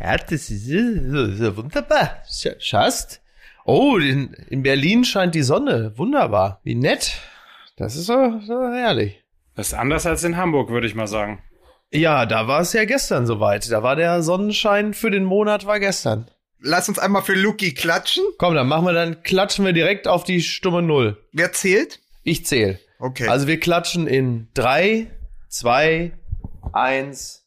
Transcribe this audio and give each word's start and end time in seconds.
Ja, 0.00 0.16
das 0.16 0.50
ist, 0.50 0.68
das 0.68 1.40
ist 1.40 1.56
wunderbar. 1.56 2.22
Schast. 2.58 3.20
Oh, 3.64 3.98
in, 3.98 4.32
in 4.48 4.62
Berlin 4.62 5.04
scheint 5.04 5.34
die 5.34 5.42
Sonne. 5.42 5.92
Wunderbar. 5.96 6.60
Wie 6.62 6.74
nett. 6.74 7.18
Das 7.76 7.96
ist 7.96 8.06
so, 8.06 8.40
so 8.46 8.72
herrlich. 8.72 9.22
Das 9.54 9.68
ist 9.68 9.74
anders 9.74 10.06
als 10.06 10.24
in 10.24 10.36
Hamburg, 10.36 10.70
würde 10.70 10.86
ich 10.86 10.94
mal 10.94 11.06
sagen. 11.06 11.42
Ja, 11.90 12.26
da 12.26 12.46
war 12.46 12.60
es 12.60 12.72
ja 12.72 12.84
gestern 12.84 13.26
soweit. 13.26 13.70
Da 13.70 13.82
war 13.82 13.96
der 13.96 14.22
Sonnenschein 14.22 14.94
für 14.94 15.10
den 15.10 15.24
Monat 15.24 15.66
war 15.66 15.80
gestern. 15.80 16.28
Lass 16.60 16.88
uns 16.88 16.98
einmal 16.98 17.22
für 17.22 17.34
Luki 17.34 17.72
klatschen. 17.72 18.24
Komm, 18.38 18.54
dann 18.54 18.68
machen 18.68 18.86
wir 18.86 18.92
dann 18.92 19.22
klatschen 19.22 19.64
wir 19.64 19.72
direkt 19.72 20.08
auf 20.08 20.24
die 20.24 20.42
stumme 20.42 20.82
Null. 20.82 21.16
Wer 21.32 21.52
zählt? 21.52 22.00
Ich 22.24 22.46
zähle. 22.46 22.78
Okay. 22.98 23.28
Also 23.28 23.46
wir 23.46 23.60
klatschen 23.60 24.06
in 24.06 24.48
drei, 24.54 25.06
zwei, 25.48 26.12
eins. 26.72 27.44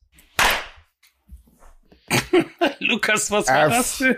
Lukas, 2.80 3.32
was 3.32 3.48
war 3.48 3.68
F. 3.68 3.74
das 3.76 3.98
denn? 4.00 4.18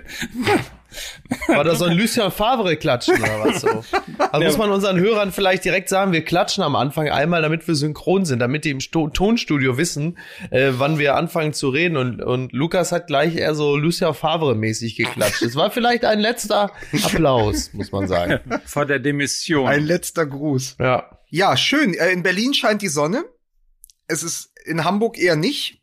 War 1.47 1.63
das 1.63 1.79
so 1.79 1.85
ein 1.85 1.97
Lucien 1.97 2.29
Favre 2.31 2.75
klatschen 2.77 3.19
oder 3.19 3.43
was 3.43 3.61
so? 3.61 3.83
Also 4.31 4.45
muss 4.45 4.57
man 4.57 4.69
unseren 4.71 4.99
Hörern 4.99 5.31
vielleicht 5.31 5.65
direkt 5.65 5.89
sagen, 5.89 6.11
wir 6.11 6.23
klatschen 6.23 6.63
am 6.63 6.75
Anfang 6.75 7.09
einmal, 7.09 7.41
damit 7.41 7.67
wir 7.67 7.73
synchron 7.75 8.25
sind, 8.25 8.37
damit 8.39 8.63
die 8.65 8.69
im 8.69 8.79
Sto 8.79 9.07
Tonstudio 9.09 9.77
wissen, 9.77 10.19
äh, 10.51 10.73
wann 10.73 10.99
wir 10.99 11.15
anfangen 11.15 11.53
zu 11.53 11.69
reden. 11.69 11.97
Und, 11.97 12.21
und 12.21 12.53
Lukas 12.53 12.91
hat 12.91 13.07
gleich 13.07 13.35
eher 13.35 13.55
so 13.55 13.75
Lucien 13.75 14.13
Favre 14.13 14.55
mäßig 14.55 14.95
geklatscht. 14.95 15.41
Es 15.41 15.55
war 15.55 15.71
vielleicht 15.71 16.05
ein 16.05 16.19
letzter 16.19 16.71
Applaus, 17.03 17.73
muss 17.73 17.91
man 17.91 18.07
sagen. 18.07 18.39
Vor 18.65 18.85
der 18.85 18.99
Demission. 18.99 19.67
Ein 19.67 19.85
letzter 19.85 20.25
Gruß. 20.25 20.75
Ja. 20.79 21.19
Ja, 21.29 21.57
schön. 21.57 21.95
Äh, 21.95 22.11
In 22.11 22.21
Berlin 22.21 22.53
scheint 22.53 22.81
die 22.83 22.87
Sonne. 22.87 23.25
Es 24.07 24.21
ist 24.21 24.51
in 24.65 24.83
Hamburg 24.83 25.17
eher 25.17 25.35
nicht. 25.35 25.82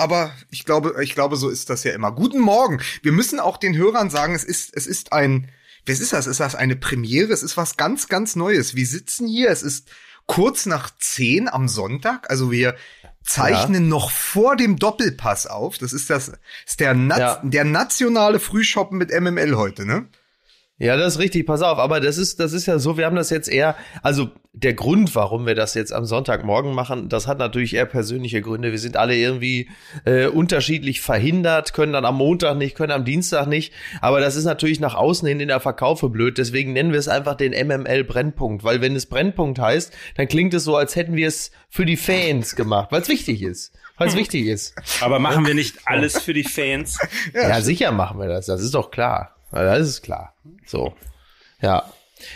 Aber 0.00 0.32
ich 0.50 0.64
glaube, 0.64 0.96
ich 1.02 1.14
glaube, 1.14 1.36
so 1.36 1.50
ist 1.50 1.68
das 1.68 1.84
ja 1.84 1.92
immer. 1.92 2.10
Guten 2.12 2.40
Morgen. 2.40 2.80
Wir 3.02 3.12
müssen 3.12 3.38
auch 3.38 3.58
den 3.58 3.76
Hörern 3.76 4.08
sagen, 4.08 4.34
es 4.34 4.44
ist, 4.44 4.74
es 4.74 4.86
ist 4.86 5.12
ein, 5.12 5.50
was 5.86 6.00
ist 6.00 6.14
das? 6.14 6.26
Ist 6.26 6.40
das 6.40 6.54
eine 6.54 6.74
Premiere? 6.74 7.32
Es 7.32 7.42
ist 7.42 7.56
was 7.58 7.76
ganz, 7.76 8.08
ganz 8.08 8.34
Neues. 8.34 8.74
Wir 8.74 8.86
sitzen 8.86 9.28
hier. 9.28 9.50
Es 9.50 9.62
ist 9.62 9.88
kurz 10.26 10.64
nach 10.64 10.90
zehn 10.98 11.48
am 11.48 11.68
Sonntag. 11.68 12.30
Also 12.30 12.50
wir 12.50 12.76
zeichnen 13.22 13.88
noch 13.88 14.10
vor 14.10 14.56
dem 14.56 14.78
Doppelpass 14.78 15.46
auf. 15.46 15.76
Das 15.76 15.92
ist 15.92 16.08
das, 16.08 16.32
ist 16.66 16.80
der, 16.80 16.94
Na 16.94 17.18
Ja. 17.18 17.40
der 17.44 17.64
nationale 17.64 18.40
Frühshoppen 18.40 18.96
mit 18.96 19.10
MML 19.10 19.56
heute, 19.56 19.84
ne? 19.84 20.08
Ja, 20.80 20.96
das 20.96 21.16
ist 21.16 21.18
richtig, 21.20 21.44
pass 21.44 21.60
auf, 21.60 21.78
aber 21.78 22.00
das 22.00 22.16
ist, 22.16 22.40
das 22.40 22.54
ist 22.54 22.64
ja 22.64 22.78
so, 22.78 22.96
wir 22.96 23.04
haben 23.04 23.14
das 23.14 23.28
jetzt 23.28 23.50
eher, 23.50 23.76
also 24.02 24.30
der 24.54 24.72
Grund, 24.72 25.14
warum 25.14 25.44
wir 25.44 25.54
das 25.54 25.74
jetzt 25.74 25.92
am 25.92 26.06
Sonntagmorgen 26.06 26.74
machen, 26.74 27.10
das 27.10 27.26
hat 27.26 27.38
natürlich 27.38 27.74
eher 27.74 27.84
persönliche 27.84 28.40
Gründe. 28.40 28.72
Wir 28.72 28.78
sind 28.78 28.96
alle 28.96 29.14
irgendwie 29.14 29.68
äh, 30.06 30.26
unterschiedlich 30.26 31.02
verhindert, 31.02 31.74
können 31.74 31.92
dann 31.92 32.06
am 32.06 32.16
Montag 32.16 32.56
nicht, 32.56 32.76
können 32.76 32.92
am 32.92 33.04
Dienstag 33.04 33.46
nicht, 33.46 33.74
aber 34.00 34.20
das 34.20 34.36
ist 34.36 34.44
natürlich 34.44 34.80
nach 34.80 34.94
außen 34.94 35.28
hin 35.28 35.38
in 35.40 35.48
der 35.48 35.60
Verkaufe 35.60 36.08
blöd, 36.08 36.38
deswegen 36.38 36.72
nennen 36.72 36.92
wir 36.92 36.98
es 36.98 37.08
einfach 37.08 37.34
den 37.34 37.52
MML 37.52 38.02
Brennpunkt, 38.04 38.64
weil 38.64 38.80
wenn 38.80 38.96
es 38.96 39.04
Brennpunkt 39.04 39.58
heißt, 39.58 39.92
dann 40.16 40.28
klingt 40.28 40.54
es 40.54 40.64
so, 40.64 40.76
als 40.76 40.96
hätten 40.96 41.14
wir 41.14 41.28
es 41.28 41.50
für 41.68 41.84
die 41.84 41.98
Fans 41.98 42.56
gemacht, 42.56 42.90
weil 42.90 43.02
es 43.02 43.08
wichtig 43.10 43.42
ist, 43.42 43.74
weil 43.98 44.08
es 44.08 44.16
wichtig 44.16 44.46
ist. 44.46 44.74
Aber 45.02 45.18
machen 45.18 45.44
wir 45.46 45.52
nicht 45.54 45.76
alles 45.84 46.22
für 46.22 46.32
die 46.32 46.44
Fans? 46.44 46.98
Ja, 47.34 47.60
sicher 47.60 47.92
machen 47.92 48.18
wir 48.18 48.28
das. 48.28 48.46
Das 48.46 48.62
ist 48.62 48.74
doch 48.74 48.90
klar. 48.90 49.36
Ja, 49.52 49.78
Das 49.78 49.88
ist 49.88 50.02
klar. 50.02 50.34
So. 50.66 50.94
Ja. 51.60 51.84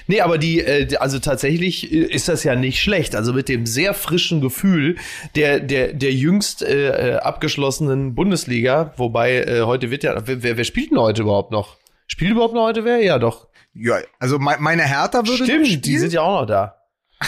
Nee, 0.07 0.21
aber 0.23 0.39
die, 0.39 0.61
äh, 0.61 0.97
also 0.97 1.19
tatsächlich 1.19 1.93
äh, 1.93 1.97
ist 2.05 2.29
das 2.29 2.43
ja 2.45 2.55
nicht 2.57 2.81
schlecht. 2.81 3.15
Also 3.15 3.33
mit 3.33 3.49
dem 3.49 3.67
sehr 3.67 3.95
frischen 3.95 4.41
Gefühl 4.41 4.97
der, 5.37 5.61
der, 5.61 5.93
der 5.93 6.13
jüngst 6.13 6.63
äh, 6.63 7.13
äh, 7.13 7.17
abgeschlossenen 7.17 8.15
Bundesliga, 8.15 8.95
wobei 8.97 9.43
äh, 9.43 9.63
heute 9.63 9.91
wird 9.91 10.03
ja, 10.03 10.27
wer, 10.27 10.57
wer 10.57 10.65
spielt 10.65 10.91
denn 10.91 10.99
heute 10.99 11.23
überhaupt 11.23 11.51
noch? 11.51 11.77
Spielt 12.07 12.33
überhaupt 12.33 12.55
noch 12.55 12.65
heute 12.65 12.85
wer? 12.85 13.03
Ja, 13.03 13.19
doch. 13.19 13.49
Ja, 13.75 13.99
also 14.19 14.39
me 14.39 14.57
meine 14.61 14.85
Hertha 14.85 15.27
würde 15.27 15.45
Stimmt, 15.45 15.85
die 15.85 15.99
sind 15.99 16.13
ja 16.13 16.23
auch 16.23 16.41
noch 16.41 16.47
da. 16.47 16.77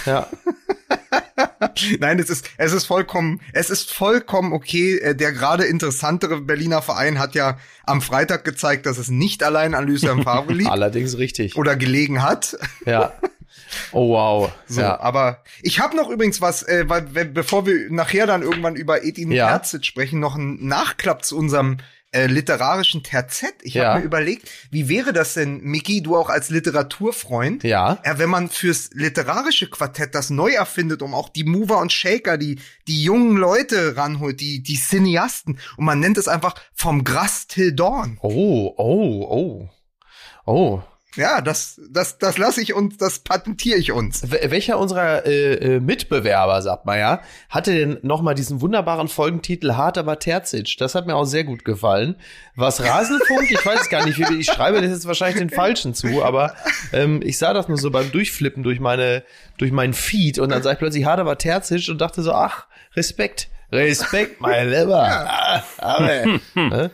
Ja. 0.04 0.26
Nein, 2.00 2.18
es 2.18 2.30
ist, 2.30 2.48
es 2.56 2.72
ist 2.72 2.86
vollkommen, 2.86 3.40
es 3.52 3.70
ist 3.70 3.92
vollkommen 3.92 4.52
okay. 4.52 4.98
Äh, 4.98 5.14
Der 5.14 5.32
gerade 5.32 5.64
interessantere 5.64 6.40
Berliner 6.40 6.82
Verein 6.82 7.18
hat 7.18 7.34
ja 7.34 7.58
am 7.84 8.00
Freitag 8.02 8.44
gezeigt, 8.44 8.86
dass 8.86 8.98
es 8.98 9.08
nicht 9.08 9.42
allein 9.42 9.74
an 9.74 9.86
Lucien 9.86 10.22
Favre 10.22 10.52
liegt 10.54 10.70
Allerdings 10.70 11.18
richtig. 11.18 11.56
oder 11.56 11.76
gelegen 11.76 12.22
hat. 12.22 12.56
Ja. 12.84 13.12
Oh 13.90 14.10
wow. 14.10 14.52
So, 14.68 14.80
ja. 14.82 15.00
aber 15.00 15.42
ich 15.62 15.80
habe 15.80 15.96
noch 15.96 16.08
übrigens 16.08 16.40
was, 16.40 16.62
äh, 16.62 16.84
weil, 16.88 17.02
bevor 17.02 17.66
wir 17.66 17.90
nachher 17.90 18.26
dann 18.26 18.42
irgendwann 18.42 18.76
über 18.76 19.02
Edin 19.02 19.32
Ja. 19.32 19.48
Terzic 19.48 19.84
sprechen, 19.84 20.20
noch 20.20 20.36
einen 20.36 20.66
Nachklapp 20.66 21.24
zu 21.24 21.36
unserem 21.36 21.78
äh, 22.16 22.26
literarischen 22.26 23.02
Terzett. 23.02 23.54
Ich 23.62 23.74
Ja. 23.74 23.88
habe 23.90 24.00
mir 24.00 24.06
überlegt, 24.06 24.48
wie 24.70 24.88
wäre 24.88 25.12
das 25.12 25.34
denn, 25.34 25.60
Miki, 25.62 26.02
du 26.02 26.16
auch 26.16 26.28
als 26.30 26.48
Literaturfreund, 26.50 27.62
Ja. 27.64 27.98
ja, 28.04 28.18
wenn 28.18 28.30
man 28.30 28.48
fürs 28.48 28.90
literarische 28.92 29.68
Quartett 29.68 30.14
das 30.14 30.30
neu 30.30 30.50
erfindet, 30.52 31.02
um 31.02 31.14
auch 31.14 31.28
die 31.28 31.44
Mover 31.44 31.78
und 31.78 31.92
Shaker, 31.92 32.38
die, 32.38 32.58
die 32.88 33.02
jungen 33.02 33.36
Leute 33.36 33.96
ranholt, 33.96 34.40
die, 34.40 34.62
die 34.62 34.76
Cineasten, 34.76 35.58
und 35.76 35.84
man 35.84 36.00
nennt 36.00 36.18
es 36.18 36.28
einfach 36.28 36.54
vom 36.74 37.04
Gras 37.04 37.46
till 37.46 37.72
Dawn. 37.74 38.18
Oh, 38.22 38.72
oh, 38.76 39.26
oh. 39.30 39.68
Oh. 40.46 40.82
Ja, 41.16 41.40
das, 41.40 41.80
das, 41.90 42.18
das 42.18 42.38
lasse 42.38 42.60
ich 42.62 42.74
uns, 42.74 42.96
das 42.98 43.18
patentiere 43.20 43.78
ich 43.78 43.90
uns. 43.92 44.22
Wel- 44.24 44.50
Welcher 44.50 44.78
unserer 44.78 45.24
äh, 45.26 45.76
äh, 45.76 45.80
Mitbewerber, 45.80 46.60
sagt 46.62 46.86
man 46.86 46.98
ja, 46.98 47.20
hatte 47.48 47.72
denn 47.74 47.98
nochmal 48.02 48.34
diesen 48.34 48.60
wunderbaren 48.60 49.08
Folgentitel 49.08 49.72
Hart 49.72 49.98
aber 49.98 50.18
Terzic? 50.18 50.76
Das 50.78 50.94
hat 50.94 51.06
mir 51.06 51.16
auch 51.16 51.24
sehr 51.24 51.44
gut 51.44 51.64
gefallen. 51.64 52.16
Was 52.54 52.82
Rasenfunk? 52.84 53.50
Ich 53.50 53.64
weiß 53.64 53.80
es 53.82 53.88
gar 53.88 54.04
nicht. 54.04 54.18
wie- 54.18 54.36
Ich 54.40 54.46
schreibe 54.46 54.80
das 54.80 54.90
jetzt 54.90 55.06
wahrscheinlich 55.06 55.38
den 55.38 55.50
Falschen 55.50 55.94
zu, 55.94 56.22
aber 56.24 56.54
ähm, 56.92 57.20
ich 57.24 57.38
sah 57.38 57.52
das 57.54 57.68
nur 57.68 57.78
so 57.78 57.90
beim 57.90 58.12
Durchflippen 58.12 58.62
durch 58.62 58.78
meine, 58.80 59.22
durch 59.58 59.72
meinen 59.72 59.94
Feed 59.94 60.38
und 60.38 60.50
dann 60.50 60.62
sah 60.62 60.72
ich 60.72 60.78
plötzlich 60.78 61.04
Hart 61.06 61.18
aber 61.20 61.38
Terzic 61.38 61.88
und 61.88 62.00
dachte 62.00 62.22
so, 62.22 62.32
ach, 62.32 62.66
Respekt. 62.94 63.48
Respekt, 63.72 64.40
mein 64.40 64.68
Lieber. 64.70 65.02
Ah, 65.02 65.62
aber, 65.78 66.38
ne? 66.54 66.90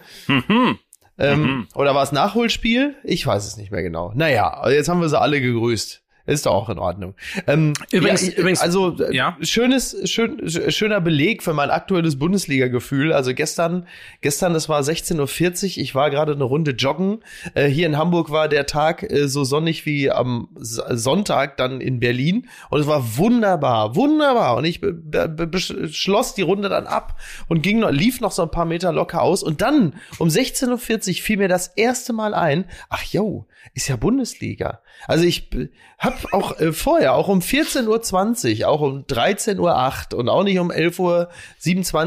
Ähm, 1.19 1.69
oder 1.75 1.95
war 1.95 2.03
es 2.03 2.13
Nachholspiel? 2.13 2.97
Ich 3.05 3.27
weiß 3.27 3.47
es 3.47 3.57
nicht 3.57 3.71
mehr 3.71 3.83
genau. 3.83 4.13
Naja, 4.15 4.69
jetzt 4.69 4.89
haben 4.89 5.01
wir 5.01 5.09
sie 5.09 5.21
alle 5.21 5.41
gegrüßt. 5.41 6.02
Ist 6.25 6.47
doch 6.47 6.53
auch 6.53 6.69
in 6.69 6.79
Ordnung. 6.79 7.15
Ähm, 7.47 7.73
Übrigens- 7.91 8.23
ich- 8.23 8.37
übrigens- 8.39 8.61
also 8.61 8.97
äh, 8.99 9.15
ja? 9.15 9.37
schönes, 9.41 9.97
schön, 10.11 10.41
sch- 10.43 10.71
schöner 10.71 11.01
Beleg 11.01 11.43
für 11.43 11.53
mein 11.53 11.71
aktuelles 11.71 12.19
Bundesliga-Gefühl. 12.19 13.13
Also 13.13 13.35
gestern, 13.35 13.87
gestern, 14.21 14.55
das 14.55 14.69
war 14.69 14.81
16.40 14.83 15.77
Uhr, 15.79 15.83
ich 15.83 15.95
war 15.97 16.11
gerade 16.11 16.33
eine 16.33 16.45
Runde 16.45 16.73
joggen. 16.73 17.21
Äh, 17.55 17.67
hier 17.67 17.87
in 17.87 17.97
Hamburg 17.99 18.31
war 18.31 18.49
der 18.49 18.67
Tag 18.67 19.03
äh, 19.03 19.27
so 19.29 19.43
sonnig 19.45 19.85
wie 19.85 20.11
am 20.13 20.49
Sonntag 20.57 21.57
dann 21.57 21.81
in 21.81 21.99
Berlin. 22.01 22.49
Und 22.71 22.81
es 22.81 22.87
war 22.87 23.17
wunderbar, 23.19 23.97
wunderbar. 23.97 24.57
Und 24.57 24.65
ich 24.65 24.81
be- 24.81 24.93
be- 24.93 25.29
be- 25.29 25.47
beschloss 25.47 26.35
die 26.35 26.43
Runde 26.43 26.69
dann 26.69 26.87
ab 26.87 27.19
und 27.49 27.63
ging 27.63 27.81
noch, 27.81 27.91
lief 27.91 28.21
noch 28.21 28.33
so 28.33 28.43
ein 28.43 28.51
paar 28.51 28.65
Meter 28.67 28.93
locker 28.93 29.23
aus. 29.23 29.43
Und 29.43 29.61
dann 29.61 29.95
um 30.19 30.29
16.40 30.29 31.09
Uhr 31.19 31.23
fiel 31.23 31.37
mir 31.39 31.49
das 31.49 31.67
erste 31.69 32.13
Mal 32.13 32.35
ein, 32.35 32.67
ach 32.89 33.03
jo, 33.05 33.47
ist 33.75 33.89
ja 33.89 33.97
Bundesliga. 33.97 34.81
Also 35.07 35.25
ich 35.25 35.51
b- 35.51 35.69
hab 35.99 36.33
auch 36.33 36.59
äh, 36.61 36.73
vorher, 36.73 37.15
auch 37.15 37.29
um 37.29 37.41
14.20 37.41 38.61
Uhr, 38.61 38.69
auch 38.69 38.81
um 38.81 39.03
13.08 39.05 40.13
Uhr 40.15 40.19
und 40.19 40.29
auch 40.29 40.45
nicht 40.45 40.59
um 40.59 40.71
11.27 40.71 41.01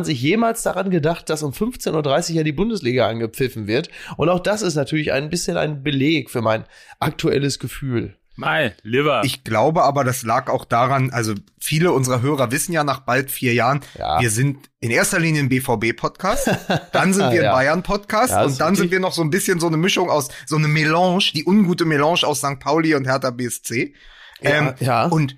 Uhr 0.07 0.09
jemals 0.13 0.63
daran 0.63 0.90
gedacht, 0.90 1.29
dass 1.29 1.44
um 1.44 1.51
15.30 1.51 2.29
Uhr 2.31 2.35
ja 2.38 2.44
die 2.44 2.51
Bundesliga 2.51 3.07
angepfiffen 3.07 3.68
wird. 3.68 3.90
Und 4.18 4.29
auch 4.29 4.40
das 4.40 4.62
ist 4.62 4.75
natürlich 4.75 5.12
ein 5.12 5.29
bisschen 5.29 5.57
ein 5.57 5.84
Beleg 5.84 6.29
für 6.29 6.41
mein 6.41 6.63
aktuelles 7.00 7.59
Gefühl. 7.59 8.16
Mal, 8.38 8.75
Liver. 8.84 9.22
Ich 9.23 9.44
glaube 9.44 9.84
aber, 9.84 10.03
das 10.03 10.23
lag 10.23 10.50
auch 10.50 10.66
daran, 10.66 11.09
also 11.12 11.34
viele 11.59 11.91
unserer 11.94 12.22
Hörer 12.22 12.51
wissen 12.51 12.73
ja 12.73 12.84
nach 12.84 13.00
bald 13.00 13.31
vier 13.31 13.53
Jahren, 13.53 13.79
Ja. 13.97 14.19
wir 14.19 14.29
sind 14.29 14.69
in 14.81 14.91
erster 14.91 15.19
Linie 15.19 15.41
ein 15.44 15.50
BVB-Podcast, 15.50 16.50
dann 16.91 17.13
sind 17.13 17.31
wir 17.31 17.40
ein 17.40 17.44
Ja. 17.45 17.53
Bayern-Podcast 17.53 18.31
Ja, 18.34 18.44
und 18.45 18.59
dann 18.59 18.75
sind 18.75 18.92
wir 18.92 19.00
noch 19.00 19.13
so 19.13 19.21
ein 19.21 19.30
bisschen 19.30 19.59
so 19.59 19.68
eine 19.68 19.77
Mischung 19.77 20.09
aus, 20.09 20.27
so 20.45 20.57
eine 20.57 20.68
Melange, 20.68 21.24
die 21.33 21.45
ungute 21.45 21.86
Melange 21.86 22.19
aus 22.24 22.39
St. 22.39 22.59
Pauli 22.59 22.94
und 22.95 23.06
Hertha 23.07 23.31
BSC. 23.31 23.94
ähm, 24.42 24.74
ja. 24.80 25.06
Und 25.06 25.36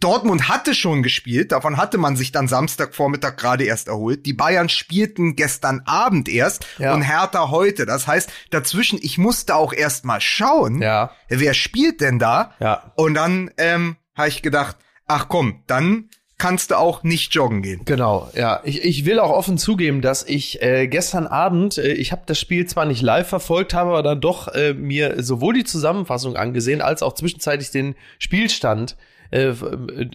Dortmund 0.00 0.48
hatte 0.48 0.74
schon 0.74 1.02
gespielt, 1.02 1.52
davon 1.52 1.76
hatte 1.76 1.98
man 1.98 2.16
sich 2.16 2.32
dann 2.32 2.48
Samstagvormittag 2.48 3.36
gerade 3.36 3.64
erst 3.64 3.88
erholt. 3.88 4.26
Die 4.26 4.32
Bayern 4.32 4.68
spielten 4.68 5.36
gestern 5.36 5.82
Abend 5.86 6.28
erst 6.28 6.66
Ja. 6.78 6.94
und 6.94 7.02
Hertha 7.02 7.50
heute. 7.50 7.86
Das 7.86 8.06
heißt, 8.06 8.30
dazwischen, 8.50 8.98
ich 9.02 9.18
musste 9.18 9.54
auch 9.56 9.72
erst 9.72 10.04
mal 10.04 10.20
schauen, 10.20 10.80
Ja. 10.82 11.10
wer 11.28 11.54
spielt 11.54 12.00
denn 12.00 12.18
da? 12.18 12.52
Ja. 12.60 12.92
Und 12.96 13.14
dann 13.14 13.50
ähm, 13.58 13.96
habe 14.16 14.28
ich 14.28 14.42
gedacht, 14.42 14.76
ach 15.06 15.28
komm, 15.28 15.62
dann 15.66 16.08
kannst 16.36 16.72
du 16.72 16.78
auch 16.78 17.04
nicht 17.04 17.32
joggen 17.34 17.62
gehen. 17.62 17.82
Genau, 17.84 18.28
ja. 18.34 18.60
Ich, 18.64 18.82
ich 18.84 19.04
will 19.04 19.18
auch 19.20 19.30
offen 19.30 19.56
zugeben, 19.56 20.00
dass 20.02 20.24
ich 20.24 20.60
äh, 20.62 20.88
gestern 20.88 21.26
Abend, 21.26 21.78
äh, 21.78 21.92
ich 21.92 22.10
habe 22.12 22.22
das 22.26 22.40
Spiel 22.40 22.66
zwar 22.66 22.84
nicht 22.86 23.02
live 23.02 23.28
verfolgt, 23.28 23.72
habe 23.72 23.90
aber 23.90 24.02
dann 24.02 24.20
doch 24.20 24.48
äh, 24.48 24.74
mir 24.74 25.22
sowohl 25.22 25.54
die 25.54 25.64
Zusammenfassung 25.64 26.36
angesehen, 26.36 26.82
als 26.82 27.02
auch 27.02 27.14
zwischenzeitlich 27.14 27.70
den 27.70 27.94
Spielstand 28.18 28.96
äh, 29.34 29.52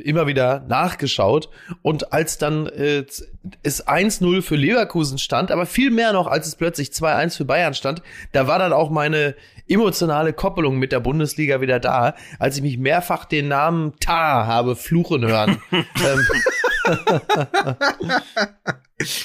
immer 0.01 0.27
wieder 0.27 0.65
nachgeschaut. 0.67 1.49
Und 1.81 2.13
als 2.13 2.37
dann 2.37 2.67
äh, 2.67 3.03
es 3.63 3.85
1-0 3.85 4.41
für 4.41 4.55
Leverkusen 4.55 5.17
stand, 5.17 5.51
aber 5.51 5.65
viel 5.65 5.91
mehr 5.91 6.13
noch, 6.13 6.27
als 6.27 6.47
es 6.47 6.55
plötzlich 6.55 6.89
2-1 6.89 7.37
für 7.37 7.45
Bayern 7.45 7.73
stand, 7.73 8.01
da 8.31 8.47
war 8.47 8.59
dann 8.59 8.71
auch 8.71 8.89
meine 8.89 9.35
emotionale 9.67 10.31
Koppelung 10.33 10.79
mit 10.79 10.93
der 10.93 11.01
Bundesliga 11.01 11.59
wieder 11.61 11.79
da, 11.79 12.15
als 12.39 12.55
ich 12.57 12.63
mich 12.63 12.77
mehrfach 12.77 13.25
den 13.25 13.49
Namen 13.49 13.93
Tar 13.99 14.47
habe 14.47 14.75
fluchen 14.75 15.25
hören. 15.25 15.61
ähm, 15.71 15.85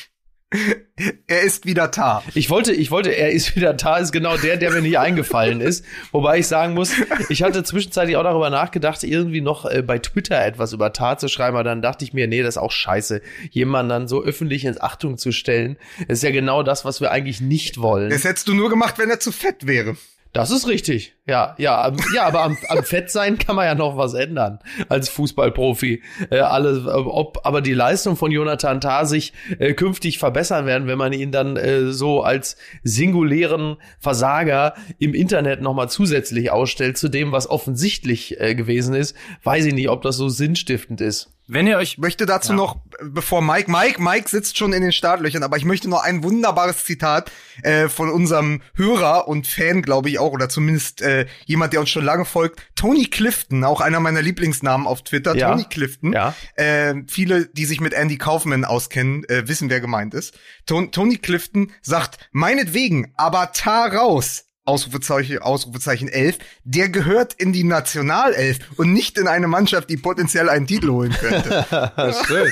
er 1.26 1.42
ist 1.42 1.66
wieder 1.66 1.88
da. 1.88 2.22
Ich 2.34 2.50
wollte, 2.50 2.72
ich 2.72 2.90
wollte, 2.90 3.10
er 3.10 3.30
ist 3.30 3.56
wieder 3.56 3.74
da, 3.74 3.96
ist 3.96 4.12
genau 4.12 4.36
der, 4.36 4.56
der 4.56 4.70
mir 4.70 4.82
nicht 4.82 4.98
eingefallen 4.98 5.60
ist. 5.60 5.84
Wobei 6.12 6.38
ich 6.38 6.46
sagen 6.46 6.74
muss, 6.74 6.92
ich 7.28 7.42
hatte 7.42 7.64
zwischenzeitlich 7.64 8.16
auch 8.16 8.22
darüber 8.22 8.50
nachgedacht, 8.50 9.02
irgendwie 9.02 9.40
noch 9.40 9.66
äh, 9.66 9.82
bei 9.82 9.98
Twitter 9.98 10.44
etwas 10.44 10.72
über 10.72 10.92
Tar 10.92 11.18
zu 11.18 11.28
schreiben, 11.28 11.56
aber 11.56 11.64
dann 11.64 11.82
dachte 11.82 12.04
ich 12.04 12.12
mir, 12.12 12.26
nee, 12.26 12.42
das 12.42 12.56
ist 12.56 12.62
auch 12.62 12.72
scheiße, 12.72 13.20
jemanden 13.50 13.88
dann 13.90 14.08
so 14.08 14.22
öffentlich 14.22 14.64
ins 14.64 14.80
Achtung 14.80 15.18
zu 15.18 15.32
stellen. 15.32 15.76
Das 16.08 16.18
ist 16.18 16.22
ja 16.22 16.30
genau 16.30 16.62
das, 16.62 16.84
was 16.84 17.00
wir 17.00 17.10
eigentlich 17.10 17.40
nicht 17.40 17.80
wollen. 17.80 18.10
Das 18.10 18.24
hättest 18.24 18.48
du 18.48 18.54
nur 18.54 18.70
gemacht, 18.70 18.98
wenn 18.98 19.10
er 19.10 19.20
zu 19.20 19.32
fett 19.32 19.66
wäre. 19.66 19.96
Das 20.34 20.50
ist 20.50 20.66
richtig. 20.66 21.14
Ja, 21.28 21.54
ja, 21.58 21.92
ja, 22.12 22.26
aber 22.26 22.42
am, 22.42 22.58
am 22.69 22.82
Fettsein 22.82 23.38
kann 23.38 23.54
man 23.54 23.66
ja 23.66 23.76
noch 23.76 23.96
was 23.96 24.14
ändern 24.14 24.58
als 24.88 25.08
Fußballprofi. 25.08 26.02
Äh, 26.28 26.40
alle, 26.40 26.92
ob 26.92 27.46
aber 27.46 27.62
die 27.62 27.72
Leistung 27.72 28.16
von 28.16 28.32
Jonathan 28.32 28.81
Tah 28.81 29.04
sich 29.04 29.32
äh, 29.60 29.75
künftig 29.75 30.19
verbessern 30.19 30.66
werden, 30.66 30.88
wenn 30.88 30.98
man 30.98 31.12
ihn 31.12 31.31
dann 31.31 31.56
äh, 31.56 31.92
so 31.92 32.22
als 32.22 32.56
singulären 32.82 33.76
Versager 34.00 34.75
im 34.98 35.14
Internet 35.14 35.62
nochmal 35.62 35.88
zusätzlich 35.88 36.50
ausstellt 36.50 36.98
zu 36.98 37.08
dem, 37.08 37.30
was 37.30 37.48
offensichtlich 37.48 38.40
äh, 38.40 38.56
gewesen 38.56 38.96
ist, 38.96 39.16
weiß 39.44 39.66
ich 39.66 39.75
nicht, 39.75 39.88
ob 39.88 40.02
das 40.02 40.16
so 40.16 40.28
sinnstiftend 40.28 41.00
ist. 41.00 41.33
Wenn 41.46 41.67
ihr 41.67 41.76
euch 41.76 41.94
Ich 41.94 41.99
möchte 41.99 42.26
dazu 42.26 42.52
ja. 42.52 42.56
noch, 42.56 42.79
bevor 43.02 43.43
Mike, 43.43 43.70
Mike, 43.70 44.02
Mike 44.02 44.29
sitzt 44.29 44.56
schon 44.58 44.73
in 44.73 44.82
den 44.82 44.93
Startlöchern, 44.93 45.43
aber 45.43 45.56
ich 45.58 45.64
möchte 45.64 45.88
noch 45.88 46.02
ein 46.02 46.25
wunderbares 46.25 46.85
Zitat 46.85 47.31
äh, 47.62 47.88
von 47.88 48.08
unserem 48.08 48.62
Hörer 48.75 49.29
und 49.29 49.46
Fan, 49.46 49.82
glaube 49.82 50.08
ich 50.08 50.19
auch, 50.19 50.32
oder 50.32 50.49
zumindest 50.49 51.02
äh, 51.02 51.26
jemand, 51.44 51.73
der 51.73 51.81
uns 51.81 51.91
schon 51.91 52.05
lange 52.05 52.25
folgt, 52.25 52.62
Tony 52.75 53.05
Clifton, 53.05 53.62
auch 53.62 53.81
einer 53.81 54.00
meiner 54.00 54.23
Lieblingsnamen 54.23 54.87
auf 54.87 55.02
Twitter, 55.02 55.37
Ja. 55.37 55.50
Tony 55.50 55.64
Clifton. 55.64 56.14
Ja. 56.14 56.35
Äh, 56.56 56.94
viele, 57.06 57.47
die 57.47 57.67
sich 57.67 57.81
mit 57.81 57.93
Andy 57.93 58.17
Kaufman 58.17 58.64
auskennen, 58.64 59.25
äh, 59.29 59.47
wissen, 59.47 59.69
wer 59.70 59.81
gemeint 59.81 60.14
ist. 60.14 60.37
Ton 60.67 60.90
Tony 60.90 61.19
Clifton 61.19 61.70
sagt, 61.82 62.31
meinetwegen, 62.32 63.12
aber 63.17 63.52
ta 63.52 63.87
raus. 63.87 64.47
Ausrufezeichen, 64.66 65.38
Ausrufezeichen 65.38 66.08
11, 66.08 66.38
der 66.64 66.88
gehört 66.88 67.34
in 67.34 67.52
die 67.52 67.64
Nationalelf 67.64 68.58
und 68.76 68.93
nicht 68.93 69.19
in 69.19 69.28
eine 69.28 69.46
Mannschaft, 69.46 69.90
die 69.90 69.99
potenziell 69.99 70.49
einen 70.49 70.66
Titel 70.66 70.90
holen 70.90 71.12
könnte. 71.12 71.66
Schön. 72.26 72.50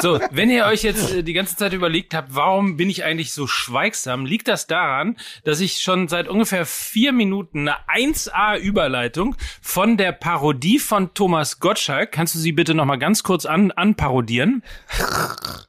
So, 0.00 0.20
wenn 0.30 0.50
ihr 0.50 0.66
euch 0.66 0.82
jetzt 0.82 1.12
äh, 1.12 1.22
die 1.22 1.32
ganze 1.32 1.56
Zeit 1.56 1.72
überlegt 1.72 2.14
habt, 2.14 2.34
warum 2.34 2.76
bin 2.76 2.88
ich 2.88 3.04
eigentlich 3.04 3.32
so 3.32 3.46
schweigsam, 3.46 4.24
liegt 4.24 4.48
das 4.48 4.66
daran, 4.66 5.16
dass 5.44 5.60
ich 5.60 5.82
schon 5.82 6.08
seit 6.08 6.28
ungefähr 6.28 6.64
vier 6.64 7.12
Minuten 7.12 7.68
eine 7.68 7.76
1A-Überleitung 7.88 9.36
von 9.60 9.96
der 9.96 10.12
Parodie 10.12 10.78
von 10.78 11.12
Thomas 11.14 11.60
Gottschalk, 11.60 12.12
kannst 12.12 12.34
du 12.34 12.38
sie 12.38 12.52
bitte 12.52 12.74
noch 12.74 12.84
mal 12.84 12.96
ganz 12.96 13.22
kurz 13.22 13.44
an, 13.44 13.70
anparodieren? 13.72 14.62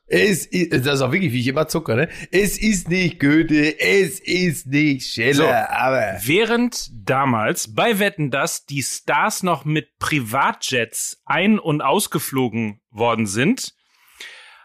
Es 0.08 0.46
ist, 0.46 0.86
das 0.86 0.96
ist 0.96 1.02
auch 1.02 1.12
wirklich, 1.12 1.34
wie 1.34 1.40
ich 1.40 1.48
immer 1.48 1.68
zucke, 1.68 1.96
ne? 1.96 2.10
Es 2.32 2.58
ist 2.60 2.90
nicht 2.90 3.20
Goethe, 3.20 3.80
es 3.80 4.20
ist 4.20 4.68
nicht 4.68 5.12
Scheller, 5.34 5.68
So. 5.70 5.76
aber. 5.76 6.18
Während 6.22 6.90
damals 6.94 7.74
bei 7.74 8.00
Wetten, 8.00 8.32
dass 8.32 8.66
die 8.66 8.84
Stars 8.84 9.44
noch 9.44 9.66
mit 9.66 9.98
Privatjets 10.00 11.22
ein- 11.26 11.60
und 11.60 11.82
ausgeflogen 11.82 12.82
worden 12.90 13.26
sind, 13.26 13.74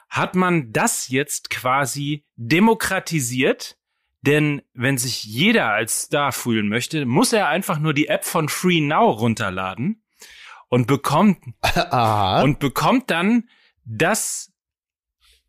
hat 0.08 0.34
man 0.34 0.72
das 0.72 1.08
jetzt 1.08 1.50
quasi 1.50 2.24
demokratisiert. 2.36 3.76
Denn 4.22 4.62
wenn 4.74 4.98
sich 4.98 5.22
jeder 5.24 5.68
als 5.70 6.02
Star 6.02 6.32
fühlen 6.32 6.68
möchte, 6.68 7.06
muss 7.06 7.32
er 7.32 7.48
einfach 7.48 7.78
nur 7.78 7.94
die 7.94 8.08
App 8.08 8.24
von 8.24 8.48
Free 8.48 8.80
Now 8.80 9.10
runterladen 9.10 10.02
und 10.68 10.86
bekommt 10.88 11.38
Aha. 11.62 12.42
und 12.42 12.58
bekommt 12.58 13.10
dann 13.10 13.48
das, 13.84 14.52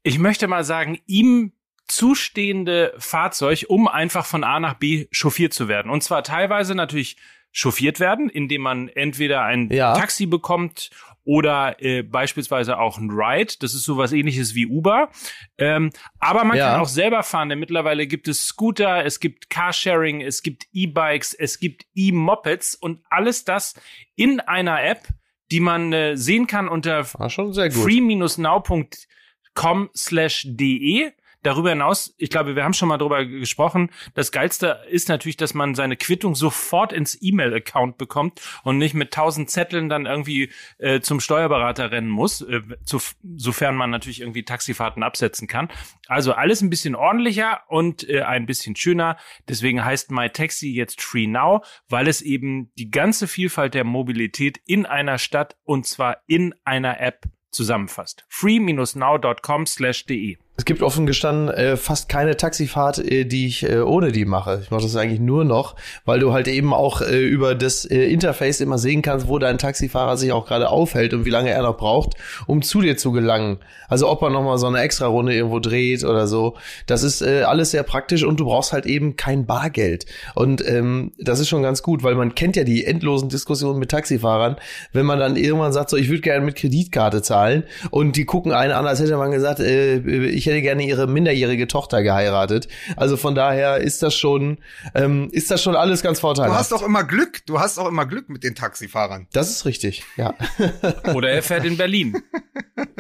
ich 0.04 0.20
möchte 0.20 0.48
mal 0.48 0.64
sagen, 0.64 1.00
ihm 1.08 1.54
zustehende 1.90 2.94
Fahrzeug, 2.98 3.66
um 3.68 3.88
einfach 3.88 4.26
von 4.26 4.44
A 4.44 4.60
nach 4.60 4.74
B 4.76 5.08
chauffiert 5.12 5.54
zu 5.54 5.68
werden. 5.68 5.90
Und 5.92 6.02
zwar 6.04 6.24
teilweise 6.24 6.74
natürlich 6.76 7.18
chauffiert 7.52 8.00
werden, 8.00 8.30
indem 8.30 8.62
man 8.62 8.90
entweder 8.90 9.42
ein 9.44 9.72
Ja. 9.72 9.94
Taxi 9.96 10.28
bekommt 10.28 10.92
oder 11.24 11.82
äh, 11.84 12.04
beispielsweise 12.04 12.78
auch 12.80 12.98
ein 13.00 13.10
Ride. 13.12 13.54
Das 13.60 13.74
ist 13.74 13.84
sowas 13.84 14.12
ähnliches 14.14 14.54
wie 14.56 14.66
Uber. 14.68 15.10
Ähm, 15.58 15.90
aber 16.20 16.44
man 16.44 16.58
Ja. 16.58 16.72
kann 16.72 16.82
auch 16.82 16.88
selber 16.88 17.24
fahren, 17.24 17.50
denn 17.50 17.60
mittlerweile 17.60 18.06
gibt 18.08 18.28
es 18.28 18.46
Scooter, 18.46 19.04
es 19.06 19.20
gibt 19.20 19.50
Carsharing, 19.50 20.22
es 20.22 20.42
gibt 20.44 20.66
E-Bikes, 20.74 21.34
es 21.34 21.60
gibt 21.60 21.86
E-Mopeds 21.96 22.76
und 22.76 23.02
alles 23.10 23.44
das 23.46 23.74
in 24.16 24.40
einer 24.40 24.84
App, 24.84 25.08
die 25.52 25.60
man 25.60 25.92
äh, 25.92 26.16
sehen 26.16 26.46
kann 26.48 26.68
unter 26.70 27.04
gut. 27.04 27.74
free-now.com 27.74 29.90
slash 29.96 30.46
de. 30.48 31.12
Darüber 31.44 31.70
hinaus, 31.70 32.14
ich 32.18 32.30
glaube, 32.30 32.56
wir 32.56 32.64
haben 32.64 32.74
schon 32.74 32.90
mal 32.90 32.98
drüber 32.98 33.26
gesprochen, 33.26 33.92
das 34.14 34.32
Geilste 34.32 34.82
ist 34.90 35.08
natürlich, 35.08 35.38
dass 35.38 35.54
man 35.54 35.74
seine 35.74 35.96
Quittung 35.96 36.36
sofort 36.36 36.92
ins 36.92 37.18
E-Mail-Account 37.22 37.98
bekommt 37.98 38.42
und 38.64 38.78
nicht 38.78 38.94
mit 38.94 39.12
tausend 39.12 39.50
Zetteln 39.50 39.88
dann 39.88 40.06
irgendwie 40.06 40.52
äh, 40.80 41.00
zum 41.00 41.20
Steuerberater 41.20 41.92
rennen 41.92 42.10
muss, 42.10 42.42
äh, 42.42 42.62
zu, 42.84 43.00
sofern 43.36 43.76
man 43.76 43.90
natürlich 43.90 44.20
irgendwie 44.20 44.44
Taxifahrten 44.44 45.02
absetzen 45.02 45.48
kann. 45.48 45.70
Also 46.08 46.34
alles 46.34 46.62
ein 46.62 46.70
bisschen 46.70 46.96
ordentlicher 46.96 47.62
und 47.68 48.08
äh, 48.10 48.24
ein 48.24 48.46
bisschen 48.46 48.76
schöner. 48.76 49.18
Deswegen 49.48 49.86
heißt 49.86 50.12
MyTaxi 50.12 50.74
jetzt 50.74 51.02
Free 51.02 51.28
Now, 51.28 51.64
weil 51.88 52.08
es 52.08 52.22
eben 52.22 52.72
die 52.78 52.92
ganze 52.92 53.28
Vielfalt 53.28 53.76
der 53.76 53.86
Mobilität 53.86 54.60
in 54.66 54.86
einer 54.86 55.18
Stadt 55.18 55.56
und 55.64 55.88
zwar 55.88 56.18
in 56.28 56.54
einer 56.66 57.00
App 57.00 57.24
zusammenfasst. 57.52 58.26
free-now.com 58.30 59.66
slash 59.66 60.06
de. 60.06 60.38
Es 60.60 60.66
gibt 60.66 60.82
offen 60.82 61.06
gestanden 61.06 61.48
äh, 61.48 61.78
fast 61.78 62.10
keine 62.10 62.36
Taxifahrt, 62.36 62.98
äh, 62.98 63.24
die 63.24 63.48
ich 63.48 63.64
äh, 63.64 63.80
ohne 63.80 64.12
die 64.12 64.26
mache. 64.26 64.60
Ich 64.62 64.72
mache 64.72 64.82
das 64.82 64.94
eigentlich 64.98 65.22
nur 65.22 65.46
noch, 65.46 65.78
weil 66.04 66.20
du 66.20 66.34
halt 66.34 66.50
eben 66.50 66.74
auch 66.74 67.00
äh, 67.00 67.18
über 67.18 67.56
das 67.56 67.86
äh, 67.86 68.12
Interface 68.12 68.60
immer 68.60 68.78
sehen 68.78 69.02
kannst, 69.02 69.30
wo 69.30 69.40
dein 69.40 69.58
Taxifahrer 69.58 70.18
sich 70.18 70.34
auch 70.34 70.46
gerade 70.46 70.68
aufhält 70.68 71.14
und 71.14 71.24
wie 71.24 71.30
lange 71.30 71.50
er 71.50 71.62
noch 71.62 71.78
braucht, 71.78 72.16
um 72.46 72.62
zu 72.62 72.82
dir 72.82 72.98
zu 72.98 73.14
gelangen. 73.14 73.60
Also 73.88 74.10
ob 74.10 74.22
er 74.22 74.32
noch 74.32 74.44
mal 74.44 74.58
so 74.58 74.68
eine 74.68 74.82
extra 74.82 75.08
Runde 75.08 75.34
irgendwo 75.34 75.60
dreht 75.60 76.04
oder 76.04 76.28
so. 76.28 76.58
Das 76.88 77.04
ist 77.04 77.22
äh, 77.22 77.44
alles 77.44 77.72
sehr 77.72 77.84
praktisch 77.84 78.26
und 78.26 78.38
du 78.42 78.44
brauchst 78.44 78.74
halt 78.74 78.86
eben 78.86 79.16
kein 79.16 79.46
Bargeld. 79.46 80.08
Und 80.36 80.62
ähm, 80.68 81.14
das 81.18 81.40
ist 81.40 81.48
schon 81.48 81.64
ganz 81.64 81.84
gut, 81.84 82.04
weil 82.04 82.16
man 82.16 82.36
kennt 82.36 82.58
ja 82.58 82.66
die 82.66 82.84
endlosen 82.84 83.30
Diskussionen 83.30 83.80
mit 83.80 83.92
Taxifahrern, 83.92 84.58
wenn 84.92 85.06
man 85.06 85.20
dann 85.20 85.38
irgendwann 85.38 85.72
sagt, 85.72 85.90
so 85.90 85.96
ich 85.96 86.10
würde 86.10 86.22
gerne 86.22 86.46
mit 86.46 86.58
Kreditkarte 86.58 87.22
zahlen 87.22 87.64
und 87.92 88.18
die 88.18 88.26
gucken 88.26 88.52
einen 88.52 88.74
an, 88.74 88.86
als 88.86 89.00
hätte 89.00 89.16
man 89.16 89.32
gesagt, 89.32 89.62
äh, 89.62 90.00
ich 90.00 90.49
hätte 90.50 90.62
gerne 90.62 90.84
ihre 90.86 91.08
minderjährige 91.08 91.68
Tochter 91.68 92.04
geheiratet. 92.04 92.68
Also 92.98 93.18
von 93.18 93.36
daher 93.36 93.78
ist 93.78 94.04
das 94.04 94.16
schon, 94.16 94.58
ähm, 94.96 95.30
ist 95.32 95.50
das 95.52 95.62
schon 95.64 95.76
alles 95.76 96.02
ganz 96.02 96.18
Du 96.18 96.22
vorteilhaft. 96.22 96.60
hast 96.60 96.74
auch 96.74 96.84
immer 96.84 97.04
Glück. 97.04 97.46
Du 97.46 97.60
hast 97.60 97.78
auch 97.78 97.88
immer 97.88 98.06
Glück 98.06 98.30
mit 98.30 98.44
den 98.44 98.56
Taxifahrern. 98.56 99.28
das 99.32 99.50
ist 99.50 99.66
richtig, 99.66 100.04
ja. 100.18 100.34
Oder 101.14 101.30
er 101.32 101.44
fährt 101.44 101.66
in 101.66 101.78
Berlin. 101.78 102.22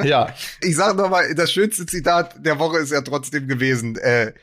ja. 0.04 0.34
Ich 0.62 0.76
sag 0.76 0.96
noch 0.98 1.10
mal, 1.10 1.34
das 1.36 1.52
schönste 1.52 1.86
Zitat 1.86 2.46
der 2.46 2.60
Woche 2.60 2.78
ist 2.80 2.92
ja 2.92 3.02
trotzdem 3.02 3.48
gewesen. 3.48 3.98
Äh, 3.98 4.34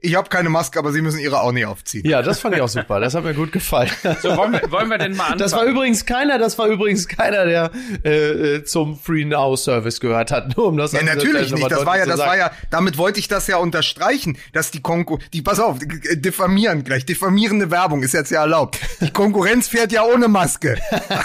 ich 0.00 0.14
habe 0.14 0.28
keine 0.28 0.48
Maske, 0.48 0.78
aber 0.78 0.92
Sie 0.92 1.02
müssen 1.02 1.18
Ihre 1.18 1.40
auch 1.40 1.52
nicht 1.52 1.66
aufziehen. 1.66 2.06
Ja, 2.06 2.22
das 2.22 2.40
fand 2.40 2.54
ich 2.54 2.60
auch 2.60 2.68
super. 2.68 3.00
Das 3.00 3.14
hat 3.14 3.24
mir 3.24 3.34
gut 3.34 3.52
gefallen. 3.52 3.90
So, 4.22 4.36
wollen 4.36 4.52
wir, 4.52 4.70
wollen 4.70 4.88
wir 4.88 4.98
denn 4.98 5.16
mal 5.16 5.24
anfangen? 5.24 5.38
Das 5.38 5.52
war 5.52 5.64
übrigens 5.64 6.06
keiner, 6.06 6.38
das 6.38 6.58
war 6.58 6.68
übrigens 6.68 7.08
keiner, 7.08 7.44
der 7.44 7.70
äh, 8.04 8.10
äh, 8.10 8.64
zum 8.64 8.96
Free 8.98 9.24
Now 9.24 9.56
Service 9.56 10.00
gehört 10.00 10.30
hat. 10.30 10.56
Nur 10.56 10.66
um 10.66 10.76
das 10.76 10.92
Ja, 10.92 11.02
natürlich 11.02 11.52
nicht. 11.52 11.70
Das 11.70 11.84
war 11.84 11.98
ja, 11.98 12.06
das 12.06 12.20
war 12.20 12.36
ja, 12.36 12.52
damit 12.70 12.98
wollte 12.98 13.18
ich 13.18 13.28
das 13.28 13.46
ja 13.46 13.56
unterstreichen, 13.56 14.38
dass 14.52 14.70
die 14.70 14.80
Konkur, 14.80 15.18
die, 15.32 15.42
pass 15.42 15.58
auf, 15.58 15.80
äh, 15.82 16.16
diffamieren 16.16 16.84
gleich, 16.84 17.04
diffamierende 17.04 17.70
Werbung 17.70 18.02
ist 18.02 18.14
jetzt 18.14 18.30
ja 18.30 18.42
erlaubt. 18.42 18.78
Die 19.00 19.10
Konkurrenz 19.10 19.68
fährt 19.68 19.92
ja 19.92 20.04
ohne 20.04 20.28
Maske. 20.28 20.78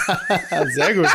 Sehr 0.74 0.94
gut. 0.94 1.08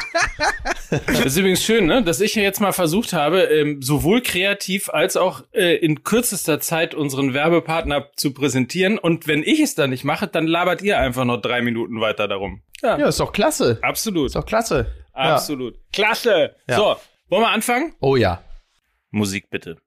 Das 1.08 1.25
ist 1.25 1.38
übrigens 1.38 1.63
schön, 1.63 1.86
ne? 1.86 2.04
dass 2.04 2.22
ich 2.22 2.36
ja 2.36 2.44
jetzt 2.44 2.62
mal 2.62 2.72
versucht 2.72 3.13
habe, 3.13 3.42
ähm, 3.42 3.82
sowohl 3.82 4.22
kreativ 4.22 4.89
als 4.89 5.18
auch 5.18 5.44
äh, 5.54 5.75
in 5.75 6.04
kürzester 6.04 6.60
Zeit 6.60 6.94
unseren 6.94 7.25
Werbepartner 7.34 8.10
zu 8.15 8.34
präsentieren. 8.34 8.98
Und 9.00 9.27
wenn 9.27 9.41
ich 9.44 9.60
es 9.60 9.75
dann 9.75 9.89
nicht 9.89 10.03
mache, 10.03 10.27
dann 10.27 10.48
labert 10.48 10.82
ihr 10.82 11.00
einfach 11.00 11.25
noch 11.25 11.41
drei 11.41 11.62
Minuten 11.62 12.00
weiter 12.01 12.27
darum. 12.27 12.62
Ja, 12.82 12.98
Ja, 12.98 13.08
ist 13.08 13.20
doch 13.20 13.32
klasse. 13.32 13.79
absolut. 13.82 14.27
Ist 14.27 14.36
doch 14.36 14.46
klasse. 14.46 14.94
Ja. 15.15 15.36
Absolut. 15.36 15.75
Klasse. 15.94 16.55
Ja. 16.70 16.75
So, 16.75 16.96
wollen 17.29 17.44
wir 17.44 17.50
anfangen? 17.50 17.94
Oh 18.01 18.15
ja. 18.15 18.41
Musik 19.12 19.50
bitte. 19.50 19.77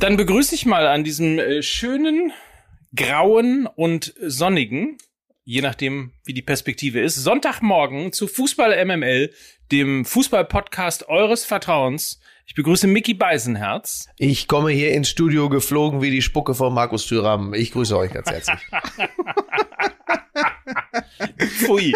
Dann 0.00 0.16
begrüße 0.16 0.54
ich 0.54 0.66
mal 0.66 0.86
an 0.86 1.04
diesem 1.04 1.38
äh, 1.38 1.62
schönen, 1.62 2.32
grauen 2.94 3.66
und 3.66 4.14
sonnigen, 4.20 4.98
je 5.46 5.62
nachdem, 5.62 6.12
wie 6.24 6.34
die 6.34 6.42
Perspektive 6.42 7.00
ist, 7.00 7.14
Sonntagmorgen 7.14 8.12
zu 8.12 8.26
Fußball 8.26 8.84
MML, 8.84 9.32
dem 9.70 10.04
Fußball-Podcast 10.04 11.08
eures 11.08 11.44
Vertrauens. 11.44 12.20
Ich 12.46 12.54
begrüße 12.54 12.88
Mickey 12.88 13.14
Beisenherz. 13.14 14.08
Ich 14.18 14.48
komme 14.48 14.70
hier 14.70 14.92
ins 14.92 15.08
Studio 15.08 15.48
geflogen 15.48 16.02
wie 16.02 16.10
die 16.10 16.22
Spucke 16.22 16.54
von 16.54 16.74
Markus 16.74 17.06
Thüram. 17.06 17.54
Ich 17.54 17.70
grüße 17.72 17.96
euch 17.96 18.12
ganz 18.12 18.28
herzlich. 18.28 18.60
Pfui. 21.38 21.94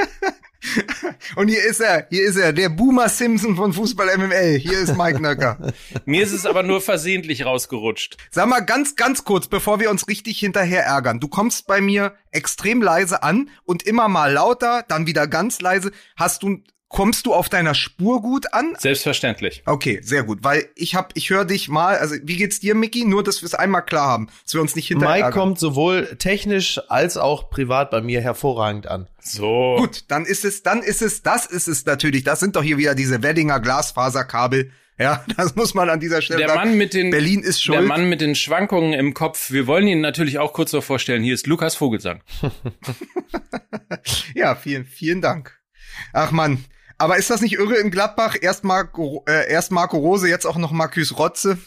Und 1.37 1.49
hier 1.49 1.65
ist 1.65 1.81
er, 1.81 2.07
hier 2.11 2.23
ist 2.23 2.37
er, 2.37 2.53
der 2.53 2.69
Boomer 2.69 3.09
Simpson 3.09 3.57
von 3.57 3.73
Fußball 3.73 4.17
MML. 4.19 4.59
Hier 4.59 4.79
ist 4.79 4.97
Mike 4.97 5.21
Nöcker. 5.21 5.73
Mir 6.05 6.23
ist 6.23 6.33
es 6.33 6.45
aber 6.45 6.62
nur 6.62 6.81
versehentlich 6.81 7.45
rausgerutscht. 7.45 8.17
Sag 8.31 8.47
mal 8.49 8.61
ganz, 8.61 8.95
ganz 8.95 9.25
kurz, 9.25 9.49
bevor 9.49 9.81
wir 9.81 9.91
uns 9.91 10.07
richtig 10.09 10.39
hinterher 10.39 10.85
ärgern. 10.85 11.19
Du 11.19 11.29
kommst 11.29 11.67
bei 11.67 11.81
mir 11.81 12.15
extrem 12.31 12.83
leise 12.83 13.23
an 13.23 13.49
und 13.65 13.85
immer 13.85 14.09
mal 14.09 14.33
lauter, 14.33 14.85
dann 14.87 15.07
wieder 15.07 15.27
ganz 15.27 15.61
leise. 15.61 15.93
Hast 16.17 16.43
du 16.43 16.62
Kommst 16.90 17.25
du 17.26 17.32
auf 17.35 17.49
deiner 17.49 17.75
Spur 17.75 18.20
gut 18.20 18.52
an? 18.52 18.75
Selbstverständlich. 18.76 19.62
Okay, 19.64 20.00
sehr 20.02 20.25
gut, 20.25 20.40
weil 20.42 20.68
ich 20.75 20.97
hab, 20.97 21.16
ich 21.16 21.30
höre 21.30 21.44
dich 21.44 21.68
mal, 21.68 21.97
also 21.97 22.16
wie 22.25 22.37
geht's 22.37 22.59
dir, 22.59 22.75
Mickey? 22.75 23.04
Nur, 23.04 23.23
dass 23.23 23.42
wir 23.42 23.47
es 23.47 23.54
einmal 23.54 23.85
klar 23.85 24.09
haben, 24.09 24.26
dass 24.42 24.54
wir 24.54 24.61
uns 24.61 24.75
nicht 24.75 24.88
hinterher 24.88 25.14
Mike 25.14 25.25
ärgern. 25.26 25.40
kommt 25.40 25.59
sowohl 25.61 26.16
technisch 26.18 26.80
als 26.88 27.16
auch 27.16 27.49
privat 27.49 27.92
bei 27.92 28.00
mir 28.00 28.20
hervorragend 28.20 28.88
an. 28.88 29.06
So. 29.20 29.76
Gut, 29.78 30.04
dann 30.09 30.26
ist 30.26 30.44
es, 30.44 30.64
dann 30.64 30.82
ist 30.82 31.00
es, 31.00 31.23
das 31.23 31.47
ist 31.47 31.68
es 31.68 31.87
natürlich. 31.87 32.25
Das 32.25 32.40
sind 32.40 32.56
doch 32.56 32.62
hier 32.64 32.76
wieder 32.76 32.97
diese 32.97 33.23
Weddinger 33.23 33.61
Glasfaserkabel. 33.61 34.73
Ja, 34.99 35.25
das 35.37 35.54
muss 35.54 35.75
man 35.75 35.88
an 35.90 36.00
dieser 36.00 36.20
Stelle 36.23 36.40
Der 36.40 36.49
sagen. 36.49 36.70
Mann 36.70 36.76
mit 36.76 36.92
den, 36.92 37.11
Berlin 37.12 37.40
ist 37.40 37.62
schuld. 37.62 37.78
der 37.78 37.87
Mann 37.87 38.09
mit 38.09 38.20
den 38.20 38.35
Schwankungen 38.35 38.94
im 38.94 39.14
Kopf. 39.14 39.52
Wir 39.52 39.68
wollen 39.68 39.87
ihn 39.87 40.00
natürlich 40.00 40.40
auch 40.40 40.52
kurz 40.52 40.73
so 40.73 40.80
vorstellen. 40.80 41.23
Hier 41.23 41.35
ist 41.35 41.47
Lukas 41.47 41.76
Vogelsang. 41.76 42.20
Ja, 44.35 44.54
vielen, 44.54 44.85
vielen 44.85 45.20
Dank. 45.20 45.59
Ach 46.12 46.30
man, 46.30 46.64
aber 47.00 47.16
ist 47.16 47.30
das 47.30 47.40
nicht 47.40 47.54
irre 47.54 47.76
in 47.76 47.90
Gladbach? 47.90 48.37
Erst 48.40 48.62
Marco, 48.64 49.25
äh, 49.28 49.50
erst 49.50 49.73
Marco 49.73 49.99
Rose, 49.99 50.28
jetzt 50.28 50.47
auch 50.47 50.57
noch 50.57 50.71
Marcus 50.73 51.19
Rotze. 51.19 51.59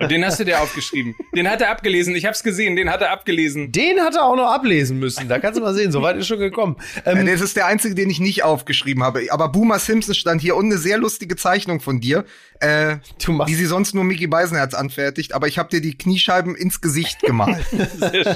Und 0.00 0.12
den 0.12 0.24
hast 0.24 0.38
du 0.38 0.44
dir 0.44 0.60
aufgeschrieben. 0.60 1.16
Den 1.34 1.50
hat 1.50 1.60
er 1.60 1.70
abgelesen. 1.70 2.14
Ich 2.14 2.24
hab's 2.24 2.44
gesehen. 2.44 2.76
Den 2.76 2.88
hat 2.88 3.00
er 3.02 3.10
abgelesen. 3.10 3.72
Den 3.72 3.98
hat 4.00 4.14
er 4.14 4.22
auch 4.26 4.36
noch 4.36 4.48
ablesen 4.52 5.00
müssen. 5.00 5.28
Da 5.28 5.40
kannst 5.40 5.58
du 5.58 5.62
mal 5.64 5.74
sehen, 5.74 5.90
so 5.90 6.02
weit 6.02 6.16
ist 6.18 6.28
schon 6.28 6.38
gekommen. 6.38 6.76
Ähm, 7.04 7.26
Äh, 7.26 7.32
Das 7.32 7.40
ist 7.40 7.56
der 7.56 7.66
einzige, 7.66 7.96
den 7.96 8.08
ich 8.08 8.20
nicht 8.20 8.44
aufgeschrieben 8.44 9.02
habe. 9.02 9.22
Aber 9.30 9.48
Boomer 9.48 9.80
Simpson 9.80 10.14
stand 10.14 10.40
hier 10.40 10.54
und 10.54 10.66
eine 10.66 10.78
sehr 10.78 10.98
lustige 10.98 11.34
Zeichnung 11.34 11.80
von 11.80 11.98
dir, 11.98 12.24
äh, 12.60 12.98
Du 13.24 13.32
machst- 13.32 13.50
die 13.50 13.56
sie 13.56 13.66
sonst 13.66 13.92
nur 13.92 14.04
Mickey 14.04 14.28
Beisenherz 14.28 14.72
anfertigt. 14.74 15.32
Aber 15.34 15.48
ich 15.48 15.58
habe 15.58 15.68
dir 15.68 15.80
die 15.80 15.98
Kniescheiben 15.98 16.54
ins 16.54 16.80
Gesicht 16.80 17.18
gemalt. 17.22 17.64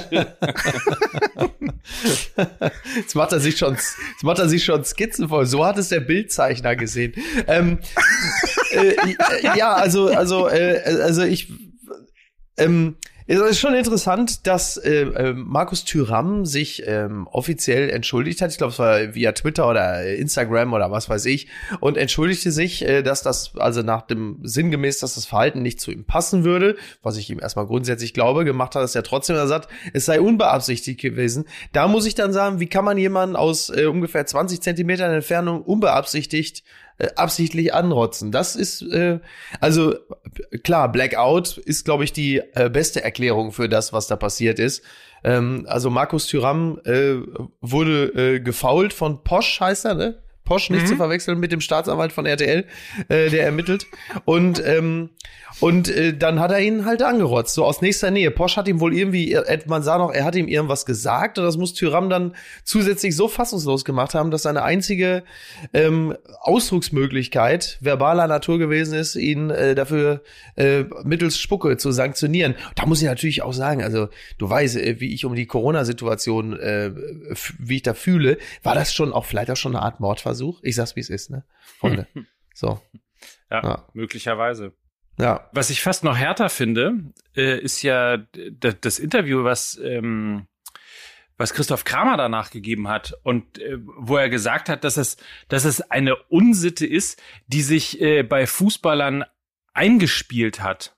Jetzt 2.95 3.15
macht 3.15 3.31
er 3.33 3.39
sich 3.39 3.57
schon, 3.57 3.73
jetzt 3.75 4.23
macht 4.23 4.39
er 4.39 4.47
sich 4.47 4.63
schon 4.63 4.83
Skizzen 4.85 5.27
voll. 5.29 5.45
So 5.45 5.65
hat 5.65 5.77
es 5.77 5.89
der 5.89 5.99
Bildzeichner 5.99 6.75
gesehen. 6.75 7.13
Ähm, 7.47 7.79
äh, 8.71 8.89
äh, 8.89 9.57
ja, 9.57 9.73
also, 9.73 10.07
also, 10.07 10.47
äh, 10.47 10.81
also 11.01 11.23
ich, 11.23 11.51
ähm, 12.57 12.95
es 13.27 13.39
ist 13.39 13.59
schon 13.59 13.73
interessant, 13.73 14.47
dass 14.47 14.77
äh, 14.77 15.03
äh, 15.03 15.33
Markus 15.33 15.85
Thüram 15.85 16.45
sich 16.45 16.83
ähm, 16.85 17.27
offiziell 17.27 17.89
entschuldigt 17.89 18.41
hat. 18.41 18.51
Ich 18.51 18.57
glaube, 18.57 18.73
es 18.73 18.79
war 18.79 19.15
via 19.15 19.31
Twitter 19.31 19.69
oder 19.69 20.05
Instagram 20.05 20.73
oder 20.73 20.91
was 20.91 21.09
weiß 21.09 21.25
ich 21.25 21.47
und 21.79 21.97
entschuldigte 21.97 22.51
sich, 22.51 22.85
äh, 22.85 23.01
dass 23.01 23.23
das 23.23 23.53
also 23.57 23.81
nach 23.81 24.01
dem 24.03 24.39
sinngemäß, 24.43 24.99
dass 24.99 25.15
das 25.15 25.25
Verhalten 25.25 25.61
nicht 25.61 25.79
zu 25.79 25.91
ihm 25.91 26.05
passen 26.05 26.43
würde, 26.43 26.75
was 27.01 27.17
ich 27.17 27.29
ihm 27.29 27.39
erstmal 27.39 27.65
grundsätzlich 27.65 28.13
glaube. 28.13 28.45
Gemacht 28.45 28.75
hat 28.75 28.83
es 28.83 28.93
ja 28.93 29.01
trotzdem. 29.01 29.35
Er 29.35 29.47
sagt, 29.47 29.69
es 29.93 30.05
sei 30.05 30.19
unbeabsichtigt 30.19 30.99
gewesen. 30.99 31.45
Da 31.71 31.87
muss 31.87 32.05
ich 32.05 32.15
dann 32.15 32.33
sagen, 32.33 32.59
wie 32.59 32.67
kann 32.67 32.85
man 32.85 32.97
jemanden 32.97 33.35
aus 33.35 33.69
äh, 33.69 33.85
ungefähr 33.85 34.25
20 34.25 34.61
Zentimetern 34.61 35.11
Entfernung 35.11 35.61
unbeabsichtigt 35.61 36.63
absichtlich 37.15 37.73
anrotzen. 37.73 38.31
Das 38.31 38.55
ist, 38.55 38.81
äh, 38.81 39.19
also 39.59 39.95
klar, 40.63 40.91
Blackout 40.91 41.57
ist, 41.57 41.85
glaube 41.85 42.03
ich, 42.03 42.13
die 42.13 42.37
äh, 42.53 42.69
beste 42.69 43.03
Erklärung 43.03 43.51
für 43.51 43.69
das, 43.69 43.93
was 43.93 44.07
da 44.07 44.15
passiert 44.15 44.59
ist. 44.59 44.83
Ähm, 45.23 45.65
also 45.67 45.89
Markus 45.89 46.27
Thüram 46.27 46.79
äh, 46.85 47.15
wurde 47.61 48.35
äh, 48.35 48.39
gefault 48.39 48.93
von 48.93 49.23
Posch, 49.23 49.59
heißt 49.59 49.85
er, 49.85 49.95
ne? 49.95 50.22
Posch 50.45 50.69
nicht 50.69 50.87
zu 50.87 50.95
verwechseln 50.95 51.39
mit 51.39 51.51
dem 51.51 51.61
Staatsanwalt 51.61 52.11
von 52.11 52.25
RTL, 52.25 52.65
äh, 53.07 53.29
der 53.29 53.45
ermittelt. 53.45 53.85
Und 54.25 54.61
ähm, 54.65 55.09
und 55.59 55.89
äh, 55.89 56.17
dann 56.17 56.39
hat 56.39 56.51
er 56.51 56.59
ihn 56.59 56.85
halt 56.85 57.01
angerotzt, 57.01 57.53
so 57.53 57.63
aus 57.63 57.81
nächster 57.81 58.11
Nähe. 58.11 58.31
Posch 58.31 58.57
hat 58.57 58.67
ihm 58.67 58.79
wohl 58.79 58.95
irgendwie, 58.95 59.37
man 59.67 59.83
sah 59.83 59.97
noch, 59.97 60.11
er 60.11 60.25
hat 60.25 60.35
ihm 60.35 60.47
irgendwas 60.47 60.85
gesagt 60.85 61.37
und 61.37 61.45
das 61.45 61.57
muss 61.57 61.73
Tyram 61.73 62.09
dann 62.09 62.35
zusätzlich 62.63 63.15
so 63.15 63.27
fassungslos 63.27 63.85
gemacht 63.85 64.15
haben, 64.15 64.31
dass 64.31 64.43
seine 64.43 64.63
einzige 64.63 65.23
ähm, 65.73 66.15
Ausdrucksmöglichkeit 66.41 67.77
verbaler 67.81 68.27
Natur 68.27 68.57
gewesen 68.57 68.95
ist, 68.95 69.15
ihn 69.15 69.51
äh, 69.51 69.75
dafür 69.75 70.21
äh, 70.55 70.85
mittels 71.03 71.37
Spucke 71.37 71.77
zu 71.77 71.91
sanktionieren. 71.91 72.55
Da 72.75 72.85
muss 72.85 73.01
ich 73.01 73.07
natürlich 73.07 73.43
auch 73.43 73.53
sagen, 73.53 73.83
also 73.83 74.09
du 74.37 74.49
weißt, 74.49 74.77
äh, 74.77 74.99
wie 74.99 75.13
ich 75.13 75.25
um 75.25 75.35
die 75.35 75.45
Corona-Situation, 75.45 76.59
äh, 76.59 76.91
wie 77.59 77.77
ich 77.77 77.83
da 77.83 77.93
fühle, 77.93 78.37
war 78.63 78.75
das 78.75 78.93
schon 78.93 79.13
auch 79.13 79.25
vielleicht 79.25 79.51
auch 79.51 79.57
schon 79.57 79.75
eine 79.75 79.83
Art 79.85 79.99
Mordversuch? 79.99 80.32
Ich 80.63 80.75
sag's, 80.75 80.95
wie 80.95 80.99
es 81.01 81.09
ist, 81.09 81.29
ne? 81.29 81.43
Freunde. 81.79 82.07
So, 82.55 82.79
Ja, 83.49 83.63
Ja. 83.63 83.87
möglicherweise. 83.93 84.73
ja. 85.17 85.49
Was 85.53 85.69
ich 85.71 85.81
fast 85.81 86.03
noch 86.03 86.15
härter 86.17 86.49
finde, 86.49 87.11
äh, 87.35 87.59
ist 87.59 87.81
ja 87.81 88.17
das 88.59 88.99
Interview, 88.99 89.43
was 89.43 89.79
ähm, 89.83 90.47
was 91.35 91.53
Christoph 91.55 91.83
Kramer 91.83 92.15
danach 92.15 92.51
gegeben 92.51 92.87
hat 92.89 93.15
und 93.23 93.57
äh, 93.57 93.77
wo 93.97 94.17
er 94.17 94.29
gesagt 94.29 94.69
hat, 94.69 94.83
dass 94.83 94.97
es 94.97 95.17
dass 95.47 95.65
es 95.65 95.81
eine 95.81 96.15
Unsitte 96.29 96.85
ist, 96.85 97.19
die 97.47 97.63
sich 97.63 97.99
äh, 98.01 98.21
bei 98.21 98.45
Fußballern 98.45 99.23
eingespielt 99.73 100.61
hat. 100.61 100.95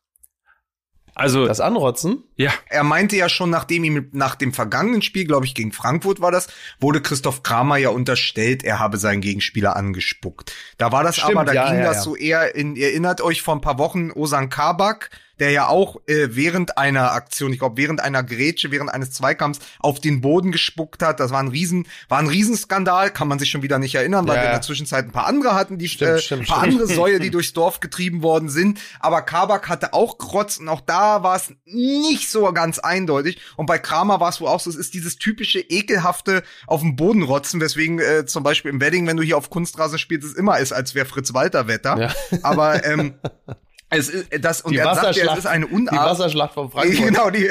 Also 1.16 1.48
Das 1.48 1.62
Anrotzen? 1.62 2.24
ja, 2.36 2.52
er 2.68 2.84
meinte 2.84 3.16
ja 3.16 3.30
schon, 3.30 3.50
nachdem 3.50 3.86
ihm 3.86 4.10
nach 4.12 4.36
dem 4.36 4.54
vergangenen 4.54 5.02
Spiel, 5.02 5.26
glaube 5.26 5.46
ich, 5.46 5.56
gegen 5.56 5.72
Frankfurt 5.72 6.20
war 6.20 6.32
das, 6.32 6.48
wurde 6.80 7.02
Christoph 7.02 7.42
Kramer 7.42 7.78
ja 7.78 7.90
unterstellt, 7.90 8.64
er 8.66 8.80
habe 8.80 8.98
seinen 8.98 9.22
Gegenspieler 9.22 9.78
angespuckt. 9.78 10.54
Da 10.78 10.92
war 10.92 11.04
das 11.04 11.16
Stimmt, 11.16 11.38
aber, 11.38 11.46
da 11.46 11.54
ja, 11.54 11.70
ging 11.70 11.80
ja, 11.80 11.86
das 11.86 11.98
ja. 11.98 12.02
so 12.02 12.16
eher 12.18 12.54
in, 12.54 12.76
ihr 12.76 12.90
erinnert 12.90 13.22
euch 13.22 13.42
vor 13.42 13.56
ein 13.56 13.62
paar 13.62 13.78
Wochen 13.78 14.12
Osan 14.12 14.50
Kabak, 14.50 15.10
der 15.40 15.52
ja 15.52 15.68
auch 15.68 15.98
äh, 16.08 16.30
während 16.36 16.78
einer 16.78 17.12
Aktion, 17.12 17.52
ich 17.54 17.60
glaube 17.60 17.78
während 17.78 18.02
einer 18.02 18.24
Grätsche, 18.24 18.72
während 18.72 18.90
eines 18.90 19.12
Zweikampfs 19.12 19.60
auf 19.80 20.00
den 20.00 20.22
Boden 20.22 20.52
gespuckt 20.52 21.02
hat. 21.04 21.20
Das 21.20 21.32
war 21.32 21.40
ein 21.40 21.48
riesen, 21.48 21.88
war 22.10 22.20
ein 22.20 22.28
Riesenskandal, 22.28 23.12
kann 23.12 23.28
man 23.28 23.40
sich 23.40 23.50
schon 23.50 23.62
wieder 23.64 23.80
nicht 23.80 23.96
erinnern, 23.96 24.28
weil 24.28 24.38
Ja, 24.38 24.42
wir 24.44 24.48
in 24.48 24.54
der 24.54 24.62
Zwischenzeit 24.62 25.06
ein 25.06 25.12
paar 25.12 25.28
andere 25.28 25.56
hatten, 25.56 25.78
die 25.78 25.88
Stimmt, 25.90 26.12
äh, 26.12 26.20
stimmt, 26.22 26.42
ein 26.44 26.48
paar 26.48 26.60
stimmt. 26.64 26.82
andere 26.82 26.94
Säue, 26.94 27.20
die 27.20 27.30
durchs 27.32 27.54
Dorf 27.54 27.80
getrieben 27.80 28.22
worden 28.24 28.50
sind. 28.50 28.80
Aber 29.00 29.22
Kabak 29.22 29.70
hatte 29.70 29.94
auch 29.94 30.18
Krotz 30.18 30.58
und 30.58 30.70
auch 30.70 30.82
da 30.82 31.24
war 31.24 31.36
es 31.36 31.54
nicht 31.66 32.30
so 32.30 32.52
ganz 32.54 32.80
eindeutig. 32.80 33.40
Und 33.58 33.66
bei 33.66 33.78
Kramer 33.78 34.20
war 34.20 34.30
es 34.30 34.40
wohl 34.42 34.48
auch 34.48 34.60
so, 34.60 34.70
es 34.70 34.76
ist 34.76 34.94
dieses 34.94 35.18
typische 35.18 35.60
ekelhafte 35.60 36.44
auf 36.68 36.82
dem 36.82 36.96
Boden 36.96 37.24
rotzen, 37.24 37.60
weswegen 37.62 38.00
äh, 38.00 38.26
zum 38.26 38.44
Beispiel 38.44 38.72
im 38.72 38.82
Wedding, 38.82 39.06
wenn 39.08 39.18
du 39.18 39.24
hier 39.24 39.38
auf 39.38 39.50
Kunstrasen 39.50 40.00
spielst, 40.00 40.28
es 40.28 40.34
immer 40.34 40.60
ist, 40.60 40.72
als 40.74 40.96
wäre 40.96 41.06
Fritz 41.06 41.34
Walter 41.34 41.68
Wetter. 41.68 41.98
Ja. 42.00 42.40
Aber 42.44 42.84
ähm, 42.86 43.16
es 43.90 44.10
ist 44.10 44.28
das 44.42 44.62
und 44.62 44.74
Die 44.74 44.78
er 44.78 44.96
sagt 44.96 45.16
ja, 45.16 45.32
es 45.34 45.40
ist 45.40 45.46
eine 45.46 45.68
die 45.68 45.74
Unart. 45.74 46.12
Wasserschlacht 46.12 46.54
von 46.54 46.72
Frankfurt. 46.72 46.96
Genau, 47.06 47.30
die, 47.30 47.50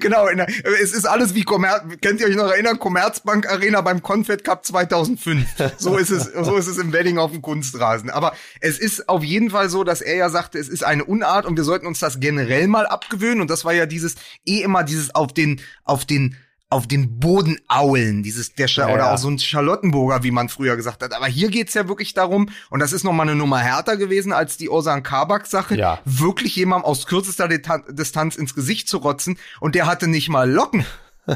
genau, 0.00 0.26
der, 0.28 0.46
es 0.82 0.92
ist 0.92 1.04
alles 1.04 1.34
wie 1.34 1.42
Commer 1.42 1.80
könnt 2.00 2.20
ihr 2.20 2.26
euch 2.26 2.36
noch 2.36 2.50
erinnern, 2.50 2.78
Commerzbank 2.78 3.50
Arena 3.50 3.80
beim 3.82 4.02
Confed 4.02 4.44
Cup 4.44 4.64
2005. 4.64 5.46
So 5.78 5.96
ist 5.96 6.10
es, 6.10 6.24
so 6.24 6.56
ist 6.56 6.66
es 6.66 6.78
im 6.78 6.92
Wedding 6.92 7.18
auf 7.18 7.32
dem 7.32 7.42
Kunstrasen. 7.42 8.10
Aber 8.10 8.34
es 8.60 8.78
ist 8.78 9.08
auf 9.08 9.22
jeden 9.22 9.50
Fall 9.50 9.68
so, 9.68 9.84
dass 9.84 10.00
er 10.00 10.16
ja 10.16 10.30
sagte, 10.30 10.58
es 10.58 10.68
ist 10.68 10.84
eine 10.84 11.04
Unart 11.04 11.46
und 11.46 11.56
wir 11.56 11.64
sollten 11.64 11.86
uns 11.86 11.98
das 12.00 12.20
generell 12.20 12.66
mal 12.68 12.86
abgewöhnen. 12.86 13.40
Und 13.40 13.50
das 13.50 13.64
war 13.64 13.72
ja 13.72 13.86
dieses, 13.86 14.14
eh 14.46 14.60
immer 14.62 14.84
dieses 14.84 15.14
auf 15.14 15.32
den, 15.32 15.60
auf 15.84 16.04
den, 16.04 16.36
auf 16.74 16.86
den 16.86 17.18
Boden 17.20 17.58
aulen, 17.68 18.22
dieses 18.22 18.54
der 18.54 18.68
Scha 18.68 18.88
Ja, 18.88 18.94
oder 18.94 19.12
auch 19.12 19.18
so 19.18 19.28
ein 19.28 19.38
Charlottenburger, 19.38 20.22
wie 20.24 20.30
man 20.30 20.48
früher 20.48 20.76
gesagt 20.76 21.02
hat. 21.02 21.12
Aber 21.14 21.26
hier 21.26 21.48
geht's 21.50 21.74
ja 21.74 21.88
wirklich 21.88 22.14
darum, 22.14 22.48
und 22.70 22.80
das 22.80 22.92
ist 22.92 23.04
noch 23.04 23.12
mal 23.12 23.22
eine 23.22 23.34
Nummer 23.34 23.60
härter 23.60 23.96
gewesen 23.96 24.32
als 24.32 24.56
die 24.56 24.68
Osan 24.68 25.02
Kabak 25.02 25.46
Sache, 25.46 25.76
Ja. 25.76 26.00
wirklich 26.04 26.56
jemandem 26.56 26.84
aus 26.86 27.06
kürzester 27.06 27.46
Deta- 27.46 27.90
Distanz 27.92 28.36
ins 28.36 28.54
Gesicht 28.54 28.88
zu 28.88 28.98
rotzen 28.98 29.38
und 29.60 29.74
der 29.74 29.86
hatte 29.86 30.08
nicht 30.08 30.28
mal 30.28 30.50
Locken. 30.50 30.84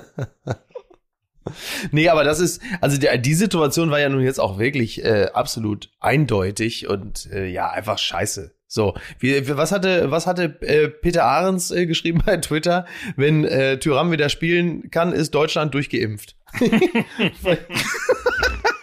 Nee, 1.93 2.11
aber 2.11 2.25
das 2.25 2.41
ist, 2.41 2.61
also 2.83 2.99
der, 2.99 3.17
die 3.17 3.33
Situation 3.33 3.91
war 3.91 3.99
ja 3.99 4.11
nun 4.11 4.21
jetzt 4.21 4.39
auch 4.39 4.59
wirklich 4.59 5.03
äh, 5.03 5.29
absolut 5.33 5.89
eindeutig 5.99 6.89
und 6.89 7.25
äh, 7.33 7.47
ja, 7.47 7.71
einfach 7.71 7.97
scheiße. 7.97 8.53
So, 8.71 8.95
wie, 9.19 9.49
was 9.57 9.73
hatte, 9.73 10.11
was 10.11 10.27
hatte 10.27 10.59
äh, 10.61 10.89
Peter 10.89 11.25
Ahrens 11.25 11.71
äh, 11.71 11.87
geschrieben 11.87 12.23
bei 12.27 12.37
Twitter? 12.37 12.85
Wenn 13.17 13.45
äh, 13.45 13.79
Tyram 13.79 14.13
wieder 14.13 14.29
spielen 14.29 14.91
kann, 14.91 15.13
ist 15.13 15.35
Deutschland 15.35 15.75
durchgeimpft. 15.75 16.37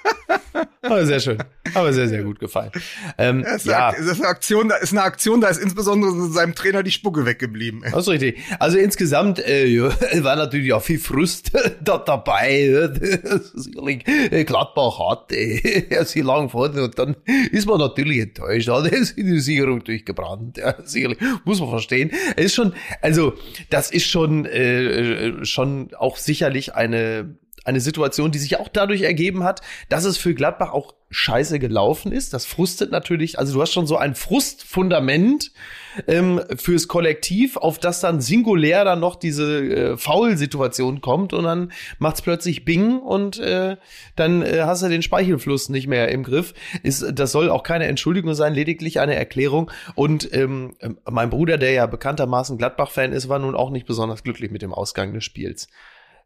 oh, 0.89 1.04
sehr 1.04 1.20
schön. 1.20 1.38
Aber 1.74 1.94
sehr, 1.94 2.08
sehr 2.08 2.24
gut 2.24 2.39
gefallen. 2.39 2.72
Ähm, 3.18 3.44
Das 3.44 3.58
ist, 3.58 3.65
ja, 3.65 3.89
eine, 3.89 3.98
ist 3.98 4.20
eine 4.20 4.27
Aktion, 4.27 4.70
da 4.70 4.75
ist 4.77 4.92
eine 4.92 5.01
Aktion, 5.01 5.42
da 5.42 5.48
ist 5.48 5.62
insbesondere 5.62 6.30
seinem 6.30 6.56
Trainer 6.56 6.84
die 6.84 6.92
Spucke 6.92 7.25
weggeblieben. 7.25 7.82
das 7.82 8.04
ist 8.04 8.10
richtig. 8.10 8.38
Also 8.60 8.77
insgesamt 8.77 9.39
äh, 9.39 9.65
ja, 9.65 9.89
war 10.24 10.36
natürlich 10.36 10.74
auch 10.74 10.82
viel 10.82 11.00
Frust 11.00 11.51
da 11.84 11.98
dabei. 11.98 12.89
Sicherlich, 13.54 14.08
äh, 14.08 14.44
Gladbach 14.44 15.00
hat 15.00 15.32
äh, 15.32 16.04
sie 16.06 16.22
lang 16.22 16.50
vorne 16.50 16.84
und 16.84 16.98
dann 16.98 17.15
ist 17.51 17.68
man 17.68 17.80
natürlich 17.80 18.20
enttäuscht. 18.20 18.68
Da 18.68 18.86
ist 18.86 19.18
die 19.18 19.39
Sicherung 19.39 19.84
durchgebrannt. 19.84 20.58
Ja, 20.58 20.75
sicherlich, 20.84 21.20
muss 21.44 21.60
man 21.60 21.70
verstehen. 21.70 22.12
Es 22.36 22.46
ist 22.46 22.56
schon, 22.56 22.74
also 23.01 23.34
das 23.70 23.92
ist 23.92 24.06
schon, 24.06 24.46
äh, 24.46 25.46
schon 25.46 25.94
auch 25.96 26.18
sicherlich 26.18 26.75
eine 26.75 27.36
eine 27.65 27.81
Situation, 27.81 28.31
die 28.31 28.39
sich 28.39 28.60
auch 28.60 28.69
dadurch 28.69 29.01
ergeben 29.01 29.43
hat, 29.43 29.62
dass 29.89 30.05
es 30.05 30.17
für 30.17 30.34
Gladbach 30.34 30.72
auch 30.72 30.93
scheiße 31.10 31.60
gelaufen 31.60 32.12
ist. 32.12 32.34
Das 32.34 32.45
frustet 32.45 32.91
natürlich, 32.91 33.39
also 33.39 33.53
du 33.53 33.62
hast 33.62 33.74
schon 33.74 33.88
so 33.88 33.98
ein 33.98 34.15
Frustfundament 34.15 35.51
ähm, 36.07 36.41
fürs 36.57 36.88
Kollektiv, 36.88 37.57
auf 37.57 37.79
das 37.79 38.01
dann 38.01 38.22
singulär 38.22 38.84
dann 38.84 39.00
noch 39.00 39.15
diese 39.15 39.63
äh, 39.63 39.98
Foul-Situation 39.98 41.01
kommt 41.01 41.34
und 41.34 41.45
dann 41.45 41.72
macht's 42.00 42.22
plötzlich 42.22 42.65
Bing 42.65 43.00
und 43.00 43.39
äh, 43.39 43.77
dann 44.15 44.41
äh, 44.41 44.63
hast 44.65 44.84
du 44.84 44.89
den 44.89 45.03
Speichelfluss 45.03 45.69
nicht 45.69 45.88
mehr 45.88 46.10
im 46.10 46.24
Griff. 46.24 46.53
Ist, 46.84 47.05
das 47.13 47.31
soll 47.31 47.50
auch 47.50 47.63
keine 47.63 47.86
Entschuldigung 47.86 48.34
sein, 48.34 48.53
lediglich 48.53 49.00
eine 49.00 49.15
Erklärung. 49.15 49.72
Und 49.95 50.31
ähm, 50.34 50.75
mein 51.10 51.29
Bruder, 51.29 51.57
der 51.57 51.72
ja 51.72 51.86
bekanntermaßen 51.86 52.57
Gladbach-Fan 52.57 53.13
ist, 53.13 53.29
war 53.29 53.39
nun 53.39 53.55
auch 53.55 53.69
nicht 53.69 53.86
besonders 53.86 54.24
glücklich 54.24 54.51
mit 54.51 54.62
dem 54.62 54.74
Ausgang 54.74 55.13
des 55.13 55.24
Spiels. 55.24 55.67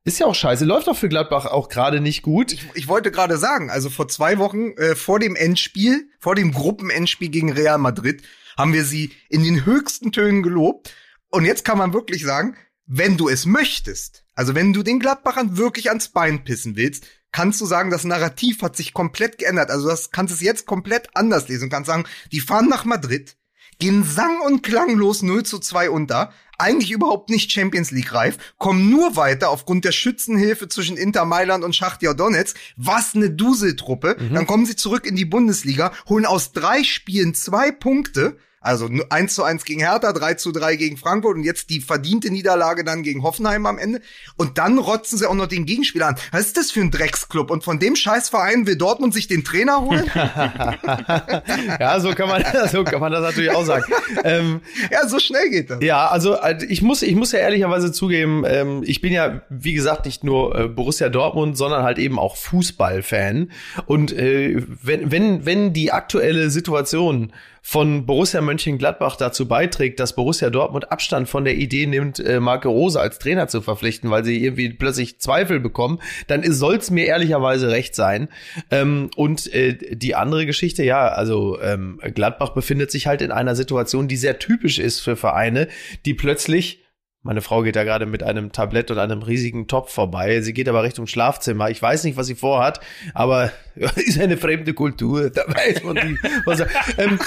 Ist 0.05 0.19
ja 0.19 0.27
auch 0.27 0.35
scheiße, 0.35 0.65
läuft 0.65 0.87
doch 0.87 0.97
für 0.97 1.09
Gladbach 1.09 1.45
auch 1.45 1.67
gerade 1.67 1.99
nicht 1.99 2.21
gut. 2.21 2.53
Ich, 2.53 2.63
ich 2.73 2.87
wollte 2.87 3.11
gerade 3.11 3.37
sagen, 3.37 3.69
also 3.69 3.89
vor 3.89 4.07
zwei 4.07 4.37
Wochen 4.37 4.71
äh, 4.77 4.95
vor 4.95 5.19
dem 5.19 5.35
Endspiel, 5.35 6.09
vor 6.19 6.35
dem 6.35 6.51
Gruppenendspiel 6.51 7.29
gegen 7.29 7.51
Real 7.51 7.77
Madrid, 7.77 8.23
haben 8.57 8.73
wir 8.73 8.85
sie 8.85 9.11
in 9.29 9.43
den 9.43 9.65
höchsten 9.65 10.11
Tönen 10.11 10.41
gelobt. 10.41 10.93
Und 11.29 11.45
jetzt 11.45 11.65
kann 11.65 11.77
man 11.77 11.93
wirklich 11.93 12.23
sagen, 12.23 12.55
wenn 12.85 13.17
du 13.17 13.29
es 13.29 13.45
möchtest, 13.45 14.23
also 14.33 14.55
wenn 14.55 14.73
du 14.73 14.83
den 14.83 14.99
Gladbachern 14.99 15.57
wirklich 15.57 15.89
ans 15.89 16.09
Bein 16.09 16.43
pissen 16.43 16.75
willst, 16.75 17.05
kannst 17.31 17.61
du 17.61 17.65
sagen, 17.65 17.91
das 17.91 18.03
Narrativ 18.03 18.61
hat 18.61 18.75
sich 18.75 18.93
komplett 18.93 19.37
geändert. 19.37 19.69
Also 19.69 19.87
das 19.87 20.11
kannst 20.11 20.33
es 20.33 20.41
jetzt 20.41 20.65
komplett 20.65 21.09
anders 21.13 21.47
lesen 21.47 21.65
und 21.65 21.69
kannst 21.69 21.87
sagen, 21.87 22.05
die 22.31 22.39
fahren 22.39 22.67
nach 22.67 22.85
Madrid, 22.85 23.37
gehen 23.79 24.03
sang- 24.03 24.41
und 24.45 24.61
klanglos 24.61 25.21
0 25.21 25.43
zu 25.43 25.59
2 25.59 25.89
unter, 25.89 26.31
eigentlich 26.57 26.91
überhaupt 26.91 27.29
nicht 27.29 27.51
Champions 27.51 27.91
League 27.91 28.13
reif, 28.13 28.37
kommen 28.57 28.89
nur 28.89 29.15
weiter 29.15 29.49
aufgrund 29.49 29.85
der 29.85 29.93
Schützenhilfe 29.93 30.67
zwischen 30.67 30.97
Inter 30.97 31.25
Mailand 31.25 31.63
und 31.63 31.75
Schachtja 31.75 32.13
Donetsk. 32.13 32.57
Was 32.75 33.15
eine 33.15 33.31
Duseltruppe. 33.31 34.17
Mhm. 34.19 34.33
Dann 34.33 34.45
kommen 34.45 34.65
sie 34.65 34.75
zurück 34.75 35.05
in 35.05 35.15
die 35.15 35.25
Bundesliga, 35.25 35.93
holen 36.09 36.25
aus 36.25 36.51
drei 36.51 36.83
Spielen 36.83 37.33
zwei 37.33 37.71
Punkte. 37.71 38.37
Also 38.61 38.89
1 39.09 39.33
zu 39.35 39.43
1 39.43 39.63
gegen 39.65 39.79
Hertha, 39.79 40.11
3 40.11 40.33
zu 40.33 40.51
3 40.51 40.75
gegen 40.75 40.97
Frankfurt 40.97 41.35
und 41.35 41.43
jetzt 41.43 41.69
die 41.69 41.79
verdiente 41.79 42.29
Niederlage 42.31 42.83
dann 42.83 43.03
gegen 43.03 43.23
Hoffenheim 43.23 43.65
am 43.65 43.77
Ende. 43.77 44.01
Und 44.35 44.57
dann 44.57 44.77
rotzen 44.77 45.17
sie 45.17 45.27
auch 45.27 45.35
noch 45.35 45.47
den 45.47 45.65
Gegenspieler 45.65 46.07
an. 46.07 46.15
Was 46.31 46.47
ist 46.47 46.57
das 46.57 46.71
für 46.71 46.81
ein 46.81 46.91
Drecksclub? 46.91 47.51
Und 47.51 47.63
von 47.63 47.79
dem 47.79 47.95
Scheißverein 47.95 48.67
will 48.67 48.75
Dortmund 48.75 49.13
sich 49.13 49.27
den 49.27 49.43
Trainer 49.43 49.81
holen? 49.81 50.09
ja, 51.79 51.99
so 51.99 52.13
kann 52.13 52.27
man, 52.27 52.43
so 52.71 52.83
kann 52.83 52.99
man 52.99 53.11
das 53.11 53.21
natürlich 53.21 53.51
auch 53.51 53.65
sagen. 53.65 53.85
ähm, 54.23 54.61
ja, 54.91 55.07
so 55.07 55.19
schnell 55.19 55.49
geht 55.49 55.69
das. 55.69 55.81
Ja, 55.81 56.07
also 56.07 56.39
also 56.39 56.65
ich 56.67 56.81
muss, 56.81 57.01
ich 57.01 57.15
muss 57.15 57.31
ja 57.31 57.39
ehrlicherweise 57.39 57.91
zugeben, 57.91 58.43
ähm, 58.45 58.83
ich 58.85 59.01
bin 59.01 59.13
ja, 59.13 59.41
wie 59.49 59.73
gesagt, 59.73 60.05
nicht 60.05 60.23
nur 60.23 60.55
äh, 60.55 60.67
Borussia 60.67 61.09
Dortmund, 61.09 61.57
sondern 61.57 61.83
halt 61.83 61.97
eben 61.97 62.19
auch 62.19 62.35
Fußballfan. 62.35 63.51
Und 63.85 64.11
äh, 64.11 64.61
wenn, 64.83 65.11
wenn, 65.11 65.45
wenn 65.45 65.73
die 65.73 65.91
aktuelle 65.91 66.49
Situation 66.49 67.33
von 67.61 68.05
Borussia 68.05 68.41
Mönchengladbach 68.41 69.15
dazu 69.15 69.47
beiträgt, 69.47 69.99
dass 69.99 70.15
Borussia 70.15 70.49
Dortmund 70.49 70.91
Abstand 70.91 71.29
von 71.29 71.45
der 71.45 71.55
Idee 71.55 71.85
nimmt, 71.85 72.19
äh, 72.19 72.39
Marco 72.39 72.69
Rose 72.69 72.99
als 72.99 73.19
Trainer 73.19 73.47
zu 73.47 73.61
verpflichten, 73.61 74.09
weil 74.09 74.23
sie 74.23 74.43
irgendwie 74.43 74.69
plötzlich 74.69 75.19
Zweifel 75.19 75.59
bekommen, 75.59 75.99
dann 76.27 76.49
soll 76.51 76.75
es 76.75 76.91
mir 76.91 77.05
ehrlicherweise 77.05 77.69
recht 77.69 77.95
sein. 77.95 78.29
Ähm, 78.71 79.09
und 79.15 79.51
äh, 79.53 79.77
die 79.95 80.15
andere 80.15 80.45
Geschichte, 80.45 80.83
ja, 80.83 81.07
also 81.07 81.59
ähm, 81.61 81.99
Gladbach 82.13 82.53
befindet 82.53 82.91
sich 82.91 83.07
halt 83.07 83.21
in 83.21 83.31
einer 83.31 83.55
Situation, 83.55 84.07
die 84.07 84.17
sehr 84.17 84.39
typisch 84.39 84.79
ist 84.79 84.99
für 84.99 85.15
Vereine, 85.15 85.67
die 86.05 86.13
plötzlich 86.13 86.83
meine 87.21 87.41
Frau 87.41 87.63
geht 87.63 87.75
da 87.75 87.83
gerade 87.83 88.05
mit 88.05 88.23
einem 88.23 88.51
Tablett 88.51 88.91
und 88.91 88.97
einem 88.97 89.21
riesigen 89.21 89.67
Topf 89.67 89.93
vorbei. 89.93 90.41
Sie 90.41 90.53
geht 90.53 90.69
aber 90.69 90.83
Richtung 90.83 91.05
Schlafzimmer. 91.05 91.69
Ich 91.69 91.81
weiß 91.81 92.05
nicht, 92.05 92.15
was 92.15 92.27
sie 92.27 92.35
vorhat, 92.35 92.79
aber 93.13 93.51
ist 93.75 94.19
eine 94.19 94.37
fremde 94.37 94.73
Kultur. 94.73 95.29
Da 95.29 95.41
weiß 95.47 95.83
man 95.83 95.95
nicht, 95.95 96.23
was 96.45 96.61
ähm, 96.97 97.19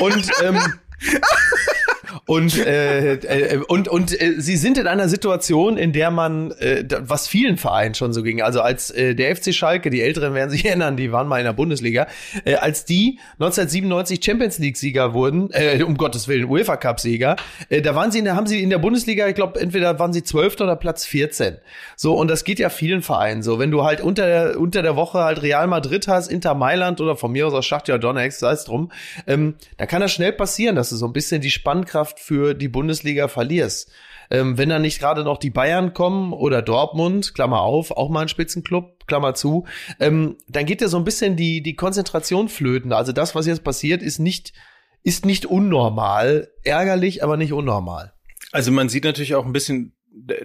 und 0.00 0.30
ähm, 0.42 0.58
und 2.26 2.58
äh, 2.58 3.14
äh, 3.14 3.56
und 3.68 3.88
und 3.88 4.20
äh, 4.20 4.34
sie 4.38 4.56
sind 4.56 4.78
in 4.78 4.86
einer 4.86 5.08
Situation, 5.08 5.76
in 5.76 5.92
der 5.92 6.10
man 6.10 6.50
äh, 6.52 6.84
da- 6.84 7.00
was 7.08 7.28
vielen 7.28 7.56
Vereinen 7.56 7.94
schon 7.94 8.12
so 8.12 8.22
ging. 8.22 8.42
Also 8.42 8.60
als 8.60 8.90
äh, 8.90 9.14
der 9.14 9.34
FC 9.36 9.54
Schalke, 9.54 9.90
die 9.90 10.00
Älteren 10.02 10.34
werden 10.34 10.50
sich 10.50 10.64
erinnern, 10.66 10.96
die 10.96 11.12
waren 11.12 11.28
mal 11.28 11.38
in 11.38 11.44
der 11.44 11.52
Bundesliga, 11.52 12.06
äh, 12.44 12.54
als 12.54 12.84
die 12.84 13.18
1997 13.38 14.24
Champions 14.24 14.58
League 14.58 14.76
Sieger 14.76 15.14
wurden, 15.14 15.50
äh, 15.52 15.82
um 15.82 15.96
Gottes 15.96 16.28
Willen 16.28 16.44
UEFA 16.46 16.76
Cup 16.76 17.00
Sieger, 17.00 17.36
äh, 17.68 17.82
da 17.82 17.94
waren 17.94 18.10
sie 18.10 18.18
in 18.18 18.24
der 18.24 18.36
haben 18.36 18.46
sie 18.46 18.62
in 18.62 18.70
der 18.70 18.78
Bundesliga, 18.78 19.28
ich 19.28 19.34
glaube, 19.34 19.60
entweder 19.60 19.98
waren 19.98 20.12
sie 20.12 20.22
12. 20.22 20.60
oder 20.60 20.76
Platz 20.76 21.04
14. 21.06 21.56
So 21.96 22.14
und 22.14 22.28
das 22.28 22.44
geht 22.44 22.58
ja 22.58 22.68
vielen 22.68 23.02
Vereinen 23.02 23.42
so, 23.42 23.58
wenn 23.58 23.70
du 23.70 23.84
halt 23.84 24.00
unter 24.00 24.26
der 24.26 24.60
unter 24.60 24.82
der 24.82 24.96
Woche 24.96 25.18
halt 25.18 25.42
Real 25.42 25.66
Madrid 25.66 26.08
hast, 26.08 26.30
Inter 26.30 26.54
Mailand 26.54 27.00
oder 27.00 27.16
von 27.16 27.32
mir 27.32 27.46
aus 27.46 27.54
auch 27.54 27.62
Schachtja 27.62 27.98
Donetsk, 27.98 28.38
sei 28.40 28.52
es 28.52 28.64
drum, 28.64 28.90
ähm, 29.26 29.54
da 29.76 29.86
kann 29.86 30.00
das 30.00 30.12
schnell 30.12 30.32
passieren, 30.32 30.76
dass 30.76 30.90
du 30.90 30.96
so 30.96 31.06
ein 31.06 31.12
bisschen 31.12 31.40
die 31.40 31.50
Spannkraft 31.50 32.03
für 32.16 32.54
die 32.54 32.68
Bundesliga 32.68 33.28
verlierst. 33.28 33.90
Ähm, 34.30 34.56
wenn 34.56 34.70
dann 34.70 34.82
nicht 34.82 35.00
gerade 35.00 35.22
noch 35.22 35.38
die 35.38 35.50
Bayern 35.50 35.92
kommen 35.92 36.32
oder 36.32 36.62
Dortmund, 36.62 37.34
Klammer 37.34 37.60
auf, 37.60 37.90
auch 37.90 38.08
mal 38.08 38.22
ein 38.22 38.28
Spitzenclub, 38.28 39.06
Klammer 39.06 39.34
zu, 39.34 39.66
ähm, 40.00 40.36
dann 40.48 40.64
geht 40.66 40.80
ja 40.80 40.88
so 40.88 40.96
ein 40.96 41.04
bisschen 41.04 41.36
die, 41.36 41.62
die 41.62 41.76
Konzentration 41.76 42.48
flöten. 42.48 42.92
Also 42.92 43.12
das, 43.12 43.34
was 43.34 43.46
jetzt 43.46 43.64
passiert, 43.64 44.02
ist 44.02 44.18
nicht, 44.18 44.52
ist 45.02 45.26
nicht 45.26 45.44
unnormal. 45.46 46.48
Ärgerlich, 46.62 47.22
aber 47.22 47.36
nicht 47.36 47.52
unnormal. 47.52 48.12
Also 48.52 48.72
man 48.72 48.88
sieht 48.88 49.04
natürlich 49.04 49.34
auch 49.34 49.44
ein 49.44 49.52
bisschen, 49.52 49.94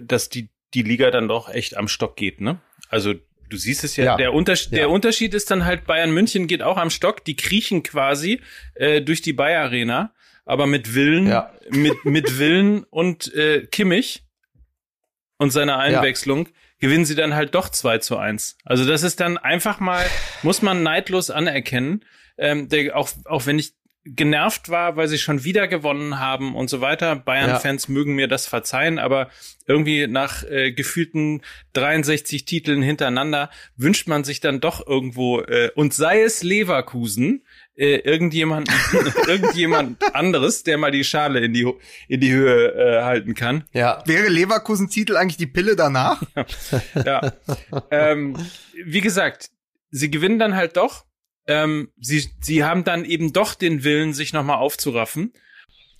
dass 0.02 0.28
die, 0.28 0.50
die 0.74 0.82
Liga 0.82 1.10
dann 1.10 1.28
doch 1.28 1.48
echt 1.48 1.76
am 1.76 1.88
Stock 1.88 2.16
geht, 2.16 2.40
ne? 2.40 2.60
Also 2.90 3.14
du 3.48 3.56
siehst 3.56 3.82
es 3.82 3.96
ja, 3.96 4.04
Ja. 4.04 4.16
Der, 4.16 4.34
Unterschied, 4.34 4.72
Ja. 4.72 4.78
der 4.78 4.90
Unterschied 4.90 5.32
ist 5.32 5.50
dann 5.50 5.64
halt, 5.64 5.86
Bayern 5.86 6.10
München 6.12 6.46
geht 6.46 6.62
auch 6.62 6.76
am 6.76 6.90
Stock, 6.90 7.24
die 7.24 7.36
kriechen 7.36 7.82
quasi 7.82 8.40
äh, 8.74 9.00
durch 9.00 9.22
die 9.22 9.32
Bayer 9.32 9.62
Arena, 9.62 10.12
aber 10.44 10.66
mit 10.66 10.94
Willen, 10.94 11.26
Ja. 11.26 11.52
mit, 11.70 12.04
mit 12.04 12.38
Willen 12.38 12.84
und 12.84 13.32
äh, 13.34 13.66
Kimmich 13.66 14.24
und 15.38 15.50
seiner 15.50 15.78
Einwechslung 15.78 16.48
gewinnen 16.78 17.04
sie 17.04 17.14
dann 17.14 17.34
halt 17.34 17.54
doch 17.54 17.68
2 17.68 17.98
zu 17.98 18.16
1. 18.16 18.56
Also 18.64 18.86
das 18.86 19.02
ist 19.02 19.20
dann 19.20 19.36
einfach 19.38 19.80
mal, 19.80 20.04
muss 20.42 20.62
man 20.62 20.82
neidlos 20.82 21.30
anerkennen, 21.30 22.04
ähm, 22.38 22.68
der, 22.68 22.96
auch, 22.96 23.10
auch 23.26 23.46
wenn 23.46 23.58
ich 23.58 23.74
genervt 24.04 24.70
war, 24.70 24.96
weil 24.96 25.08
sie 25.08 25.18
schon 25.18 25.44
wieder 25.44 25.68
gewonnen 25.68 26.18
haben 26.18 26.54
und 26.54 26.70
so 26.70 26.80
weiter. 26.80 27.16
Bayern-Fans 27.16 27.88
mögen 27.88 28.14
mir 28.14 28.28
das 28.28 28.46
verzeihen, 28.46 28.98
aber 28.98 29.28
irgendwie 29.66 30.06
nach 30.06 30.42
äh, 30.44 30.72
gefühlten 30.72 31.42
63 31.74 32.46
Titeln 32.46 32.82
hintereinander 32.82 33.50
wünscht 33.76 34.08
man 34.08 34.24
sich 34.24 34.40
dann 34.40 34.60
doch 34.60 34.86
irgendwo, 34.86 35.40
äh, 35.40 35.70
und 35.74 35.92
sei 35.92 36.22
es 36.22 36.42
Leverkusen, 36.42 37.44
äh, 37.76 37.96
irgendjemand, 37.96 38.70
irgendjemand 39.26 40.02
anderes, 40.14 40.62
der 40.62 40.78
mal 40.78 40.90
die 40.90 41.04
Schale 41.04 41.40
in 41.40 41.52
die, 41.52 41.70
in 42.08 42.20
die 42.20 42.32
Höhe 42.32 42.72
äh, 42.72 43.02
halten 43.02 43.34
kann. 43.34 43.64
Ja. 43.72 44.02
Wäre 44.06 44.28
Leverkusen-Titel 44.28 45.16
eigentlich 45.16 45.36
die 45.36 45.46
Pille 45.46 45.76
danach? 45.76 46.22
Ja. 47.04 47.32
ähm, 47.90 48.36
wie 48.84 49.00
gesagt, 49.00 49.50
sie 49.90 50.10
gewinnen 50.10 50.38
dann 50.38 50.54
halt 50.54 50.76
doch. 50.76 51.04
Ähm, 51.50 51.88
sie, 52.00 52.30
sie 52.40 52.62
haben 52.62 52.84
dann 52.84 53.04
eben 53.04 53.32
doch 53.32 53.54
den 53.54 53.82
Willen, 53.82 54.14
sich 54.14 54.32
nochmal 54.32 54.58
aufzuraffen. 54.58 55.32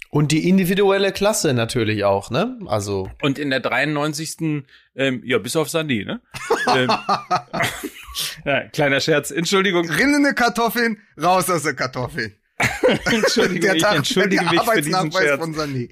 Und 0.09 0.31
die 0.31 0.49
individuelle 0.49 1.11
Klasse 1.13 1.55
natürlich 1.55 2.05
auch, 2.05 2.31
ne? 2.31 2.57
Also, 2.67 3.11
Und 3.21 3.37
in 3.39 3.51
der 3.51 3.59
93. 3.59 4.65
Ähm, 4.95 5.23
ja, 5.25 5.39
bis 5.39 5.57
auf 5.57 5.69
Sandy, 5.69 6.05
ne? 6.05 6.21
ähm, 6.75 6.89
ja, 8.45 8.69
kleiner 8.69 9.01
Scherz. 9.01 9.33
Entschuldigung. 9.33 9.91
Rinnende 9.91 10.35
Kartoffeln, 10.35 10.99
raus 11.21 11.51
aus 11.51 11.65
der 11.65 11.75
Kartoffeln. 11.75 12.37
Entschuldigung, 13.07 13.75
ich 13.75 13.83
entschuldige 13.83 14.43
der 14.45 14.53
mich 14.53 14.63
für 14.63 14.83
diesen 14.83 14.95
Arbeitsnachweis 14.95 15.23
Scherz. 15.25 15.41
von 15.41 15.55
Sané. 15.57 15.89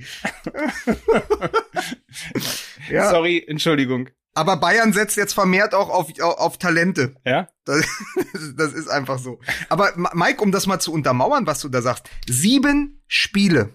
ja, 2.90 3.10
Sorry, 3.10 3.44
Entschuldigung. 3.46 4.10
Aber 4.38 4.56
Bayern 4.56 4.92
setzt 4.92 5.16
jetzt 5.16 5.32
vermehrt 5.32 5.74
auch 5.74 5.88
auf, 5.88 6.08
auf, 6.20 6.38
auf 6.38 6.58
Talente. 6.58 7.16
Ja? 7.24 7.48
Das, 7.64 7.84
das 8.56 8.72
ist 8.72 8.86
einfach 8.86 9.18
so. 9.18 9.40
Aber 9.68 9.92
Mike, 10.14 10.40
um 10.40 10.52
das 10.52 10.68
mal 10.68 10.78
zu 10.78 10.92
untermauern, 10.92 11.44
was 11.44 11.60
du 11.60 11.68
da 11.68 11.82
sagst. 11.82 12.08
Sieben 12.28 13.02
Spiele, 13.08 13.70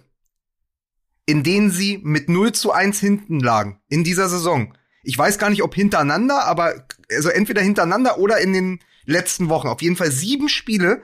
in 1.26 1.42
denen 1.42 1.70
sie 1.70 2.00
mit 2.02 2.30
0 2.30 2.52
zu 2.52 2.72
1 2.72 2.98
hinten 2.98 3.40
lagen 3.40 3.82
in 3.90 4.04
dieser 4.04 4.30
Saison. 4.30 4.74
Ich 5.02 5.18
weiß 5.18 5.36
gar 5.36 5.50
nicht, 5.50 5.62
ob 5.62 5.74
hintereinander, 5.74 6.46
aber 6.46 6.86
also 7.10 7.28
entweder 7.28 7.60
hintereinander 7.60 8.16
oder 8.18 8.38
in 8.38 8.54
den 8.54 8.80
letzten 9.04 9.50
Wochen. 9.50 9.68
Auf 9.68 9.82
jeden 9.82 9.96
Fall 9.96 10.10
sieben 10.10 10.48
Spiele, 10.48 11.02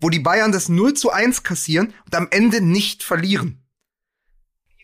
wo 0.00 0.08
die 0.08 0.20
Bayern 0.20 0.52
das 0.52 0.70
0 0.70 0.94
zu 0.94 1.10
1 1.10 1.42
kassieren 1.42 1.92
und 2.06 2.14
am 2.14 2.28
Ende 2.30 2.62
nicht 2.62 3.02
verlieren. 3.02 3.61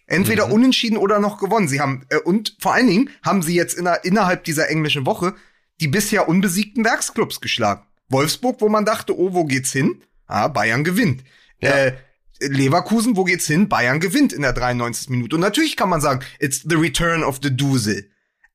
Entweder 0.08 0.46
mhm. 0.46 0.54
unentschieden 0.54 0.96
oder 0.96 1.20
noch 1.20 1.38
gewonnen. 1.38 1.68
Sie 1.68 1.80
haben, 1.80 2.06
äh, 2.08 2.16
und 2.16 2.56
vor 2.58 2.72
allen 2.72 2.88
Dingen 2.88 3.10
haben 3.22 3.42
sie 3.42 3.54
jetzt 3.54 3.74
in, 3.74 3.88
innerhalb 4.02 4.42
dieser 4.44 4.68
englischen 4.68 5.06
Woche 5.06 5.34
die 5.80 5.88
bisher 5.88 6.28
unbesiegten 6.28 6.84
Werksclubs 6.84 7.40
geschlagen. 7.40 7.86
Wolfsburg, 8.08 8.60
wo 8.60 8.68
man 8.68 8.84
dachte, 8.84 9.16
oh, 9.16 9.34
wo 9.34 9.44
geht's 9.44 9.70
hin? 9.70 10.02
Ah, 10.26 10.48
Bayern 10.48 10.82
gewinnt. 10.82 11.22
Ja. 11.60 11.70
Äh, 11.70 11.92
Leverkusen, 12.40 13.16
wo 13.16 13.24
geht's 13.24 13.46
hin? 13.46 13.68
Bayern 13.68 14.00
gewinnt 14.00 14.32
in 14.32 14.42
der 14.42 14.54
93. 14.54 15.10
Minute. 15.10 15.36
Und 15.36 15.42
natürlich 15.42 15.76
kann 15.76 15.88
man 15.88 16.00
sagen, 16.00 16.24
it's 16.38 16.64
the 16.68 16.76
return 16.76 17.22
of 17.22 17.40
the 17.42 17.54
Dusel. 17.54 18.10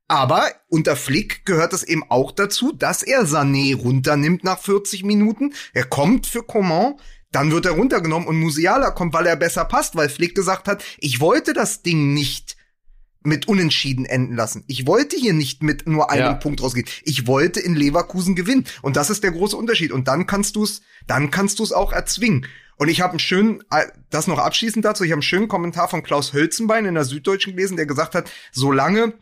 Aber 0.07 0.51
unter 0.69 0.95
Flick 0.95 1.45
gehört 1.45 1.73
es 1.73 1.83
eben 1.83 2.03
auch 2.09 2.31
dazu, 2.31 2.71
dass 2.71 3.03
er 3.03 3.25
Sané 3.25 3.75
runternimmt 3.75 4.43
nach 4.43 4.59
40 4.59 5.03
Minuten. 5.03 5.53
Er 5.73 5.85
kommt 5.85 6.27
für 6.27 6.43
Coman, 6.43 6.95
dann 7.33 7.51
wird 7.51 7.65
er 7.65 7.73
runtergenommen 7.73 8.27
und 8.27 8.39
Musiala 8.39 8.91
kommt, 8.91 9.13
weil 9.13 9.25
er 9.25 9.35
besser 9.35 9.65
passt, 9.65 9.95
weil 9.95 10.07
Flick 10.07 10.35
gesagt 10.35 10.67
hat, 10.67 10.83
ich 10.99 11.19
wollte 11.19 11.53
das 11.53 11.81
Ding 11.81 12.13
nicht 12.13 12.55
mit 13.23 13.47
Unentschieden 13.47 14.05
enden 14.05 14.35
lassen. 14.35 14.63
Ich 14.67 14.85
wollte 14.85 15.15
hier 15.15 15.33
nicht 15.33 15.63
mit 15.63 15.87
nur 15.87 16.11
einem 16.11 16.23
ja. 16.23 16.33
Punkt 16.33 16.61
rausgehen. 16.61 16.87
Ich 17.03 17.25
wollte 17.25 17.59
in 17.59 17.75
Leverkusen 17.75 18.35
gewinnen. 18.35 18.65
Und 18.81 18.97
das 18.97 19.09
ist 19.09 19.23
der 19.23 19.31
große 19.31 19.55
Unterschied. 19.55 19.91
Und 19.91 20.07
dann 20.07 20.27
kannst 20.27 20.55
du 20.55 20.63
es, 20.63 20.81
dann 21.07 21.31
kannst 21.31 21.59
du 21.59 21.63
es 21.63 21.71
auch 21.71 21.91
erzwingen. 21.91 22.45
Und 22.75 22.89
ich 22.89 23.01
habe 23.01 23.11
einen 23.11 23.19
schönen, 23.19 23.63
äh, 23.71 23.85
das 24.09 24.27
noch 24.27 24.39
abschließend 24.39 24.83
dazu, 24.83 25.03
ich 25.03 25.11
habe 25.11 25.19
einen 25.19 25.23
schönen 25.23 25.47
Kommentar 25.47 25.87
von 25.87 26.03
Klaus 26.03 26.33
Hölzenbein 26.33 26.85
in 26.85 26.95
der 26.95 27.05
Süddeutschen 27.05 27.55
gelesen, 27.55 27.77
der 27.77 27.85
gesagt 27.85 28.13
hat, 28.13 28.29
solange 28.51 29.13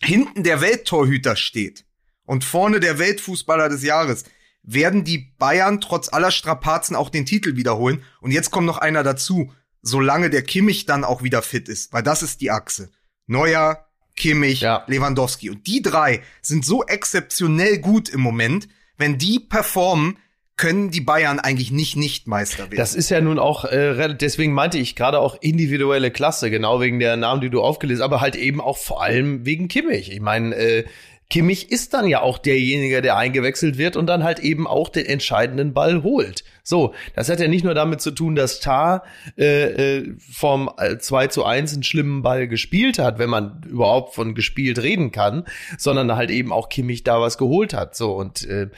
hinten 0.00 0.42
der 0.42 0.60
Welttorhüter 0.60 1.36
steht 1.36 1.84
und 2.24 2.44
vorne 2.44 2.80
der 2.80 2.98
Weltfußballer 2.98 3.68
des 3.68 3.82
Jahres, 3.82 4.24
werden 4.62 5.04
die 5.04 5.18
Bayern 5.38 5.80
trotz 5.80 6.12
aller 6.12 6.30
Strapazen 6.30 6.96
auch 6.96 7.10
den 7.10 7.26
Titel 7.26 7.56
wiederholen. 7.56 8.02
Und 8.20 8.30
jetzt 8.30 8.50
kommt 8.50 8.66
noch 8.66 8.78
einer 8.78 9.02
dazu, 9.02 9.52
solange 9.82 10.30
der 10.30 10.42
Kimmich 10.42 10.86
dann 10.86 11.04
auch 11.04 11.22
wieder 11.22 11.42
fit 11.42 11.68
ist, 11.68 11.92
weil 11.92 12.02
das 12.02 12.22
ist 12.22 12.40
die 12.40 12.50
Achse. 12.50 12.90
Neuer, 13.26 13.86
Kimmich, 14.16 14.60
ja. 14.60 14.84
Lewandowski. 14.86 15.50
Und 15.50 15.66
die 15.66 15.82
drei 15.82 16.22
sind 16.42 16.64
so 16.64 16.84
exzeptionell 16.84 17.78
gut 17.78 18.08
im 18.08 18.20
Moment, 18.20 18.68
wenn 18.96 19.18
die 19.18 19.40
performen, 19.40 20.18
können 20.56 20.90
die 20.90 21.00
Bayern 21.00 21.40
eigentlich 21.40 21.72
nicht 21.72 21.96
nicht 21.96 22.28
Meister 22.28 22.64
werden. 22.64 22.76
Das 22.76 22.94
ist 22.94 23.08
ja 23.08 23.20
nun 23.20 23.38
auch, 23.38 23.64
äh, 23.64 24.14
deswegen 24.14 24.52
meinte 24.52 24.78
ich 24.78 24.94
gerade 24.94 25.18
auch 25.18 25.36
individuelle 25.40 26.10
Klasse, 26.10 26.50
genau 26.50 26.80
wegen 26.80 27.00
der 27.00 27.16
Namen, 27.16 27.40
die 27.40 27.50
du 27.50 27.62
aufgelesen 27.62 28.02
aber 28.02 28.20
halt 28.20 28.36
eben 28.36 28.60
auch 28.60 28.76
vor 28.76 29.02
allem 29.02 29.46
wegen 29.46 29.68
Kimmich. 29.68 30.12
Ich 30.12 30.20
meine, 30.20 30.54
äh, 30.54 30.84
Kimmich 31.32 31.72
ist 31.72 31.94
dann 31.94 32.06
ja 32.06 32.20
auch 32.20 32.36
derjenige, 32.36 33.00
der 33.00 33.16
eingewechselt 33.16 33.78
wird 33.78 33.96
und 33.96 34.06
dann 34.06 34.22
halt 34.22 34.38
eben 34.40 34.66
auch 34.66 34.90
den 34.90 35.06
entscheidenden 35.06 35.72
Ball 35.72 36.02
holt. 36.02 36.44
So, 36.62 36.92
das 37.16 37.30
hat 37.30 37.40
ja 37.40 37.48
nicht 37.48 37.64
nur 37.64 37.72
damit 37.72 38.02
zu 38.02 38.10
tun, 38.10 38.34
dass 38.34 38.60
Tar 38.60 39.02
äh, 39.38 40.00
äh, 40.00 40.14
vom 40.30 40.70
2 40.76 41.24
äh, 41.24 41.28
zu 41.30 41.46
1 41.46 41.72
einen 41.72 41.84
schlimmen 41.84 42.20
Ball 42.20 42.48
gespielt 42.48 42.98
hat, 42.98 43.18
wenn 43.18 43.30
man 43.30 43.62
überhaupt 43.62 44.14
von 44.14 44.34
gespielt 44.34 44.78
reden 44.80 45.10
kann, 45.10 45.46
sondern 45.78 46.14
halt 46.14 46.30
eben 46.30 46.52
auch 46.52 46.68
Kimmich 46.68 47.02
da 47.02 47.18
was 47.18 47.38
geholt 47.38 47.72
hat. 47.72 47.96
So, 47.96 48.14
und 48.14 48.46
äh, 48.46 48.68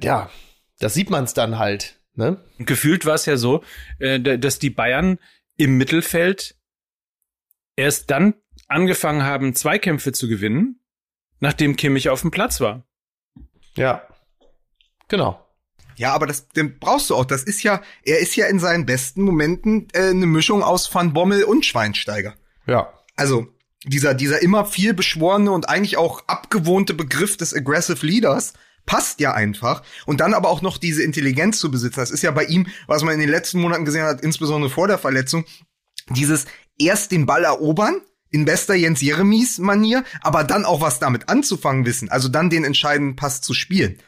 ja, 0.00 0.30
das 0.78 0.94
sieht 0.94 1.10
man 1.10 1.24
es 1.24 1.34
dann 1.34 1.58
halt. 1.58 1.98
Ne? 2.14 2.36
Gefühlt 2.60 3.04
war 3.04 3.16
es 3.16 3.26
ja 3.26 3.36
so, 3.36 3.64
äh, 3.98 4.20
dass 4.20 4.60
die 4.60 4.70
Bayern 4.70 5.18
im 5.56 5.76
Mittelfeld 5.76 6.54
erst 7.74 8.12
dann 8.12 8.34
angefangen 8.68 9.24
haben, 9.24 9.56
Zweikämpfe 9.56 10.12
zu 10.12 10.28
gewinnen, 10.28 10.78
nachdem 11.40 11.76
Kimmich 11.76 12.08
auf 12.08 12.22
dem 12.22 12.30
Platz 12.30 12.60
war. 12.60 12.84
Ja. 13.76 14.02
Genau. 15.08 15.44
Ja, 15.96 16.12
aber 16.12 16.26
das 16.26 16.48
den 16.48 16.78
brauchst 16.78 17.10
du 17.10 17.16
auch. 17.16 17.24
Das 17.24 17.42
ist 17.42 17.62
ja, 17.62 17.82
er 18.04 18.20
ist 18.20 18.36
ja 18.36 18.46
in 18.46 18.60
seinen 18.60 18.86
besten 18.86 19.22
Momenten 19.22 19.88
äh, 19.92 20.10
eine 20.10 20.26
Mischung 20.26 20.62
aus 20.62 20.92
Van 20.94 21.12
Bommel 21.12 21.44
und 21.44 21.66
Schweinsteiger. 21.66 22.34
Ja. 22.66 22.92
Also 23.16 23.48
dieser 23.84 24.14
dieser 24.14 24.40
immer 24.42 24.64
viel 24.64 24.94
beschworene 24.94 25.50
und 25.50 25.68
eigentlich 25.68 25.96
auch 25.96 26.22
abgewohnte 26.28 26.94
Begriff 26.94 27.36
des 27.36 27.54
aggressive 27.54 28.06
Leaders 28.06 28.52
passt 28.86 29.20
ja 29.20 29.34
einfach. 29.34 29.82
Und 30.06 30.20
dann 30.20 30.34
aber 30.34 30.48
auch 30.48 30.62
noch 30.62 30.78
diese 30.78 31.02
Intelligenz 31.02 31.58
zu 31.58 31.70
besitzen. 31.70 32.00
Das 32.00 32.10
ist 32.10 32.22
ja 32.22 32.30
bei 32.30 32.44
ihm, 32.44 32.68
was 32.86 33.02
man 33.02 33.14
in 33.14 33.20
den 33.20 33.28
letzten 33.28 33.60
Monaten 33.60 33.84
gesehen 33.84 34.04
hat, 34.04 34.20
insbesondere 34.20 34.70
vor 34.70 34.88
der 34.88 34.98
Verletzung, 34.98 35.44
dieses 36.10 36.46
erst 36.78 37.12
den 37.12 37.26
Ball 37.26 37.44
erobern, 37.44 38.00
in 38.30 38.44
bester 38.44 38.74
Jens 38.74 39.00
Jeremies 39.00 39.58
Manier, 39.58 40.04
aber 40.20 40.44
dann 40.44 40.64
auch 40.64 40.80
was 40.80 40.98
damit 40.98 41.28
anzufangen 41.28 41.86
wissen, 41.86 42.08
also 42.10 42.28
dann 42.28 42.50
den 42.50 42.64
entscheidenden 42.64 43.16
Pass 43.16 43.40
zu 43.40 43.54
spielen. 43.54 43.98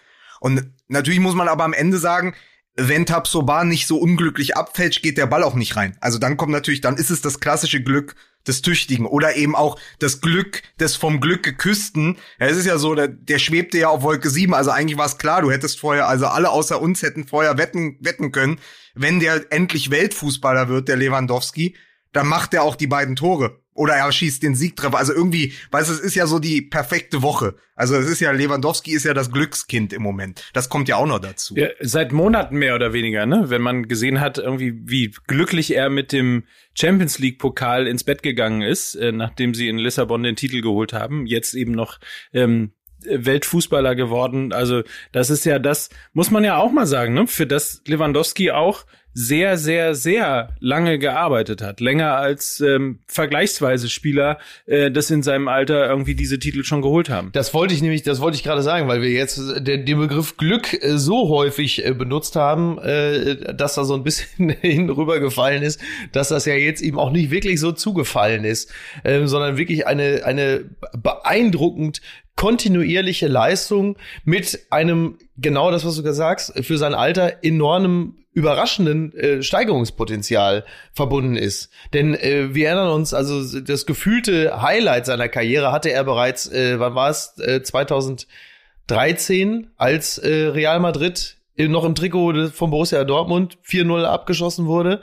Und 0.40 0.70
natürlich 0.88 1.20
muss 1.20 1.34
man 1.34 1.48
aber 1.48 1.64
am 1.64 1.72
Ende 1.72 1.98
sagen, 1.98 2.34
wenn 2.76 3.06
Tabsoba 3.06 3.64
nicht 3.64 3.86
so 3.86 3.98
unglücklich 3.98 4.56
abfällt, 4.56 5.02
geht 5.02 5.18
der 5.18 5.26
Ball 5.26 5.42
auch 5.42 5.54
nicht 5.54 5.76
rein. 5.76 5.96
Also 6.00 6.18
dann 6.18 6.36
kommt 6.36 6.52
natürlich, 6.52 6.80
dann 6.80 6.96
ist 6.96 7.10
es 7.10 7.20
das 7.20 7.40
klassische 7.40 7.82
Glück 7.82 8.14
des 8.46 8.62
Tüchtigen 8.62 9.06
oder 9.06 9.36
eben 9.36 9.54
auch 9.54 9.78
das 9.98 10.20
Glück 10.20 10.62
des 10.78 10.96
vom 10.96 11.20
Glück 11.20 11.42
geküssten. 11.42 12.16
Ja, 12.38 12.46
es 12.46 12.56
ist 12.56 12.66
ja 12.66 12.78
so, 12.78 12.94
der, 12.94 13.08
der 13.08 13.38
schwebte 13.38 13.78
ja 13.78 13.88
auf 13.88 14.02
Wolke 14.02 14.30
7, 14.30 14.54
also 14.54 14.70
eigentlich 14.70 14.98
war 14.98 15.06
es 15.06 15.18
klar, 15.18 15.42
du 15.42 15.50
hättest 15.50 15.78
vorher, 15.78 16.08
also 16.08 16.26
alle 16.26 16.50
außer 16.50 16.80
uns 16.80 17.02
hätten 17.02 17.26
vorher 17.26 17.58
wetten, 17.58 17.98
wetten 18.00 18.32
können, 18.32 18.58
wenn 18.94 19.20
der 19.20 19.52
endlich 19.52 19.90
Weltfußballer 19.90 20.68
wird, 20.68 20.88
der 20.88 20.96
Lewandowski, 20.96 21.76
dann 22.12 22.26
macht 22.26 22.54
er 22.54 22.62
auch 22.62 22.76
die 22.76 22.86
beiden 22.86 23.14
Tore. 23.14 23.60
Oder 23.74 23.94
er 23.94 24.10
schießt 24.10 24.42
den 24.42 24.54
Siegtreffer. 24.54 24.98
Also 24.98 25.14
irgendwie, 25.14 25.52
weißt 25.70 25.88
du, 25.88 25.94
es 25.94 26.00
ist 26.00 26.14
ja 26.14 26.26
so 26.26 26.38
die 26.38 26.60
perfekte 26.60 27.22
Woche. 27.22 27.54
Also 27.76 27.96
es 27.96 28.08
ist 28.08 28.20
ja, 28.20 28.30
Lewandowski 28.30 28.92
ist 28.92 29.04
ja 29.04 29.14
das 29.14 29.30
Glückskind 29.30 29.92
im 29.92 30.02
Moment. 30.02 30.44
Das 30.52 30.68
kommt 30.68 30.88
ja 30.88 30.96
auch 30.96 31.06
noch 31.06 31.20
dazu. 31.20 31.54
Ja, 31.56 31.68
seit 31.80 32.12
Monaten 32.12 32.56
mehr 32.56 32.74
oder 32.74 32.92
weniger, 32.92 33.26
ne? 33.26 33.44
Wenn 33.48 33.62
man 33.62 33.88
gesehen 33.88 34.20
hat, 34.20 34.38
irgendwie, 34.38 34.82
wie 34.84 35.14
glücklich 35.28 35.74
er 35.74 35.88
mit 35.88 36.12
dem 36.12 36.44
Champions 36.74 37.18
League 37.18 37.38
Pokal 37.38 37.86
ins 37.86 38.04
Bett 38.04 38.22
gegangen 38.22 38.62
ist, 38.62 38.96
äh, 38.96 39.12
nachdem 39.12 39.54
sie 39.54 39.68
in 39.68 39.78
Lissabon 39.78 40.22
den 40.22 40.36
Titel 40.36 40.60
geholt 40.60 40.92
haben. 40.92 41.26
Jetzt 41.26 41.54
eben 41.54 41.72
noch 41.72 41.98
ähm, 42.32 42.72
Weltfußballer 43.04 43.94
geworden. 43.94 44.52
Also 44.52 44.82
das 45.12 45.30
ist 45.30 45.44
ja 45.44 45.58
das, 45.58 45.90
muss 46.12 46.30
man 46.30 46.44
ja 46.44 46.58
auch 46.58 46.72
mal 46.72 46.86
sagen, 46.86 47.14
ne? 47.14 47.26
für 47.26 47.46
das 47.46 47.82
Lewandowski 47.86 48.50
auch 48.50 48.84
sehr, 49.12 49.58
sehr, 49.58 49.94
sehr 49.94 50.50
lange 50.60 50.98
gearbeitet 50.98 51.62
hat. 51.62 51.80
Länger 51.80 52.14
als 52.14 52.60
ähm, 52.60 53.00
vergleichsweise 53.06 53.88
Spieler 53.88 54.38
äh, 54.66 54.90
das 54.90 55.10
in 55.10 55.22
seinem 55.22 55.48
Alter 55.48 55.88
irgendwie 55.88 56.14
diese 56.14 56.38
Titel 56.38 56.62
schon 56.62 56.80
geholt 56.80 57.10
haben. 57.10 57.30
Das 57.32 57.52
wollte 57.52 57.74
ich 57.74 57.82
nämlich, 57.82 58.02
das 58.02 58.20
wollte 58.20 58.36
ich 58.36 58.44
gerade 58.44 58.62
sagen, 58.62 58.86
weil 58.86 59.02
wir 59.02 59.10
jetzt 59.10 59.38
den, 59.66 59.84
den 59.84 59.98
Begriff 59.98 60.36
Glück 60.36 60.72
äh, 60.80 60.96
so 60.96 61.28
häufig 61.28 61.84
äh, 61.84 61.92
benutzt 61.92 62.36
haben, 62.36 62.78
äh, 62.78 63.52
dass 63.54 63.74
da 63.74 63.84
so 63.84 63.94
ein 63.94 64.04
bisschen 64.04 64.48
hinübergefallen 64.60 65.62
ist, 65.62 65.80
dass 66.12 66.28
das 66.28 66.46
ja 66.46 66.54
jetzt 66.54 66.80
eben 66.80 66.98
auch 66.98 67.10
nicht 67.10 67.32
wirklich 67.32 67.58
so 67.58 67.72
zugefallen 67.72 68.44
ist, 68.44 68.72
äh, 69.02 69.26
sondern 69.26 69.56
wirklich 69.56 69.88
eine, 69.88 70.22
eine 70.24 70.64
beeindruckend 70.96 72.00
kontinuierliche 72.40 73.28
Leistung 73.28 73.96
mit 74.24 74.60
einem, 74.70 75.18
genau 75.36 75.70
das, 75.70 75.84
was 75.84 75.96
du 75.96 76.02
gesagt 76.02 76.40
hast, 76.40 76.64
für 76.64 76.78
sein 76.78 76.94
Alter 76.94 77.44
enormen 77.44 78.24
überraschenden 78.32 79.14
äh, 79.14 79.42
Steigerungspotenzial 79.42 80.64
verbunden 80.94 81.36
ist. 81.36 81.68
Denn 81.92 82.14
äh, 82.14 82.54
wir 82.54 82.68
erinnern 82.68 82.92
uns, 82.92 83.12
also 83.12 83.60
das 83.60 83.84
gefühlte 83.84 84.62
Highlight 84.62 85.04
seiner 85.04 85.28
Karriere 85.28 85.70
hatte 85.70 85.92
er 85.92 86.02
bereits, 86.04 86.50
äh, 86.50 86.80
wann 86.80 86.94
war 86.94 87.10
es, 87.10 87.36
äh, 87.40 87.62
2013, 87.62 89.72
als 89.76 90.16
äh, 90.16 90.46
Real 90.46 90.80
Madrid 90.80 91.36
noch 91.68 91.84
im 91.84 91.94
Trikot 91.94 92.48
von 92.48 92.70
Borussia 92.70 93.04
Dortmund 93.04 93.58
4-0 93.66 94.04
abgeschossen 94.04 94.66
wurde. 94.66 95.00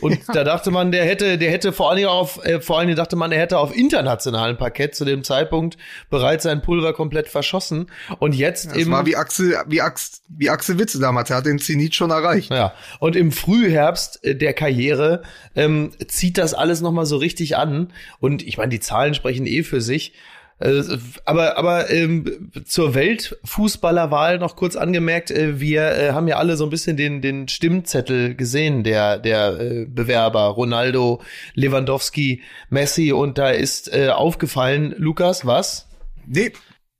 Und 0.00 0.18
da 0.34 0.44
dachte 0.44 0.70
man, 0.70 0.92
der 0.92 1.04
hätte, 1.04 1.38
der 1.38 1.50
hätte 1.50 1.72
vor 1.72 1.88
allen 1.88 1.96
Dingen 1.96 2.08
auf, 2.08 2.44
äh, 2.44 2.60
vor 2.60 2.78
allen 2.78 2.88
Dingen 2.88 2.96
dachte 2.96 3.16
man, 3.16 3.32
er 3.32 3.40
hätte 3.40 3.58
auf 3.58 3.76
internationalen 3.76 4.56
Parkett 4.56 4.94
zu 4.94 5.04
dem 5.04 5.24
Zeitpunkt 5.24 5.76
bereits 6.10 6.44
sein 6.44 6.62
Pulver 6.62 6.92
komplett 6.92 7.28
verschossen. 7.28 7.90
Und 8.18 8.34
jetzt 8.34 8.66
das 8.66 8.76
im. 8.76 8.90
war 8.90 9.06
wie 9.06 9.16
Axel, 9.16 9.56
wie 9.66 9.80
Axel, 9.80 10.20
wie 10.28 10.50
Axel 10.50 10.78
Witze 10.78 10.98
damals. 10.98 11.30
Er 11.30 11.36
hat 11.36 11.46
den 11.46 11.58
Zenit 11.58 11.94
schon 11.94 12.10
erreicht. 12.10 12.50
Ja. 12.50 12.72
Und 13.00 13.16
im 13.16 13.32
Frühherbst 13.32 14.24
äh, 14.24 14.34
der 14.34 14.52
Karriere 14.52 15.22
ähm, 15.54 15.92
zieht 16.06 16.38
das 16.38 16.54
alles 16.54 16.80
nochmal 16.80 17.06
so 17.06 17.16
richtig 17.16 17.56
an. 17.56 17.92
Und 18.20 18.46
ich 18.46 18.58
meine, 18.58 18.70
die 18.70 18.80
Zahlen 18.80 19.14
sprechen 19.14 19.46
eh 19.46 19.62
für 19.62 19.80
sich. 19.80 20.12
Äh, 20.58 20.82
aber 21.24 21.58
aber 21.58 21.90
ähm, 21.90 22.50
zur 22.64 22.94
Weltfußballerwahl 22.94 24.38
noch 24.38 24.56
kurz 24.56 24.74
angemerkt, 24.74 25.30
äh, 25.30 25.60
wir 25.60 25.82
äh, 25.82 26.12
haben 26.12 26.28
ja 26.28 26.36
alle 26.36 26.56
so 26.56 26.64
ein 26.64 26.70
bisschen 26.70 26.96
den 26.96 27.20
den 27.20 27.48
Stimmzettel 27.48 28.34
gesehen 28.34 28.82
der 28.82 29.18
der 29.18 29.60
äh, 29.60 29.84
Bewerber 29.86 30.46
Ronaldo, 30.46 31.20
Lewandowski, 31.54 32.42
Messi 32.70 33.12
und 33.12 33.36
da 33.36 33.50
ist 33.50 33.92
äh, 33.92 34.08
aufgefallen, 34.08 34.94
Lukas, 34.96 35.44
was? 35.44 35.88
Nee, 36.26 36.52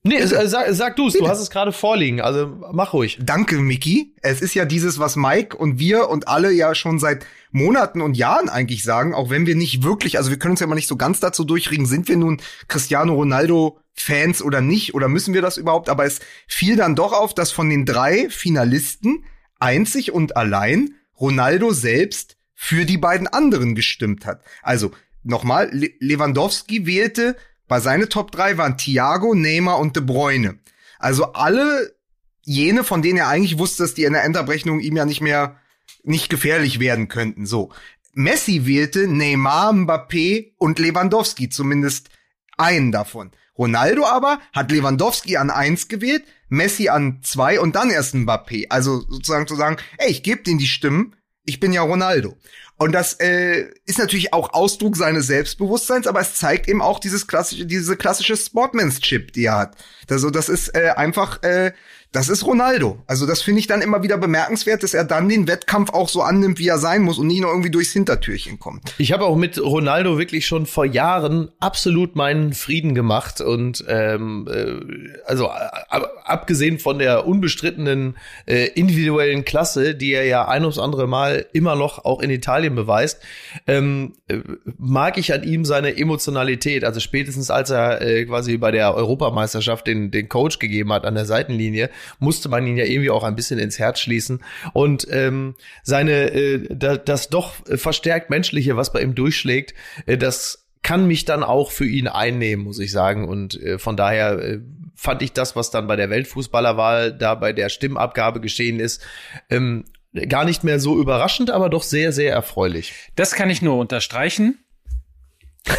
Nee, 0.07 0.17
äh, 0.17 0.47
sag, 0.49 0.67
sag 0.71 0.97
du's, 0.97 1.15
du 1.15 1.29
hast 1.29 1.41
es 1.41 1.51
gerade 1.51 1.73
vorliegen, 1.73 2.21
also 2.21 2.47
mach 2.73 2.93
ruhig. 2.93 3.19
Danke, 3.21 3.57
Miki. 3.57 4.15
Es 4.23 4.41
ist 4.41 4.55
ja 4.55 4.65
dieses, 4.65 4.99
was 4.99 5.17
Mike 5.17 5.57
und 5.57 5.79
wir 5.79 6.09
und 6.09 6.29
alle 6.29 6.53
ja 6.53 6.75
schon 6.75 6.99
seit 6.99 7.27
Monaten 7.51 8.01
und 8.01 8.17
Jahren 8.17 8.49
eigentlich 8.49 8.85
sagen, 8.85 9.15
auch 9.15 9.31
wenn 9.31 9.47
wir 9.47 9.57
nicht 9.57 9.83
wirklich, 9.83 10.19
also 10.19 10.31
wir 10.31 10.39
können 10.39 10.53
uns 10.53 10.61
ja 10.61 10.67
mal 10.67 10.75
nicht 10.75 10.89
so 10.89 10.97
ganz 10.97 11.21
dazu 11.21 11.45
durchregen, 11.45 11.87
sind 11.87 12.09
wir 12.09 12.17
nun 12.17 12.41
Cristiano 12.69 13.15
Ronaldo 13.15 13.79
Fans 13.95 14.43
oder 14.43 14.61
nicht, 14.61 14.95
oder 14.95 15.09
müssen 15.09 15.33
wir 15.35 15.43
das 15.43 15.57
überhaupt? 15.57 15.89
Aber 15.89 16.05
es 16.05 16.21
fiel 16.47 16.77
dann 16.77 16.95
doch 16.95 17.13
auf, 17.13 17.35
dass 17.35 17.51
von 17.51 17.71
den 17.71 17.87
drei 17.87 18.29
Finalisten 18.29 19.25
einzig 19.59 20.13
und 20.13 20.37
allein 20.37 20.95
Ronaldo 21.19 21.73
selbst 21.73 22.37
für 22.55 22.85
die 22.85 22.99
beiden 22.99 23.27
anderen 23.27 23.75
gestimmt 23.75 24.27
hat. 24.27 24.43
Also 24.63 24.91
nochmal, 25.23 25.71
Le 25.73 25.91
Lewandowski 25.99 26.87
wählte, 26.87 27.37
bei 27.69 27.81
seine 27.81 28.09
Top 28.09 28.31
3 28.31 28.59
waren 28.59 28.79
Thiago, 28.79 29.35
Neymar 29.35 29.79
und 29.79 29.97
De 29.97 30.03
Bruyne. 30.03 30.59
Also 30.99 31.33
alle 31.33 31.95
jene, 32.43 32.85
von 32.85 33.03
denen 33.03 33.19
er 33.19 33.29
eigentlich 33.29 33.59
wusste, 33.59 33.83
dass 33.83 33.95
die 33.95 34.05
in 34.05 34.13
der 34.13 34.25
Endabrechnung 34.25 34.81
ihm 34.81 34.97
ja 34.97 35.05
nicht 35.05 35.21
mehr 35.21 35.57
nicht 36.03 36.29
gefährlich 36.29 36.81
werden 36.81 37.09
könnten. 37.09 37.47
So. 37.47 37.73
Messi 38.13 38.67
wählte 38.67 39.09
Neymar, 39.09 39.73
Mbappé 39.73 40.53
und 40.57 40.79
Lewandowski, 40.79 41.49
zumindest 41.49 42.09
einen 42.57 42.93
davon. 42.93 43.33
Ronaldo 43.59 44.07
aber 44.07 44.41
hat 44.53 44.71
Lewandowski 44.71 45.37
an 45.37 45.51
eins 45.51 45.89
gewählt, 45.89 46.25
Messi 46.49 46.89
an 46.89 47.21
zwei 47.23 47.61
und 47.61 47.75
dann 47.75 47.91
erst 47.91 48.15
Mbappé. 48.15 48.67
Also 48.71 49.01
sozusagen 49.01 49.47
zu 49.47 49.57
sagen, 49.57 49.77
ey, 49.99 50.11
ich 50.11 50.23
gebe 50.23 50.43
denen 50.43 50.59
die 50.59 50.67
Stimmen, 50.67 51.17
ich 51.45 51.61
bin 51.61 51.73
ja 51.73 51.83
Ronaldo. 51.83 52.37
Und 52.79 52.93
das 52.93 53.15
äh, 53.15 53.71
ist 53.87 53.99
natürlich 53.99 54.35
auch 54.35 54.53
Ausdruck 54.53 54.97
seines 54.97 55.27
Selbstbewusstseins, 55.29 56.07
aber 56.07 56.21
es 56.21 56.35
zeigt 56.35 56.69
eben 56.69 56.83
auch 56.83 56.99
dieses 56.99 57.27
klassische, 57.27 57.65
diese 57.65 57.97
klassische 57.97 58.37
Sportmanship, 58.37 59.33
die 59.33 59.47
er 59.47 59.59
hat. 59.59 59.77
Also 60.11 60.29
das 60.29 60.49
ist 60.51 60.75
äh, 60.75 60.91
einfach 60.95 61.43
äh, 61.43 61.73
das 62.17 62.31
ist 62.31 62.47
Ronaldo. 62.47 62.97
Also 63.07 63.27
das 63.27 63.43
finde 63.43 63.61
ich 63.61 63.67
dann 63.67 63.83
immer 63.83 64.03
wieder 64.03 64.17
bemerkenswert, 64.17 64.83
dass 64.83 64.95
er 64.95 65.05
dann 65.05 65.29
den 65.29 65.47
Wettkampf 65.49 65.91
auch 65.91 66.09
so 66.09 66.23
annimmt, 66.23 66.59
wie 66.59 66.67
er 66.67 66.79
sein 66.79 67.03
muss 67.03 67.19
und 67.19 67.27
nicht 67.27 67.43
nur 67.43 67.51
irgendwie 67.51 67.71
durchs 67.71 67.93
Hintertürchen 67.93 68.59
kommt. 68.59 68.95
Ich 68.97 69.13
habe 69.13 69.27
auch 69.27 69.37
mit 69.37 69.63
Ronaldo 69.63 70.17
wirklich 70.17 70.47
schon 70.47 70.65
vor 70.65 70.87
Jahren 70.87 71.51
absolut 71.61 72.17
meinen 72.17 72.55
Frieden 72.55 72.95
gemacht 72.95 73.43
und 73.43 73.85
ähm, 73.87 74.49
äh, 74.51 75.19
also 75.27 75.49
ab, 75.49 76.11
abgesehen 76.25 76.79
von 76.79 76.99
der 76.99 77.27
unbestrittenen 77.27 78.17
äh, 78.47 78.69
individuellen 78.69 79.45
Klasse, 79.45 79.95
die 79.95 80.13
er 80.13 80.25
ja 80.25 80.49
ein 80.49 80.63
ums 80.63 80.79
andere 80.79 81.07
Mal 81.07 81.45
immer 81.53 81.77
noch 81.77 82.07
auch 82.07 82.23
in 82.23 82.31
Italien 82.31 82.75
beweist, 82.75 83.21
ähm, 83.67 84.15
äh, 84.29 84.39
mag 84.79 85.19
ich 85.19 85.35
an 85.35 85.43
ihm 85.43 85.67
seine 85.67 85.95
Emotionalität. 85.95 86.83
Also 86.83 86.99
spätestens 86.99 87.51
als 87.51 87.69
er 87.69 88.01
äh, 88.01 88.25
quasi 88.25 88.57
bei 88.57 88.71
der 88.71 88.95
Europameisterschaft 88.95 89.87
den 89.87 90.11
den 90.11 90.31
Coach 90.31 90.59
gegeben 90.59 90.95
hat 90.95 91.05
an 91.05 91.15
der 91.15 91.27
Seitenlinie 91.27 91.91
musste 92.19 92.49
man 92.49 92.67
ihn 92.67 92.77
ja 92.77 92.85
irgendwie 92.85 93.11
auch 93.11 93.25
ein 93.25 93.37
bisschen 93.37 93.59
ins 93.59 93.79
Herz 93.79 94.01
schließen. 94.01 94.43
Und 94.73 95.07
ähm, 95.11 95.55
seine, 95.83 96.31
äh, 96.33 96.69
da, 96.75 96.97
das 96.97 97.29
doch 97.29 97.55
verstärkt 97.65 98.31
menschliche, 98.31 98.77
was 98.77 98.93
bei 98.93 99.03
ihm 99.03 99.15
durchschlägt, 99.15 99.75
äh, 100.07 100.19
das 100.19 100.67
kann 100.83 101.09
mich 101.09 101.25
dann 101.25 101.43
auch 101.43 101.73
für 101.73 101.87
ihn 101.87 102.07
einnehmen, 102.07 102.65
muss 102.65 102.79
ich 102.79 102.93
sagen. 102.93 103.27
Und 103.27 103.61
äh, 103.61 103.79
von 103.79 103.97
daher 103.97 104.39
äh, 104.39 104.61
fand 104.95 105.21
ich 105.23 105.33
das, 105.33 105.57
was 105.57 105.71
dann 105.71 105.89
bei 105.89 105.97
der 105.97 106.11
Weltfußballerwahl 106.11 107.13
da 107.13 107.35
bei 107.35 107.53
der 107.53 107.69
Stimmabgabe 107.69 108.41
geschehen 108.41 108.79
ist, 108.79 109.05
ähm, 109.51 109.85
gar 110.29 110.45
nicht 110.45 110.65
mehr 110.65 110.81
so 110.81 110.99
überraschend, 110.99 111.51
aber 111.51 111.69
doch 111.69 111.83
sehr, 111.83 112.13
sehr 112.13 112.33
erfreulich. 112.33 112.95
Das 113.17 113.35
kann 113.35 113.51
ich 113.51 113.63
nur 113.63 113.77
unterstreichen. 113.77 114.59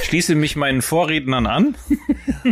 Schließe 0.04 0.36
mich 0.36 0.56
meinen 0.56 0.82
Vorrednern 0.82 1.48
an. 1.48 1.76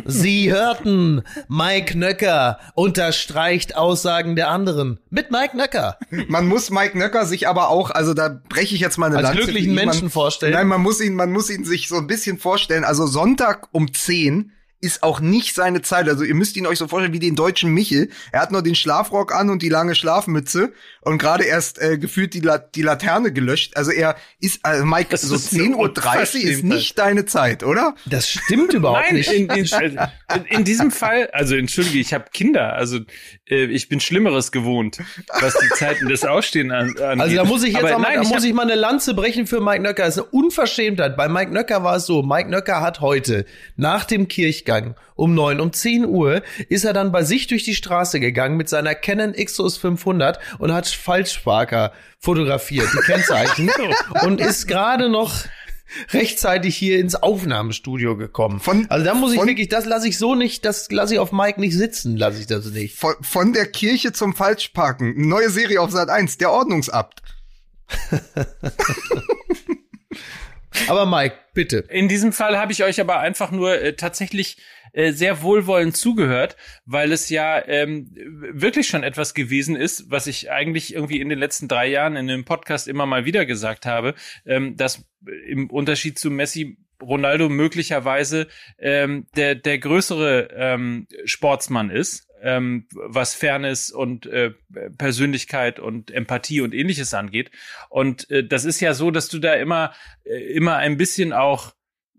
Sie 0.06 0.52
hörten, 0.52 1.24
Mike 1.48 1.98
Nöcker 1.98 2.60
unterstreicht 2.74 3.76
Aussagen 3.76 4.36
der 4.36 4.50
anderen. 4.50 5.00
Mit 5.10 5.32
Mike 5.32 5.56
Nöcker. 5.56 5.98
Man 6.28 6.48
muss 6.48 6.70
Mike 6.70 6.98
Nöcker 6.98 7.26
sich 7.26 7.48
aber 7.48 7.70
auch, 7.70 7.92
also 7.92 8.14
da 8.14 8.42
breche 8.50 8.76
ich 8.76 8.82
jetzt 8.82 8.98
mal 8.98 9.08
eine 9.08 9.18
Als 9.18 9.24
Lanze. 9.30 9.44
glücklichen 9.44 9.74
für 9.74 9.80
ihn. 9.82 9.86
Menschen 9.86 10.06
man, 10.06 10.12
vorstellen. 10.12 10.54
Nein, 10.54 10.68
man 10.68 10.82
muss 10.82 11.02
ihn, 11.02 11.16
man 11.16 11.32
muss 11.32 11.50
ihn 11.50 11.66
sich 11.66 11.88
so 11.88 11.98
ein 11.98 12.08
bisschen 12.08 12.38
vorstellen. 12.38 12.84
Also 12.84 13.06
Sonntag 13.06 13.68
um 13.72 13.94
10 13.94 14.52
ist 14.82 15.04
auch 15.04 15.20
nicht 15.20 15.56
seine 15.56 15.82
Zeit. 15.82 16.08
Also 16.08 16.24
ihr 16.24 16.36
müsst 16.36 16.56
ihn 16.58 16.68
euch 16.68 16.78
so 16.78 16.88
vorstellen 16.88 17.14
wie 17.14 17.20
den 17.20 17.36
deutschen 17.36 17.72
Michel. 17.74 18.10
Er 18.32 18.42
hat 18.42 18.52
nur 18.52 18.62
den 18.62 18.76
Schlafrock 18.76 19.34
an 19.34 19.50
und 19.50 19.62
die 19.62 19.70
lange 19.70 19.96
Schlafmütze 19.96 20.74
und 21.02 21.18
gerade 21.18 21.44
erst 21.46 21.82
äh, 21.82 21.98
gefühlt 21.98 22.34
die, 22.34 22.42
La 22.42 22.58
die 22.58 22.82
Laterne 22.82 23.34
gelöscht. 23.34 23.76
Also 23.78 23.92
er 23.92 24.16
ist, 24.40 24.60
also 24.64 24.86
Mike, 24.86 25.10
Das 25.10 25.22
so 25.22 25.36
ist 25.36 25.52
so 25.52 25.58
10.30 25.58 25.76
Uhr 25.76 26.50
ist 26.50 26.64
nicht 26.64 27.00
deine 27.00 27.26
Zeit, 27.26 27.64
oder? 27.64 27.96
Das 28.06 28.30
stimmt 28.30 28.74
überhaupt 28.74 29.06
Nein, 29.08 29.16
nicht. 29.16 29.32
in, 29.32 29.50
in, 29.50 29.66
in, 29.66 30.46
in 30.50 30.64
diesem 30.64 30.92
Fall, 30.92 31.30
also 31.32 31.56
entschuldige, 31.56 32.00
ich 32.00 32.14
habe 32.14 32.26
Kinder, 32.32 32.74
also 32.74 33.00
ich 33.48 33.90
bin 33.90 34.00
Schlimmeres 34.00 34.52
gewohnt, 34.52 34.98
was 35.40 35.54
die 35.54 35.70
Zeiten 35.76 36.10
des 36.10 36.26
Aufstehen 36.26 36.72
an, 36.72 36.90
angeht. 36.98 37.22
Also 37.22 37.36
da 37.36 37.44
muss 37.44 37.64
ich 37.64 37.74
jetzt 37.74 37.84
Aber 37.84 37.96
auch 37.96 38.00
mal, 38.00 38.08
nein, 38.08 38.16
da 38.18 38.22
ich 38.24 38.30
muss 38.30 38.44
ich 38.44 38.54
mal 38.54 38.64
eine 38.64 38.74
Lanze 38.74 39.14
brechen 39.14 39.46
für 39.46 39.62
Mike 39.62 39.84
Nöcker. 39.84 40.04
Das 40.04 40.18
ist 40.18 40.24
eine 40.24 40.32
Unverschämtheit. 40.32 41.16
Bei 41.16 41.28
Mike 41.28 41.52
Nöcker 41.52 41.84
war 41.84 41.98
es 41.98 42.08
so, 42.08 42.24
Mike 42.24 42.50
Nöcker 42.50 42.82
hat 42.82 43.02
heute 43.02 43.46
nach 43.76 44.06
dem 44.06 44.28
Kirchgang 44.28 44.96
um 45.14 45.36
neun, 45.36 45.60
um 45.60 45.72
10 45.72 46.06
Uhr 46.06 46.42
ist 46.70 46.86
er 46.86 46.94
dann 46.94 47.12
bei 47.12 47.24
sich 47.24 47.46
durch 47.46 47.64
die 47.64 47.76
Straße 47.76 48.20
gegangen 48.20 48.58
mit 48.58 48.68
seiner 48.68 48.96
Canon 48.96 49.34
Xus 49.34 49.78
500 49.78 50.40
und 50.58 50.74
hat 50.74 50.88
Falschsparker 50.88 51.94
fotografiert, 52.20 52.88
die 52.94 52.98
Kennzeichen 53.06 53.70
und 54.24 54.42
ist 54.42 54.68
gerade 54.68 55.08
noch 55.08 55.46
rechtzeitig 56.12 56.76
hier 56.76 57.00
ins 57.00 57.16
Aufnahmestudio 57.16 58.16
gekommen. 58.18 58.60
Von- 58.60 58.86
also 58.90 59.06
da 59.06 59.14
muss 59.14 59.32
ich 59.34 59.40
von- 59.40 59.48
wirklich, 59.48 59.70
das 59.70 59.86
lasse 59.86 60.08
ich 60.08 60.18
so 60.18 60.36
nicht, 60.36 60.66
das 60.66 60.92
lasse 60.92 61.14
ich 61.16 61.20
auf 61.20 61.32
Mike 61.32 61.60
nicht 61.60 61.76
sitzen, 61.76 62.18
lasse 62.18 62.40
ich 62.40 62.48
das 62.48 62.66
nicht. 62.72 62.96
Von, 62.98 63.16
von 63.22 63.54
der 63.54 63.66
Kirche 63.68 64.12
zum 64.14 64.34
Falschparken. 64.36 65.28
Neue 65.28 65.50
Serie 65.50 65.82
auf 65.82 65.92
Sat 65.92 66.10
1, 66.10 66.38
der 66.38 66.52
Ordnungsabt. 66.52 67.22
Aber 70.88 71.06
Mike, 71.06 71.36
bitte. 71.54 71.86
In 71.90 72.08
diesem 72.08 72.34
Fall 72.34 72.58
habe 72.58 72.72
ich 72.72 72.84
euch 72.84 73.00
aber 73.00 73.20
einfach 73.20 73.52
nur 73.52 73.82
äh, 73.82 73.94
tatsächlich 73.94 74.58
äh, 74.94 75.12
sehr 75.12 75.42
wohlwollend 75.42 75.98
zugehört, 75.98 76.56
weil 76.86 77.12
es 77.12 77.30
ja 77.30 77.62
ähm, 77.68 78.12
wirklich 78.54 78.88
schon 78.88 79.04
etwas 79.04 79.34
gewesen 79.34 79.76
ist, 79.76 80.10
was 80.10 80.28
ich 80.28 80.52
eigentlich 80.52 80.94
irgendwie 80.94 81.20
in 81.20 81.30
den 81.30 81.40
letzten 81.40 81.68
drei 81.68 81.88
Jahren 81.88 82.16
in 82.16 82.28
dem 82.28 82.46
Podcast 82.46 82.88
immer 82.88 83.06
mal 83.06 83.26
wieder 83.26 83.46
gesagt 83.46 83.86
habe, 83.86 84.16
ähm, 84.46 84.78
dass 84.78 85.06
im 85.48 85.70
Unterschied 85.70 86.18
zu 86.18 86.32
Messi 86.32 86.78
Ronaldo 87.02 87.50
möglicherweise 87.50 88.48
ähm, 88.80 89.28
der 89.36 89.56
der 89.56 89.80
größere 89.80 90.50
ähm, 90.56 91.08
Sportsmann 91.26 91.90
ist, 91.90 92.25
ähm, 92.46 92.88
was 92.94 93.34
Fairness 93.34 93.90
und 93.90 94.28
äh, 94.28 94.52
Persönlichkeit 94.98 95.80
und 95.80 96.12
Empathie 96.12 96.62
und 96.62 96.74
ähnliches 96.74 97.14
angeht. 97.14 97.52
Und 97.90 98.30
äh, 98.30 98.48
das 98.48 98.64
ist 98.64 98.80
ja 98.80 98.94
so, 98.94 99.12
dass 99.12 99.28
du 99.28 99.40
da 99.40 99.54
immer 99.56 99.94
äh, 100.24 100.38
immer 100.54 100.78
ein 100.78 100.96
bisschen 100.96 101.34
auch 101.34 101.75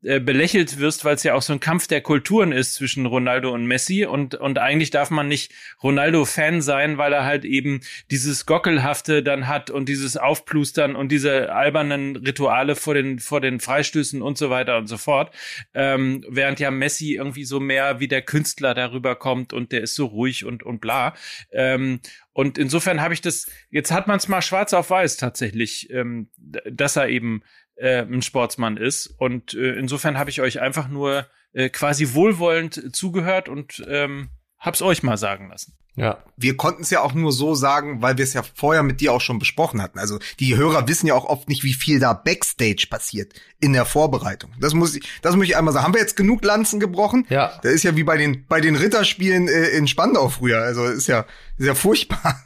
äh, 0.07 0.21
belächelt 0.21 0.79
wirst, 0.79 1.05
weil 1.05 1.17
es 1.17 1.25
ja 1.25 1.35
auch 1.35 1.43
so 1.43 1.53
ein 1.53 1.59
Kampf 1.59 1.89
der 1.89 2.01
Kulturen 2.01 2.53
ist 2.53 2.75
zwischen 2.75 3.07
Ronaldo 3.07 3.53
und 3.53 3.67
Messi 3.67 4.07
und 4.07 4.37
und 4.37 4.59
eigentlich 4.59 4.91
darf 4.91 5.11
man 5.11 5.27
nicht 5.27 5.53
Ronaldo 5.83 6.25
Fan 6.25 6.63
sein, 6.63 6.97
weil 6.97 7.13
er 7.13 7.25
halt 7.25 7.45
eben 7.45 7.81
dieses 8.11 8.47
gockelhafte 8.47 9.25
dann 9.25 9.49
hat 9.49 9.69
und 9.69 9.89
dieses 9.89 10.17
Aufplustern 10.17 10.95
und 10.95 11.11
diese 11.11 11.53
albernen 11.53 12.15
Rituale 12.15 12.77
vor 12.77 12.95
den 12.95 13.19
vor 13.19 13.41
den 13.41 13.59
Freistößen 13.59 14.23
und 14.23 14.39
so 14.39 14.49
weiter 14.49 14.79
und 14.79 14.87
so 14.87 14.97
fort, 14.97 15.35
ähm, 15.75 16.25
während 16.29 16.61
ja 16.61 16.71
Messi 16.71 17.15
irgendwie 17.15 17.45
so 17.45 17.59
mehr 17.59 17.99
wie 17.99 18.07
der 18.07 18.23
Künstler 18.23 18.75
darüber 18.75 19.17
kommt 19.17 19.53
und 19.53 19.73
der 19.73 19.81
ist 19.81 19.97
so 19.97 20.07
ruhig 20.07 20.45
und 20.45 20.63
und 20.63 20.81
bla. 20.81 21.15
Ähm, 21.51 21.99
und 22.33 22.59
insofern 22.59 23.01
habe 23.01 23.15
ich 23.15 23.23
das, 23.23 23.51
jetzt 23.71 23.91
hat 23.91 24.07
man 24.07 24.19
es 24.19 24.29
mal 24.29 24.43
schwarz 24.43 24.73
auf 24.75 24.91
weiß 24.91 25.17
tatsächlich, 25.17 25.91
ähm, 25.91 26.29
dass 26.37 26.97
er 26.97 27.09
eben 27.09 27.43
äh, 27.77 28.03
ein 28.03 28.23
Sportsmann 28.23 28.77
ist. 28.77 29.07
Und 29.19 29.55
äh, 29.55 29.75
insofern 29.75 30.19
habe 30.19 30.31
ich 30.31 30.41
euch 30.41 30.61
einfach 30.61 30.89
nur 30.89 31.27
äh, 31.53 31.69
quasi 31.69 32.15
wohlwollend 32.15 32.95
zugehört 32.95 33.49
und 33.49 33.85
ähm, 33.89 34.31
hab's 34.59 34.83
euch 34.83 35.03
mal 35.03 35.17
sagen 35.17 35.49
lassen. 35.49 35.77
Ja. 35.99 36.23
wir 36.37 36.59
konnten 36.59 36.83
es 36.83 36.91
ja 36.91 37.01
auch 37.01 37.15
nur 37.15 37.33
so 37.33 37.55
sagen, 37.55 38.03
weil 38.03 38.19
wir 38.19 38.23
es 38.23 38.35
ja 38.35 38.43
vorher 38.43 38.83
mit 38.83 39.01
dir 39.01 39.15
auch 39.15 39.23
schon 39.23 39.39
besprochen 39.39 39.81
hatten. 39.81 39.99
Also 39.99 40.19
die 40.39 40.55
Hörer 40.55 40.87
wissen 40.89 41.07
ja 41.07 41.15
auch 41.15 41.25
oft 41.25 41.49
nicht, 41.49 41.65
wie 41.65 41.73
viel 41.73 41.99
da 41.99 42.13
Backstage 42.13 42.87
passiert 42.91 43.33
in 43.61 43.73
der 43.73 43.87
Vorbereitung. 43.87 44.53
Das 44.61 44.75
muss 44.75 44.95
ich, 44.95 45.09
das 45.23 45.37
muss 45.37 45.47
ich 45.47 45.57
einmal 45.57 45.73
sagen. 45.73 45.87
Haben 45.87 45.95
wir 45.95 46.03
jetzt 46.03 46.17
genug 46.17 46.45
Lanzen 46.45 46.81
gebrochen? 46.81 47.27
Ja. 47.31 47.59
Das 47.63 47.73
ist 47.73 47.83
ja 47.83 47.97
wie 47.97 48.05
bei 48.05 48.19
den 48.19 48.45
bei 48.47 48.61
den 48.61 48.77
Ritterspielen 48.77 49.49
äh, 49.49 49.69
in 49.69 49.89
Spandau 49.89 50.29
früher. 50.29 50.61
Also 50.61 50.85
ist 50.85 51.07
ja 51.07 51.25
ist 51.57 51.67
ja 51.67 51.75
furchtbar. 51.75 52.45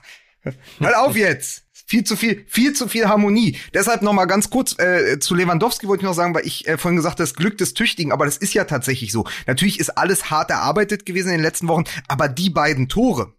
Hört 0.79 0.97
auf 0.97 1.17
jetzt. 1.17 1.65
Viel 1.91 2.05
zu 2.05 2.15
viel, 2.15 2.45
viel 2.47 2.73
zu 2.73 2.87
viel 2.87 3.09
Harmonie. 3.09 3.59
Deshalb 3.75 4.03
noch 4.03 4.13
mal 4.13 4.27
ganz 4.27 4.49
kurz 4.49 4.79
äh, 4.79 5.19
zu 5.19 5.35
Lewandowski 5.35 5.89
wollte 5.89 6.03
ich 6.03 6.07
noch 6.07 6.15
sagen, 6.15 6.33
weil 6.37 6.47
ich 6.47 6.69
äh, 6.69 6.79
vorhin 6.79 6.95
gesagt 6.95 7.19
das 7.19 7.35
Glück 7.35 7.59
des 7.59 7.75
Tüchtigen, 7.75 8.13
aber 8.13 8.27
das 8.27 8.37
ist 8.37 8.55
ja 8.55 8.63
tatsächlich 8.63 9.11
so. 9.11 9.25
Natürlich 9.49 9.81
ist 9.81 9.99
alles 9.99 10.31
hart 10.31 10.51
erarbeitet 10.51 11.05
gewesen 11.05 11.31
in 11.31 11.39
den 11.39 11.43
letzten 11.43 11.67
Wochen, 11.67 11.83
aber 12.07 12.29
die 12.29 12.49
beiden 12.49 12.89
Tore, 12.89 13.35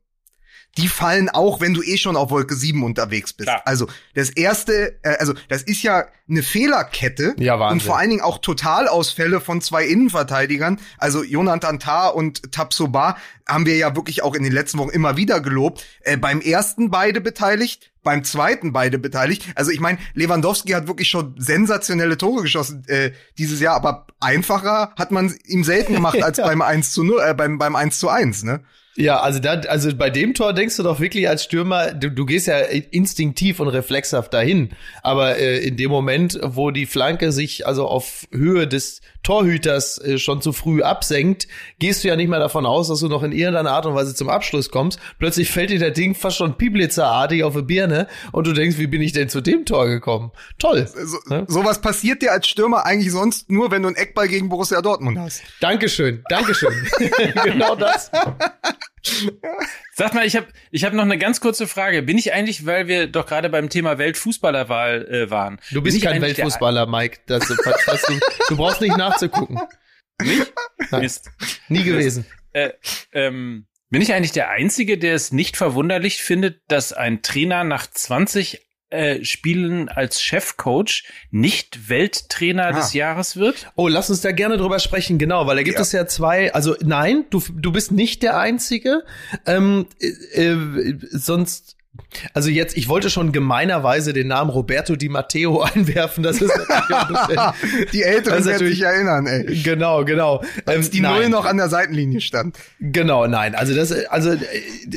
die 0.77 0.87
fallen 0.87 1.27
auch, 1.29 1.59
wenn 1.59 1.73
du 1.73 1.81
eh 1.83 1.97
schon 1.97 2.15
auf 2.15 2.29
Wolke 2.31 2.55
7 2.55 2.81
unterwegs 2.83 3.33
bist. 3.33 3.47
Klar. 3.49 3.61
Also 3.65 3.87
das 4.15 4.29
erste, 4.29 4.97
äh, 5.03 5.17
also 5.19 5.33
das 5.49 5.63
ist 5.63 5.83
ja 5.83 6.05
eine 6.29 6.43
Fehlerkette 6.43 7.35
Ja, 7.39 7.59
Wahnsinn. 7.59 7.73
und 7.73 7.83
vor 7.83 7.97
allen 7.97 8.09
Dingen 8.09 8.21
auch 8.21 8.37
Totalausfälle 8.37 9.41
von 9.41 9.59
zwei 9.59 9.85
Innenverteidigern, 9.85 10.79
also 10.97 11.23
Jonathan 11.23 11.79
Tah 11.79 12.07
und 12.07 12.53
Tabsoba, 12.53 13.17
haben 13.47 13.65
wir 13.65 13.75
ja 13.75 13.95
wirklich 13.97 14.23
auch 14.23 14.33
in 14.33 14.43
den 14.43 14.53
letzten 14.53 14.77
Wochen 14.77 14.91
immer 14.91 15.17
wieder 15.17 15.41
gelobt. 15.41 15.85
Äh, 16.03 16.15
beim 16.15 16.39
ersten 16.39 16.89
beide 16.89 17.19
beteiligt, 17.19 17.91
beim 18.01 18.23
zweiten 18.23 18.71
beide 18.71 18.97
beteiligt. 18.97 19.43
Also 19.55 19.71
ich 19.71 19.81
meine, 19.81 19.97
Lewandowski 20.13 20.71
hat 20.71 20.87
wirklich 20.87 21.09
schon 21.09 21.35
sensationelle 21.37 22.17
Tore 22.17 22.43
geschossen 22.43 22.85
äh, 22.87 23.11
dieses 23.37 23.59
Jahr, 23.59 23.75
aber 23.75 24.07
einfacher 24.21 24.93
hat 24.97 25.11
man 25.11 25.35
ihm 25.47 25.65
selten 25.65 25.93
gemacht 25.93 26.23
als 26.23 26.37
Ja. 26.41 26.45
beim 26.47 26.61
1 26.61 26.93
zu 26.93 27.03
0, 27.03 27.21
äh, 27.21 27.33
beim, 27.33 27.57
beim 27.57 27.75
1 27.75 27.99
zu 27.99 28.07
1, 28.07 28.43
ne? 28.43 28.61
Ja, 28.97 29.21
also 29.21 29.39
da, 29.39 29.53
also 29.53 29.95
bei 29.95 30.09
dem 30.09 30.33
Tor 30.33 30.53
denkst 30.53 30.75
du 30.75 30.83
doch 30.83 30.99
wirklich 30.99 31.29
als 31.29 31.45
Stürmer, 31.45 31.93
du, 31.93 32.11
du 32.11 32.25
gehst 32.25 32.47
ja 32.47 32.59
instinktiv 32.59 33.59
und 33.61 33.69
reflexhaft 33.69 34.33
dahin. 34.33 34.71
Aber 35.01 35.37
äh, 35.37 35.59
in 35.59 35.77
dem 35.77 35.89
Moment, 35.89 36.39
wo 36.43 36.71
die 36.71 36.85
Flanke 36.85 37.31
sich 37.31 37.65
also 37.65 37.87
auf 37.87 38.27
Höhe 38.31 38.67
des 38.67 39.01
Torhüters 39.23 39.97
äh, 39.99 40.17
schon 40.17 40.41
zu 40.41 40.51
früh 40.51 40.81
absenkt, 40.81 41.47
gehst 41.79 42.03
du 42.03 42.09
ja 42.09 42.17
nicht 42.17 42.27
mehr 42.27 42.39
davon 42.39 42.65
aus, 42.65 42.89
dass 42.89 42.99
du 42.99 43.07
noch 43.07 43.23
in 43.23 43.31
irgendeiner 43.31 43.71
Art 43.71 43.85
und 43.85 43.95
Weise 43.95 44.13
zum 44.13 44.29
Abschluss 44.29 44.71
kommst. 44.71 44.99
Plötzlich 45.19 45.51
fällt 45.51 45.69
dir 45.69 45.79
der 45.79 45.91
Ding 45.91 46.13
fast 46.13 46.37
schon 46.37 46.57
Piblitzer-artig 46.57 47.43
auf 47.43 47.55
die 47.55 47.61
Birne 47.61 48.07
und 48.33 48.45
du 48.45 48.51
denkst, 48.53 48.77
wie 48.77 48.87
bin 48.87 49.01
ich 49.01 49.13
denn 49.13 49.29
zu 49.29 49.39
dem 49.39 49.65
Tor 49.65 49.87
gekommen? 49.87 50.31
Toll. 50.59 50.87
So, 50.87 51.17
ja? 51.29 51.45
Sowas 51.47 51.79
passiert 51.79 52.21
dir 52.21 52.33
als 52.33 52.47
Stürmer 52.47 52.85
eigentlich 52.85 53.11
sonst 53.11 53.49
nur, 53.49 53.71
wenn 53.71 53.83
du 53.83 53.87
einen 53.87 53.97
Eckball 53.97 54.27
gegen 54.27 54.49
Borussia 54.49 54.81
Dortmund 54.81 55.17
hast. 55.17 55.43
Dankeschön, 55.61 56.23
Dankeschön. 56.29 56.73
genau 57.43 57.75
das. 57.75 58.11
Sag 59.93 60.13
mal, 60.13 60.25
ich 60.25 60.35
habe 60.35 60.47
ich 60.71 60.83
hab 60.83 60.93
noch 60.93 61.03
eine 61.03 61.17
ganz 61.17 61.41
kurze 61.41 61.67
Frage. 61.67 62.01
Bin 62.03 62.17
ich 62.17 62.33
eigentlich, 62.33 62.65
weil 62.65 62.87
wir 62.87 63.07
doch 63.07 63.25
gerade 63.25 63.49
beim 63.49 63.69
Thema 63.69 63.97
Weltfußballerwahl 63.97 65.07
äh, 65.07 65.29
waren. 65.29 65.59
Du 65.71 65.81
bist 65.81 66.01
kein 66.01 66.21
Weltfußballer, 66.21 66.85
Mike. 66.87 67.19
Das, 67.27 67.47
das, 67.47 68.01
du, 68.03 68.19
du 68.49 68.57
brauchst 68.57 68.81
nicht 68.81 68.97
nachzugucken. 68.97 69.59
Nicht? 70.21 70.53
Mist. 70.91 71.31
Nie 71.67 71.83
gewesen. 71.83 72.25
Äh, 72.53 72.71
ähm, 73.13 73.65
bin 73.89 74.01
ich 74.01 74.13
eigentlich 74.13 74.31
der 74.31 74.49
Einzige, 74.49 74.97
der 74.97 75.15
es 75.15 75.31
nicht 75.31 75.57
verwunderlich 75.57 76.21
findet, 76.21 76.61
dass 76.67 76.93
ein 76.93 77.21
Trainer 77.21 77.63
nach 77.63 77.87
20 77.87 78.65
äh, 78.91 79.23
Spielen 79.23 79.89
als 79.89 80.21
Chefcoach 80.21 81.03
nicht 81.31 81.89
Welttrainer 81.89 82.67
ah. 82.67 82.71
des 82.73 82.93
Jahres 82.93 83.37
wird? 83.37 83.71
Oh, 83.75 83.87
lass 83.87 84.09
uns 84.09 84.21
da 84.21 84.31
gerne 84.31 84.57
drüber 84.57 84.79
sprechen, 84.79 85.17
genau, 85.17 85.47
weil 85.47 85.55
da 85.55 85.63
gibt 85.63 85.77
ja. 85.77 85.81
es 85.81 85.91
ja 85.91 86.05
zwei, 86.07 86.53
also 86.53 86.75
nein, 86.81 87.25
du, 87.29 87.41
du 87.53 87.71
bist 87.71 87.91
nicht 87.91 88.21
der 88.21 88.37
Einzige, 88.37 89.03
ähm, 89.45 89.87
äh, 89.99 90.51
äh, 90.51 90.97
sonst 91.11 91.77
also 92.33 92.49
jetzt, 92.49 92.77
ich 92.77 92.87
wollte 92.87 93.09
schon 93.09 93.31
gemeinerweise 93.31 94.13
den 94.13 94.27
Namen 94.27 94.49
Roberto 94.49 94.95
Di 94.95 95.09
Matteo 95.09 95.61
einwerfen. 95.75 96.23
Das 96.23 96.41
ist 96.41 96.51
natürlich 96.89 97.89
Die 97.91 98.03
Älteren 98.03 98.45
werden 98.45 98.67
sich 98.67 98.81
erinnern, 98.81 99.27
ey. 99.27 99.61
Genau, 99.61 100.05
genau. 100.05 100.43
Als 100.65 100.87
ähm, 100.87 100.91
die 100.91 101.01
nein. 101.01 101.13
Null 101.13 101.29
noch 101.29 101.45
an 101.45 101.57
der 101.57 101.69
Seitenlinie 101.69 102.21
stand. 102.21 102.57
Genau, 102.79 103.27
nein. 103.27 103.55
Also 103.55 103.75
das, 103.75 103.91
also 103.91 104.35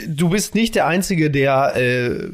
du 0.07 0.29
bist 0.29 0.55
nicht 0.55 0.75
der 0.75 0.87
Einzige, 0.87 1.31
der 1.31 1.75
äh, 1.77 2.29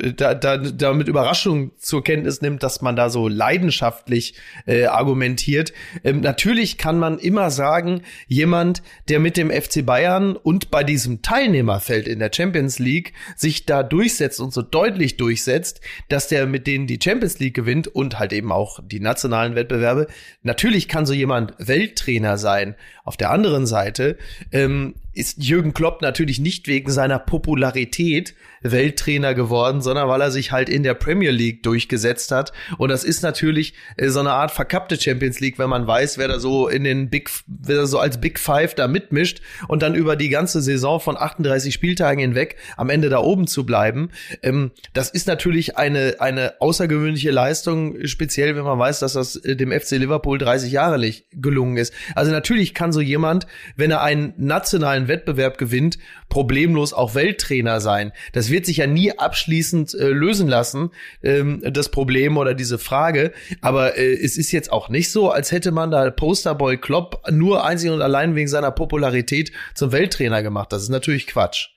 da, 0.00 0.34
da, 0.34 0.56
da 0.56 0.92
mit 0.92 1.08
Überraschung 1.08 1.72
zur 1.78 2.02
Kenntnis 2.02 2.40
nimmt, 2.40 2.62
dass 2.62 2.80
man 2.80 2.96
da 2.96 3.10
so 3.10 3.28
leidenschaftlich 3.28 4.34
äh, 4.66 4.84
argumentiert. 4.84 5.72
Ähm, 6.04 6.20
natürlich 6.20 6.78
kann 6.78 6.98
man 6.98 7.18
immer 7.18 7.50
sagen, 7.50 8.02
jemand, 8.26 8.82
der 9.08 9.20
mit 9.20 9.36
dem 9.36 9.50
FC 9.50 9.84
Bayern 9.84 10.36
und 10.36 10.70
bei 10.70 10.84
diesem 10.84 11.22
Teilnehmerfeld 11.22 12.08
in 12.08 12.18
der 12.18 12.30
Champions 12.34 12.78
League 12.78 13.12
sich 13.36 13.66
da 13.66 13.82
durchsetzt 13.82 14.40
und 14.40 14.52
so 14.52 14.62
deutlich 14.62 15.16
durchsetzt, 15.16 15.80
dass 16.08 16.28
der 16.28 16.46
mit 16.46 16.66
denen 16.66 16.86
die 16.86 16.98
Champions 17.02 17.38
League 17.38 17.54
gewinnt 17.54 17.88
und 17.88 18.18
halt 18.18 18.32
eben 18.32 18.52
auch 18.52 18.80
die 18.84 19.00
nationalen 19.00 19.54
Wettbewerbe. 19.54 20.06
Natürlich 20.42 20.88
kann 20.88 21.06
so 21.06 21.12
jemand 21.12 21.54
Welttrainer 21.58 22.38
sein. 22.38 22.74
Auf 23.04 23.16
der 23.16 23.30
anderen 23.30 23.66
Seite 23.66 24.16
ähm, 24.52 24.94
ist 25.12 25.42
Jürgen 25.42 25.74
Klopp 25.74 26.02
natürlich 26.02 26.38
nicht 26.40 26.68
wegen 26.68 26.90
seiner 26.90 27.18
Popularität 27.18 28.34
Welttrainer 28.62 29.34
geworden, 29.34 29.80
sondern 29.80 30.08
weil 30.08 30.20
er 30.20 30.30
sich 30.30 30.52
halt 30.52 30.68
in 30.68 30.82
der 30.82 30.94
Premier 30.94 31.30
League 31.30 31.62
durchgesetzt 31.62 32.30
hat. 32.30 32.52
Und 32.78 32.90
das 32.90 33.04
ist 33.04 33.22
natürlich 33.22 33.74
äh, 33.96 34.08
so 34.08 34.20
eine 34.20 34.32
Art 34.32 34.50
verkappte 34.50 35.00
Champions 35.00 35.40
League, 35.40 35.58
wenn 35.58 35.70
man 35.70 35.86
weiß, 35.86 36.18
wer 36.18 36.28
da 36.28 36.38
so 36.38 36.68
in 36.68 36.84
den 36.84 37.08
Big, 37.08 37.30
wer 37.46 37.76
da 37.76 37.86
so 37.86 37.98
als 37.98 38.20
Big 38.20 38.38
Five 38.38 38.74
da 38.74 38.86
mitmischt 38.88 39.40
und 39.68 39.82
dann 39.82 39.94
über 39.94 40.16
die 40.16 40.28
ganze 40.28 40.60
Saison 40.60 41.00
von 41.00 41.16
38 41.16 41.72
Spieltagen 41.72 42.20
hinweg 42.20 42.56
am 42.76 42.90
Ende 42.90 43.08
da 43.08 43.18
oben 43.18 43.46
zu 43.46 43.64
bleiben. 43.64 44.10
Ähm, 44.42 44.72
das 44.92 45.10
ist 45.10 45.26
natürlich 45.26 45.78
eine, 45.78 46.16
eine 46.18 46.60
außergewöhnliche 46.60 47.30
Leistung, 47.30 48.06
speziell 48.06 48.56
wenn 48.56 48.64
man 48.64 48.78
weiß, 48.78 49.00
dass 49.00 49.14
das 49.14 49.36
äh, 49.36 49.56
dem 49.56 49.72
FC 49.72 49.92
Liverpool 49.92 50.38
30 50.38 50.70
Jahre 50.70 50.98
nicht 50.98 51.26
gelungen 51.32 51.78
ist. 51.78 51.94
Also 52.14 52.30
natürlich 52.30 52.74
kann 52.74 52.92
so 52.92 53.00
jemand, 53.00 53.46
wenn 53.76 53.90
er 53.90 54.02
einen 54.02 54.34
nationalen 54.36 54.99
Wettbewerb 55.08 55.58
gewinnt, 55.58 55.98
problemlos 56.28 56.92
auch 56.92 57.14
Welttrainer 57.14 57.80
sein. 57.80 58.12
Das 58.32 58.50
wird 58.50 58.66
sich 58.66 58.78
ja 58.78 58.86
nie 58.86 59.16
abschließend 59.16 59.94
äh, 59.94 60.08
lösen 60.08 60.48
lassen, 60.48 60.90
ähm, 61.22 61.62
das 61.72 61.90
Problem 61.90 62.36
oder 62.36 62.54
diese 62.54 62.78
Frage. 62.78 63.32
Aber 63.60 63.96
äh, 63.96 64.12
es 64.12 64.36
ist 64.36 64.52
jetzt 64.52 64.72
auch 64.72 64.88
nicht 64.88 65.10
so, 65.10 65.30
als 65.30 65.52
hätte 65.52 65.72
man 65.72 65.90
da 65.90 66.10
Posterboy 66.10 66.76
Klopp 66.78 67.22
nur 67.30 67.64
einzig 67.64 67.90
und 67.90 68.02
allein 68.02 68.34
wegen 68.34 68.48
seiner 68.48 68.70
Popularität 68.70 69.52
zum 69.74 69.92
Welttrainer 69.92 70.42
gemacht. 70.42 70.72
Das 70.72 70.82
ist 70.82 70.88
natürlich 70.88 71.26
Quatsch. 71.26 71.68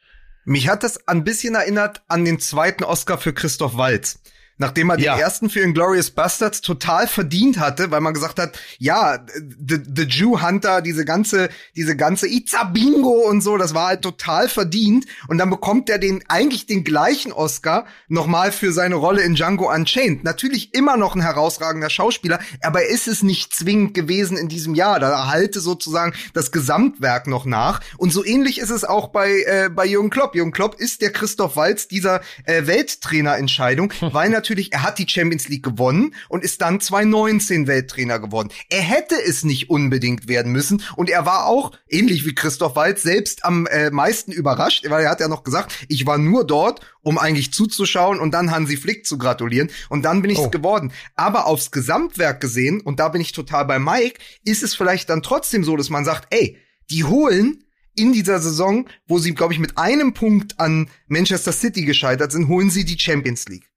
Mich 0.46 0.68
hat 0.68 0.84
das 0.84 1.08
ein 1.08 1.24
bisschen 1.24 1.56
erinnert 1.56 2.02
an 2.08 2.26
den 2.26 2.40
zweiten 2.40 2.84
Oscar 2.84 3.18
für 3.18 3.34
Christoph 3.34 3.78
Walz. 3.78 4.20
Nachdem 4.58 4.92
er 4.92 5.00
ja. 5.00 5.16
den 5.16 5.22
ersten 5.22 5.50
für 5.50 5.62
Inglourious 5.62 6.12
Bastards 6.12 6.62
total 6.62 7.08
verdient 7.08 7.60
hatte, 7.60 7.90
weil 7.90 8.02
man 8.02 8.14
gesagt 8.14 8.40
hat, 8.40 8.60
ja, 8.78 9.26
the, 9.36 9.80
the 9.96 10.04
Jew 10.04 10.42
Hunter, 10.42 10.82
diese 10.82 11.06
ganze, 11.06 11.50
diese 11.76 11.96
ganze 11.96 12.28
Itza 12.28 12.64
Bingo 12.64 13.28
und 13.28 13.42
so, 13.42 13.58
das 13.58 13.74
war 13.74 13.88
halt 13.88 14.04
total 14.04 14.48
verdient. 14.50 15.06
Und 15.28 15.40
dann 15.40 15.50
bekommt 15.50 15.90
er 15.90 15.98
den, 15.98 16.24
eigentlich 16.28 16.68
den 16.68 16.84
gleichen 16.84 17.32
Oscar 17.32 17.86
nochmal 18.08 18.52
für 18.52 18.72
seine 18.72 18.96
Rolle 18.96 19.24
in 19.24 19.36
Django 19.36 19.74
Unchained. 19.74 20.24
Natürlich 20.24 20.74
immer 20.74 20.98
noch 20.98 21.16
ein 21.16 21.22
herausragender 21.22 21.90
Schauspieler, 21.90 22.40
aber 22.62 22.86
ist 22.86 23.08
es 23.08 23.24
nicht 23.24 23.56
zwingend 23.56 23.94
gewesen 23.94 24.38
in 24.38 24.50
diesem 24.50 24.76
Jahr. 24.76 25.00
Da 25.00 25.10
erhalte 25.10 25.62
sozusagen 25.62 26.14
das 26.34 26.52
Gesamtwerk 26.52 27.28
noch 27.28 27.46
nach. 27.46 27.82
Und 27.98 28.14
so 28.14 28.24
ähnlich 28.24 28.60
ist 28.60 28.70
es 28.70 28.84
auch 28.84 29.08
bei, 29.08 29.44
äh, 29.46 29.70
bei 29.70 29.86
Jürgen 29.86 30.12
Klopp. 30.12 30.36
Jürgen 30.36 30.52
Klopp 30.52 30.76
ist 30.76 31.02
der 31.02 31.12
Christoph 31.12 31.56
Walz 31.56 31.88
dieser 31.88 32.22
äh, 32.46 32.68
Welttrainerentscheidung, 32.68 33.92
weil 34.02 34.30
natürlich, 34.44 34.74
er 34.74 34.84
hat 34.84 35.00
die 35.00 35.08
Champions 35.08 35.48
League 35.48 35.64
gewonnen 35.64 36.14
und 36.28 36.44
ist 36.44 36.62
dann 36.62 36.82
2019 36.82 37.66
Welttrainer 37.68 38.20
geworden. 38.20 38.50
Er 38.70 38.82
hätte 38.82 39.16
es 39.16 39.46
nicht 39.46 39.70
unbedingt 39.70 40.28
werden 40.28 40.52
müssen 40.52 40.84
und 40.98 41.10
er 41.10 41.26
war 41.26 41.46
auch, 41.46 41.72
ähnlich 41.88 42.26
wie 42.26 42.36
Christoph 42.36 42.76
Walz, 42.76 43.04
selbst 43.04 43.46
am 43.46 43.66
äh, 43.68 43.90
meisten 43.90 44.34
überrascht, 44.34 44.90
weil 44.90 45.06
er 45.06 45.12
hat 45.12 45.22
ja 45.22 45.30
noch 45.30 45.44
gesagt, 45.44 45.86
ich 45.88 46.06
war 46.06 46.18
nur 46.18 46.46
dort, 46.46 46.82
um 47.02 47.18
eigentlich 47.18 47.54
zuzuschauen 47.54 48.20
und 48.20 48.34
dann 48.34 48.52
Hansi 48.52 48.76
Flick 48.76 49.06
zu 49.06 49.18
gratulieren 49.18 49.70
und 49.90 50.04
dann 50.04 50.22
bin 50.22 50.32
ich 50.32 50.40
es 50.40 50.46
oh. 50.46 50.50
geworden. 50.50 50.92
Aber 51.16 51.46
aufs 51.46 51.72
Gesamtwerk 51.72 52.42
gesehen, 52.42 52.82
und 52.82 53.00
da 53.00 53.08
bin 53.10 53.22
ich 53.22 53.32
total 53.32 53.66
bei 53.66 53.80
Mike, 53.80 54.20
ist 54.44 54.64
es 54.64 54.76
vielleicht 54.76 55.10
dann 55.10 55.24
trotzdem 55.24 55.64
so, 55.64 55.78
dass 55.78 55.90
man 55.90 56.04
sagt, 56.04 56.28
ey, 56.32 56.58
die 56.90 57.06
holen 57.06 57.64
in 57.96 58.14
dieser 58.14 58.40
Saison, 58.40 58.90
wo 59.08 59.20
sie, 59.20 59.34
glaube 59.34 59.54
ich, 59.54 59.60
mit 59.60 59.78
einem 59.78 60.14
Punkt 60.14 60.60
an 60.60 60.90
Manchester 61.08 61.52
City 61.52 61.86
gescheitert 61.86 62.32
sind, 62.32 62.48
holen 62.48 62.70
sie 62.70 62.86
die 62.86 63.00
Champions 63.00 63.48
League. 63.48 63.70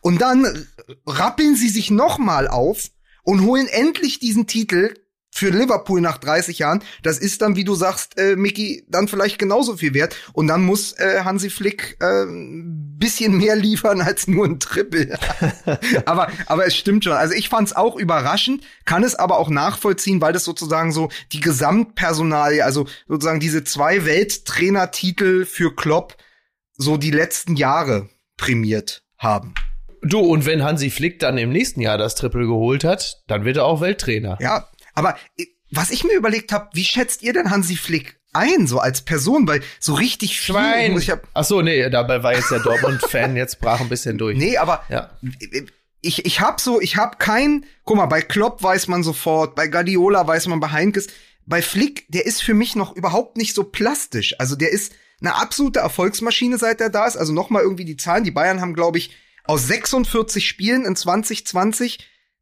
Und 0.00 0.20
dann 0.20 0.66
rappeln 1.06 1.56
sie 1.56 1.68
sich 1.68 1.90
nochmal 1.90 2.48
auf 2.48 2.90
und 3.22 3.42
holen 3.42 3.66
endlich 3.68 4.18
diesen 4.18 4.46
Titel 4.46 4.94
für 5.32 5.50
Liverpool 5.50 6.00
nach 6.00 6.18
30 6.18 6.58
Jahren. 6.58 6.82
Das 7.02 7.18
ist 7.18 7.40
dann, 7.40 7.56
wie 7.56 7.64
du 7.64 7.74
sagst, 7.74 8.18
äh, 8.18 8.36
Mickey, 8.36 8.84
dann 8.88 9.08
vielleicht 9.08 9.38
genauso 9.38 9.76
viel 9.76 9.94
wert. 9.94 10.16
Und 10.32 10.48
dann 10.48 10.62
muss 10.62 10.92
äh, 10.94 11.22
Hansi 11.24 11.50
Flick 11.50 11.96
äh, 12.00 12.24
ein 12.24 12.98
bisschen 12.98 13.36
mehr 13.36 13.56
liefern 13.56 14.00
als 14.00 14.26
nur 14.26 14.44
ein 14.44 14.58
Triple. 14.58 15.18
aber, 16.04 16.30
aber 16.46 16.66
es 16.66 16.76
stimmt 16.76 17.04
schon. 17.04 17.12
Also 17.12 17.34
ich 17.34 17.48
fand 17.48 17.68
es 17.68 17.76
auch 17.76 17.96
überraschend, 17.96 18.64
kann 18.84 19.04
es 19.04 19.14
aber 19.14 19.38
auch 19.38 19.48
nachvollziehen, 19.48 20.20
weil 20.20 20.32
das 20.32 20.44
sozusagen 20.44 20.92
so 20.92 21.10
die 21.32 21.40
Gesamtpersonalie, 21.40 22.64
also 22.64 22.86
sozusagen 23.06 23.40
diese 23.40 23.64
zwei 23.64 24.04
Welttrainertitel 24.04 25.46
für 25.46 25.74
Klopp 25.74 26.16
so 26.76 26.96
die 26.96 27.12
letzten 27.12 27.56
Jahre 27.56 28.08
prämiert 28.36 29.04
haben. 29.16 29.54
Du, 30.02 30.20
und 30.20 30.46
wenn 30.46 30.62
Hansi 30.62 30.90
Flick 30.90 31.18
dann 31.18 31.38
im 31.38 31.50
nächsten 31.50 31.80
Jahr 31.80 31.98
das 31.98 32.14
Triple 32.14 32.46
geholt 32.46 32.84
hat, 32.84 33.22
dann 33.26 33.44
wird 33.44 33.58
er 33.58 33.66
auch 33.66 33.80
Welttrainer. 33.80 34.38
Ja, 34.40 34.68
aber 34.94 35.16
äh, 35.38 35.46
was 35.70 35.90
ich 35.90 36.04
mir 36.04 36.14
überlegt 36.14 36.52
habe, 36.52 36.68
wie 36.72 36.84
schätzt 36.84 37.22
ihr 37.22 37.32
denn 37.32 37.50
Hansi 37.50 37.76
Flick 37.76 38.20
ein, 38.32 38.66
so 38.66 38.78
als 38.78 39.02
Person, 39.02 39.46
weil 39.48 39.60
so 39.78 39.94
richtig 39.94 40.40
viel. 40.40 40.54
Schwein. 40.54 40.96
Ich 40.96 41.10
hab, 41.10 41.26
Ach 41.34 41.44
so, 41.44 41.62
nee, 41.62 41.88
dabei 41.90 42.22
war 42.22 42.34
jetzt 42.34 42.50
der 42.50 42.60
Dortmund-Fan, 42.60 43.36
jetzt 43.36 43.60
brach 43.60 43.80
ein 43.80 43.88
bisschen 43.88 44.18
durch. 44.18 44.38
Nee, 44.38 44.56
aber 44.56 44.84
ja. 44.88 45.10
ich, 46.00 46.24
ich 46.24 46.40
hab 46.40 46.60
so, 46.60 46.80
ich 46.80 46.96
hab 46.96 47.18
kein, 47.18 47.64
guck 47.84 47.96
mal, 47.96 48.06
bei 48.06 48.22
Klopp 48.22 48.62
weiß 48.62 48.88
man 48.88 49.02
sofort, 49.02 49.54
bei 49.54 49.66
Guardiola 49.66 50.26
weiß 50.26 50.46
man, 50.46 50.60
bei 50.60 50.70
Heinkes, 50.70 51.08
bei 51.46 51.62
Flick, 51.62 52.06
der 52.08 52.26
ist 52.26 52.42
für 52.42 52.54
mich 52.54 52.76
noch 52.76 52.94
überhaupt 52.94 53.36
nicht 53.36 53.54
so 53.54 53.64
plastisch. 53.64 54.36
Also 54.38 54.54
der 54.54 54.70
ist 54.70 54.92
eine 55.20 55.34
absolute 55.34 55.80
Erfolgsmaschine, 55.80 56.58
seit 56.58 56.80
er 56.80 56.90
da 56.90 57.06
ist. 57.06 57.16
Also 57.16 57.32
nochmal 57.32 57.62
irgendwie 57.62 57.84
die 57.84 57.96
Zahlen, 57.96 58.24
die 58.24 58.30
Bayern 58.30 58.60
haben, 58.60 58.74
glaube 58.74 58.98
ich, 58.98 59.16
aus 59.50 59.66
46 59.66 60.46
Spielen 60.46 60.84
in 60.84 60.94
2020 60.94 61.98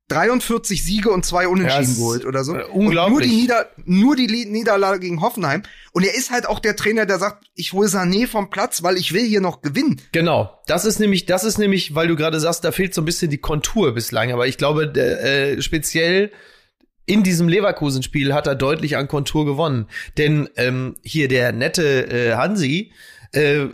43 0.09 0.83
Siege 0.83 1.11
und 1.11 1.25
zwei 1.25 1.49
Unentschieden 1.49 1.93
ja, 1.93 1.99
geholt 1.99 2.25
oder 2.25 2.43
so. 2.43 2.57
Äh, 2.57 2.65
unglaublich. 2.65 3.13
nur 3.13 3.21
die, 3.21 3.29
Nieder 3.29 3.67
nur 3.85 4.17
die 4.17 4.47
Niederlage 4.47 5.01
gegen 5.01 5.21
Hoffenheim. 5.21 5.63
Und 5.93 6.05
er 6.05 6.15
ist 6.15 6.31
halt 6.31 6.47
auch 6.47 6.61
der 6.61 6.77
Trainer, 6.77 7.05
der 7.05 7.19
sagt, 7.19 7.45
ich 7.55 7.75
hole 7.75 7.89
Sané 7.89 8.27
vom 8.27 8.49
Platz, 8.49 8.83
weil 8.83 8.97
ich 8.97 9.13
will 9.13 9.25
hier 9.25 9.43
noch 9.43 9.61
gewinnen. 9.61 10.01
Genau. 10.13 10.59
Das 10.67 10.87
ist 10.87 10.99
nämlich, 10.99 11.27
das 11.27 11.45
ist 11.45 11.59
nämlich, 11.59 11.95
weil 11.95 12.09
du 12.09 12.17
gerade 12.17 12.41
sagst, 12.41 12.65
da 12.65 12.73
fehlt 12.73 12.95
so 12.95 13.03
ein 13.03 13.05
bisschen 13.05 13.31
die 13.31 13.39
Kontur 13.39 13.93
bislang. 13.93 14.33
Aber 14.33 14.47
ich 14.47 14.57
glaube, 14.57 14.85
äh, 14.95 15.61
speziell 15.61 16.31
in 17.05 17.23
diesem 17.23 17.49
Leverkusen-Spiel 17.49 18.33
hat 18.33 18.47
er 18.47 18.55
deutlich 18.55 18.97
an 18.97 19.09
Kontur 19.09 19.45
gewonnen. 19.45 19.89
Denn 20.17 20.49
ähm, 20.57 20.95
hier 21.03 21.29
der 21.29 21.53
nette 21.53 22.11
äh, 22.11 22.35
Hansi 22.35 22.93
äh, 23.33 23.67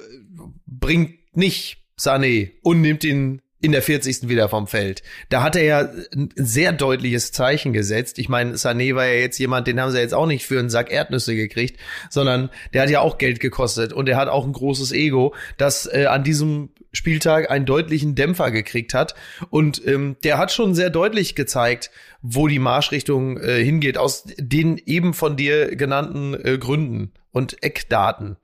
bringt 0.66 1.37
nicht 1.37 1.84
Sané 2.05 2.53
und 2.63 2.81
nimmt 2.81 3.05
ihn 3.05 3.41
in 3.65 3.73
der 3.73 3.81
40. 3.81 4.29
wieder 4.29 4.51
vom 4.51 4.67
Feld. 4.67 5.03
Da 5.31 5.43
hat 5.43 5.57
er 5.57 5.65
ja 5.65 5.89
ein 6.15 6.29
sehr 6.35 6.71
deutliches 6.73 7.33
Zeichen 7.33 7.73
gesetzt. 7.73 8.19
Ich 8.19 8.29
meine, 8.29 8.57
Sané 8.57 8.95
war 8.95 9.07
ja 9.07 9.15
jetzt 9.15 9.39
jemand, 9.39 9.67
den 9.67 9.81
haben 9.81 9.91
sie 9.91 10.01
jetzt 10.01 10.13
auch 10.13 10.27
nicht 10.27 10.45
für 10.45 10.59
einen 10.59 10.69
Sack 10.69 10.93
Erdnüsse 10.93 11.35
gekriegt, 11.35 11.81
sondern 12.11 12.51
der 12.75 12.83
hat 12.83 12.91
ja 12.91 13.01
auch 13.01 13.17
Geld 13.17 13.41
gekostet 13.41 13.95
und 13.95 14.07
er 14.07 14.19
hat 14.19 14.29
auch 14.29 14.45
ein 14.45 14.53
großes 14.53 14.93
Ego, 14.93 15.35
das 15.57 15.87
äh, 15.91 16.05
an 16.05 16.25
diesem 16.25 16.69
Spieltag 16.93 17.51
einen 17.51 17.65
deutlichen 17.65 18.15
Dämpfer 18.15 18.51
gekriegt 18.51 18.93
hat. 18.93 19.15
Und 19.49 19.85
ähm, 19.87 20.17
der 20.25 20.37
hat 20.37 20.53
schon 20.53 20.75
sehr 20.75 20.91
deutlich 20.91 21.35
gezeigt, 21.35 21.91
wo 22.21 22.49
die 22.49 22.59
Marschrichtung 22.59 23.39
äh, 23.39 23.65
hingeht, 23.65 23.97
aus 23.97 24.25
den 24.37 24.79
eben 24.85 25.15
von 25.15 25.37
dir 25.37 25.75
genannten 25.75 26.35
äh, 26.35 26.59
Gründen 26.59 27.13
und 27.33 27.63
Eckdaten. 27.63 28.37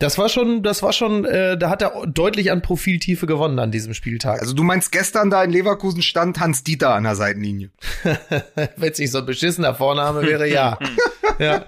Das 0.00 0.16
war 0.16 0.30
schon, 0.30 0.62
das 0.62 0.82
war 0.82 0.94
schon, 0.94 1.26
äh, 1.26 1.58
da 1.58 1.68
hat 1.68 1.82
er 1.82 2.06
deutlich 2.06 2.50
an 2.50 2.62
Profiltiefe 2.62 3.26
gewonnen 3.26 3.58
an 3.58 3.70
diesem 3.70 3.92
Spieltag. 3.92 4.40
Also 4.40 4.54
du 4.54 4.62
meinst 4.62 4.92
gestern 4.92 5.28
da 5.28 5.44
in 5.44 5.50
Leverkusen 5.50 6.00
stand 6.00 6.40
Hans 6.40 6.64
Dieter 6.64 6.94
an 6.94 7.04
der 7.04 7.16
Seitenlinie. 7.16 7.70
Wenn 8.76 8.92
es 8.92 8.98
nicht 8.98 9.10
so 9.10 9.18
ein 9.18 9.26
beschissener 9.26 9.74
Vorname 9.74 10.22
wäre, 10.22 10.48
ja. 10.48 10.78
ja. 11.38 11.66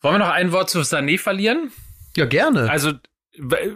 Wollen 0.00 0.14
wir 0.14 0.18
noch 0.18 0.30
ein 0.30 0.52
Wort 0.52 0.70
zu 0.70 0.78
Sané 0.80 1.18
verlieren? 1.18 1.72
Ja, 2.16 2.26
gerne. 2.26 2.70
Also 2.70 2.92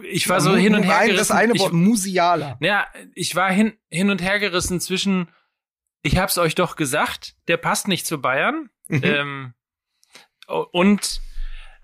ich 0.09 0.29
war 0.29 0.39
so 0.39 0.55
hin 0.55 0.73
und 0.73 0.83
her 0.83 1.01
gerissen. 1.01 1.17
Das 1.17 1.31
eine 1.31 1.59
Wort, 1.59 1.73
ich, 1.73 1.77
Musiala. 1.77 2.57
Ja, 2.61 2.87
ich 3.13 3.35
war 3.35 3.51
hin, 3.51 3.73
hin 3.89 4.09
und 4.09 4.21
her 4.21 4.39
gerissen 4.39 4.79
zwischen, 4.79 5.27
ich 6.01 6.17
hab's 6.17 6.37
euch 6.37 6.55
doch 6.55 6.77
gesagt, 6.77 7.35
der 7.49 7.57
passt 7.57 7.89
nicht 7.89 8.07
zu 8.07 8.21
Bayern. 8.21 8.69
Mhm. 8.87 9.01
Ähm, 9.03 9.53
und 10.47 11.21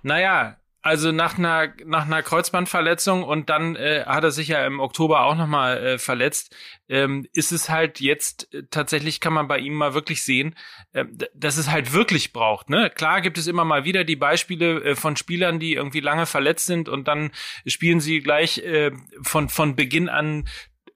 naja, 0.03 0.57
also 0.82 1.11
nach 1.11 1.38
einer 1.38 1.73
nach 1.86 2.05
einer 2.05 2.23
Kreuzbandverletzung 2.23 3.23
und 3.23 3.49
dann 3.49 3.75
äh, 3.75 4.03
hat 4.05 4.23
er 4.23 4.32
sich 4.32 4.47
ja 4.47 4.65
im 4.65 4.79
Oktober 4.79 5.23
auch 5.25 5.36
noch 5.36 5.47
mal 5.47 5.77
äh, 5.77 5.97
verletzt, 5.99 6.55
ähm, 6.89 7.27
ist 7.34 7.51
es 7.51 7.69
halt 7.69 7.99
jetzt 7.99 8.53
äh, 8.53 8.63
tatsächlich 8.69 9.19
kann 9.19 9.34
man 9.34 9.47
bei 9.47 9.59
ihm 9.59 9.75
mal 9.75 9.93
wirklich 9.93 10.23
sehen, 10.23 10.55
äh, 10.93 11.05
dass 11.36 11.57
es 11.57 11.69
halt 11.69 11.93
wirklich 11.93 12.34
braucht. 12.34 12.69
Ne, 12.69 12.89
klar 12.89 13.21
gibt 13.21 13.38
es 13.38 13.47
immer 13.47 13.63
mal 13.63 13.86
wieder 13.86 14.03
die 14.03 14.15
Beispiele 14.15 14.84
äh, 14.84 14.95
von 14.95 15.15
Spielern, 15.15 15.59
die 15.59 15.73
irgendwie 15.73 15.99
lange 15.99 16.25
verletzt 16.25 16.65
sind 16.65 16.89
und 16.89 17.07
dann 17.07 17.32
spielen 17.67 17.99
sie 17.99 18.19
gleich 18.21 18.57
äh, 18.59 18.91
von 19.21 19.49
von 19.49 19.75
Beginn 19.75 20.09
an 20.09 20.45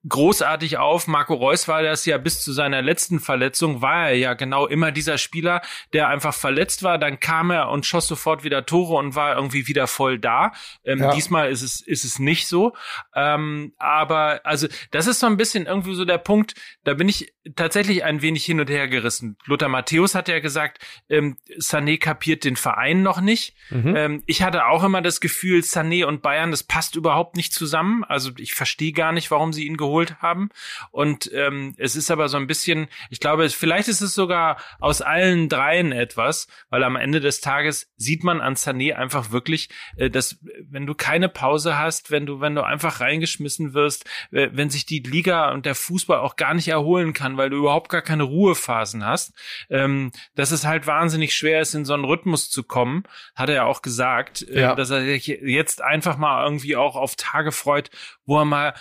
großartig 0.08 0.78
auf. 0.78 1.08
Marco 1.08 1.34
Reus 1.34 1.68
war 1.68 1.82
das 1.82 2.06
ja 2.06 2.18
bis 2.18 2.42
zu 2.42 2.54
seiner 2.54 2.82
letzten 2.82 3.20
Verletzung, 3.20 3.82
war 3.82 4.10
er 4.10 4.16
ja 4.16 4.34
genau 4.34 4.68
immer 4.68 4.92
dieser 4.92 5.18
Spieler, 5.18 5.62
der 5.94 6.10
einfach 6.10 6.34
verletzt 6.34 6.84
war. 6.84 6.98
Dann 6.98 7.20
kam 7.20 7.52
er 7.52 7.70
und 7.70 7.86
schoss 7.86 8.08
sofort 8.08 8.44
wieder 8.44 8.66
Tore 8.66 8.96
und 8.96 9.16
war 9.16 9.36
irgendwie 9.36 9.68
wieder 9.68 9.88
voll 9.88 10.20
da. 10.20 10.52
Ähm, 10.84 11.00
ja. 11.00 11.14
Diesmal 11.14 11.50
ist 11.50 11.62
es, 11.62 11.82
ist 11.82 12.06
es 12.06 12.20
nicht 12.20 12.48
so. 12.48 12.74
Ähm, 13.16 13.74
aber 13.78 14.42
also 14.44 14.68
das 14.92 15.08
ist 15.08 15.20
so 15.20 15.28
ein 15.28 15.38
bisschen 15.38 15.66
irgendwie 15.66 15.96
so 15.96 16.06
der 16.06 16.18
Punkt, 16.18 16.54
da 16.84 16.94
bin 16.94 17.10
ich 17.10 17.34
tatsächlich 17.56 18.04
ein 18.04 18.22
wenig 18.22 18.46
hin 18.46 18.60
und 18.60 18.70
her 18.70 18.88
gerissen. 18.88 19.38
Lothar 19.46 19.70
Matthäus 19.70 20.16
hat 20.16 20.28
ja 20.28 20.40
gesagt, 20.40 20.80
ähm, 21.10 21.38
Sané 21.58 22.00
kapiert 22.00 22.44
den 22.44 22.56
Verein 22.56 23.02
noch 23.02 23.22
nicht. 23.22 23.56
Mhm. 23.70 23.96
Ähm, 23.96 24.24
ich 24.26 24.44
hatte 24.44 24.68
auch 24.68 24.84
immer 24.84 25.02
das 25.02 25.20
Gefühl, 25.20 25.62
Sané 25.62 26.06
und 26.06 26.22
Bayern, 26.22 26.52
das 26.52 26.64
passt 26.64 26.96
überhaupt 26.96 27.36
nicht 27.36 27.54
zusammen. 27.54 28.04
Also 28.04 28.32
ich 28.38 28.54
verstehe 28.54 28.94
gar 28.94 29.12
nicht, 29.12 29.32
warum 29.32 29.54
sie 29.54 29.66
ihn 29.66 29.78
geholt 29.78 29.95
geholt 29.96 30.22
haben. 30.22 30.50
Und 30.92 31.32
ähm, 31.34 31.74
es 31.78 31.96
ist 31.96 32.12
aber 32.12 32.28
so 32.28 32.38
ein 32.38 32.48
bisschen, 32.48 32.88
ich 33.10 33.20
glaube, 33.20 33.50
vielleicht 33.50 33.88
ist 33.88 34.02
es 34.02 34.14
sogar 34.14 34.58
aus 34.80 35.02
allen 35.02 35.48
dreien 35.48 35.92
etwas, 35.92 36.48
weil 36.70 36.84
am 36.84 36.98
Ende 36.98 37.22
des 37.22 37.40
Tages 37.40 37.90
sieht 37.96 38.24
man 38.24 38.42
an 38.42 38.56
Sané 38.56 38.94
einfach 38.94 39.32
wirklich, 39.32 39.70
äh, 39.96 40.10
dass 40.10 40.38
wenn 40.70 40.86
du 40.86 40.96
keine 40.96 41.30
Pause 41.30 41.78
hast, 41.78 42.12
wenn 42.12 42.26
du, 42.26 42.42
wenn 42.42 42.56
du 42.56 42.64
einfach 42.64 43.00
reingeschmissen 43.00 43.74
wirst, 43.74 44.06
äh, 44.32 44.50
wenn 44.52 44.70
sich 44.70 44.86
die 44.86 45.00
Liga 45.00 45.52
und 45.52 45.66
der 45.66 45.76
Fußball 45.76 46.20
auch 46.20 46.36
gar 46.36 46.54
nicht 46.54 46.68
erholen 46.68 47.14
kann, 47.14 47.38
weil 47.38 47.50
du 47.50 47.58
überhaupt 47.58 47.90
gar 47.90 48.02
keine 48.02 48.24
Ruhephasen 48.24 49.06
hast, 49.06 49.34
ähm, 49.70 50.12
dass 50.36 50.52
es 50.52 50.66
halt 50.66 50.88
wahnsinnig 50.88 51.34
schwer 51.36 51.62
ist, 51.62 51.74
in 51.74 51.86
so 51.86 51.94
einen 51.94 52.06
Rhythmus 52.06 52.50
zu 52.50 52.64
kommen, 52.64 53.04
hat 53.34 53.50
er 53.50 53.56
ja 53.56 53.64
auch 53.64 53.82
gesagt, 53.82 54.42
äh, 54.50 54.62
ja. 54.62 54.76
dass 54.76 54.90
er 54.90 55.02
sich 55.06 55.28
jetzt 55.28 55.82
einfach 55.82 56.18
mal 56.18 56.44
irgendwie 56.44 56.76
auch 56.76 56.96
auf 56.96 57.16
Tage 57.16 57.52
freut, 57.52 57.90
wo 58.26 58.40
er 58.40 58.46
mal 58.46 58.74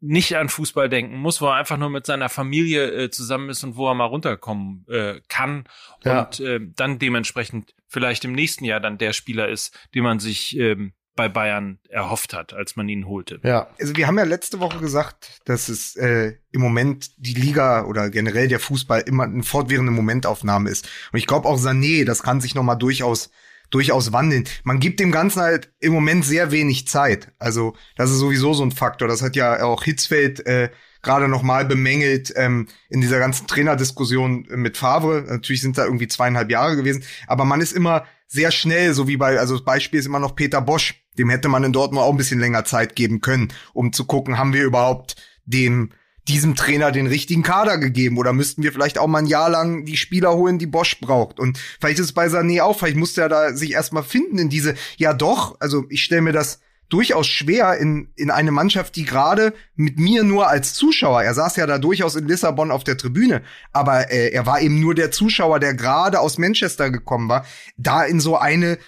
nicht 0.00 0.36
an 0.36 0.48
Fußball 0.48 0.88
denken 0.88 1.16
muss, 1.16 1.40
wo 1.40 1.46
er 1.46 1.54
einfach 1.54 1.76
nur 1.76 1.90
mit 1.90 2.06
seiner 2.06 2.28
Familie 2.28 2.90
äh, 2.90 3.10
zusammen 3.10 3.50
ist 3.50 3.62
und 3.64 3.76
wo 3.76 3.88
er 3.88 3.94
mal 3.94 4.06
runterkommen 4.06 4.86
äh, 4.88 5.20
kann 5.28 5.64
ja. 6.04 6.22
und 6.22 6.40
äh, 6.40 6.60
dann 6.74 6.98
dementsprechend 6.98 7.74
vielleicht 7.86 8.24
im 8.24 8.32
nächsten 8.32 8.64
Jahr 8.64 8.80
dann 8.80 8.98
der 8.98 9.12
Spieler 9.12 9.48
ist, 9.48 9.78
den 9.94 10.04
man 10.04 10.18
sich 10.18 10.56
ähm, 10.58 10.92
bei 11.16 11.28
Bayern 11.28 11.78
erhofft 11.90 12.32
hat, 12.32 12.54
als 12.54 12.76
man 12.76 12.88
ihn 12.88 13.06
holte. 13.06 13.40
Ja, 13.42 13.68
also 13.78 13.94
wir 13.94 14.06
haben 14.06 14.16
ja 14.16 14.24
letzte 14.24 14.58
Woche 14.58 14.78
gesagt, 14.78 15.40
dass 15.44 15.68
es 15.68 15.96
äh, 15.96 16.36
im 16.50 16.62
Moment 16.62 17.10
die 17.18 17.34
Liga 17.34 17.84
oder 17.84 18.08
generell 18.08 18.48
der 18.48 18.60
Fußball 18.60 19.02
immer 19.02 19.24
eine 19.24 19.42
fortwährende 19.42 19.92
Momentaufnahme 19.92 20.70
ist. 20.70 20.88
Und 21.12 21.18
ich 21.18 21.26
glaube 21.26 21.46
auch 21.46 21.58
Sané, 21.58 22.06
das 22.06 22.22
kann 22.22 22.40
sich 22.40 22.54
noch 22.54 22.62
mal 22.62 22.76
durchaus 22.76 23.30
durchaus 23.70 24.12
wandeln. 24.12 24.44
Man 24.64 24.80
gibt 24.80 25.00
dem 25.00 25.12
Ganzen 25.12 25.40
halt 25.40 25.72
im 25.80 25.92
Moment 25.92 26.24
sehr 26.24 26.50
wenig 26.50 26.88
Zeit. 26.88 27.32
Also 27.38 27.74
das 27.96 28.10
ist 28.10 28.18
sowieso 28.18 28.52
so 28.52 28.64
ein 28.64 28.72
Faktor. 28.72 29.08
Das 29.08 29.22
hat 29.22 29.36
ja 29.36 29.62
auch 29.62 29.84
Hitzfeld 29.84 30.44
äh, 30.46 30.70
gerade 31.02 31.28
noch 31.28 31.42
mal 31.42 31.64
bemängelt 31.64 32.32
ähm, 32.36 32.68
in 32.88 33.00
dieser 33.00 33.18
ganzen 33.18 33.46
Trainerdiskussion 33.46 34.46
mit 34.50 34.76
Favre. 34.76 35.24
Natürlich 35.28 35.62
sind 35.62 35.78
da 35.78 35.84
irgendwie 35.84 36.08
zweieinhalb 36.08 36.50
Jahre 36.50 36.76
gewesen, 36.76 37.04
aber 37.26 37.44
man 37.44 37.60
ist 37.60 37.72
immer 37.72 38.04
sehr 38.26 38.50
schnell, 38.50 38.94
so 38.94 39.08
wie 39.08 39.16
bei, 39.16 39.38
also 39.38 39.56
das 39.56 39.64
Beispiel 39.64 39.98
ist 39.98 40.06
immer 40.06 40.20
noch 40.20 40.36
Peter 40.36 40.60
Bosch. 40.60 41.02
Dem 41.18 41.30
hätte 41.30 41.48
man 41.48 41.64
in 41.64 41.72
Dortmund 41.72 42.04
auch 42.04 42.12
ein 42.12 42.16
bisschen 42.16 42.38
länger 42.38 42.64
Zeit 42.64 42.94
geben 42.94 43.20
können, 43.20 43.52
um 43.72 43.92
zu 43.92 44.04
gucken, 44.04 44.38
haben 44.38 44.52
wir 44.52 44.64
überhaupt 44.64 45.16
dem 45.44 45.90
diesem 46.30 46.54
Trainer 46.54 46.92
den 46.92 47.08
richtigen 47.08 47.42
Kader 47.42 47.76
gegeben 47.76 48.16
oder 48.16 48.32
müssten 48.32 48.62
wir 48.62 48.72
vielleicht 48.72 48.98
auch 48.98 49.08
mal 49.08 49.18
ein 49.18 49.26
Jahr 49.26 49.50
lang 49.50 49.84
die 49.84 49.96
Spieler 49.96 50.34
holen, 50.34 50.58
die 50.58 50.68
Bosch 50.68 51.00
braucht 51.00 51.40
und 51.40 51.58
vielleicht 51.80 51.98
ist 51.98 52.06
es 52.06 52.12
bei 52.12 52.26
Sané 52.26 52.62
auch, 52.62 52.78
vielleicht 52.78 52.96
musste 52.96 53.22
er 53.22 53.28
da 53.28 53.56
sich 53.56 53.72
erstmal 53.72 54.04
finden 54.04 54.38
in 54.38 54.48
diese, 54.48 54.74
ja 54.96 55.12
doch, 55.12 55.56
also 55.58 55.84
ich 55.88 56.04
stelle 56.04 56.22
mir 56.22 56.32
das 56.32 56.60
durchaus 56.88 57.26
schwer 57.26 57.78
in, 57.78 58.12
in 58.14 58.30
eine 58.30 58.52
Mannschaft, 58.52 58.94
die 58.94 59.04
gerade 59.04 59.54
mit 59.74 59.98
mir 59.98 60.22
nur 60.22 60.48
als 60.48 60.74
Zuschauer, 60.74 61.22
er 61.22 61.34
saß 61.34 61.56
ja 61.56 61.66
da 61.66 61.78
durchaus 61.78 62.14
in 62.14 62.28
Lissabon 62.28 62.70
auf 62.70 62.84
der 62.84 62.96
Tribüne, 62.96 63.42
aber 63.72 64.12
äh, 64.12 64.30
er 64.30 64.46
war 64.46 64.60
eben 64.60 64.78
nur 64.78 64.94
der 64.94 65.10
Zuschauer, 65.10 65.58
der 65.58 65.74
gerade 65.74 66.20
aus 66.20 66.38
Manchester 66.38 66.90
gekommen 66.90 67.28
war, 67.28 67.44
da 67.76 68.04
in 68.04 68.20
so 68.20 68.36
eine 68.36 68.78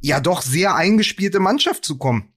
ja 0.00 0.20
doch 0.20 0.42
sehr 0.42 0.76
eingespielte 0.76 1.40
Mannschaft 1.40 1.84
zu 1.84 1.98
kommen. 1.98 2.31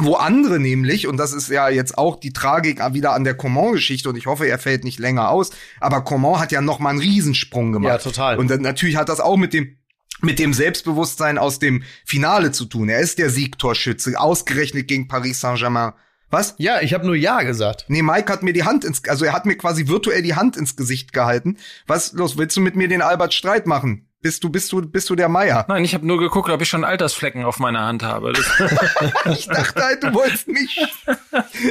Wo 0.00 0.14
andere 0.14 0.60
nämlich, 0.60 1.08
und 1.08 1.16
das 1.16 1.32
ist 1.32 1.48
ja 1.48 1.68
jetzt 1.68 1.98
auch 1.98 2.20
die 2.20 2.32
Tragik 2.32 2.80
wieder 2.92 3.14
an 3.14 3.24
der 3.24 3.34
Coman-Geschichte, 3.34 4.08
und 4.08 4.16
ich 4.16 4.26
hoffe, 4.26 4.46
er 4.46 4.58
fällt 4.58 4.84
nicht 4.84 5.00
länger 5.00 5.28
aus, 5.30 5.50
aber 5.80 6.02
Coman 6.02 6.38
hat 6.38 6.52
ja 6.52 6.60
noch 6.60 6.78
mal 6.78 6.90
einen 6.90 7.00
Riesensprung 7.00 7.72
gemacht. 7.72 7.90
Ja, 7.90 7.98
total. 7.98 8.38
Und 8.38 8.48
dann, 8.48 8.62
natürlich 8.62 8.96
hat 8.96 9.08
das 9.08 9.20
auch 9.20 9.36
mit 9.36 9.52
dem 9.52 9.76
mit 10.20 10.40
dem 10.40 10.52
Selbstbewusstsein 10.52 11.38
aus 11.38 11.60
dem 11.60 11.84
Finale 12.04 12.50
zu 12.50 12.64
tun. 12.64 12.88
Er 12.88 12.98
ist 12.98 13.20
der 13.20 13.30
Siegtorschütze, 13.30 14.18
ausgerechnet 14.18 14.88
gegen 14.88 15.06
Paris 15.06 15.40
Saint-Germain. 15.40 15.92
Was? 16.30 16.54
Ja, 16.58 16.80
ich 16.80 16.92
habe 16.92 17.06
nur 17.06 17.14
Ja 17.14 17.42
gesagt. 17.42 17.86
Nee, 17.88 18.02
Mike 18.02 18.30
hat 18.30 18.42
mir 18.42 18.52
die 18.52 18.64
Hand 18.64 18.84
ins, 18.84 19.02
also 19.08 19.24
er 19.24 19.32
hat 19.32 19.46
mir 19.46 19.56
quasi 19.56 19.86
virtuell 19.86 20.22
die 20.22 20.34
Hand 20.34 20.56
ins 20.56 20.76
Gesicht 20.76 21.12
gehalten. 21.12 21.56
Was 21.86 22.12
los, 22.12 22.36
willst 22.36 22.56
du 22.56 22.60
mit 22.60 22.76
mir 22.76 22.88
den 22.88 23.00
Albert 23.00 23.32
Streit 23.32 23.66
machen? 23.66 24.07
Bist 24.20 24.42
du, 24.42 24.50
bist 24.50 24.72
du, 24.72 24.82
bist 24.82 25.08
du 25.10 25.14
der 25.14 25.28
Meier? 25.28 25.64
Nein, 25.68 25.84
ich 25.84 25.94
habe 25.94 26.04
nur 26.04 26.18
geguckt, 26.18 26.50
ob 26.50 26.60
ich 26.60 26.68
schon 26.68 26.82
Altersflecken 26.82 27.44
auf 27.44 27.60
meiner 27.60 27.86
Hand 27.86 28.02
habe. 28.02 28.32
ich 29.30 29.46
dachte 29.46 29.80
halt, 29.80 30.02
du 30.02 30.12
wolltest 30.12 30.48
mich, 30.48 30.84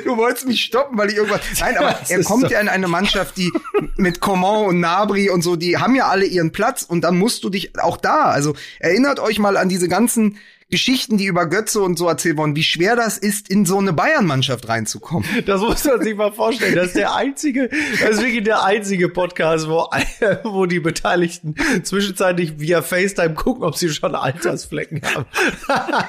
du 0.05 0.15
wolltest 0.15 0.47
mich 0.47 0.61
stoppen, 0.61 0.97
weil 0.97 1.09
ich 1.09 1.17
irgendwas. 1.17 1.41
Nein, 1.59 1.77
aber 1.77 1.99
er 2.07 2.23
kommt 2.23 2.43
so. 2.43 2.47
ja 2.47 2.61
in 2.61 2.69
eine 2.69 2.87
Mannschaft, 2.87 3.35
die 3.35 3.51
mit 3.97 4.21
Coman 4.21 4.65
und 4.65 4.79
Nabri 4.79 5.29
und 5.29 5.41
so, 5.41 5.57
die 5.57 5.77
haben 5.77 5.93
ja 5.93 6.07
alle 6.07 6.25
ihren 6.25 6.53
Platz 6.53 6.83
und 6.83 7.01
dann 7.01 7.17
musst 7.17 7.43
du 7.43 7.49
dich 7.49 7.77
auch 7.79 7.97
da. 7.97 8.25
Also 8.27 8.55
erinnert 8.79 9.19
euch 9.19 9.39
mal 9.39 9.57
an 9.57 9.67
diese 9.67 9.89
ganzen 9.89 10.37
Geschichten, 10.69 11.17
die 11.17 11.27
über 11.27 11.45
Götze 11.45 11.81
und 11.81 11.97
so 11.97 12.09
erzählt 12.09 12.35
wurden, 12.35 12.57
wie 12.57 12.63
schwer 12.63 12.97
das 12.97 13.17
ist, 13.17 13.49
in 13.49 13.65
so 13.65 13.77
eine 13.77 13.93
Bayern-Mannschaft 13.93 14.67
reinzukommen. 14.67 15.27
Das 15.45 15.61
muss 15.61 15.85
man 15.85 16.01
sich 16.01 16.13
mal 16.15 16.33
vorstellen. 16.33 16.75
Das 16.75 16.87
ist 16.87 16.97
der 16.97 17.15
einzige, 17.15 17.69
das 18.01 18.09
ist 18.11 18.21
wirklich 18.21 18.43
der 18.43 18.63
einzige 18.63 19.07
Podcast, 19.07 19.69
wo, 19.69 19.87
wo 20.43 20.65
die 20.65 20.81
Beteiligten 20.81 21.55
zwischenzeitlich 21.83 22.59
via 22.59 22.81
FaceTime 22.81 23.33
gucken, 23.33 23.63
ob 23.63 23.77
sie 23.77 23.89
schon 23.89 24.13
Altersflecken 24.13 25.01
haben. 25.03 25.25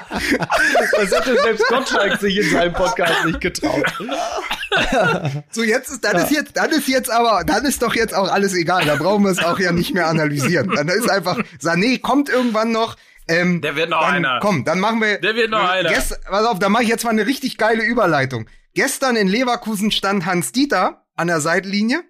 Das 0.91 1.11
hätte 1.11 1.41
selbst 1.41 1.67
Gottschalk 1.67 2.19
sich 2.19 2.37
in 2.37 2.49
seinem 2.49 2.73
Podcast 2.73 3.25
nicht 3.25 3.39
getraut. 3.41 3.85
So, 5.51 5.63
jetzt 5.63 5.89
ist, 5.91 6.03
dann 6.03 6.17
ist 6.17 6.31
jetzt, 6.31 6.57
dann 6.57 6.69
ist 6.71 6.87
jetzt 6.87 7.09
aber, 7.09 7.43
dann 7.45 7.65
ist 7.65 7.81
doch 7.81 7.95
jetzt 7.95 8.13
auch 8.13 8.29
alles 8.29 8.53
egal. 8.53 8.85
Da 8.85 8.95
brauchen 8.95 9.23
wir 9.23 9.31
es 9.31 9.39
auch 9.39 9.59
ja 9.59 9.71
nicht 9.71 9.93
mehr 9.93 10.07
analysieren. 10.07 10.71
Dann 10.75 10.87
ist 10.89 11.09
einfach, 11.09 11.37
Sané 11.61 11.99
kommt 11.99 12.29
irgendwann 12.29 12.71
noch, 12.71 12.95
ähm, 13.29 13.61
der 13.61 13.75
wird 13.75 13.89
noch 13.89 14.01
dann, 14.01 14.15
einer. 14.15 14.39
Komm, 14.41 14.65
dann 14.65 14.79
machen 14.79 15.01
wir. 15.01 15.19
Der 15.19 15.35
wird 15.35 15.49
noch 15.49 15.67
einer. 15.69 15.89
Gest, 15.89 16.19
pass 16.25 16.45
auf, 16.45 16.59
da 16.59 16.69
mache 16.69 16.83
ich 16.83 16.89
jetzt 16.89 17.03
mal 17.03 17.11
eine 17.11 17.25
richtig 17.25 17.57
geile 17.57 17.83
Überleitung. 17.83 18.47
Gestern 18.73 19.15
in 19.15 19.27
Leverkusen 19.27 19.91
stand 19.91 20.25
Hans 20.25 20.51
Dieter 20.51 21.05
an 21.15 21.27
der 21.27 21.39
Seitenlinie. 21.41 22.03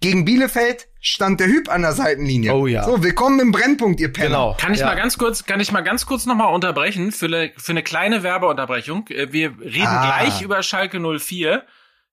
Gegen 0.00 0.24
Bielefeld 0.26 0.88
stand 1.00 1.40
der 1.40 1.46
Hüb 1.46 1.70
an 1.70 1.80
der 1.80 1.92
Seitenlinie. 1.92 2.52
Oh 2.54 2.66
ja. 2.66 2.84
So, 2.84 3.02
willkommen 3.02 3.40
im 3.40 3.52
Brennpunkt, 3.52 4.00
ihr 4.00 4.12
Penner. 4.12 4.28
Genau. 4.28 4.56
Kann 4.60 4.74
ich 4.74 4.80
Ja. 4.80 4.86
mal 4.86 4.96
ganz 4.96 5.16
kurz, 5.16 5.46
kann 5.46 5.60
ich 5.60 5.72
mal 5.72 5.80
ganz 5.80 6.04
kurz 6.04 6.26
nochmal 6.26 6.52
unterbrechen 6.54 7.10
für 7.10 7.26
eine, 7.26 7.52
für 7.56 7.72
eine 7.72 7.82
kleine 7.82 8.22
Werbeunterbrechung? 8.22 9.06
Äh, 9.08 9.32
Wir 9.32 9.58
reden 9.60 9.86
Ah. 9.86 10.18
gleich 10.18 10.42
über 10.42 10.62
Schalke 10.62 11.00
04. 11.00 11.64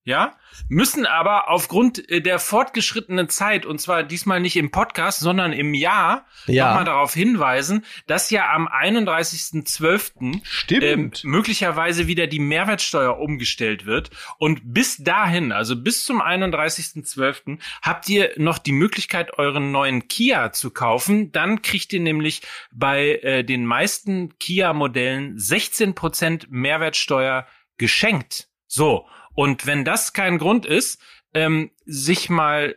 Ja, 0.03 0.35
müssen 0.67 1.05
aber 1.05 1.47
aufgrund 1.49 2.09
äh, 2.09 2.21
der 2.21 2.39
fortgeschrittenen 2.39 3.29
Zeit, 3.29 3.67
und 3.67 3.79
zwar 3.79 4.01
diesmal 4.01 4.39
nicht 4.39 4.55
im 4.55 4.71
Podcast, 4.71 5.19
sondern 5.19 5.53
im 5.53 5.75
Jahr, 5.75 6.25
Ja. 6.47 6.69
nochmal 6.69 6.85
darauf 6.85 7.13
hinweisen, 7.13 7.85
dass 8.07 8.31
ja 8.31 8.51
am 8.51 8.67
31.12. 8.67 10.39
Stimmt. 10.43 10.83
Ähm, 10.83 11.11
möglicherweise 11.23 12.07
wieder 12.07 12.25
die 12.25 12.39
Mehrwertsteuer 12.39 13.19
umgestellt 13.19 13.85
wird. 13.85 14.09
Und 14.39 14.73
bis 14.73 14.97
dahin, 14.97 15.51
also 15.51 15.75
bis 15.75 16.03
zum 16.03 16.19
31.12., 16.21 17.59
habt 17.83 18.09
ihr 18.09 18.31
noch 18.37 18.57
die 18.57 18.71
Möglichkeit, 18.71 19.37
euren 19.37 19.71
neuen 19.71 20.07
Kia 20.07 20.51
zu 20.51 20.71
kaufen. 20.71 21.31
Dann 21.31 21.61
kriegt 21.61 21.93
ihr 21.93 21.99
nämlich 21.99 22.41
bei 22.71 23.19
äh, 23.21 23.43
den 23.43 23.65
meisten 23.67 24.37
Kia-Modellen 24.39 25.37
16% 25.37 26.47
Mehrwertsteuer 26.49 27.45
geschenkt. 27.77 28.47
So. 28.67 29.07
Und 29.33 29.65
wenn 29.65 29.85
das 29.85 30.13
kein 30.13 30.37
Grund 30.37 30.65
ist, 30.65 31.01
ähm, 31.33 31.71
sich 31.85 32.29
mal 32.29 32.75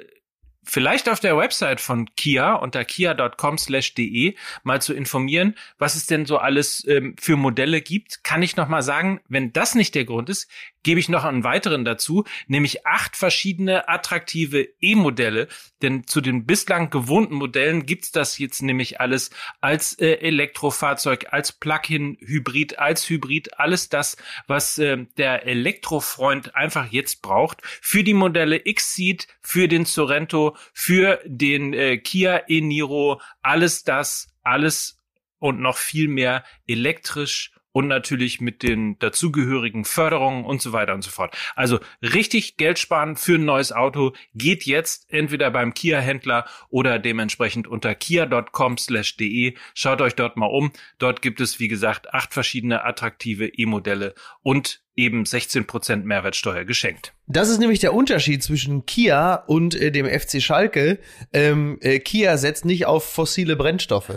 vielleicht 0.65 1.09
auf 1.09 1.21
der 1.21 1.37
Website 1.37 1.81
von 1.81 2.09
Kia 2.17 2.55
unter 2.55 2.85
kia.com/de 2.85 4.35
mal 4.63 4.81
zu 4.81 4.95
informieren, 4.95 5.57
was 5.79 5.95
es 5.95 6.07
denn 6.07 6.27
so 6.27 6.39
alles 6.39 6.87
ähm, 6.89 7.15
für 7.21 7.37
Modelle 7.37 7.83
gibt, 7.83 8.25
kann 8.25 8.43
ich 8.43 8.57
noch 8.57 8.69
mal 8.69 8.83
sagen, 8.83 9.21
wenn 9.29 9.53
das 9.53 9.75
nicht 9.75 9.95
der 9.95 10.05
Grund 10.05 10.31
ist, 10.31 10.51
gebe 10.85 11.01
ich 11.01 11.09
noch 11.09 11.25
einen 11.25 11.43
weiteren 11.43 11.85
dazu, 11.85 12.25
nämlich 12.47 12.87
acht 12.87 13.17
verschiedene 13.17 13.89
attraktive 13.89 14.69
E-Modelle, 14.81 15.49
denn 15.83 16.07
zu 16.07 16.21
den 16.21 16.47
bislang 16.47 16.91
gewohnten 16.91 17.35
Modellen 17.35 17.87
gibt's 17.87 18.13
das 18.13 18.39
jetzt 18.39 18.63
nämlich 18.63 19.01
alles 19.01 19.31
als 19.61 19.99
äh, 19.99 20.13
Elektrofahrzeug, 20.21 21.33
als 21.33 21.51
Plug-in-Hybrid, 21.53 22.79
als 22.79 23.09
Hybrid, 23.09 23.59
alles 23.59 23.89
das, 23.89 24.17
was 24.47 24.79
äh, 24.79 25.07
der 25.17 25.47
Elektrofreund 25.47 26.55
einfach 26.55 26.93
jetzt 26.93 27.23
braucht, 27.23 27.61
für 27.65 28.05
die 28.05 28.15
Modelle 28.15 28.61
X-Seed, 28.65 29.27
für 29.41 29.67
den 29.67 29.87
Sorento, 29.87 30.57
für 30.73 31.21
den 31.25 31.73
äh, 31.73 31.99
Kia 31.99 32.43
e-Niro, 32.47 33.21
alles 33.43 33.85
das, 33.85 34.29
alles 34.43 35.01
und 35.39 35.61
noch 35.61 35.79
viel 35.79 36.09
mehr 36.09 36.45
elektrisch 36.67 37.54
und 37.75 37.89
natürlich 37.89 38.41
mit 38.41 38.63
den 38.63 38.99
dazugehörigen 39.01 39.85
Förderungen 39.85 40.45
und 40.45 40.63
so 40.63 40.73
weiter 40.73 40.95
und 40.95 41.03
so 41.03 41.11
fort. 41.11 41.37
Also 41.57 41.81
richtig 42.01 42.57
Geld 42.57 42.79
sparen 42.79 43.17
für 43.17 43.35
ein 43.35 43.45
neues 43.45 43.73
Auto 43.73 44.13
geht 44.33 44.65
jetzt 44.65 45.13
entweder 45.13 45.51
beim 45.51 45.75
Kia-Händler 45.75 46.47
oder 46.71 47.01
dementsprechend 47.01 47.67
unter 47.67 47.97
kia.com/de. 47.97 49.57
Schaut 49.75 50.01
euch 50.01 50.15
dort 50.15 50.37
mal 50.37 50.47
um. 50.47 50.71
Dort 50.99 51.21
gibt 51.21 51.41
es, 51.41 51.59
wie 51.59 51.67
gesagt, 51.67 52.15
acht 52.15 52.33
verschiedene 52.33 52.85
attraktive 52.85 53.49
E-Modelle 53.49 54.15
und 54.43 54.85
eben 54.95 55.25
16% 55.25 56.05
Mehrwertsteuer 56.05 56.65
geschenkt. 56.65 57.13
Das 57.27 57.49
ist 57.49 57.59
nämlich 57.59 57.81
der 57.81 57.93
Unterschied 57.93 58.45
zwischen 58.45 58.87
Kia 58.87 59.35
und 59.35 59.75
äh, 59.75 59.91
dem 59.91 60.07
FC 60.07 60.41
Schalke. 60.41 61.01
Ähm, 61.33 61.79
äh, 61.81 61.99
Kia 61.99 62.37
setzt 62.37 62.65
nicht 62.65 62.87
auf 62.87 63.05
fossile 63.05 63.57
Brennstoffe. 63.57 64.13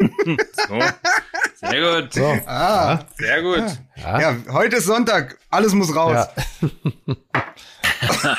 So. 0.68 0.80
Sehr 1.54 2.02
gut. 2.02 2.12
So. 2.12 2.38
Ah, 2.46 3.00
Sehr 3.16 3.42
gut. 3.42 3.64
Ja. 3.96 4.20
ja, 4.20 4.36
heute 4.50 4.76
ist 4.76 4.84
Sonntag, 4.86 5.38
alles 5.50 5.72
muss 5.72 5.94
raus. 5.94 6.28
Ja. 6.62 6.68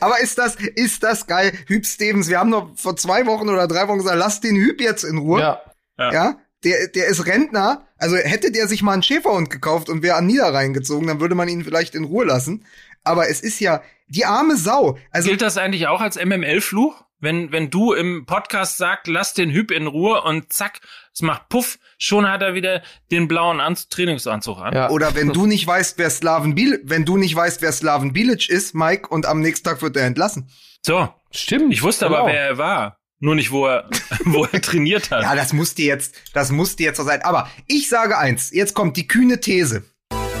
Aber 0.00 0.20
ist 0.20 0.38
das, 0.38 0.56
ist 0.56 1.02
das 1.02 1.26
geil? 1.26 1.52
Hüb 1.66 1.86
Stevens, 1.86 2.28
wir 2.28 2.38
haben 2.38 2.50
noch 2.50 2.76
vor 2.76 2.96
zwei 2.96 3.26
Wochen 3.26 3.48
oder 3.48 3.66
drei 3.66 3.88
Wochen 3.88 3.98
gesagt, 3.98 4.18
lass 4.18 4.40
den 4.40 4.56
Hüb 4.56 4.80
jetzt 4.80 5.04
in 5.04 5.18
Ruhe. 5.18 5.40
ja. 5.40 5.60
Ja, 5.98 6.36
der, 6.64 6.88
der 6.88 7.06
ist 7.06 7.26
Rentner. 7.26 7.86
Also 7.98 8.16
hätte 8.16 8.50
der 8.50 8.66
sich 8.66 8.82
mal 8.82 8.92
einen 8.92 9.02
Schäferhund 9.04 9.50
gekauft 9.50 9.88
und 9.88 10.02
wäre 10.02 10.16
an 10.16 10.26
Niederrhein 10.26 10.72
gezogen, 10.72 11.06
dann 11.06 11.20
würde 11.20 11.34
man 11.36 11.48
ihn 11.48 11.62
vielleicht 11.62 11.94
in 11.94 12.04
Ruhe 12.04 12.24
lassen. 12.24 12.64
Aber 13.04 13.28
es 13.28 13.40
ist 13.40 13.60
ja 13.60 13.82
die 14.08 14.24
arme 14.24 14.56
Sau. 14.56 14.98
Also 15.10 15.28
Gilt 15.28 15.42
das 15.42 15.58
eigentlich 15.58 15.86
auch 15.86 16.00
als 16.00 16.16
MML-Fluch? 16.16 17.04
Wenn, 17.22 17.52
wenn 17.52 17.70
du 17.70 17.92
im 17.92 18.26
Podcast 18.26 18.78
sagst, 18.78 19.06
lass 19.06 19.32
den 19.32 19.52
Hüb 19.52 19.70
in 19.70 19.86
Ruhe 19.86 20.22
und 20.22 20.52
zack, 20.52 20.80
es 21.14 21.22
macht 21.22 21.48
Puff, 21.48 21.78
schon 21.96 22.28
hat 22.28 22.42
er 22.42 22.54
wieder 22.54 22.82
den 23.12 23.28
blauen 23.28 23.60
Anz 23.60 23.88
Trainingsanzug 23.88 24.58
an. 24.58 24.74
Ja. 24.74 24.90
oder 24.90 25.14
wenn 25.14 25.32
du 25.32 25.46
nicht 25.46 25.64
weißt, 25.64 25.98
wer 25.98 26.10
Slaven 26.10 26.56
Bil 26.56 26.80
wenn 26.82 27.04
du 27.04 27.16
nicht 27.16 27.36
weißt, 27.36 27.62
wer 27.62 27.70
Slaven 27.70 28.12
Bilic 28.12 28.48
ist, 28.48 28.74
Mike, 28.74 29.06
und 29.06 29.26
am 29.26 29.40
nächsten 29.40 29.68
Tag 29.68 29.82
wird 29.82 29.96
er 29.96 30.04
entlassen. 30.04 30.50
So, 30.84 31.14
Stimmt. 31.30 31.72
ich 31.72 31.84
wusste 31.84 32.06
genau. 32.06 32.18
aber, 32.18 32.32
wer 32.32 32.40
er 32.40 32.58
war. 32.58 32.98
Nur 33.20 33.36
nicht, 33.36 33.52
wo 33.52 33.66
er, 33.66 33.88
wo 34.24 34.44
er 34.46 34.60
trainiert 34.60 35.12
hat. 35.12 35.22
Ja, 35.22 35.36
das 35.36 35.52
musste 35.52 35.82
jetzt, 35.82 36.16
das 36.34 36.50
musste 36.50 36.82
jetzt 36.82 36.96
so 36.96 37.04
sein. 37.04 37.22
Aber 37.22 37.48
ich 37.68 37.88
sage 37.88 38.18
eins, 38.18 38.50
jetzt 38.50 38.74
kommt 38.74 38.96
die 38.96 39.06
kühne 39.06 39.38
These. 39.38 39.84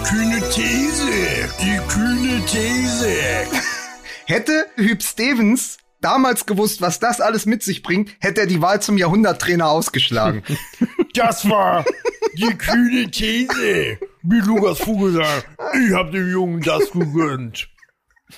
Kühne 0.04 0.40
These, 0.50 1.08
die 1.60 1.78
kühne 1.86 2.44
These. 2.44 3.46
Hätte 4.26 4.66
Hüb 4.74 5.00
Stevens 5.00 5.78
damals 6.04 6.46
gewusst, 6.46 6.80
was 6.80 6.98
das 7.00 7.20
alles 7.20 7.46
mit 7.46 7.62
sich 7.62 7.82
bringt, 7.82 8.10
hätte 8.20 8.42
er 8.42 8.46
die 8.46 8.60
Wahl 8.60 8.82
zum 8.82 8.98
Jahrhunderttrainer 8.98 9.68
ausgeschlagen. 9.68 10.42
Das 11.14 11.46
war 11.46 11.84
die 12.38 12.56
kühne 12.56 13.10
These. 13.10 13.98
Wie 14.22 14.40
Lukas 14.40 14.78
Vogel 14.78 15.12
sagt, 15.12 15.46
ich 15.74 15.92
hab 15.92 16.10
dem 16.10 16.30
Jungen 16.30 16.62
das 16.62 16.90
gegönnt. 16.90 17.68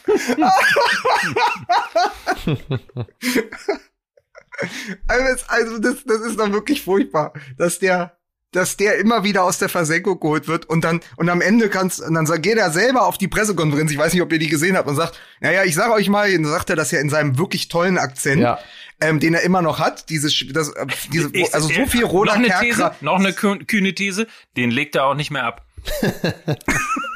Also, 5.09 5.25
das, 5.25 5.49
also 5.49 5.79
das, 5.79 6.05
das 6.05 6.21
ist 6.21 6.39
doch 6.39 6.51
wirklich 6.53 6.83
furchtbar, 6.83 7.33
dass 7.57 7.79
der, 7.81 8.17
dass 8.55 8.77
der 8.77 8.99
immer 8.99 9.25
wieder 9.25 9.45
aus 9.45 9.59
der 9.59 9.69
Versenkung 9.69 10.21
geholt 10.21 10.49
wird 10.49 10.67
und 10.67 10.85
dann 10.85 11.01
und 11.17 11.29
am 11.29 11.41
Ende 11.41 11.69
kannst 11.69 12.01
und 12.01 12.15
dann 12.15 12.27
geht 12.43 12.57
er 12.59 12.71
selber 12.71 13.07
auf 13.07 13.19
die 13.19 13.29
Pressekonferenz. 13.29 13.91
Ich 13.91 13.99
weiß 13.99 14.13
nicht, 14.13 14.23
ob 14.23 14.33
ihr 14.33 14.39
die 14.39 14.49
gesehen 14.49 14.77
habt 14.77 14.89
und 14.89 14.97
sagt, 14.97 15.19
naja, 15.41 15.65
ich 15.65 15.75
sage 15.75 15.93
euch 15.93 16.09
mal, 16.09 16.33
dann 16.33 16.45
sagt 16.45 16.71
er 16.71 16.77
das 16.77 16.91
ja 16.91 17.01
in 17.01 17.11
seinem 17.11 17.39
wirklich 17.39 17.69
tollen 17.69 17.99
Akzent, 17.99 18.41
Ja. 18.43 18.59
ähm, 19.01 19.21
den 19.21 19.35
er 19.35 19.43
immer 19.43 19.63
noch 19.63 19.79
hat. 19.79 20.09
Dieses, 20.11 20.45
das, 20.53 20.71
äh, 20.71 20.87
diese, 21.13 21.31
Ich- 21.33 21.55
also 21.55 21.69
so 21.69 21.87
viel 21.87 22.05
roter 22.05 22.39
noch 22.39 22.51
eine. 22.51 22.61
These, 22.69 22.93
noch 23.01 23.19
eine 23.19 23.31
kü- 23.33 23.65
kühne 23.67 23.95
These, 23.95 24.27
den 24.57 24.71
legt 24.71 24.95
er 24.97 25.07
auch 25.07 25.15
nicht 25.15 25.31
mehr 25.31 25.45
ab. 25.45 25.67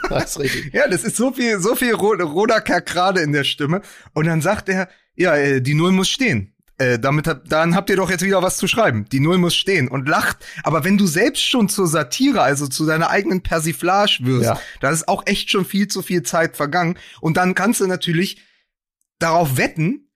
Das 0.09 0.31
ist 0.31 0.39
richtig. 0.41 0.73
Ja, 0.73 0.89
das 0.89 1.05
ist 1.05 1.17
so 1.17 1.33
viel, 1.33 1.61
so 1.61 1.75
viel 1.75 1.93
ro 1.95 2.13
roter 2.15 2.61
gerade 2.63 3.21
in 3.21 3.33
der 3.33 3.45
Stimme. 3.45 3.83
Und 4.15 4.27
dann 4.27 4.41
sagt 4.41 4.69
er, 4.71 4.89
ja, 5.17 5.37
äh, 5.37 5.61
die 5.61 5.75
Null 5.75 5.93
muss 5.93 6.09
stehen. 6.09 6.55
Äh, 6.81 6.99
damit 7.01 7.27
hab, 7.27 7.49
dann 7.49 7.75
habt 7.75 7.91
ihr 7.91 7.97
doch 7.97 8.09
jetzt 8.09 8.23
wieder 8.25 8.41
was 8.41 8.57
zu 8.57 8.69
schreiben. 8.69 9.05
Die 9.11 9.19
Null 9.19 9.39
muss 9.39 9.57
stehen 9.57 9.89
und 9.89 10.09
lacht. 10.09 10.39
Aber 10.63 10.85
wenn 10.85 10.97
du 10.97 11.07
selbst 11.09 11.43
schon 11.45 11.69
zur 11.69 11.89
Satire, 11.89 12.41
also 12.43 12.69
zu 12.69 12.87
deiner 12.87 13.11
eigenen 13.11 13.43
Persiflage 13.43 14.19
wirst, 14.21 14.45
Ja. 14.45 14.61
da 14.81 14.91
ist 14.91 15.09
auch 15.09 15.25
echt 15.27 15.51
schon 15.51 15.65
viel 15.65 15.89
zu 15.89 16.03
viel 16.03 16.23
Zeit 16.23 16.57
vergangen. 16.57 16.97
Und 17.21 17.37
dann 17.37 17.57
kannst 17.57 17.81
du 17.81 17.87
natürlich 17.89 18.41
darauf 19.19 19.57
wetten, 19.57 20.09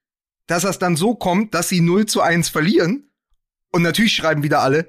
dass 0.46 0.62
das 0.62 0.78
dann 0.78 0.96
so 0.96 1.14
kommt, 1.16 1.52
dass 1.54 1.68
sie 1.68 1.80
0 1.80 2.06
zu 2.06 2.20
1 2.20 2.48
verlieren. 2.48 3.10
Und 3.72 3.82
natürlich 3.82 4.12
schreiben 4.12 4.42
wieder 4.44 4.60
alle, 4.60 4.88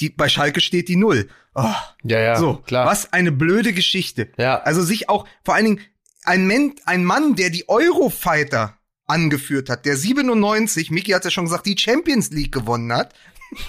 die, 0.00 0.08
bei 0.08 0.28
Schalke 0.28 0.60
steht 0.60 0.88
die 0.88 0.96
Null. 0.96 1.28
Oh, 1.54 1.64
Ja, 2.02 2.18
ja. 2.18 2.36
so, 2.36 2.56
klar. 2.56 2.86
was 2.86 3.12
eine 3.12 3.30
blöde 3.30 3.72
Geschichte. 3.74 4.32
Ja. 4.38 4.60
Also 4.62 4.82
sich 4.82 5.08
auch, 5.08 5.26
vor 5.44 5.54
allen 5.54 5.64
Dingen, 5.66 5.80
ein, 6.24 6.46
Men 6.46 6.74
ein 6.86 7.04
Mann, 7.04 7.34
der 7.36 7.50
die 7.50 7.68
Eurofighter 7.68 8.78
angeführt 9.06 9.68
hat, 9.68 9.84
der 9.86 9.96
97, 9.96 10.90
Miki 10.90 11.12
hat 11.12 11.24
ja 11.24 11.30
schon 11.30 11.44
gesagt, 11.44 11.66
die 11.66 11.76
Champions 11.78 12.30
League 12.30 12.52
gewonnen 12.52 12.92
hat, 12.92 13.14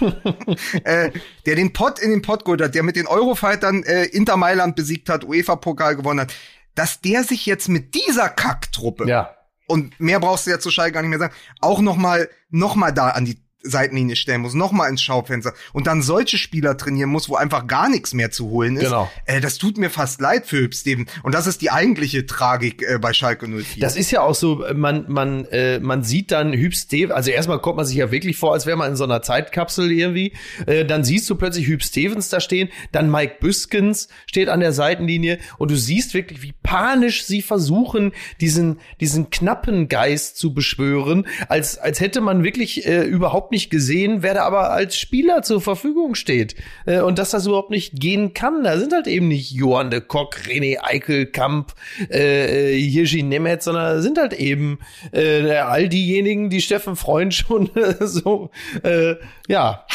äh, 0.84 1.10
der 1.44 1.54
den 1.54 1.72
Pott 1.72 1.98
in 1.98 2.10
den 2.10 2.22
Pott 2.22 2.44
geholt 2.44 2.60
hat, 2.62 2.74
der 2.74 2.82
mit 2.82 2.96
den 2.96 3.06
Eurofightern 3.06 3.82
äh, 3.84 4.04
Inter 4.06 4.36
Mailand 4.36 4.76
besiegt 4.76 5.08
hat, 5.08 5.24
UEFA-Pokal 5.24 5.96
gewonnen 5.96 6.20
hat, 6.20 6.34
dass 6.74 7.00
der 7.00 7.24
sich 7.24 7.46
jetzt 7.46 7.68
mit 7.68 7.94
dieser 7.94 8.28
Kacktruppe 8.28 9.08
Ja. 9.08 9.34
und 9.66 9.98
mehr 10.00 10.20
brauchst 10.20 10.46
du 10.46 10.50
ja 10.50 10.58
zu 10.58 10.70
Schalke 10.70 10.92
gar 10.92 11.02
nicht 11.02 11.10
mehr 11.10 11.18
sagen, 11.18 11.34
auch 11.60 11.80
noch 11.80 11.96
mal, 11.96 12.28
noch 12.50 12.74
mal 12.74 12.92
da 12.92 13.10
an 13.10 13.24
die 13.24 13.38
Seitenlinie 13.68 14.16
stellen 14.16 14.42
muss, 14.42 14.54
noch 14.54 14.72
mal 14.72 14.88
ins 14.88 15.02
Schaufenster 15.02 15.52
und 15.72 15.86
dann 15.86 16.02
solche 16.02 16.38
Spieler 16.38 16.76
trainieren 16.76 17.10
muss, 17.10 17.28
wo 17.28 17.36
einfach 17.36 17.66
gar 17.66 17.88
nichts 17.88 18.14
mehr 18.14 18.30
zu 18.30 18.48
holen 18.50 18.76
ist. 18.76 18.84
Genau. 18.84 19.10
Äh, 19.24 19.40
das 19.40 19.58
tut 19.58 19.78
mir 19.78 19.90
fast 19.90 20.20
leid 20.20 20.46
für 20.46 20.58
Hüb 20.58 20.74
Steven. 20.74 21.06
Und 21.22 21.34
das 21.34 21.46
ist 21.46 21.62
die 21.62 21.70
eigentliche 21.70 22.26
Tragik 22.26 22.82
äh, 22.82 22.98
bei 22.98 23.12
Schalke 23.12 23.46
04. 23.46 23.80
Das 23.80 23.96
ist 23.96 24.10
ja 24.10 24.22
auch 24.22 24.34
so, 24.34 24.64
man, 24.74 25.04
man, 25.08 25.44
äh, 25.46 25.78
man 25.80 26.02
sieht 26.02 26.30
dann 26.30 26.52
Hüb 26.52 26.74
Stevens, 26.74 27.12
also 27.12 27.30
erstmal 27.30 27.60
kommt 27.60 27.76
man 27.76 27.86
sich 27.86 27.96
ja 27.96 28.10
wirklich 28.10 28.36
vor, 28.36 28.52
als 28.52 28.66
wäre 28.66 28.76
man 28.76 28.90
in 28.90 28.96
so 28.96 29.04
einer 29.04 29.22
Zeitkapsel 29.22 29.90
irgendwie. 29.90 30.32
Äh, 30.66 30.84
dann 30.84 31.04
siehst 31.04 31.28
du 31.30 31.36
plötzlich 31.36 31.66
Hüb 31.66 31.82
Stevens 31.82 32.28
da 32.28 32.40
stehen, 32.40 32.68
dann 32.92 33.10
Mike 33.10 33.36
Büskens 33.40 34.08
steht 34.26 34.48
an 34.48 34.60
der 34.60 34.72
Seitenlinie 34.72 35.38
und 35.58 35.70
du 35.70 35.76
siehst 35.76 36.14
wirklich, 36.14 36.42
wie 36.42 36.54
panisch 36.62 37.24
sie 37.24 37.42
versuchen, 37.42 38.12
diesen, 38.40 38.80
diesen 39.00 39.30
knappen 39.30 39.88
Geist 39.88 40.36
zu 40.38 40.54
beschwören, 40.54 41.26
als, 41.48 41.78
als 41.78 42.00
hätte 42.00 42.20
man 42.20 42.44
wirklich 42.44 42.86
äh, 42.86 43.02
überhaupt 43.02 43.52
nicht 43.52 43.55
nicht 43.56 43.70
gesehen, 43.70 44.22
wer 44.22 44.34
da 44.34 44.42
aber 44.42 44.70
als 44.70 44.98
Spieler 44.98 45.40
zur 45.40 45.62
Verfügung 45.62 46.14
steht. 46.14 46.54
Äh, 46.84 47.00
und 47.00 47.18
dass 47.18 47.30
das 47.30 47.46
überhaupt 47.46 47.70
nicht 47.70 47.98
gehen 47.98 48.34
kann. 48.34 48.64
Da 48.64 48.78
sind 48.78 48.92
halt 48.92 49.06
eben 49.06 49.28
nicht 49.28 49.50
Johann 49.50 49.90
de 49.90 50.02
Kock, 50.02 50.36
René 50.46 50.76
Eichelkamp, 50.82 51.72
äh, 52.10 52.74
äh 52.74 52.76
Jiří 52.76 53.22
Nemeth, 53.22 53.62
sondern 53.62 54.02
sind 54.02 54.18
halt 54.18 54.34
eben 54.34 54.78
äh, 55.12 55.50
all 55.56 55.88
diejenigen, 55.88 56.50
die 56.50 56.60
Steffen 56.60 56.96
Freund 56.96 57.32
schon 57.32 57.70
so, 58.00 58.50
äh, 58.82 59.14
ja, 59.48 59.86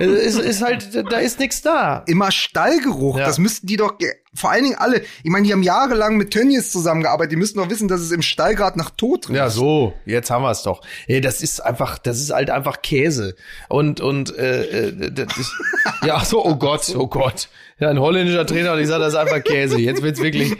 es 0.00 0.36
ist 0.36 0.62
halt, 0.62 0.94
da 0.94 1.18
ist 1.18 1.38
nichts 1.38 1.60
da. 1.62 2.02
Immer 2.06 2.30
Stallgeruch. 2.30 3.18
Ja. 3.18 3.26
Das 3.26 3.38
müssten 3.38 3.66
die 3.66 3.76
doch, 3.76 3.94
vor 4.32 4.50
allen 4.50 4.64
Dingen 4.64 4.76
alle. 4.76 5.02
Ich 5.22 5.30
meine, 5.30 5.46
die 5.46 5.52
haben 5.52 5.62
jahrelang 5.62 6.16
mit 6.16 6.30
Tönnies 6.30 6.72
zusammengearbeitet. 6.72 7.32
Die 7.32 7.36
müssten 7.36 7.58
doch 7.58 7.68
wissen, 7.68 7.88
dass 7.88 8.00
es 8.00 8.10
im 8.10 8.22
Stall 8.22 8.54
gerade 8.54 8.78
nach 8.78 8.90
Tod 8.90 9.28
riecht. 9.28 9.36
Ja, 9.36 9.50
so. 9.50 9.92
Jetzt 10.06 10.30
haben 10.30 10.42
wir 10.42 10.50
es 10.50 10.62
doch. 10.62 10.80
Ey, 11.06 11.20
das 11.20 11.42
ist 11.42 11.60
einfach, 11.60 11.98
das 11.98 12.18
ist 12.18 12.32
halt 12.32 12.48
einfach 12.48 12.80
Käse. 12.80 13.34
Und, 13.68 14.00
und, 14.00 14.36
äh, 14.36 14.88
äh 14.88 15.12
das 15.12 15.36
ist, 15.36 15.52
ja, 16.04 16.24
so, 16.24 16.44
oh 16.44 16.56
Gott, 16.56 16.94
oh 16.96 17.06
Gott. 17.06 17.48
Ja, 17.80 17.88
ein 17.88 17.98
holländischer 17.98 18.46
Trainer 18.46 18.74
und 18.74 18.80
ich 18.80 18.88
sage, 18.88 19.04
das 19.04 19.14
ist 19.14 19.18
einfach 19.18 19.42
Käse. 19.42 19.78
Jetzt 19.78 20.02
wird's 20.02 20.22
wirklich. 20.22 20.52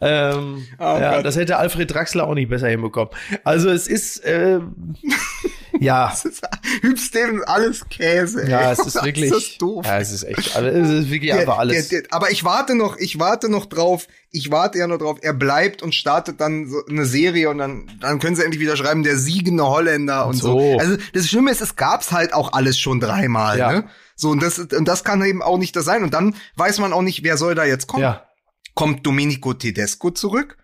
ähm, 0.00 0.66
oh 0.78 0.82
ja, 0.82 1.22
das 1.22 1.36
hätte 1.36 1.58
Alfred 1.58 1.92
Draxler 1.92 2.26
auch 2.26 2.34
nicht 2.34 2.48
besser 2.48 2.68
hinbekommen. 2.68 3.12
Also 3.44 3.68
es 3.68 3.86
ist, 3.86 4.24
äh, 4.24 4.58
ja. 5.78 6.12
Hübsch 6.82 7.10
alles 7.46 7.88
Käse. 7.88 8.48
Ja, 8.48 8.72
es 8.72 8.78
ist 8.80 9.02
wirklich. 9.04 9.30
Das 9.30 9.42
ist 9.42 9.62
doof. 9.62 9.84
Ja, 9.86 9.98
es 9.98 10.10
ist 10.10 10.24
echt, 10.24 10.56
es 10.56 10.90
ist 10.90 11.10
wirklich 11.10 11.30
der, 11.30 11.40
einfach 11.40 11.58
alles. 11.58 11.88
Der, 11.88 12.02
der, 12.02 12.12
aber 12.12 12.30
ich 12.30 12.44
warte 12.44 12.74
noch, 12.74 12.96
ich 12.96 13.18
warte 13.18 13.48
noch 13.48 13.66
drauf. 13.66 14.06
Ich 14.30 14.50
warte 14.50 14.78
ja 14.78 14.86
noch 14.86 14.98
drauf. 14.98 15.18
Er 15.22 15.34
bleibt 15.34 15.82
und 15.82 15.94
startet 15.94 16.40
dann 16.40 16.68
so 16.68 16.84
eine 16.88 17.04
Serie 17.04 17.50
und 17.50 17.58
dann, 17.58 17.90
dann 18.00 18.18
können 18.18 18.36
sie 18.36 18.42
endlich 18.42 18.60
wieder 18.60 18.76
schreiben, 18.76 19.02
der 19.02 19.16
siegende 19.16 19.66
Holländer 19.66 20.26
und 20.26 20.34
so. 20.34 20.58
so. 20.58 20.78
Also 20.78 20.96
das 21.12 21.26
Schlimme 21.26 21.50
ist, 21.50 21.60
es 21.60 21.76
gab's 21.76 22.12
halt 22.12 22.32
auch 22.32 22.52
alles 22.52 22.78
schon 22.78 23.00
dreimal. 23.00 23.58
Ja. 23.58 23.72
Ne? 23.72 23.84
So, 24.14 24.30
und 24.30 24.42
das, 24.42 24.58
und 24.58 24.86
das 24.86 25.02
kann 25.02 25.24
eben 25.24 25.42
auch 25.42 25.58
nicht 25.58 25.74
das 25.74 25.84
sein. 25.84 26.02
Und 26.02 26.14
dann 26.14 26.36
weiß 26.56 26.78
man 26.78 26.92
auch 26.92 27.02
nicht, 27.02 27.24
wer 27.24 27.36
soll 27.36 27.54
da 27.54 27.64
jetzt 27.64 27.86
kommen. 27.86 28.02
Ja. 28.02 28.26
Kommt 28.74 29.06
Domenico 29.06 29.54
Tedesco 29.54 30.10
zurück, 30.10 30.58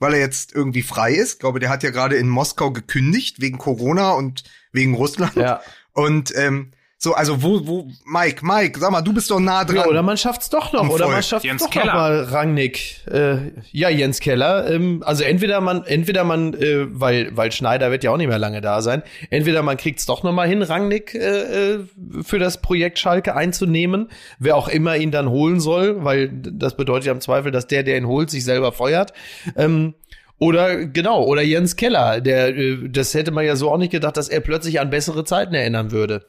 weil 0.00 0.14
er 0.14 0.20
jetzt 0.20 0.52
irgendwie 0.52 0.82
frei 0.82 1.12
ist. 1.12 1.34
Ich 1.34 1.38
glaube, 1.38 1.60
der 1.60 1.68
hat 1.68 1.84
ja 1.84 1.90
gerade 1.90 2.16
in 2.16 2.28
Moskau 2.28 2.72
gekündigt 2.72 3.40
wegen 3.40 3.58
Corona 3.58 4.12
und 4.12 4.42
wegen 4.72 4.94
Russland. 4.94 5.36
Ja. 5.36 5.60
Und 5.92 6.34
ähm, 6.36 6.72
so, 7.02 7.14
also 7.14 7.42
wo, 7.42 7.66
wo, 7.66 7.88
Mike, 8.04 8.44
Mike, 8.44 8.78
sag 8.78 8.90
mal, 8.90 9.00
du 9.00 9.14
bist 9.14 9.30
doch 9.30 9.40
nah 9.40 9.64
dran. 9.64 9.76
Ja, 9.76 9.86
oder 9.86 10.02
man 10.02 10.18
schafft's 10.18 10.50
doch 10.50 10.70
noch, 10.74 10.86
oder 10.90 11.08
man 11.08 11.22
schafft 11.22 11.46
Jens 11.46 11.62
doch 11.62 11.70
Keller. 11.70 11.86
noch 11.86 11.94
mal 11.94 12.24
Rangnick. 12.24 13.06
Äh, 13.10 13.52
ja, 13.72 13.88
Jens 13.88 14.20
Keller. 14.20 14.70
Ähm, 14.70 15.02
also 15.06 15.24
entweder 15.24 15.62
man, 15.62 15.82
entweder 15.86 16.24
man, 16.24 16.52
äh, 16.52 16.86
weil, 16.90 17.34
weil 17.34 17.52
Schneider 17.52 17.90
wird 17.90 18.04
ja 18.04 18.10
auch 18.10 18.18
nicht 18.18 18.28
mehr 18.28 18.38
lange 18.38 18.60
da 18.60 18.82
sein, 18.82 19.02
entweder 19.30 19.62
man 19.62 19.78
kriegt's 19.78 20.04
doch 20.04 20.24
noch 20.24 20.34
mal 20.34 20.46
hin, 20.46 20.60
Rangnick 20.60 21.14
äh, 21.14 21.76
äh, 21.76 21.78
für 22.22 22.38
das 22.38 22.60
Projekt 22.60 22.98
Schalke 22.98 23.34
einzunehmen, 23.34 24.10
wer 24.38 24.56
auch 24.56 24.68
immer 24.68 24.98
ihn 24.98 25.10
dann 25.10 25.30
holen 25.30 25.58
soll, 25.58 26.04
weil 26.04 26.28
das 26.30 26.76
bedeutet 26.76 27.06
ja 27.06 27.12
im 27.12 27.22
Zweifel, 27.22 27.50
dass 27.50 27.66
der, 27.66 27.82
der 27.82 27.96
ihn 27.96 28.08
holt, 28.08 28.28
sich 28.28 28.44
selber 28.44 28.72
feuert. 28.72 29.14
Ähm, 29.56 29.94
oder 30.38 30.84
genau, 30.84 31.24
oder 31.24 31.40
Jens 31.40 31.76
Keller, 31.76 32.20
der, 32.20 32.54
äh, 32.54 32.90
das 32.90 33.14
hätte 33.14 33.30
man 33.30 33.46
ja 33.46 33.56
so 33.56 33.70
auch 33.70 33.78
nicht 33.78 33.92
gedacht, 33.92 34.18
dass 34.18 34.28
er 34.28 34.40
plötzlich 34.40 34.80
an 34.80 34.90
bessere 34.90 35.24
Zeiten 35.24 35.54
erinnern 35.54 35.92
würde. 35.92 36.26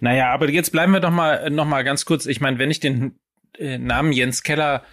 Naja, 0.00 0.32
aber 0.32 0.48
jetzt 0.50 0.72
bleiben 0.72 0.92
wir 0.92 1.00
doch 1.00 1.10
mal, 1.10 1.50
noch 1.50 1.64
mal 1.64 1.84
ganz 1.84 2.04
kurz. 2.04 2.26
Ich 2.26 2.40
meine, 2.40 2.58
wenn 2.58 2.70
ich 2.70 2.80
den 2.80 3.18
äh, 3.58 3.78
Namen 3.78 4.12
Jens 4.12 4.42
Keller 4.42 4.84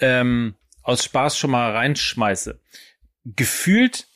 ähm, 0.00 0.54
aus 0.82 1.04
Spaß 1.04 1.38
schon 1.38 1.50
mal 1.50 1.72
reinschmeiße, 1.72 2.60
gefühlt 3.24 4.06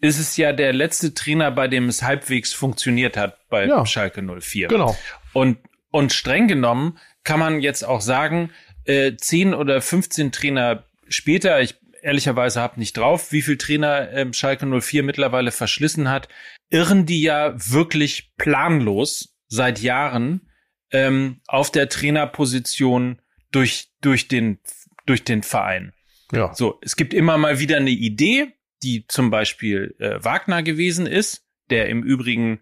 ist 0.00 0.18
es 0.18 0.36
ja 0.36 0.52
der 0.52 0.72
letzte 0.72 1.14
Trainer, 1.14 1.50
bei 1.50 1.68
dem 1.68 1.88
es 1.88 2.02
halbwegs 2.02 2.52
funktioniert 2.52 3.16
hat 3.16 3.36
bei 3.48 3.66
ja, 3.66 3.84
Schalke 3.84 4.22
04. 4.22 4.68
Genau. 4.68 4.96
Und, 5.32 5.58
und 5.90 6.12
streng 6.12 6.48
genommen 6.48 6.98
kann 7.22 7.38
man 7.38 7.60
jetzt 7.60 7.84
auch 7.84 8.00
sagen, 8.00 8.50
äh, 8.84 9.14
10 9.14 9.54
oder 9.54 9.82
15 9.82 10.32
Trainer 10.32 10.84
später, 11.08 11.60
ich 11.60 11.76
ehrlicherweise 12.02 12.60
habe 12.60 12.80
nicht 12.80 12.96
drauf, 12.96 13.32
wie 13.32 13.42
viel 13.42 13.58
Trainer 13.58 14.10
ähm, 14.12 14.32
Schalke 14.32 14.66
04 14.66 15.02
mittlerweile 15.02 15.50
verschlissen 15.52 16.08
hat, 16.08 16.28
irren 16.70 17.04
die 17.04 17.22
ja 17.22 17.54
wirklich 17.56 18.32
planlos 18.38 19.29
seit 19.50 19.80
Jahren 19.80 20.48
ähm, 20.92 21.40
auf 21.46 21.70
der 21.70 21.88
Trainerposition 21.88 23.20
durch, 23.50 23.90
durch, 24.00 24.28
den, 24.28 24.58
durch 25.04 25.24
den 25.24 25.42
Verein. 25.42 25.92
Ja. 26.32 26.54
So, 26.54 26.78
es 26.82 26.96
gibt 26.96 27.12
immer 27.12 27.36
mal 27.36 27.58
wieder 27.58 27.76
eine 27.76 27.90
Idee, 27.90 28.54
die 28.82 29.06
zum 29.06 29.30
Beispiel 29.30 29.94
äh, 29.98 30.24
Wagner 30.24 30.62
gewesen 30.62 31.06
ist, 31.06 31.44
der 31.68 31.88
im 31.88 32.02
Übrigen 32.02 32.60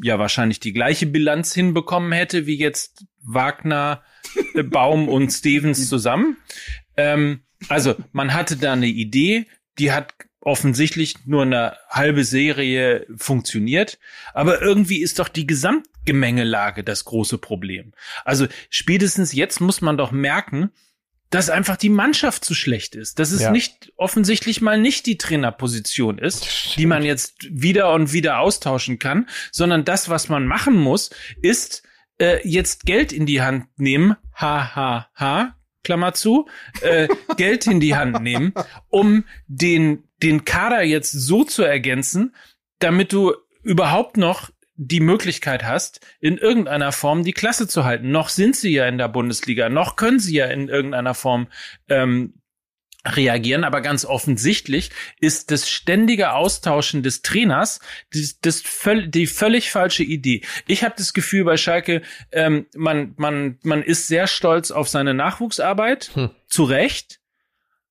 ja 0.00 0.18
wahrscheinlich 0.18 0.60
die 0.60 0.72
gleiche 0.72 1.06
Bilanz 1.06 1.52
hinbekommen 1.52 2.12
hätte 2.12 2.46
wie 2.46 2.56
jetzt 2.56 3.04
Wagner, 3.20 4.02
äh, 4.54 4.62
Baum 4.62 5.08
und 5.08 5.30
Stevens 5.32 5.88
zusammen. 5.88 6.36
Ähm, 6.96 7.42
also 7.68 7.96
man 8.12 8.32
hatte 8.32 8.56
da 8.56 8.72
eine 8.72 8.86
Idee, 8.86 9.46
die 9.78 9.92
hat 9.92 10.14
offensichtlich 10.40 11.26
nur 11.26 11.42
eine 11.42 11.76
halbe 11.88 12.24
Serie 12.24 13.06
funktioniert, 13.16 13.98
aber 14.34 14.62
irgendwie 14.62 15.02
ist 15.02 15.18
doch 15.18 15.28
die 15.28 15.46
Gesamtgemengelage 15.46 16.84
das 16.84 17.04
große 17.04 17.38
Problem. 17.38 17.92
Also 18.24 18.46
spätestens 18.70 19.32
jetzt 19.32 19.60
muss 19.60 19.80
man 19.80 19.96
doch 19.96 20.12
merken, 20.12 20.70
dass 21.30 21.50
einfach 21.50 21.76
die 21.76 21.90
Mannschaft 21.90 22.44
zu 22.44 22.54
schlecht 22.54 22.94
ist, 22.94 23.18
dass 23.18 23.32
es 23.32 23.42
ja. 23.42 23.50
nicht 23.50 23.92
offensichtlich 23.96 24.60
mal 24.62 24.80
nicht 24.80 25.04
die 25.06 25.18
Trainerposition 25.18 26.18
ist, 26.18 26.76
die 26.76 26.86
man 26.86 27.02
jetzt 27.02 27.34
wieder 27.50 27.92
und 27.92 28.12
wieder 28.12 28.38
austauschen 28.38 28.98
kann, 28.98 29.28
sondern 29.52 29.84
das, 29.84 30.08
was 30.08 30.28
man 30.28 30.46
machen 30.46 30.74
muss, 30.74 31.10
ist 31.42 31.82
äh, 32.18 32.40
jetzt 32.48 32.86
Geld 32.86 33.12
in 33.12 33.26
die 33.26 33.42
Hand 33.42 33.66
nehmen, 33.76 34.16
ha 34.34 34.74
ha 34.74 35.10
ha, 35.14 35.54
Klammer 35.88 36.12
zu, 36.12 36.46
äh, 36.82 37.08
Geld 37.38 37.66
in 37.66 37.80
die 37.80 37.96
Hand 37.96 38.22
nehmen, 38.22 38.52
um 38.90 39.24
den, 39.46 40.04
den 40.22 40.44
Kader 40.44 40.82
jetzt 40.82 41.12
so 41.12 41.44
zu 41.44 41.62
ergänzen, 41.62 42.34
damit 42.78 43.10
du 43.10 43.32
überhaupt 43.62 44.18
noch 44.18 44.50
die 44.76 45.00
Möglichkeit 45.00 45.64
hast, 45.64 46.06
in 46.20 46.36
irgendeiner 46.36 46.92
Form 46.92 47.24
die 47.24 47.32
Klasse 47.32 47.68
zu 47.68 47.86
halten. 47.86 48.10
Noch 48.10 48.28
sind 48.28 48.54
sie 48.54 48.70
ja 48.70 48.86
in 48.86 48.98
der 48.98 49.08
Bundesliga, 49.08 49.70
noch 49.70 49.96
können 49.96 50.20
sie 50.20 50.36
ja 50.36 50.44
in 50.44 50.68
irgendeiner 50.68 51.14
Form 51.14 51.46
ähm, 51.88 52.34
reagieren, 53.16 53.64
aber 53.64 53.80
ganz 53.80 54.04
offensichtlich 54.04 54.90
ist 55.20 55.50
das 55.50 55.68
ständige 55.68 56.32
Austauschen 56.32 57.02
des 57.02 57.22
Trainers 57.22 57.80
das, 58.12 58.40
das 58.40 58.60
völ 58.60 59.08
die 59.08 59.26
völlig 59.26 59.70
falsche 59.70 60.02
Idee. 60.02 60.42
Ich 60.66 60.84
habe 60.84 60.94
das 60.96 61.12
Gefühl 61.12 61.44
bei 61.44 61.56
Schalke, 61.56 62.02
ähm, 62.32 62.66
man, 62.76 63.14
man, 63.16 63.58
man 63.62 63.82
ist 63.82 64.08
sehr 64.08 64.26
stolz 64.26 64.70
auf 64.70 64.88
seine 64.88 65.14
Nachwuchsarbeit, 65.14 66.10
hm. 66.14 66.30
zu 66.46 66.64
Recht, 66.64 67.20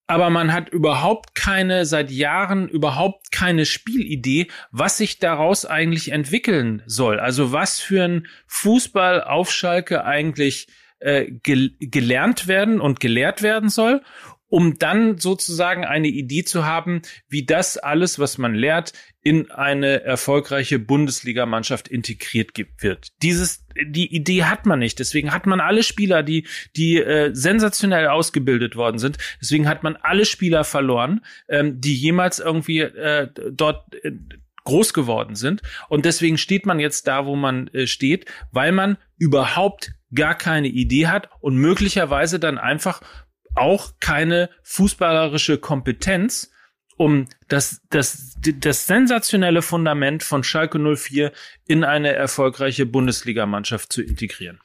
aber 0.08 0.30
man 0.30 0.54
hat 0.54 0.70
überhaupt 0.70 1.36
keine, 1.36 1.86
seit 1.86 2.10
Jahren 2.12 2.70
überhaupt 2.70 3.32
keine 3.32 3.66
Spielidee, 3.66 4.48
was 4.72 4.98
sich 4.98 5.20
daraus 5.20 5.66
eigentlich 5.66 6.12
entwickeln 6.12 6.82
soll. 6.86 7.20
Also 7.20 7.52
was 7.52 7.80
für 7.80 8.06
ein 8.06 8.28
Fußball 8.48 9.24
auf 9.24 9.52
Schalke 9.52 10.06
eigentlich 10.06 10.68
äh, 11.00 11.26
gel 11.44 11.76
gelernt 11.80 12.48
werden 12.48 12.80
und 12.80 13.00
gelehrt 13.00 13.42
werden 13.42 13.70
soll 13.70 14.02
um 14.50 14.78
dann 14.80 15.18
sozusagen 15.18 15.86
eine 15.86 16.08
Idee 16.08 16.44
zu 16.44 16.66
haben, 16.66 17.02
wie 17.28 17.46
das 17.46 17.78
alles, 17.78 18.20
was 18.20 18.38
man 18.38 18.56
lehrt, 18.56 18.94
in 19.22 19.52
eine 19.52 20.04
erfolgreiche 20.04 20.80
Bundesligamannschaft 20.80 21.90
integriert 21.90 22.52
wird. 22.80 23.10
Dieses, 23.22 23.66
die 23.86 24.16
Idee 24.16 24.46
hat 24.46 24.66
man 24.66 24.80
nicht. 24.80 25.00
Deswegen 25.00 25.34
hat 25.34 25.46
man 25.46 25.60
alle 25.60 25.84
Spieler, 25.84 26.24
die, 26.24 26.48
die 26.78 26.98
äh, 27.02 27.32
sensationell 27.34 28.08
ausgebildet 28.08 28.78
worden 28.78 29.00
sind. 29.00 29.18
Deswegen 29.42 29.68
hat 29.68 29.84
man 29.84 29.98
alle 29.98 30.24
Spieler 30.24 30.64
verloren, 30.64 31.26
ähm, 31.50 31.82
die 31.82 31.96
jemals 31.96 32.40
irgendwie 32.40 32.80
äh, 32.80 33.28
dort 33.52 33.96
äh, 34.04 34.12
groß 34.64 34.94
geworden 34.94 35.36
sind. 35.36 35.62
Und 35.90 36.06
deswegen 36.06 36.38
steht 36.38 36.66
man 36.66 36.80
jetzt 36.80 37.08
da, 37.08 37.26
wo 37.26 37.36
man 37.36 37.68
äh, 37.70 37.88
steht, 37.88 38.26
weil 38.52 38.72
man 38.72 38.98
überhaupt 39.18 39.92
gar 40.14 40.36
keine 40.36 40.68
Idee 40.68 41.08
hat 41.08 41.30
und 41.42 41.58
möglicherweise 41.58 42.40
dann 42.40 42.58
einfach 42.58 43.02
auch 43.58 43.94
keine 44.00 44.50
fußballerische 44.64 45.58
Kompetenz, 45.58 46.52
um 46.98 47.28
das, 47.48 47.82
das, 47.90 48.38
das 48.42 48.88
sensationelle 48.88 49.62
Fundament 49.62 50.24
von 50.24 50.44
Schalke 50.44 50.80
04 50.80 51.32
in 51.68 51.84
eine 51.84 52.14
erfolgreiche 52.14 52.86
Bundesligamannschaft 52.86 53.94
zu 53.94 54.02
integrieren. 54.02 54.60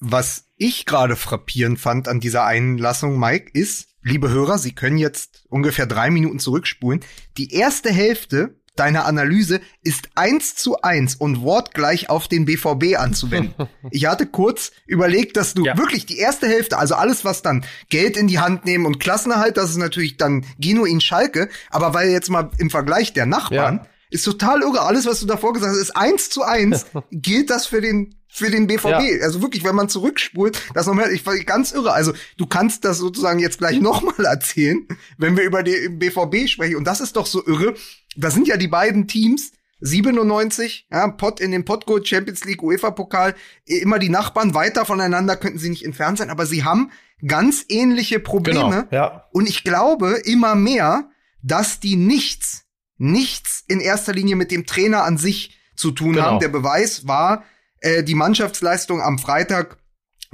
Was 0.00 0.48
ich 0.56 0.86
gerade 0.86 1.16
frappierend 1.16 1.78
fand 1.78 2.08
an 2.08 2.20
dieser 2.20 2.44
Einlassung, 2.44 3.18
Mike, 3.18 3.50
ist, 3.52 3.88
liebe 4.02 4.30
Hörer, 4.30 4.58
Sie 4.58 4.74
können 4.74 4.96
jetzt 4.96 5.44
ungefähr 5.48 5.86
drei 5.86 6.10
Minuten 6.10 6.38
zurückspulen. 6.38 7.00
Die 7.36 7.52
erste 7.52 7.90
Hälfte 7.90 8.57
deiner 8.78 9.06
Analyse 9.06 9.60
ist 9.82 10.10
eins 10.14 10.54
zu 10.54 10.82
eins 10.82 11.14
und 11.14 11.42
wortgleich 11.42 12.10
auf 12.10 12.28
den 12.28 12.44
BVB 12.44 12.96
anzuwenden. 12.98 13.68
ich 13.90 14.06
hatte 14.06 14.26
kurz 14.26 14.72
überlegt, 14.86 15.36
dass 15.36 15.54
du 15.54 15.64
ja. 15.64 15.76
wirklich 15.76 16.06
die 16.06 16.18
erste 16.18 16.46
Hälfte, 16.46 16.78
also 16.78 16.94
alles, 16.94 17.24
was 17.24 17.42
dann 17.42 17.64
Geld 17.88 18.16
in 18.16 18.26
die 18.26 18.38
Hand 18.38 18.64
nehmen 18.64 18.86
und 18.86 18.98
Klassenerhalt, 18.98 19.56
das 19.56 19.70
ist 19.70 19.76
natürlich 19.76 20.16
dann 20.16 20.44
genuin 20.58 21.00
Schalke, 21.00 21.48
aber 21.70 21.94
weil 21.94 22.10
jetzt 22.10 22.30
mal 22.30 22.50
im 22.58 22.70
Vergleich 22.70 23.12
der 23.12 23.26
Nachbarn, 23.26 23.80
ja. 23.82 23.86
Ist 24.10 24.24
total 24.24 24.62
irre. 24.62 24.80
Alles, 24.80 25.04
was 25.04 25.20
du 25.20 25.26
davor 25.26 25.52
gesagt 25.52 25.72
hast, 25.72 25.80
ist 25.80 25.94
eins 25.94 26.30
zu 26.30 26.42
eins. 26.42 26.86
gilt 27.12 27.50
das 27.50 27.66
für 27.66 27.82
den 27.82 28.14
für 28.38 28.50
den 28.50 28.66
BVB. 28.66 28.86
Ja. 28.86 29.00
Also 29.22 29.42
wirklich, 29.42 29.64
wenn 29.64 29.74
man 29.74 29.88
zurückspult, 29.88 30.60
das 30.74 30.86
nochmal, 30.86 31.12
ich 31.12 31.24
war 31.26 31.36
ganz 31.38 31.72
irre. 31.72 31.92
Also 31.92 32.12
du 32.36 32.46
kannst 32.46 32.84
das 32.84 32.98
sozusagen 32.98 33.38
jetzt 33.38 33.58
gleich 33.58 33.80
nochmal 33.80 34.24
erzählen, 34.24 34.86
wenn 35.18 35.36
wir 35.36 35.44
über 35.44 35.62
den 35.62 35.98
BVB 35.98 36.48
sprechen. 36.48 36.76
Und 36.76 36.84
das 36.84 37.00
ist 37.00 37.16
doch 37.16 37.26
so 37.26 37.46
irre. 37.46 37.74
Das 38.16 38.34
sind 38.34 38.48
ja 38.48 38.56
die 38.56 38.68
beiden 38.68 39.06
Teams, 39.06 39.52
97, 39.80 40.88
ja, 40.90 41.08
Pot 41.08 41.40
in 41.40 41.52
dem 41.52 41.64
Potgo 41.64 42.02
Champions 42.02 42.44
League 42.44 42.62
UEFA 42.62 42.90
Pokal, 42.90 43.34
immer 43.64 43.98
die 43.98 44.08
Nachbarn 44.08 44.54
weiter 44.54 44.84
voneinander 44.84 45.36
könnten 45.36 45.58
sie 45.58 45.70
nicht 45.70 45.84
entfernt 45.84 46.18
sein, 46.18 46.30
aber 46.30 46.46
sie 46.46 46.64
haben 46.64 46.90
ganz 47.26 47.64
ähnliche 47.68 48.18
Probleme. 48.20 48.86
Genau, 48.90 49.02
ja. 49.02 49.28
Und 49.32 49.48
ich 49.48 49.64
glaube 49.64 50.20
immer 50.24 50.54
mehr, 50.54 51.10
dass 51.42 51.80
die 51.80 51.96
nichts, 51.96 52.64
nichts 52.96 53.64
in 53.68 53.80
erster 53.80 54.12
Linie 54.12 54.36
mit 54.36 54.50
dem 54.50 54.66
Trainer 54.66 55.04
an 55.04 55.16
sich 55.16 55.56
zu 55.76 55.92
tun 55.92 56.14
genau. 56.14 56.24
haben. 56.24 56.40
Der 56.40 56.48
Beweis 56.48 57.06
war 57.06 57.44
äh, 57.80 58.02
die 58.02 58.14
Mannschaftsleistung 58.14 59.00
am 59.00 59.18
Freitag 59.18 59.78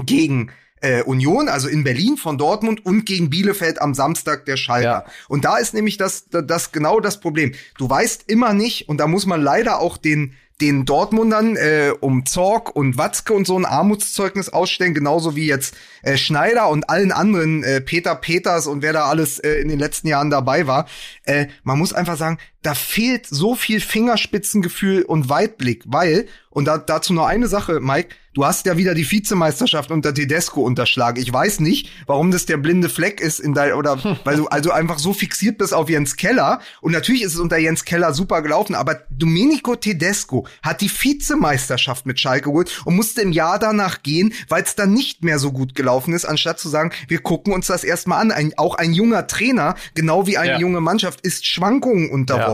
gegen 0.05 0.51
äh, 0.81 1.03
Union, 1.03 1.49
also 1.49 1.69
in 1.69 1.83
Berlin 1.83 2.17
von 2.17 2.37
Dortmund 2.37 2.85
und 2.85 3.07
gegen 3.07 3.31
Bielefeld 3.31 3.81
am 3.81 3.95
Samstag 3.95 4.45
der 4.45 4.57
Schalker. 4.57 4.85
Ja. 4.85 5.05
Und 5.29 5.45
da 5.45 5.57
ist 5.57 5.73
nämlich 5.73 5.97
das, 5.97 6.29
das, 6.29 6.45
das 6.47 6.73
genau 6.73 7.01
das 7.01 7.21
Problem. 7.21 7.55
Du 7.79 7.89
weißt 7.89 8.25
immer 8.27 8.53
nicht, 8.53 8.89
und 8.89 8.99
da 8.99 9.07
muss 9.07 9.27
man 9.27 9.41
leider 9.41 9.81
auch 9.81 9.97
den 9.97 10.35
den 10.61 10.85
Dortmundern 10.85 11.57
äh, 11.57 11.93
um 12.01 12.27
Zorg 12.27 12.75
und 12.77 12.97
Watzke 12.97 13.33
und 13.33 13.47
so 13.47 13.59
ein 13.59 13.65
Armutszeugnis 13.65 14.51
ausstellen, 14.51 14.95
genauso 14.95 15.35
wie 15.35 15.47
jetzt 15.47 15.75
äh, 16.03 16.17
Schneider 16.17 16.69
und 16.69 16.89
allen 16.89 17.11
anderen, 17.11 17.65
äh, 17.65 17.81
Peter 17.81 18.15
Peters 18.15 18.67
und 18.67 18.83
wer 18.83 18.93
da 18.93 19.07
alles 19.07 19.41
äh, 19.41 19.55
in 19.55 19.69
den 19.69 19.79
letzten 19.79 20.07
Jahren 20.07 20.31
dabei 20.31 20.67
war. 20.67 20.87
Äh, 21.25 21.49
man 21.65 21.79
muss 21.79 21.93
einfach 21.93 22.17
sagen, 22.17 22.39
da 22.65 22.75
fehlt 22.75 23.27
so 23.27 23.55
viel 23.55 23.81
Fingerspitzengefühl 23.81 25.03
und 25.03 25.29
Weitblick, 25.29 25.85
weil, 25.87 26.27
und 26.51 26.65
da, 26.65 26.79
dazu 26.79 27.13
nur 27.13 27.27
eine 27.27 27.47
Sache, 27.47 27.79
Mike, 27.81 28.15
du 28.35 28.45
hast 28.45 28.67
ja 28.67 28.77
wieder 28.77 28.95
die 28.95 29.11
Vizemeisterschaft 29.11 29.91
unter 29.91 30.13
Tedesco 30.13 30.63
unterschlagen. 30.63 31.23
Ich 31.23 31.33
weiß 31.33 31.61
nicht, 31.61 31.91
warum 32.07 32.31
das 32.31 32.47
der 32.47 32.57
blinde 32.57 32.89
Fleck 32.89 33.21
ist 33.21 33.39
in 33.39 33.55
dein, 33.55 33.73
oder 33.73 33.99
weil 34.25 34.37
du 34.37 34.47
also 34.47 34.71
einfach 34.71 34.99
so 34.99 35.13
fixiert 35.13 35.59
bist 35.59 35.73
auf 35.73 35.89
Jens 35.89 36.17
Keller. 36.17 36.61
Und 36.81 36.93
natürlich 36.93 37.23
ist 37.23 37.35
es 37.35 37.41
unter 37.41 37.57
Jens 37.57 37.85
Keller 37.85 38.13
super 38.13 38.43
gelaufen, 38.43 38.75
aber 38.75 39.03
Domenico 39.11 39.77
Tedesco 39.77 40.47
hat 40.63 40.81
die 40.81 40.91
Vizemeisterschaft 40.91 42.07
mit 42.07 42.21
Schalke 42.21 42.51
geholt 42.51 42.83
und 42.85 42.97
musste 42.97 43.23
im 43.23 43.33
Jahr 43.33 43.59
danach 43.59 44.03
gehen, 44.03 44.33
weil 44.49 44.63
es 44.63 44.75
dann 44.75 44.93
nicht 44.93 45.23
mehr 45.23 45.39
so 45.39 45.53
gut 45.53 45.75
gelaufen 45.75 46.13
ist, 46.13 46.25
anstatt 46.25 46.59
zu 46.59 46.69
sagen, 46.69 46.91
wir 47.09 47.21
gucken 47.21 47.53
uns 47.53 47.69
das 47.69 47.85
erstmal 47.85 48.21
an. 48.21 48.33
Ein, 48.33 48.53
auch 48.57 48.75
ein 48.75 48.93
junger 48.93 49.27
Trainer, 49.27 49.77
genau 49.95 50.27
wie 50.27 50.39
eine 50.39 50.53
ja. 50.53 50.59
junge 50.59 50.81
Mannschaft, 50.81 51.21
ist 51.21 51.47
Schwankungen 51.47 52.11
unterworfen. 52.11 52.54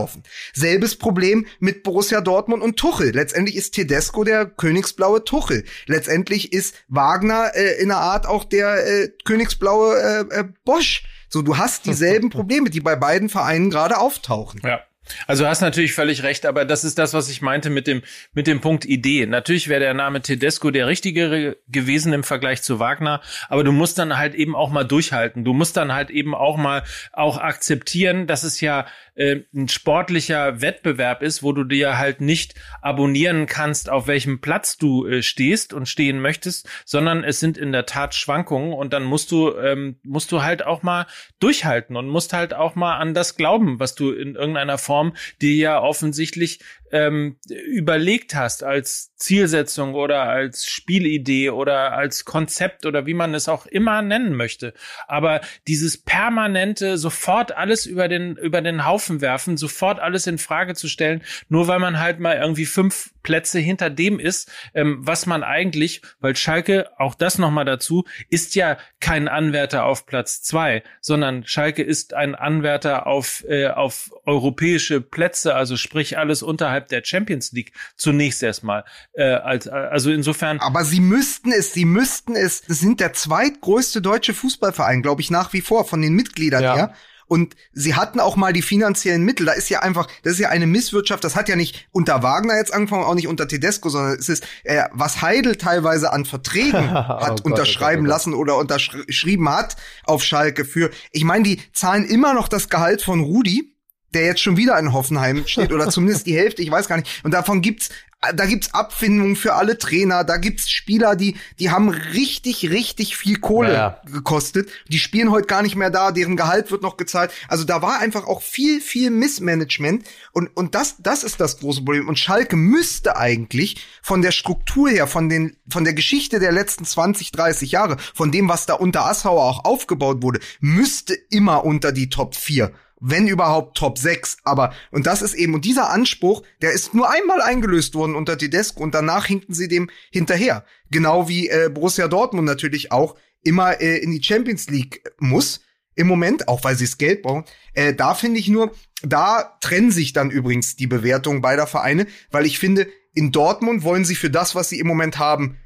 Selbes 0.53 0.95
Problem 0.97 1.45
mit 1.59 1.83
Borussia 1.83 2.21
Dortmund 2.21 2.63
und 2.63 2.77
Tuchel. 2.77 3.11
Letztendlich 3.11 3.55
ist 3.55 3.71
Tedesco 3.71 4.23
der 4.23 4.45
königsblaue 4.45 5.23
Tuchel. 5.23 5.65
Letztendlich 5.85 6.53
ist 6.53 6.75
Wagner 6.87 7.51
äh, 7.53 7.81
in 7.81 7.91
einer 7.91 8.01
Art 8.01 8.27
auch 8.27 8.43
der 8.43 8.87
äh, 8.87 9.09
königsblaue 9.23 10.27
äh, 10.31 10.39
äh, 10.39 10.43
Bosch. 10.65 11.03
So, 11.29 11.41
du 11.41 11.57
hast 11.57 11.85
dieselben 11.85 12.29
Probleme, 12.31 12.69
die 12.69 12.81
bei 12.81 12.95
beiden 12.95 13.29
Vereinen 13.29 13.69
gerade 13.69 13.97
auftauchen. 13.97 14.61
Ja. 14.63 14.81
Also 15.27 15.43
du 15.43 15.49
hast 15.49 15.61
natürlich 15.61 15.93
völlig 15.93 16.23
recht, 16.23 16.45
aber 16.45 16.63
das 16.63 16.83
ist 16.83 16.97
das, 16.97 17.13
was 17.13 17.29
ich 17.29 17.41
meinte 17.41 17.69
mit 17.69 17.87
dem, 17.87 18.01
mit 18.33 18.47
dem 18.47 18.61
Punkt 18.61 18.85
Idee. 18.85 19.25
Natürlich 19.25 19.67
wäre 19.67 19.79
der 19.79 19.93
Name 19.93 20.21
Tedesco 20.21 20.71
der 20.71 20.87
richtigere 20.87 21.57
gewesen 21.67 22.13
im 22.13 22.23
Vergleich 22.23 22.61
zu 22.61 22.79
Wagner, 22.79 23.21
aber 23.49 23.63
du 23.63 23.71
musst 23.71 23.97
dann 23.97 24.17
halt 24.17 24.35
eben 24.35 24.55
auch 24.55 24.69
mal 24.69 24.83
durchhalten. 24.83 25.43
Du 25.43 25.53
musst 25.53 25.75
dann 25.75 25.93
halt 25.93 26.11
eben 26.11 26.35
auch 26.35 26.57
mal 26.57 26.83
auch 27.13 27.37
akzeptieren, 27.37 28.27
dass 28.27 28.43
es 28.43 28.61
ja 28.61 28.85
äh, 29.21 29.43
ein 29.53 29.67
sportlicher 29.67 30.61
Wettbewerb 30.61 31.21
ist, 31.21 31.43
wo 31.43 31.53
du 31.53 31.63
dir 31.63 31.99
halt 31.99 32.21
nicht 32.21 32.55
abonnieren 32.81 33.45
kannst, 33.45 33.89
auf 33.89 34.07
welchem 34.07 34.41
Platz 34.41 34.77
du 34.77 35.05
äh, 35.05 35.21
stehst 35.21 35.73
und 35.73 35.87
stehen 35.87 36.19
möchtest, 36.21 36.67
sondern 36.85 37.23
es 37.23 37.39
sind 37.39 37.57
in 37.57 37.71
der 37.71 37.85
Tat 37.85 38.15
Schwankungen 38.15 38.73
und 38.73 38.93
dann 38.93 39.03
musst 39.03 39.31
du, 39.31 39.55
ähm, 39.55 39.99
musst 40.03 40.31
du 40.31 40.41
halt 40.41 40.65
auch 40.65 40.81
mal 40.81 41.05
durchhalten 41.39 41.95
und 41.95 42.09
musst 42.09 42.33
halt 42.33 42.55
auch 42.55 42.73
mal 42.73 42.97
an 42.97 43.13
das 43.13 43.35
glauben, 43.35 43.79
was 43.79 43.93
du 43.93 44.11
in 44.11 44.35
irgendeiner 44.35 44.79
Form 44.79 45.13
dir 45.39 45.53
ja 45.53 45.79
offensichtlich 45.79 46.59
ähm, 46.91 47.37
überlegt 47.49 48.35
hast 48.35 48.63
als 48.63 49.15
Zielsetzung 49.15 49.93
oder 49.93 50.23
als 50.23 50.65
Spielidee 50.65 51.49
oder 51.49 51.93
als 51.93 52.25
Konzept 52.25 52.85
oder 52.85 53.05
wie 53.05 53.13
man 53.13 53.33
es 53.33 53.47
auch 53.47 53.65
immer 53.65 54.01
nennen 54.01 54.35
möchte. 54.35 54.73
Aber 55.07 55.41
dieses 55.67 55.97
permanente 55.97 56.97
sofort 56.97 57.55
alles 57.55 57.85
über 57.85 58.07
den 58.07 58.35
über 58.35 58.61
den 58.61 58.85
Haufen 58.85 59.21
werfen, 59.21 59.57
sofort 59.57 59.99
alles 59.99 60.27
in 60.27 60.37
Frage 60.37 60.73
zu 60.73 60.87
stellen, 60.87 61.21
nur 61.49 61.67
weil 61.67 61.79
man 61.79 61.99
halt 61.99 62.19
mal 62.19 62.37
irgendwie 62.37 62.65
fünf 62.65 63.11
Plätze 63.23 63.59
hinter 63.59 63.89
dem 63.89 64.19
ist, 64.19 64.51
ähm, 64.73 64.99
was 65.01 65.25
man 65.25 65.43
eigentlich, 65.43 66.01
weil 66.19 66.35
Schalke, 66.35 66.89
auch 66.97 67.15
das 67.15 67.37
nochmal 67.37 67.65
dazu, 67.65 68.05
ist 68.29 68.55
ja 68.55 68.77
kein 68.99 69.27
Anwärter 69.27 69.85
auf 69.85 70.05
Platz 70.05 70.41
zwei, 70.41 70.83
sondern 71.01 71.45
Schalke 71.45 71.83
ist 71.83 72.13
ein 72.13 72.35
Anwärter 72.35 73.07
auf, 73.07 73.43
äh, 73.47 73.67
auf 73.67 74.11
europäische 74.25 75.01
Plätze, 75.01 75.55
also 75.55 75.77
sprich 75.77 76.17
alles 76.17 76.43
unterhalb 76.43 76.80
der 76.81 77.03
Champions 77.03 77.51
League 77.51 77.73
zunächst 77.95 78.41
erstmal. 78.43 78.83
Äh, 79.13 79.23
als, 79.23 79.67
also 79.67 80.11
insofern. 80.11 80.59
Aber 80.59 80.83
sie 80.83 80.99
müssten 80.99 81.51
es, 81.51 81.73
sie 81.73 81.85
müssten 81.85 82.35
es, 82.35 82.61
das 82.61 82.79
sind 82.79 82.99
der 82.99 83.13
zweitgrößte 83.13 84.01
deutsche 84.01 84.33
Fußballverein, 84.33 85.01
glaube 85.01 85.21
ich, 85.21 85.31
nach 85.31 85.53
wie 85.53 85.61
vor 85.61 85.85
von 85.85 86.01
den 86.01 86.13
Mitgliedern 86.13 86.63
ja. 86.63 86.75
her. 86.75 86.93
Und 87.31 87.55
sie 87.71 87.95
hatten 87.95 88.19
auch 88.19 88.35
mal 88.35 88.51
die 88.51 88.61
finanziellen 88.61 89.23
Mittel. 89.23 89.45
Da 89.45 89.53
ist 89.53 89.69
ja 89.69 89.79
einfach, 89.79 90.07
das 90.23 90.33
ist 90.33 90.39
ja 90.39 90.49
eine 90.49 90.67
Misswirtschaft. 90.67 91.23
Das 91.23 91.37
hat 91.37 91.47
ja 91.47 91.55
nicht 91.55 91.87
unter 91.91 92.23
Wagner 92.23 92.57
jetzt 92.57 92.73
angefangen, 92.73 93.05
auch 93.05 93.15
nicht 93.15 93.29
unter 93.29 93.47
Tedesco, 93.47 93.87
sondern 93.87 94.19
es 94.19 94.27
ist, 94.27 94.45
äh, 94.65 94.83
was 94.91 95.21
Heidel 95.21 95.55
teilweise 95.55 96.11
an 96.11 96.25
Verträgen 96.25 96.89
oh 96.89 96.93
hat 96.93 97.39
oh 97.39 97.45
unterschreiben 97.45 98.03
Gott, 98.03 98.03
oh 98.03 98.03
Gott, 98.03 98.09
lassen 98.09 98.33
oder 98.33 98.57
unterschrieben 98.57 99.47
hat 99.47 99.77
auf 100.03 100.25
Schalke 100.25 100.65
für. 100.65 100.89
Ich 101.13 101.23
meine, 101.23 101.45
die 101.45 101.61
zahlen 101.71 102.03
immer 102.03 102.33
noch 102.33 102.49
das 102.49 102.67
Gehalt 102.67 103.01
von 103.01 103.21
Rudi 103.21 103.70
der 104.13 104.25
jetzt 104.25 104.41
schon 104.41 104.57
wieder 104.57 104.77
in 104.77 104.93
Hoffenheim 104.93 105.45
steht 105.47 105.71
oder 105.71 105.89
zumindest 105.89 106.27
die 106.27 106.35
Hälfte, 106.35 106.61
ich 106.61 106.71
weiß 106.71 106.87
gar 106.87 106.97
nicht. 106.97 107.21
Und 107.23 107.31
davon 107.31 107.61
gibt's 107.61 107.89
da 108.35 108.45
gibt's 108.45 108.73
Abfindungen 108.73 109.35
für 109.35 109.55
alle 109.55 109.79
Trainer, 109.79 110.23
da 110.23 110.37
gibt's 110.37 110.69
Spieler, 110.69 111.15
die 111.15 111.37
die 111.59 111.71
haben 111.71 111.89
richtig 111.89 112.69
richtig 112.69 113.17
viel 113.17 113.39
Kohle 113.39 113.73
ja. 113.73 114.01
gekostet. 114.05 114.69
Die 114.89 114.99
spielen 114.99 115.31
heute 115.31 115.47
gar 115.47 115.63
nicht 115.63 115.75
mehr 115.75 115.89
da, 115.89 116.11
deren 116.11 116.37
Gehalt 116.37 116.69
wird 116.69 116.83
noch 116.83 116.97
gezahlt. 116.97 117.31
Also 117.47 117.63
da 117.63 117.81
war 117.81 117.99
einfach 117.99 118.27
auch 118.27 118.43
viel 118.43 118.79
viel 118.79 119.09
Missmanagement 119.09 120.05
und 120.33 120.55
und 120.55 120.75
das 120.75 120.97
das 120.99 121.23
ist 121.23 121.39
das 121.39 121.59
große 121.59 121.83
Problem 121.83 122.07
und 122.07 122.19
Schalke 122.19 122.55
müsste 122.55 123.17
eigentlich 123.17 123.83
von 124.03 124.21
der 124.21 124.31
Struktur 124.31 124.89
her, 124.89 125.07
von 125.07 125.27
den 125.27 125.57
von 125.67 125.83
der 125.83 125.95
Geschichte 125.95 126.39
der 126.39 126.51
letzten 126.51 126.85
20, 126.85 127.31
30 127.31 127.71
Jahre, 127.71 127.97
von 128.13 128.31
dem 128.31 128.47
was 128.47 128.67
da 128.67 128.75
unter 128.75 129.07
Assauer 129.07 129.43
auch 129.43 129.65
aufgebaut 129.65 130.21
wurde, 130.21 130.41
müsste 130.59 131.15
immer 131.31 131.65
unter 131.65 131.91
die 131.91 132.09
Top 132.09 132.35
4 132.35 132.71
wenn 133.01 133.27
überhaupt 133.27 133.77
Top 133.77 133.97
6. 133.97 134.37
Aber, 134.43 134.73
und 134.91 135.07
das 135.07 135.21
ist 135.21 135.33
eben, 135.33 135.53
und 135.53 135.65
dieser 135.65 135.89
Anspruch, 135.89 136.43
der 136.61 136.71
ist 136.71 136.93
nur 136.93 137.11
einmal 137.11 137.41
eingelöst 137.41 137.95
worden 137.95 138.15
unter 138.15 138.37
Tedesco 138.37 138.81
und 138.81 138.95
danach 138.95 139.25
hinkten 139.25 139.53
sie 139.53 139.67
dem 139.67 139.89
hinterher. 140.11 140.63
Genau 140.91 141.27
wie 141.27 141.49
äh, 141.49 141.69
Borussia 141.73 142.07
Dortmund 142.07 142.45
natürlich 142.45 142.91
auch 142.91 143.15
immer 143.43 143.81
äh, 143.81 143.97
in 143.97 144.11
die 144.11 144.23
Champions 144.23 144.69
League 144.69 145.03
muss. 145.19 145.61
Im 145.93 146.07
Moment, 146.07 146.47
auch 146.47 146.63
weil 146.63 146.77
sie 146.77 146.85
das 146.85 146.97
Geld 146.97 147.21
brauchen. 147.21 147.43
Äh, 147.73 147.93
da 147.93 148.15
finde 148.15 148.39
ich 148.39 148.47
nur, 148.47 148.73
da 149.03 149.57
trennen 149.59 149.91
sich 149.91 150.13
dann 150.13 150.31
übrigens 150.31 150.77
die 150.77 150.87
Bewertungen 150.87 151.41
beider 151.41 151.67
Vereine, 151.67 152.07
weil 152.29 152.45
ich 152.45 152.59
finde, 152.59 152.87
in 153.13 153.33
Dortmund 153.33 153.83
wollen 153.83 154.05
sie 154.05 154.15
für 154.15 154.29
das, 154.29 154.55
was 154.55 154.69
sie 154.69 154.79
im 154.79 154.87
Moment 154.87 155.19
haben, 155.19 155.57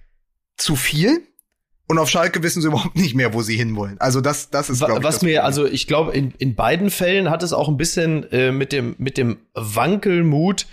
zu 0.58 0.76
viel 0.76 1.28
und 1.88 1.98
auf 2.00 2.10
Schalke 2.10 2.44
wissen 2.44 2.62
sie 2.62 2.68
überhaupt 2.70 2.96
nicht 2.96 3.16
mehr, 3.16 3.34
wo 3.34 3.42
sie 3.42 3.56
hinwollen. 3.56 4.00
Also 4.00 4.22
das, 4.22 4.50
das 4.50 4.70
ist 4.70 4.80
glaube 4.80 5.00
ich. 5.00 5.04
Was 5.04 5.22
mir, 5.22 5.44
also 5.44 5.66
ich 5.66 5.88
glaube, 5.88 6.14
in, 6.14 6.34
in 6.38 6.56
beiden 6.56 6.90
Fällen 6.90 7.30
hat 7.30 7.44
es 7.44 7.54
auch 7.54 7.68
ein 7.68 7.78
bisschen 7.78 8.30
äh, 8.32 8.52
mit 8.52 8.72
dem 8.72 8.96
mit 8.98 9.18
dem 9.18 9.38
Wankelmut 9.54 10.68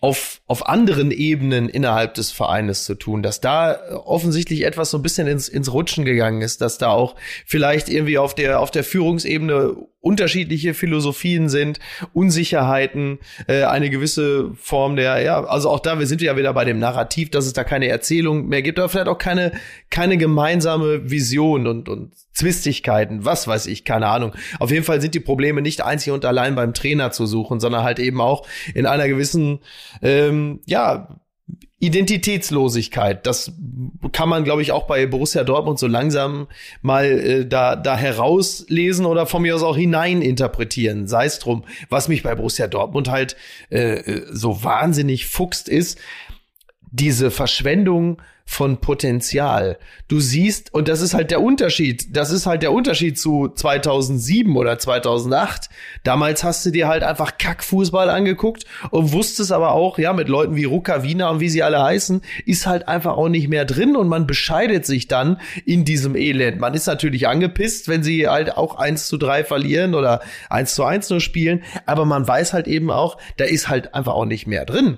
auf, 0.00 0.40
auf 0.46 0.68
anderen 0.68 1.10
Ebenen 1.10 1.68
innerhalb 1.68 2.14
des 2.14 2.30
Vereines 2.30 2.84
zu 2.84 2.94
tun, 2.94 3.22
dass 3.22 3.40
da 3.40 3.72
äh, 3.72 3.94
offensichtlich 3.94 4.64
etwas 4.64 4.90
so 4.90 4.98
ein 4.98 5.02
bisschen 5.02 5.26
ins, 5.26 5.48
ins 5.48 5.72
Rutschen 5.72 6.04
gegangen 6.04 6.40
ist, 6.40 6.60
dass 6.60 6.78
da 6.78 6.90
auch 6.90 7.16
vielleicht 7.44 7.88
irgendwie 7.88 8.18
auf 8.18 8.34
der, 8.34 8.60
auf 8.60 8.70
der 8.70 8.84
Führungsebene 8.84 9.74
unterschiedliche 10.00 10.74
Philosophien 10.74 11.48
sind, 11.48 11.80
Unsicherheiten, 12.12 13.18
äh, 13.48 13.64
eine 13.64 13.90
gewisse 13.90 14.52
Form 14.54 14.94
der, 14.94 15.20
ja, 15.22 15.44
also 15.44 15.68
auch 15.68 15.80
da, 15.80 15.98
wir 15.98 16.06
sind 16.06 16.22
ja 16.22 16.36
wieder 16.36 16.54
bei 16.54 16.64
dem 16.64 16.78
Narrativ, 16.78 17.30
dass 17.30 17.46
es 17.46 17.52
da 17.52 17.64
keine 17.64 17.88
Erzählung 17.88 18.46
mehr 18.46 18.62
gibt, 18.62 18.78
aber 18.78 18.88
vielleicht 18.88 19.08
auch 19.08 19.18
keine, 19.18 19.52
keine 19.90 20.16
gemeinsame 20.16 21.10
Vision 21.10 21.66
und, 21.66 21.88
und 21.88 22.12
Zwistigkeiten, 22.38 23.24
was 23.24 23.48
weiß 23.48 23.66
ich, 23.66 23.84
keine 23.84 24.06
Ahnung. 24.06 24.32
Auf 24.60 24.70
jeden 24.70 24.84
Fall 24.84 25.00
sind 25.00 25.16
die 25.16 25.20
Probleme 25.20 25.60
nicht 25.60 25.82
einzig 25.82 26.12
und 26.12 26.24
allein 26.24 26.54
beim 26.54 26.72
Trainer 26.72 27.10
zu 27.10 27.26
suchen, 27.26 27.58
sondern 27.58 27.82
halt 27.82 27.98
eben 27.98 28.20
auch 28.20 28.46
in 28.74 28.86
einer 28.86 29.08
gewissen, 29.08 29.58
ähm, 30.02 30.60
ja, 30.66 31.08
Identitätslosigkeit. 31.80 33.24
Das 33.24 33.52
kann 34.10 34.28
man, 34.28 34.42
glaube 34.42 34.62
ich, 34.62 34.72
auch 34.72 34.88
bei 34.88 35.06
Borussia 35.06 35.44
Dortmund 35.44 35.78
so 35.78 35.86
langsam 35.86 36.48
mal 36.82 37.04
äh, 37.04 37.46
da, 37.46 37.76
da 37.76 37.96
herauslesen 37.96 39.06
oder 39.06 39.26
von 39.26 39.42
mir 39.42 39.54
aus 39.54 39.62
auch 39.62 39.76
hineininterpretieren. 39.76 41.06
Sei 41.06 41.26
es 41.26 41.38
drum. 41.38 41.64
Was 41.88 42.08
mich 42.08 42.24
bei 42.24 42.34
Borussia 42.34 42.66
Dortmund 42.66 43.08
halt 43.08 43.36
äh, 43.70 44.00
äh 44.00 44.26
so 44.30 44.64
wahnsinnig 44.64 45.26
fuchst, 45.26 45.68
ist 45.68 45.98
diese 46.90 47.30
Verschwendung 47.30 48.20
von 48.50 48.80
Potenzial. 48.80 49.78
Du 50.08 50.20
siehst, 50.20 50.72
und 50.72 50.88
das 50.88 51.02
ist 51.02 51.12
halt 51.12 51.30
der 51.30 51.42
Unterschied, 51.42 52.16
das 52.16 52.30
ist 52.30 52.46
halt 52.46 52.62
der 52.62 52.72
Unterschied 52.72 53.18
zu 53.18 53.48
2007 53.48 54.56
oder 54.56 54.78
2008. 54.78 55.68
Damals 56.02 56.42
hast 56.44 56.64
du 56.64 56.70
dir 56.70 56.88
halt 56.88 57.02
einfach 57.02 57.36
Kackfußball 57.36 58.08
angeguckt 58.08 58.64
und 58.90 59.12
wusstest 59.12 59.52
aber 59.52 59.72
auch, 59.72 59.98
ja, 59.98 60.14
mit 60.14 60.30
Leuten 60.30 60.56
wie 60.56 60.64
Ruka 60.64 61.02
Wiener 61.02 61.30
und 61.30 61.40
wie 61.40 61.50
sie 61.50 61.62
alle 61.62 61.82
heißen, 61.82 62.22
ist 62.46 62.66
halt 62.66 62.88
einfach 62.88 63.18
auch 63.18 63.28
nicht 63.28 63.48
mehr 63.48 63.66
drin 63.66 63.96
und 63.96 64.08
man 64.08 64.26
bescheidet 64.26 64.86
sich 64.86 65.08
dann 65.08 65.38
in 65.66 65.84
diesem 65.84 66.16
Elend. 66.16 66.58
Man 66.58 66.72
ist 66.72 66.86
natürlich 66.86 67.28
angepisst, 67.28 67.86
wenn 67.86 68.02
sie 68.02 68.28
halt 68.28 68.56
auch 68.56 68.76
1 68.76 69.08
zu 69.08 69.18
3 69.18 69.44
verlieren 69.44 69.94
oder 69.94 70.22
1 70.48 70.74
zu 70.74 70.84
1 70.84 71.10
nur 71.10 71.20
spielen, 71.20 71.62
aber 71.84 72.06
man 72.06 72.26
weiß 72.26 72.54
halt 72.54 72.66
eben 72.66 72.90
auch, 72.90 73.18
da 73.36 73.44
ist 73.44 73.68
halt 73.68 73.94
einfach 73.94 74.14
auch 74.14 74.24
nicht 74.24 74.46
mehr 74.46 74.64
drin. 74.64 74.96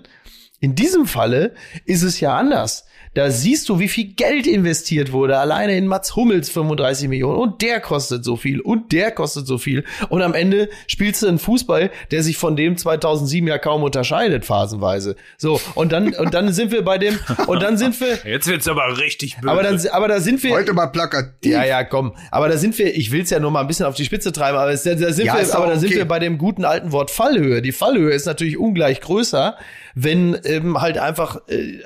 In 0.61 0.75
diesem 0.75 1.07
Falle 1.07 1.55
ist 1.87 2.03
es 2.03 2.21
ja 2.21 2.37
anders. 2.37 2.85
Da 3.15 3.31
siehst 3.31 3.69
du, 3.69 3.81
wie 3.81 3.89
viel 3.89 4.13
Geld 4.15 4.47
investiert 4.47 5.11
wurde. 5.11 5.39
Alleine 5.39 5.77
in 5.77 5.89
Mats 5.89 6.15
Hummels 6.15 6.49
35 6.49 7.09
Millionen. 7.09 7.39
Und 7.39 7.61
der 7.61 7.81
kostet 7.81 8.25
so 8.25 8.37
viel. 8.37 8.61
Und 8.61 8.93
der 8.93 9.11
kostet 9.11 9.49
so 9.49 9.59
viel. 9.59 9.85
Und 10.11 10.23
am 10.23 10.33
Ende 10.33 10.69
spielst 10.87 11.23
du 11.23 11.27
einen 11.27 11.41
Fußball, 11.41 11.91
der 12.13 12.23
sich 12.23 12.37
von 12.37 12.55
dem 12.55 12.77
2007 12.77 13.49
ja 13.49 13.59
kaum 13.59 13.83
unterscheidet, 13.83 14.45
phasenweise. 14.45 15.17
So. 15.39 15.61
Und 15.75 15.91
dann, 15.91 16.15
und 16.15 16.35
dann 16.35 16.53
sind 16.53 16.71
wir 16.71 16.83
bei 16.83 16.99
dem, 16.99 17.19
und 17.49 17.61
dann 17.63 17.77
sind 17.79 18.01
wir. 18.01 18.19
Jetzt 18.25 18.47
wird's 18.47 18.69
aber 18.69 18.99
richtig 18.99 19.37
böse. 19.41 19.51
Aber 19.51 19.65
dann, 19.65 19.81
aber 19.91 20.07
da 20.07 20.21
sind 20.21 20.41
wir. 20.45 20.53
Heute 20.53 20.73
mal 20.73 20.87
plakativ. 20.87 21.53
Ja, 21.53 21.65
ja, 21.65 21.83
komm. 21.83 22.15
Aber 22.31 22.49
da 22.49 22.59
sind 22.59 22.79
wir, 22.79 22.97
ich 22.97 23.11
will's 23.11 23.31
ja 23.31 23.41
nur 23.41 23.51
mal 23.51 23.63
ein 23.63 23.67
bisschen 23.67 23.87
auf 23.87 23.97
die 23.97 24.05
Spitze 24.05 24.31
treiben, 24.31 24.57
aber 24.57 24.73
da, 24.73 24.95
da 24.95 25.13
sind 25.13 25.27
Ja, 25.27 25.37
wir, 25.37 25.55
aber 25.57 25.67
da 25.67 25.79
sind 25.79 25.93
wir 25.93 26.07
bei 26.07 26.21
dem 26.21 26.39
guten 26.39 26.65
alten 26.65 26.93
Wort 26.93 27.11
Fallhöhe. 27.11 27.61
Die 27.61 27.73
Fallhöhe 27.73 28.13
ist 28.13 28.27
natürlich 28.27 28.57
ungleich 28.57 29.01
größer, 29.01 29.57
wenn 29.97 30.39
ähm, 30.45 30.81
halt 30.81 30.99
einfach 30.99 31.41
äh, 31.49 31.81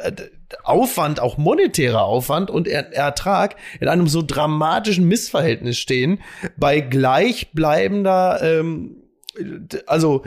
Aufwand, 0.62 1.20
auch 1.20 1.38
monetärer 1.38 2.05
Aufwand 2.05 2.51
und 2.51 2.68
er 2.68 2.92
Ertrag 2.92 3.57
in 3.80 3.88
einem 3.88 4.09
so 4.09 4.22
dramatischen 4.22 5.07
Missverhältnis 5.07 5.78
stehen 5.78 6.20
bei 6.57 6.80
gleichbleibender, 6.80 8.40
ähm, 8.42 9.03
also 9.86 10.24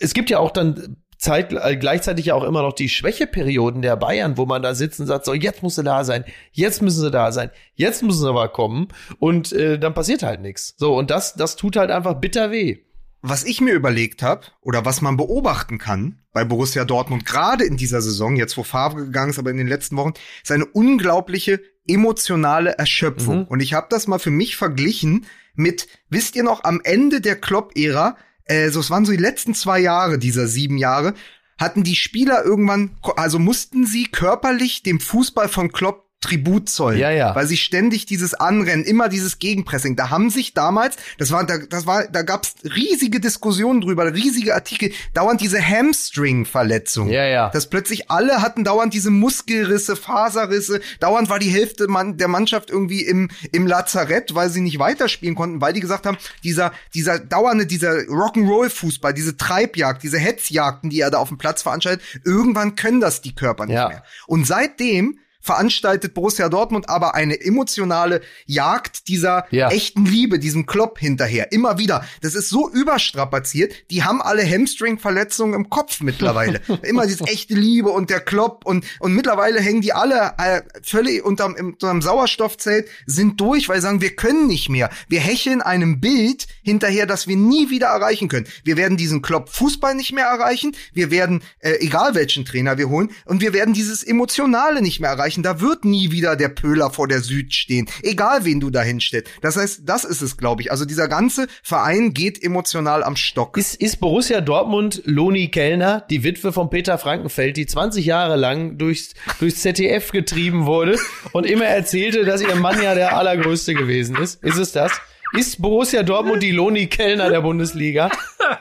es 0.00 0.14
gibt 0.14 0.30
ja 0.30 0.38
auch 0.38 0.50
dann 0.50 0.96
Zeit, 1.22 1.52
äh, 1.52 1.76
gleichzeitig 1.76 2.26
ja 2.26 2.34
auch 2.34 2.42
immer 2.42 2.62
noch 2.62 2.72
die 2.72 2.88
Schwächeperioden 2.88 3.80
der 3.80 3.96
Bayern, 3.96 4.36
wo 4.36 4.44
man 4.44 4.60
da 4.60 4.74
sitzt 4.74 4.98
und 4.98 5.06
sagt, 5.06 5.24
so, 5.24 5.34
jetzt 5.34 5.62
muss 5.62 5.76
sie 5.76 5.84
da 5.84 6.02
sein, 6.02 6.24
jetzt 6.50 6.82
müssen 6.82 7.00
sie 7.00 7.10
da 7.12 7.30
sein, 7.30 7.50
jetzt 7.74 8.02
müssen 8.02 8.22
sie 8.22 8.28
aber 8.28 8.48
kommen 8.48 8.88
und 9.20 9.52
äh, 9.52 9.78
dann 9.78 9.94
passiert 9.94 10.24
halt 10.24 10.40
nichts. 10.40 10.74
So, 10.78 10.96
und 10.96 11.10
das, 11.10 11.34
das 11.34 11.54
tut 11.54 11.76
halt 11.76 11.92
einfach 11.92 12.14
bitter 12.14 12.50
weh. 12.50 12.80
Was 13.22 13.44
ich 13.44 13.60
mir 13.60 13.74
überlegt 13.74 14.22
habe 14.22 14.46
oder 14.60 14.84
was 14.84 15.00
man 15.00 15.16
beobachten 15.16 15.78
kann 15.78 16.20
bei 16.32 16.44
Borussia 16.44 16.84
Dortmund 16.84 17.24
gerade 17.24 17.64
in 17.64 17.76
dieser 17.76 18.02
Saison, 18.02 18.34
jetzt 18.34 18.56
wo 18.56 18.64
Favre 18.64 19.04
gegangen 19.04 19.30
ist, 19.30 19.38
aber 19.38 19.50
in 19.50 19.58
den 19.58 19.68
letzten 19.68 19.96
Wochen, 19.96 20.14
ist 20.42 20.50
eine 20.50 20.66
unglaubliche 20.66 21.60
emotionale 21.86 22.72
Erschöpfung. 22.78 23.40
Mhm. 23.40 23.44
Und 23.44 23.60
ich 23.60 23.74
habe 23.74 23.86
das 23.90 24.08
mal 24.08 24.18
für 24.18 24.30
mich 24.30 24.56
verglichen 24.56 25.26
mit, 25.54 25.86
wisst 26.08 26.34
ihr 26.34 26.42
noch, 26.42 26.64
am 26.64 26.80
Ende 26.82 27.20
der 27.20 27.36
Klopp-Ära, 27.36 28.16
äh, 28.44 28.70
so 28.70 28.80
es 28.80 28.90
waren 28.90 29.04
so 29.04 29.12
die 29.12 29.18
letzten 29.18 29.54
zwei 29.54 29.78
Jahre 29.78 30.18
dieser 30.18 30.48
sieben 30.48 30.78
Jahre, 30.78 31.14
hatten 31.58 31.84
die 31.84 31.96
Spieler 31.96 32.44
irgendwann, 32.44 32.96
also 33.16 33.38
mussten 33.38 33.86
sie 33.86 34.06
körperlich 34.06 34.82
dem 34.82 34.98
Fußball 34.98 35.48
von 35.48 35.70
Klopp 35.70 36.08
Tribut 36.22 36.70
zollen. 36.70 36.98
Ja, 36.98 37.10
ja. 37.10 37.34
Weil 37.34 37.46
sie 37.46 37.56
ständig 37.58 38.06
dieses 38.06 38.32
Anrennen, 38.32 38.84
immer 38.84 39.08
dieses 39.10 39.38
Gegenpressing. 39.38 39.96
Da 39.96 40.08
haben 40.08 40.30
sich 40.30 40.54
damals, 40.54 40.96
das 41.18 41.30
war, 41.32 41.44
da, 41.44 41.58
das 41.58 41.86
war, 41.86 42.06
da 42.06 42.22
gab's 42.22 42.54
riesige 42.64 43.20
Diskussionen 43.20 43.80
drüber, 43.82 44.12
riesige 44.14 44.54
Artikel, 44.54 44.92
dauernd 45.12 45.40
diese 45.40 45.60
Hamstring-Verletzung. 45.60 47.08
Ja, 47.10 47.24
ja. 47.24 47.50
Dass 47.50 47.68
plötzlich 47.68 48.10
alle 48.10 48.40
hatten 48.42 48.64
dauernd 48.64 48.94
diese 48.94 49.10
Muskelrisse, 49.10 49.96
Faserrisse, 49.96 50.80
dauernd 51.00 51.28
war 51.28 51.38
die 51.38 51.50
Hälfte 51.50 51.88
man, 51.88 52.16
der 52.16 52.28
Mannschaft 52.28 52.70
irgendwie 52.70 53.02
im, 53.02 53.30
im 53.50 53.66
Lazarett, 53.66 54.34
weil 54.34 54.48
sie 54.50 54.60
nicht 54.60 54.78
weiterspielen 54.78 55.34
konnten, 55.34 55.60
weil 55.60 55.72
die 55.72 55.80
gesagt 55.80 56.06
haben, 56.06 56.16
dieser, 56.44 56.72
dieser 56.94 57.18
dauernde, 57.18 57.66
dieser 57.66 57.92
Rock'n'Roll-Fußball, 58.08 59.12
diese 59.12 59.36
Treibjagd, 59.36 60.02
diese 60.02 60.18
Hetzjagden, 60.18 60.90
die 60.90 61.00
er 61.00 61.10
da 61.10 61.18
auf 61.18 61.28
dem 61.28 61.38
Platz 61.38 61.62
veranstaltet, 61.62 62.02
irgendwann 62.24 62.76
können 62.76 63.00
das 63.00 63.20
die 63.20 63.34
Körper 63.34 63.66
nicht 63.66 63.74
Ja. 63.74 63.88
mehr. 63.88 64.04
Und 64.26 64.46
seitdem 64.46 65.18
veranstaltet 65.42 66.14
Borussia 66.14 66.48
Dortmund 66.48 66.88
aber 66.88 67.14
eine 67.14 67.40
emotionale 67.40 68.22
Jagd 68.46 69.08
dieser 69.08 69.44
Ja. 69.50 69.68
echten 69.70 70.04
Liebe, 70.06 70.38
diesem 70.38 70.66
Klopp 70.66 70.98
hinterher. 70.98 71.52
Immer 71.52 71.78
wieder. 71.78 72.04
Das 72.22 72.34
ist 72.34 72.48
so 72.48 72.70
überstrapaziert. 72.70 73.72
Die 73.90 74.04
haben 74.04 74.22
alle 74.22 74.42
Hamstring-Verletzungen 74.48 75.54
im 75.54 75.68
Kopf 75.70 76.00
mittlerweile. 76.00 76.60
Immer 76.82 77.06
diese 77.06 77.24
echte 77.24 77.54
Liebe 77.54 77.90
und 77.90 78.10
der 78.10 78.20
Klopp 78.20 78.64
und, 78.64 78.84
und 79.00 79.14
mittlerweile 79.14 79.60
hängen 79.60 79.80
die 79.80 79.92
alle 79.92 80.34
äh, 80.38 80.62
völlig 80.82 81.24
unterm, 81.24 81.54
unterm 81.54 82.02
Sauerstoffzelt, 82.02 82.88
sind 83.06 83.40
durch, 83.40 83.68
weil 83.68 83.76
sie 83.76 83.82
sagen, 83.82 84.00
wir 84.00 84.14
können 84.14 84.46
nicht 84.46 84.68
mehr. 84.68 84.90
Wir 85.08 85.20
hecheln 85.20 85.60
einem 85.60 86.00
Bild 86.00 86.46
hinterher, 86.62 87.06
das 87.06 87.26
wir 87.26 87.36
nie 87.36 87.70
wieder 87.70 87.88
erreichen 87.88 88.28
können. 88.28 88.46
Wir 88.64 88.76
werden 88.76 88.96
diesen 88.96 89.22
Klopp 89.22 89.48
Fußball 89.48 89.94
nicht 89.94 90.12
mehr 90.12 90.26
erreichen. 90.26 90.76
Wir 90.92 91.10
werden, 91.10 91.42
äh, 91.60 91.72
egal 91.80 92.14
welchen 92.14 92.44
Trainer 92.44 92.78
wir 92.78 92.88
holen, 92.88 93.10
und 93.24 93.40
wir 93.40 93.52
werden 93.52 93.74
dieses 93.74 94.02
Emotionale 94.02 94.82
nicht 94.82 95.00
mehr 95.00 95.10
erreichen. 95.10 95.31
Da 95.40 95.60
wird 95.60 95.86
nie 95.86 96.10
wieder 96.10 96.36
der 96.36 96.50
Pöhler 96.50 96.90
vor 96.90 97.08
der 97.08 97.20
Süd 97.20 97.54
stehen. 97.54 97.88
Egal 98.02 98.44
wen 98.44 98.60
du 98.60 98.68
da 98.68 98.82
hinstellst. 98.82 99.30
Das 99.40 99.56
heißt, 99.56 99.82
das 99.84 100.04
ist 100.04 100.20
es, 100.20 100.36
glaube 100.36 100.60
ich. 100.60 100.70
Also 100.70 100.84
dieser 100.84 101.08
ganze 101.08 101.46
Verein 101.62 102.12
geht 102.12 102.42
emotional 102.42 103.02
am 103.02 103.16
Stock. 103.16 103.56
Ist, 103.56 103.76
ist 103.76 104.00
Borussia 104.00 104.40
Dortmund 104.40 105.02
Loni 105.04 105.48
Kellner, 105.48 106.04
die 106.10 106.24
Witwe 106.24 106.52
von 106.52 106.68
Peter 106.68 106.98
Frankenfeld, 106.98 107.56
die 107.56 107.66
20 107.66 108.04
Jahre 108.04 108.36
lang 108.36 108.76
durchs, 108.76 109.14
durchs 109.38 109.62
ZDF 109.62 110.10
getrieben 110.10 110.66
wurde 110.66 110.98
und 111.32 111.46
immer 111.46 111.66
erzählte, 111.66 112.24
dass 112.24 112.42
ihr 112.42 112.54
Mann 112.56 112.82
ja 112.82 112.94
der 112.94 113.16
Allergrößte 113.16 113.74
gewesen 113.74 114.16
ist? 114.16 114.42
Ist 114.42 114.58
es 114.58 114.72
das? 114.72 114.92
Ist 115.34 115.62
Borussia 115.62 116.02
Dortmund 116.02 116.42
die 116.42 116.50
Loni 116.50 116.88
Kellner 116.88 117.30
der 117.30 117.40
Bundesliga? 117.40 118.10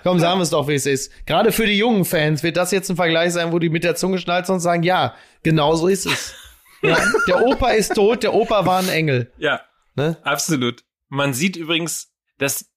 Komm, 0.03 0.19
sagen 0.19 0.39
wir 0.39 0.43
es 0.43 0.51
doch, 0.51 0.69
wie 0.69 0.75
es 0.75 0.85
ist. 0.85 1.11
Gerade 1.25 1.51
für 1.51 1.65
die 1.65 1.77
jungen 1.77 2.05
Fans 2.05 2.43
wird 2.43 2.55
das 2.55 2.71
jetzt 2.71 2.89
ein 2.89 2.95
Vergleich 2.95 3.33
sein, 3.33 3.51
wo 3.51 3.59
die 3.59 3.69
mit 3.69 3.83
der 3.83 3.95
Zunge 3.95 4.19
schnalzen 4.19 4.53
und 4.53 4.61
sagen, 4.61 4.83
ja, 4.83 5.13
genau 5.43 5.75
so 5.75 5.87
ist 5.87 6.05
es. 6.05 6.33
Ja, 6.81 6.97
der 7.27 7.45
Opa 7.45 7.71
ist 7.71 7.95
tot, 7.95 8.23
der 8.23 8.33
Opa 8.33 8.65
war 8.65 8.79
ein 8.79 8.89
Engel. 8.89 9.31
Ja, 9.37 9.61
Ne? 9.95 10.17
absolut. 10.23 10.83
Man 11.09 11.33
sieht 11.33 11.57
übrigens, 11.57 12.13
dass 12.37 12.71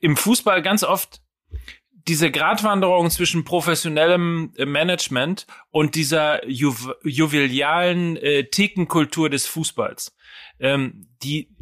im 0.00 0.16
Fußball 0.16 0.62
ganz 0.62 0.84
oft 0.84 1.22
diese 1.92 2.30
Gratwanderung 2.30 3.10
zwischen 3.10 3.44
professionellem 3.44 4.52
äh, 4.56 4.64
Management 4.64 5.46
und 5.70 5.94
dieser 5.94 6.46
ju 6.48 6.74
jovialen 7.04 8.16
äh, 8.16 8.44
Thekenkultur 8.44 9.28
des 9.28 9.46
Fußballs, 9.46 10.14
ähm, 10.58 11.08
die, 11.22 11.54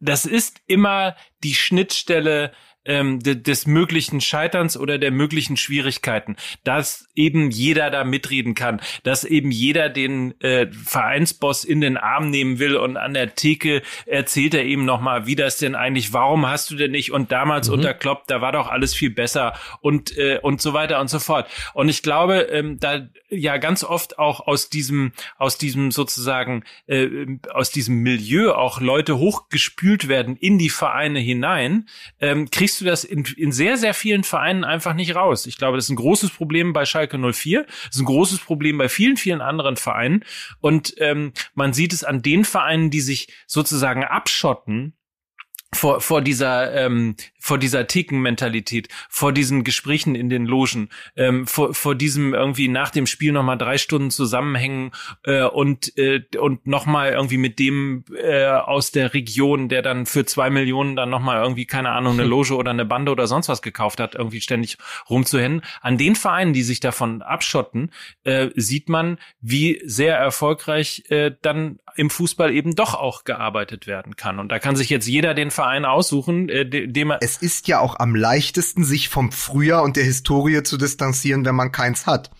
das 0.00 0.24
ist 0.24 0.60
immer 0.66 1.16
die 1.42 1.54
Schnittstelle 1.54 2.52
ähm, 2.84 3.20
de, 3.20 3.34
des 3.34 3.66
möglichen 3.66 4.20
Scheiterns 4.20 4.76
oder 4.76 4.98
der 4.98 5.10
möglichen 5.10 5.56
Schwierigkeiten, 5.56 6.36
dass 6.64 7.08
eben 7.14 7.50
jeder 7.50 7.90
da 7.90 8.04
mitreden 8.04 8.54
kann, 8.54 8.80
dass 9.02 9.24
eben 9.24 9.50
jeder 9.50 9.88
den 9.88 10.40
äh, 10.40 10.66
Vereinsboss 10.72 11.64
in 11.64 11.80
den 11.80 11.96
Arm 11.96 12.30
nehmen 12.30 12.58
will 12.58 12.76
und 12.76 12.96
an 12.96 13.14
der 13.14 13.34
Theke 13.34 13.82
erzählt 14.06 14.54
er 14.54 14.64
eben 14.64 14.84
nochmal, 14.84 15.26
wie 15.26 15.36
das 15.36 15.58
denn 15.58 15.74
eigentlich, 15.74 16.12
warum 16.12 16.46
hast 16.46 16.70
du 16.70 16.76
denn 16.76 16.90
nicht? 16.90 17.12
Und 17.12 17.32
damals 17.32 17.68
unter 17.68 17.94
Klopp, 17.94 18.26
da 18.26 18.40
war 18.40 18.52
doch 18.52 18.68
alles 18.68 18.94
viel 18.94 19.10
besser 19.10 19.54
und 19.80 20.16
äh, 20.16 20.38
und 20.42 20.60
so 20.60 20.72
weiter 20.72 21.00
und 21.00 21.08
so 21.08 21.18
fort. 21.18 21.48
Und 21.72 21.88
ich 21.88 22.02
glaube, 22.02 22.40
ähm, 22.50 22.78
da 22.78 23.08
ja 23.30 23.56
ganz 23.56 23.84
oft 23.84 24.18
auch 24.18 24.46
aus 24.46 24.68
diesem 24.68 25.12
aus 25.38 25.58
diesem 25.58 25.90
sozusagen 25.90 26.64
äh, 26.86 27.08
aus 27.52 27.70
diesem 27.70 27.96
Milieu 27.96 28.52
auch 28.52 28.80
Leute 28.80 29.18
hochgespült 29.18 30.08
werden 30.08 30.36
in 30.36 30.58
die 30.58 30.70
Vereine 30.70 31.18
hinein, 31.18 31.88
ähm, 32.20 32.50
kriegst 32.50 32.73
du 32.80 32.84
das 32.84 33.04
in, 33.04 33.24
in 33.36 33.52
sehr 33.52 33.76
sehr 33.76 33.94
vielen 33.94 34.24
Vereinen 34.24 34.64
einfach 34.64 34.94
nicht 34.94 35.14
raus. 35.14 35.46
Ich 35.46 35.56
glaube, 35.56 35.76
das 35.76 35.86
ist 35.86 35.90
ein 35.90 35.96
großes 35.96 36.30
Problem 36.30 36.72
bei 36.72 36.84
Schalke 36.84 37.18
04, 37.18 37.64
das 37.64 37.96
ist 37.96 38.00
ein 38.00 38.06
großes 38.06 38.38
Problem 38.38 38.78
bei 38.78 38.88
vielen 38.88 39.16
vielen 39.16 39.40
anderen 39.40 39.76
Vereinen 39.76 40.24
und 40.60 40.94
ähm, 40.98 41.32
man 41.54 41.72
sieht 41.72 41.92
es 41.92 42.04
an 42.04 42.22
den 42.22 42.44
Vereinen, 42.44 42.90
die 42.90 43.00
sich 43.00 43.28
sozusagen 43.46 44.04
abschotten 44.04 44.94
vor, 45.74 46.00
vor 46.00 46.20
dieser 46.20 46.72
ähm, 46.74 47.16
vor 47.44 47.58
dieser 47.58 47.86
Ticken-Mentalität, 47.86 48.88
vor 49.10 49.30
diesen 49.30 49.64
Gesprächen 49.64 50.14
in 50.14 50.30
den 50.30 50.46
Logen, 50.46 50.88
ähm, 51.14 51.46
vor, 51.46 51.74
vor 51.74 51.94
diesem 51.94 52.32
irgendwie 52.32 52.68
nach 52.68 52.88
dem 52.88 53.06
Spiel 53.06 53.32
noch 53.32 53.42
mal 53.42 53.56
drei 53.56 53.76
Stunden 53.76 54.10
zusammenhängen 54.10 54.92
äh, 55.24 55.42
und 55.42 55.96
äh, 55.98 56.22
und 56.38 56.66
noch 56.66 56.86
mal 56.86 57.12
irgendwie 57.12 57.36
mit 57.36 57.58
dem 57.58 58.04
äh, 58.16 58.46
aus 58.46 58.92
der 58.92 59.12
Region, 59.12 59.68
der 59.68 59.82
dann 59.82 60.06
für 60.06 60.24
zwei 60.24 60.48
Millionen 60.48 60.96
dann 60.96 61.10
noch 61.10 61.20
mal 61.20 61.42
irgendwie 61.42 61.66
keine 61.66 61.90
Ahnung 61.90 62.14
eine 62.14 62.24
Loge 62.24 62.54
oder 62.56 62.70
eine 62.70 62.86
Bande 62.86 63.12
oder 63.12 63.26
sonst 63.26 63.50
was 63.50 63.60
gekauft 63.60 64.00
hat, 64.00 64.14
irgendwie 64.14 64.40
ständig 64.40 64.78
rumzuhennen. 65.10 65.60
An 65.82 65.98
den 65.98 66.16
Vereinen, 66.16 66.54
die 66.54 66.62
sich 66.62 66.80
davon 66.80 67.20
abschotten, 67.20 67.90
äh, 68.22 68.48
sieht 68.54 68.88
man, 68.88 69.18
wie 69.42 69.82
sehr 69.84 70.16
erfolgreich 70.16 71.04
äh, 71.10 71.32
dann 71.42 71.78
im 71.96 72.10
Fußball 72.10 72.52
eben 72.52 72.74
doch 72.74 72.94
auch 72.94 73.24
gearbeitet 73.24 73.86
werden 73.86 74.16
kann. 74.16 74.38
Und 74.38 74.48
da 74.48 74.58
kann 74.58 74.76
sich 74.76 74.88
jetzt 74.88 75.06
jeder 75.06 75.34
den 75.34 75.50
Verein 75.50 75.63
aussuchen, 75.84 76.48
äh, 76.48 76.64
dem 76.66 77.10
er. 77.10 77.18
Es 77.20 77.36
ist 77.36 77.68
ja 77.68 77.80
auch 77.80 77.98
am 77.98 78.14
leichtesten, 78.14 78.84
sich 78.84 79.08
vom 79.08 79.32
Frühjahr 79.32 79.82
und 79.82 79.96
der 79.96 80.04
Historie 80.04 80.62
zu 80.62 80.76
distanzieren, 80.76 81.44
wenn 81.44 81.54
man 81.54 81.72
keins 81.72 82.06
hat. 82.06 82.30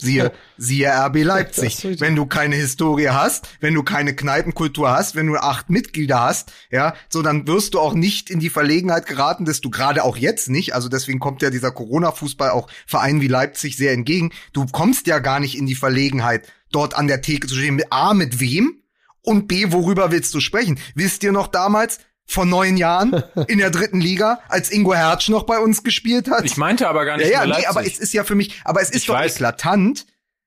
Siehe, 0.00 0.32
siehe 0.56 0.88
RB 0.88 1.22
Leipzig. 1.24 2.00
Wenn 2.00 2.16
du 2.16 2.24
keine 2.24 2.56
Historie 2.56 3.08
hast, 3.08 3.48
wenn 3.60 3.74
du 3.74 3.82
keine 3.82 4.16
Kneipenkultur 4.16 4.90
hast, 4.90 5.14
wenn 5.14 5.26
du 5.26 5.36
acht 5.36 5.68
Mitglieder 5.68 6.20
hast, 6.20 6.52
ja, 6.70 6.94
so 7.10 7.20
dann 7.20 7.46
wirst 7.46 7.74
du 7.74 7.80
auch 7.80 7.92
nicht 7.92 8.30
in 8.30 8.40
die 8.40 8.48
Verlegenheit 8.48 9.06
geraten, 9.06 9.44
dass 9.44 9.60
du 9.60 9.68
gerade 9.68 10.02
auch 10.04 10.16
jetzt 10.16 10.48
nicht, 10.48 10.74
also 10.74 10.88
deswegen 10.88 11.18
kommt 11.18 11.42
ja 11.42 11.50
dieser 11.50 11.70
Corona-Fußball 11.70 12.50
auch 12.50 12.68
Vereinen 12.86 13.20
wie 13.20 13.28
Leipzig 13.28 13.76
sehr 13.76 13.92
entgegen. 13.92 14.32
Du 14.54 14.64
kommst 14.66 15.06
ja 15.06 15.18
gar 15.18 15.38
nicht 15.38 15.56
in 15.56 15.66
die 15.66 15.74
Verlegenheit, 15.74 16.50
dort 16.72 16.94
an 16.94 17.06
der 17.06 17.20
Theke 17.20 17.46
zu 17.46 17.54
stehen. 17.54 17.76
Mit 17.76 17.92
A, 17.92 18.14
mit 18.14 18.40
wem? 18.40 18.76
Und 19.22 19.48
B, 19.48 19.70
worüber 19.70 20.10
willst 20.10 20.32
du 20.32 20.40
sprechen? 20.40 20.78
Wisst 20.94 21.22
ihr 21.22 21.32
noch 21.32 21.46
damals, 21.46 21.98
vor 22.30 22.46
neun 22.46 22.76
Jahren 22.76 23.24
in 23.48 23.58
der 23.58 23.70
dritten 23.70 24.00
Liga, 24.00 24.38
als 24.48 24.70
Ingo 24.70 24.94
Hertz 24.94 25.28
noch 25.28 25.42
bei 25.42 25.58
uns 25.58 25.82
gespielt 25.82 26.30
hat. 26.30 26.44
Ich 26.44 26.56
meinte 26.56 26.88
aber 26.88 27.04
gar 27.04 27.16
nicht 27.16 27.26
ja, 27.26 27.40
ja, 27.40 27.44
nee, 27.44 27.50
Leipzig. 27.50 27.68
aber 27.68 27.84
es 27.84 27.98
ist 27.98 28.12
ja 28.12 28.22
für 28.22 28.36
mich, 28.36 28.60
aber 28.64 28.80
es 28.80 28.90
ist 28.90 28.98
Ich 29.02 29.06
doch 29.06 29.14
weiß. 29.14 29.34
eklatant, 29.34 30.06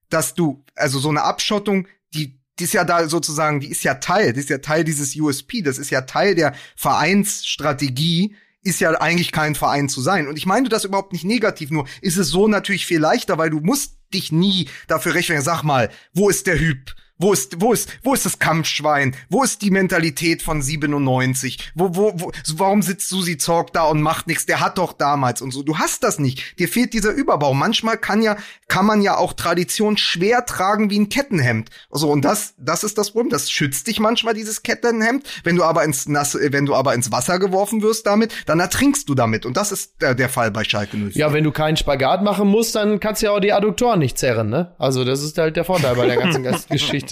dass 0.10 0.34
du, 0.34 0.64
also 0.76 1.00
so 1.00 1.10
eine 1.10 1.24
Abschottung, 1.24 1.88
die, 2.14 2.40
die 2.58 2.64
ist 2.64 2.74
ja 2.74 2.86
da 2.86 3.10
sozusagen, 3.10 3.60
die 3.60 3.68
ist 3.70 3.84
ja 3.84 3.96
Teil, 3.96 4.32
die 4.32 4.40
ist 4.40 4.50
ja 4.50 4.60
Teil 4.60 4.86
dieses 4.86 5.14
USP, 5.16 5.62
das 5.62 5.78
ist 5.78 5.90
ja 5.90 6.02
Teil 6.02 6.36
der 6.36 6.54
Vereinsstrategie, 6.78 8.36
ist 8.62 8.80
ja 8.80 8.92
eigentlich 9.02 9.32
kein 9.34 9.56
Verein 9.56 9.90
zu 9.90 10.02
sein. 10.02 10.28
Und 10.28 10.38
ich 10.38 10.46
meine 10.46 10.70
das 10.70 10.86
überhaupt 10.86 11.12
nicht 11.12 11.26
negativ, 11.26 11.70
nur 11.70 11.86
ist 12.02 12.18
es 12.18 12.30
so 12.30 12.48
natürlich 12.48 12.86
viel 12.86 13.00
leichter, 13.00 13.38
weil 13.38 13.50
du 13.50 13.60
musst 13.60 13.98
dich 14.14 14.32
nie 14.32 14.70
dafür 14.88 15.16
rechtfertigen. 15.16 15.44
Sag 15.44 15.64
mal, 15.64 15.90
wo 16.14 16.30
ist 16.30 16.48
der 16.48 16.58
Hüb? 16.60 16.94
Wo 17.20 17.32
ist, 17.32 17.62
wo 17.62 17.74
ist, 17.74 17.90
wo 18.02 18.14
ist 18.14 18.26
das 18.26 18.40
Kampfschwein? 18.40 19.16
Wo 19.30 19.44
ist 19.44 19.62
die 19.62 19.70
Mentalität 19.70 20.42
von 20.42 20.62
97? 20.62 21.72
Wo, 21.76 21.96
wo, 21.96 22.12
wo, 22.16 22.32
warum 22.56 22.82
sitzt 22.82 23.08
Susi 23.08 23.38
Zorg 23.38 23.72
da 23.72 23.84
und 23.84 24.02
macht 24.02 24.26
nichts? 24.26 24.48
Der 24.48 24.62
hat 24.62 24.80
doch 24.80 24.94
damals 24.94 25.42
und 25.42 25.52
so. 25.52 25.62
Du 25.62 25.78
hast 25.78 26.04
das 26.04 26.18
nicht. 26.18 26.60
Dir 26.60 26.68
fehlt 26.68 26.92
dieser 26.94 27.12
Überbau. 27.12 27.54
Manchmal 27.54 27.98
kann 27.98 28.24
ja, 28.24 28.36
kann 28.68 28.88
man 28.88 29.02
ja 29.02 29.16
auch 29.16 29.34
Tradition 29.34 29.96
schwer 29.96 30.46
tragen 30.46 30.90
wie 30.90 31.00
ein 31.00 31.10
Kettenhemd. 31.10 31.70
So, 31.92 32.10
und 32.10 32.26
das, 32.26 32.56
das 32.58 32.84
ist 32.84 32.98
das 32.98 33.12
Problem. 33.12 33.30
Das 33.30 33.52
schützt 33.52 33.86
dich 33.88 34.00
manchmal, 34.00 34.34
dieses 34.34 34.64
Kettenhemd. 34.64 35.24
Wenn 35.44 35.56
du 35.56 35.64
aber 35.64 35.84
ins 35.84 36.08
nasse, 36.08 36.42
äh, 36.42 36.52
wenn 36.52 36.66
du 36.66 36.74
aber 36.74 36.96
ins 36.96 37.12
Wasser 37.12 37.38
geworfen 37.38 37.84
wirst 37.84 38.08
damit, 38.08 38.34
dann 38.48 38.60
ertrinkst 38.60 39.08
du 39.08 39.14
damit. 39.14 39.46
Und 39.46 39.56
das 39.56 39.72
ist 39.72 40.02
der, 40.02 40.16
der 40.16 40.30
Fall 40.30 40.50
bei 40.50 40.64
Schalke 40.64 40.98
04. 40.98 41.12
Ja, 41.14 41.32
wenn 41.32 41.44
du 41.44 41.52
keinen 41.52 41.78
Spagat 41.78 42.24
machen 42.24 42.48
musst, 42.48 42.76
dann 42.76 43.00
kannst 43.00 43.22
du 43.22 43.28
ja 43.28 43.34
auch 43.34 43.40
die 43.40 43.54
Adduktoren 43.54 44.00
nicht 44.00 44.18
zerren, 44.18 44.50
ne? 44.50 44.74
Also 44.80 45.06
das 45.06 45.22
ist 45.22 45.38
halt 45.38 45.56
der 45.56 45.64
Vorteil 45.64 45.96
bei 45.96 46.08
der 46.08 46.18
ganzen 46.18 46.44
Geschichte. 46.70 47.03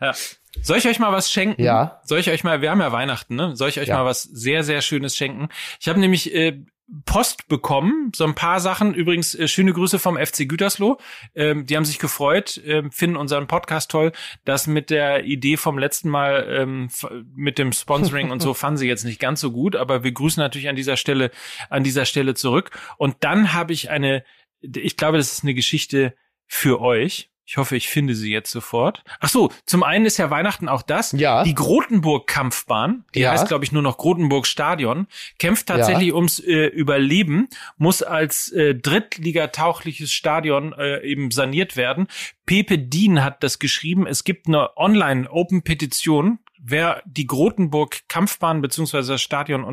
Ja. 0.00 0.14
Soll 0.62 0.78
ich 0.78 0.86
euch 0.86 0.98
mal 0.98 1.12
was 1.12 1.30
schenken? 1.30 1.60
Ja. 1.62 2.00
Soll 2.04 2.20
ich 2.20 2.30
euch 2.30 2.44
mal, 2.44 2.60
wir 2.62 2.70
haben 2.70 2.80
ja 2.80 2.92
Weihnachten, 2.92 3.34
ne? 3.34 3.56
Soll 3.56 3.68
ich 3.68 3.80
euch 3.80 3.88
Ja. 3.88 3.98
mal 3.98 4.04
was 4.04 4.22
sehr, 4.22 4.62
sehr 4.62 4.80
Schönes 4.80 5.16
schenken? 5.16 5.48
Ich 5.80 5.88
habe 5.88 5.98
nämlich 5.98 6.32
äh, 6.34 6.60
Post 7.04 7.48
bekommen, 7.48 8.12
so 8.16 8.24
ein 8.24 8.34
paar 8.34 8.60
Sachen. 8.60 8.94
Übrigens, 8.94 9.34
äh, 9.34 9.46
schöne 9.48 9.72
Grüße 9.72 9.98
vom 9.98 10.16
FC 10.16 10.48
Gütersloh. 10.48 10.98
Ähm, 11.34 11.66
die 11.66 11.76
haben 11.76 11.84
sich 11.84 11.98
gefreut, 11.98 12.60
ähm, 12.64 12.90
finden 12.92 13.16
unseren 13.16 13.46
Podcast 13.46 13.90
toll. 13.90 14.12
Das 14.44 14.66
mit 14.66 14.88
der 14.90 15.24
Idee 15.24 15.56
vom 15.56 15.78
letzten 15.78 16.08
Mal 16.08 16.46
ähm, 16.48 16.88
mit 17.34 17.58
dem 17.58 17.72
Sponsoring 17.72 18.30
und 18.30 18.40
so 18.40 18.54
fanden 18.54 18.78
sie 18.78 18.88
jetzt 18.88 19.04
nicht 19.04 19.20
ganz 19.20 19.40
so 19.40 19.50
gut, 19.52 19.76
aber 19.76 20.02
wir 20.02 20.12
grüßen 20.12 20.40
natürlich 20.40 20.68
an 20.68 20.76
dieser 20.76 20.96
Stelle, 20.96 21.30
an 21.68 21.82
dieser 21.84 22.04
Stelle 22.06 22.34
zurück. 22.34 22.70
Und 22.96 23.16
dann 23.20 23.52
habe 23.52 23.72
ich 23.72 23.90
eine, 23.90 24.24
ich 24.60 24.96
glaube, 24.96 25.18
das 25.18 25.32
ist 25.32 25.42
eine 25.42 25.54
Geschichte 25.54 26.14
für 26.46 26.80
euch. 26.80 27.30
Ich 27.50 27.56
hoffe, 27.56 27.76
ich 27.76 27.88
finde 27.88 28.14
sie 28.14 28.30
jetzt 28.30 28.50
sofort. 28.50 29.02
Ach 29.20 29.30
so, 29.30 29.50
zum 29.64 29.82
einen 29.82 30.04
ist 30.04 30.18
ja 30.18 30.28
Weihnachten 30.28 30.68
auch 30.68 30.82
das. 30.82 31.12
Ja. 31.12 31.44
Die 31.44 31.54
Grotenburg-Kampfbahn, 31.54 33.06
die 33.14 33.20
Ja. 33.20 33.30
heißt, 33.30 33.48
glaube 33.48 33.64
ich, 33.64 33.72
nur 33.72 33.80
noch 33.80 33.96
Grotenburg-Stadion, 33.96 35.06
kämpft 35.38 35.66
tatsächlich 35.68 36.12
ums 36.12 36.40
äh, 36.40 36.66
Überleben, 36.66 37.48
muss 37.78 38.02
als 38.02 38.52
äh, 38.52 38.74
drittligataugliches 38.74 40.12
Stadion 40.12 40.74
äh, 40.74 41.00
eben 41.06 41.30
saniert 41.30 41.78
werden. 41.78 42.08
Pepe 42.44 42.76
Dien 42.76 43.24
hat 43.24 43.42
das 43.42 43.58
geschrieben. 43.58 44.06
Es 44.06 44.24
gibt 44.24 44.46
eine 44.46 44.76
Online-Open-Petition. 44.76 46.40
Wer 46.60 47.02
die 47.06 47.26
Grotenburg-Kampfbahn 47.26 48.60
beziehungsweise 48.60 49.12
das 49.12 49.22
Stadion 49.22 49.64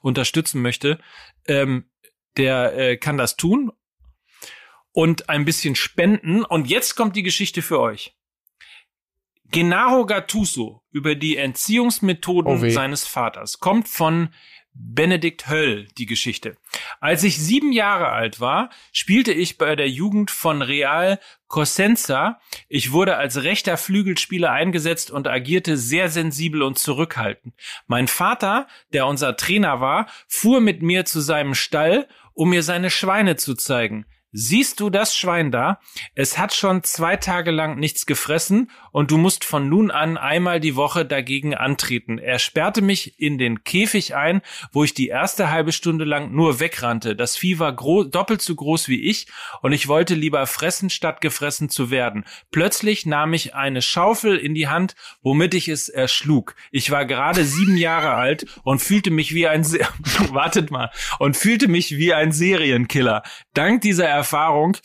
unterstützen 0.00 0.62
möchte, 0.62 0.98
ähm, 1.46 1.84
der 2.38 2.78
äh, 2.78 2.96
kann 2.96 3.18
das 3.18 3.36
tun 3.36 3.72
und 4.94 5.28
ein 5.28 5.44
bisschen 5.44 5.74
spenden. 5.74 6.44
Und 6.44 6.70
jetzt 6.70 6.94
kommt 6.94 7.16
die 7.16 7.22
Geschichte 7.22 7.60
für 7.60 7.80
euch. 7.80 8.14
Gennaro 9.50 10.06
Gattuso 10.06 10.82
über 10.90 11.14
die 11.14 11.36
Entziehungsmethoden 11.36 12.64
Oh 12.64 12.70
seines 12.70 13.06
Vaters 13.06 13.60
kommt 13.60 13.88
von 13.88 14.30
Benedikt 14.72 15.48
Höll, 15.48 15.86
die 15.98 16.06
Geschichte. 16.06 16.56
Als 17.00 17.22
ich 17.22 17.38
sieben 17.38 17.70
Jahre 17.70 18.08
alt 18.08 18.40
war, 18.40 18.70
spielte 18.92 19.32
ich 19.32 19.56
bei 19.56 19.76
der 19.76 19.88
Jugend 19.88 20.32
von 20.32 20.62
Real 20.62 21.20
Cosenza. 21.46 22.40
Ich 22.68 22.90
wurde 22.90 23.16
als 23.16 23.44
rechter 23.44 23.76
Flügelspieler 23.76 24.50
eingesetzt 24.50 25.12
und 25.12 25.28
agierte 25.28 25.76
sehr 25.76 26.08
sensibel 26.08 26.62
und 26.62 26.78
zurückhaltend. 26.78 27.54
Mein 27.86 28.08
Vater, 28.08 28.66
der 28.92 29.06
unser 29.06 29.36
Trainer 29.36 29.80
war, 29.80 30.08
fuhr 30.26 30.60
mit 30.60 30.82
mir 30.82 31.04
zu 31.04 31.20
seinem 31.20 31.54
Stall, 31.54 32.08
um 32.32 32.50
mir 32.50 32.64
seine 32.64 32.90
Schweine 32.90 33.36
zu 33.36 33.54
zeigen. 33.54 34.06
Siehst 34.36 34.80
du 34.80 34.90
das 34.90 35.16
Schwein 35.16 35.52
da? 35.52 35.78
Es 36.16 36.38
hat 36.38 36.52
schon 36.52 36.82
zwei 36.82 37.14
Tage 37.14 37.52
lang 37.52 37.78
nichts 37.78 38.04
gefressen 38.04 38.68
und 38.90 39.12
du 39.12 39.16
musst 39.16 39.44
von 39.44 39.68
nun 39.68 39.92
an 39.92 40.16
einmal 40.16 40.58
die 40.58 40.74
Woche 40.74 41.06
dagegen 41.06 41.54
antreten. 41.54 42.18
Er 42.18 42.40
sperrte 42.40 42.82
mich 42.82 43.20
in 43.20 43.38
den 43.38 43.62
Käfig 43.62 44.16
ein, 44.16 44.42
wo 44.72 44.82
ich 44.82 44.92
die 44.92 45.06
erste 45.06 45.52
halbe 45.52 45.70
Stunde 45.70 46.04
lang 46.04 46.32
nur 46.32 46.58
wegrannte. 46.58 47.14
Das 47.14 47.36
Vieh 47.36 47.60
war 47.60 47.76
doppelt 47.76 48.42
so 48.42 48.56
groß 48.56 48.88
wie 48.88 49.08
ich 49.08 49.28
und 49.62 49.70
ich 49.70 49.86
wollte 49.86 50.16
lieber 50.16 50.48
fressen, 50.48 50.90
statt 50.90 51.20
gefressen 51.20 51.68
zu 51.68 51.92
werden. 51.92 52.24
Plötzlich 52.50 53.06
nahm 53.06 53.34
ich 53.34 53.54
eine 53.54 53.82
Schaufel 53.82 54.36
in 54.36 54.56
die 54.56 54.66
Hand, 54.66 54.96
womit 55.22 55.54
ich 55.54 55.68
es 55.68 55.88
erschlug. 55.88 56.56
Ich 56.72 56.90
war 56.90 57.06
gerade 57.06 57.44
sieben 57.44 57.76
Jahre 57.76 58.14
alt 58.14 58.46
und 58.64 58.82
fühlte 58.82 59.12
mich 59.12 59.32
wie 59.32 59.46
ein, 59.46 59.62
Se 59.62 59.78
wartet 60.30 60.72
mal, 60.72 60.90
und 61.20 61.36
fühlte 61.36 61.68
mich 61.68 61.96
wie 61.98 62.12
ein 62.12 62.32
Serienkiller. 62.32 63.22
Dank 63.52 63.82
dieser 63.82 64.08
Erfahrung 64.24 64.78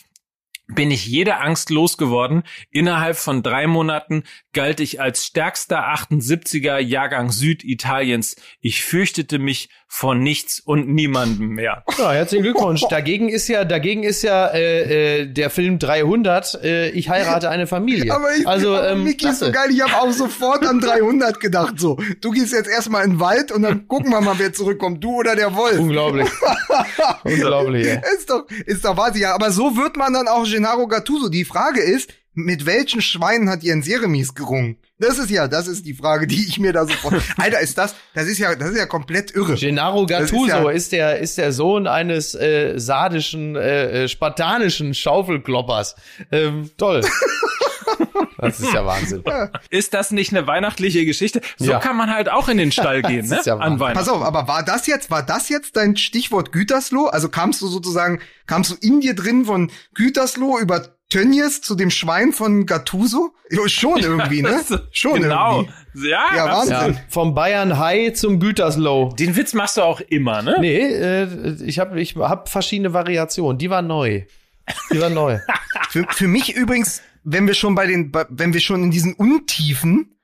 bin 0.74 0.90
ich 0.90 1.06
jede 1.06 1.38
Angst 1.38 1.70
losgeworden. 1.70 2.42
Innerhalb 2.70 3.16
von 3.16 3.42
drei 3.42 3.66
Monaten 3.66 4.24
galt 4.52 4.80
ich 4.80 5.00
als 5.00 5.26
stärkster 5.26 5.92
78er 5.94 6.78
Jahrgang 6.78 7.30
Süditaliens. 7.30 8.36
Ich 8.60 8.84
fürchtete 8.84 9.38
mich 9.38 9.68
vor 9.92 10.14
nichts 10.14 10.60
und 10.60 10.88
niemandem 10.88 11.48
mehr. 11.48 11.82
Ja, 11.98 12.12
herzlichen 12.12 12.44
Glückwunsch. 12.44 12.82
Dagegen 12.88 13.28
ist 13.28 13.48
ja, 13.48 13.64
dagegen 13.64 14.04
ist 14.04 14.22
ja 14.22 14.46
äh, 14.46 15.22
äh, 15.22 15.26
der 15.26 15.50
Film 15.50 15.80
300. 15.80 16.62
Äh, 16.62 16.90
ich 16.90 17.10
heirate 17.10 17.50
eine 17.50 17.66
Familie. 17.66 18.14
Aber 18.14 18.34
ich, 18.34 18.46
also 18.46 18.76
aber 18.76 18.92
ähm, 18.92 19.02
Miki 19.02 19.28
ist 19.28 19.40
so 19.40 19.50
geil, 19.50 19.70
ich 19.72 19.82
habe 19.82 20.00
auch 20.00 20.12
sofort 20.12 20.64
an 20.64 20.80
300 20.80 21.40
gedacht. 21.40 21.80
So, 21.80 21.98
du 22.20 22.30
gehst 22.30 22.52
jetzt 22.52 22.70
erstmal 22.70 23.04
in 23.04 23.14
den 23.14 23.20
Wald 23.20 23.50
und 23.50 23.62
dann 23.62 23.88
gucken 23.88 24.10
wir 24.10 24.20
mal, 24.20 24.38
wer 24.38 24.52
zurückkommt, 24.52 25.02
du 25.02 25.16
oder 25.16 25.34
der 25.34 25.56
Wolf. 25.56 25.80
Unglaublich. 25.80 26.30
Unglaublich. 27.24 27.88
Ey. 27.88 28.00
Ist 28.16 28.30
doch, 28.30 28.44
ist 28.66 28.84
doch 28.84 28.96
Wahnsinn. 28.96 29.22
Ja, 29.22 29.34
aber 29.34 29.50
so 29.50 29.76
wird 29.76 29.96
man 29.96 30.12
dann 30.12 30.28
auch 30.28 30.46
Gennaro 30.60 30.86
Gattuso. 30.88 31.30
Die 31.30 31.46
Frage 31.46 31.80
ist, 31.80 32.10
mit 32.34 32.66
welchen 32.66 33.00
Schweinen 33.00 33.48
hat 33.48 33.62
Jens 33.62 33.86
Jeremies 33.86 34.34
gerungen? 34.34 34.76
Das 34.98 35.16
ist 35.18 35.30
ja, 35.30 35.48
das 35.48 35.66
ist 35.66 35.86
die 35.86 35.94
Frage, 35.94 36.26
die 36.26 36.46
ich 36.46 36.58
mir 36.58 36.74
da 36.74 36.84
sofort. 36.84 37.14
Alter, 37.38 37.60
ist 37.60 37.78
das, 37.78 37.94
das 38.12 38.26
ist 38.26 38.36
ja, 38.36 38.54
das 38.54 38.72
ist 38.72 38.76
ja 38.76 38.84
komplett 38.84 39.34
irre. 39.34 39.54
Gennaro 39.54 40.04
Das 40.04 40.24
ist 40.24 40.32
Gattuso 40.32 40.46
ja- 40.48 40.70
ist, 40.70 40.92
der 40.92 41.18
ist 41.18 41.38
der 41.38 41.52
Sohn 41.52 41.86
eines 41.86 42.34
äh, 42.34 42.74
sadischen, 42.78 43.56
äh, 43.56 44.04
äh, 44.04 44.08
spartanischen 44.08 44.92
Schaufelkloppers. 44.92 45.96
Ähm, 46.30 46.70
toll. 46.76 47.00
das 48.38 48.60
ist 48.60 48.72
ja 48.72 48.84
Wahnsinn. 48.86 49.22
Ist 49.70 49.94
das 49.94 50.10
nicht 50.10 50.32
eine 50.32 50.46
weihnachtliche 50.46 51.04
Geschichte? 51.04 51.40
So 51.56 51.70
Ja. 51.70 51.78
kann 51.78 51.96
man 51.96 52.12
halt 52.12 52.30
auch 52.30 52.48
in 52.48 52.56
den 52.58 52.72
Stall 52.72 53.02
gehen, 53.02 53.28
ne? 53.28 53.38
ist 53.38 53.46
ja 53.46 53.56
An. 53.56 53.78
Weihnachten. 53.80 53.98
Pass 53.98 54.08
auf, 54.08 54.22
aber 54.22 54.48
war 54.48 54.62
das 54.64 54.86
jetzt, 54.86 55.10
war 55.10 55.22
das 55.22 55.48
jetzt 55.48 55.76
dein 55.76 55.96
Stichwort 55.96 56.52
Gütersloh? 56.52 57.06
Also 57.06 57.28
kamst 57.28 57.60
du 57.62 57.66
sozusagen, 57.68 58.20
kamst 58.46 58.70
du 58.70 58.76
in 58.80 59.00
dir 59.00 59.14
drin 59.14 59.44
von 59.44 59.70
Gütersloh 59.94 60.58
über 60.58 60.88
Tönnies 61.10 61.60
zu 61.60 61.74
dem 61.74 61.90
Schwein 61.90 62.32
von 62.32 62.66
Gattuso? 62.66 63.32
Ja, 63.52 63.68
schon 63.68 63.98
irgendwie, 63.98 64.42
ne? 64.42 64.60
Schon 64.92 65.22
genau. 65.22 65.62
irgendwie. 65.92 66.08
Ja, 66.08 66.24
Ja. 66.36 66.46
Wahnsinn. 66.56 66.94
Ja, 66.94 67.00
vom 67.08 67.34
Bayern 67.34 67.78
High 67.80 68.14
zum 68.14 68.38
Güterslow. 68.38 69.12
Den 69.18 69.34
Witz 69.34 69.54
machst 69.54 69.76
du 69.76 69.82
auch 69.82 70.00
immer, 70.00 70.40
ne? 70.42 70.56
Nee, 70.60 70.78
äh, 70.78 71.56
ich 71.64 71.80
habe 71.80 72.00
ich 72.00 72.14
hab 72.14 72.48
verschiedene 72.48 72.92
Variationen. 72.92 73.58
Die 73.58 73.68
war 73.68 73.82
neu. 73.82 74.22
Die 74.92 75.00
war 75.00 75.10
neu. 75.10 75.38
Für, 75.90 76.06
für 76.08 76.28
mich 76.28 76.54
übrigens, 76.54 77.02
wenn 77.24 77.48
wir 77.48 77.54
schon 77.54 77.74
bei 77.74 77.86
den, 77.86 78.12
wenn 78.28 78.52
wir 78.52 78.60
schon 78.60 78.84
in 78.84 78.90
diesen 78.92 79.14
Untiefen, 79.14 80.14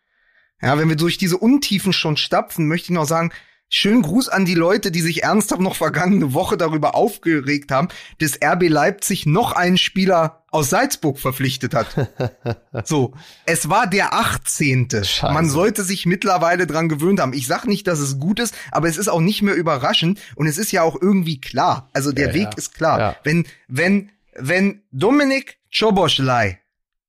ja, 0.62 0.78
wenn 0.78 0.88
wir 0.88 0.94
durch 0.96 1.18
diese 1.18 1.38
Untiefen 1.38 1.92
schon 1.92 2.16
stapfen, 2.16 2.68
möchte 2.68 2.86
ich 2.86 2.90
noch 2.94 3.06
sagen, 3.06 3.32
schönen 3.68 4.02
Gruß 4.02 4.28
an 4.28 4.44
die 4.44 4.54
Leute, 4.54 4.92
die 4.92 5.00
sich 5.00 5.24
ernsthaft 5.24 5.60
noch 5.60 5.74
vergangene 5.74 6.32
Woche 6.34 6.56
darüber 6.56 6.94
aufgeregt 6.94 7.72
haben, 7.72 7.88
dass 8.20 8.38
RB 8.40 8.68
Leipzig 8.68 9.26
noch 9.26 9.52
einen 9.52 9.76
Spieler 9.76 10.44
aus 10.50 10.70
Salzburg 10.70 11.18
verpflichtet 11.18 11.74
hat. 11.74 12.08
so, 12.84 13.12
es 13.44 13.68
war 13.68 13.88
der 13.88 14.14
18. 14.14 14.88
Scheiße. 14.90 15.32
Man 15.32 15.48
sollte 15.50 15.82
sich 15.82 16.06
mittlerweile 16.06 16.66
dran 16.68 16.88
gewöhnt 16.88 17.20
haben. 17.20 17.32
Ich 17.32 17.48
sag 17.48 17.64
nicht, 17.66 17.88
dass 17.88 17.98
es 17.98 18.20
gut 18.20 18.38
ist, 18.38 18.54
aber 18.70 18.88
es 18.88 18.96
ist 18.96 19.08
auch 19.08 19.20
nicht 19.20 19.42
mehr 19.42 19.54
überraschend 19.54 20.20
und 20.36 20.46
es 20.46 20.58
ist 20.58 20.70
ja 20.70 20.82
auch 20.82 20.96
irgendwie 21.00 21.40
klar. 21.40 21.90
Also 21.92 22.12
der 22.12 22.28
Ja, 22.28 22.34
Weg 22.34 22.44
ja. 22.44 22.56
ist 22.56 22.72
klar. 22.72 22.98
Ja. 22.98 23.16
Wenn, 23.24 23.46
wenn, 23.66 24.10
wenn 24.38 24.82
Dominik 24.90 25.58
Czoboschlei, 25.72 26.60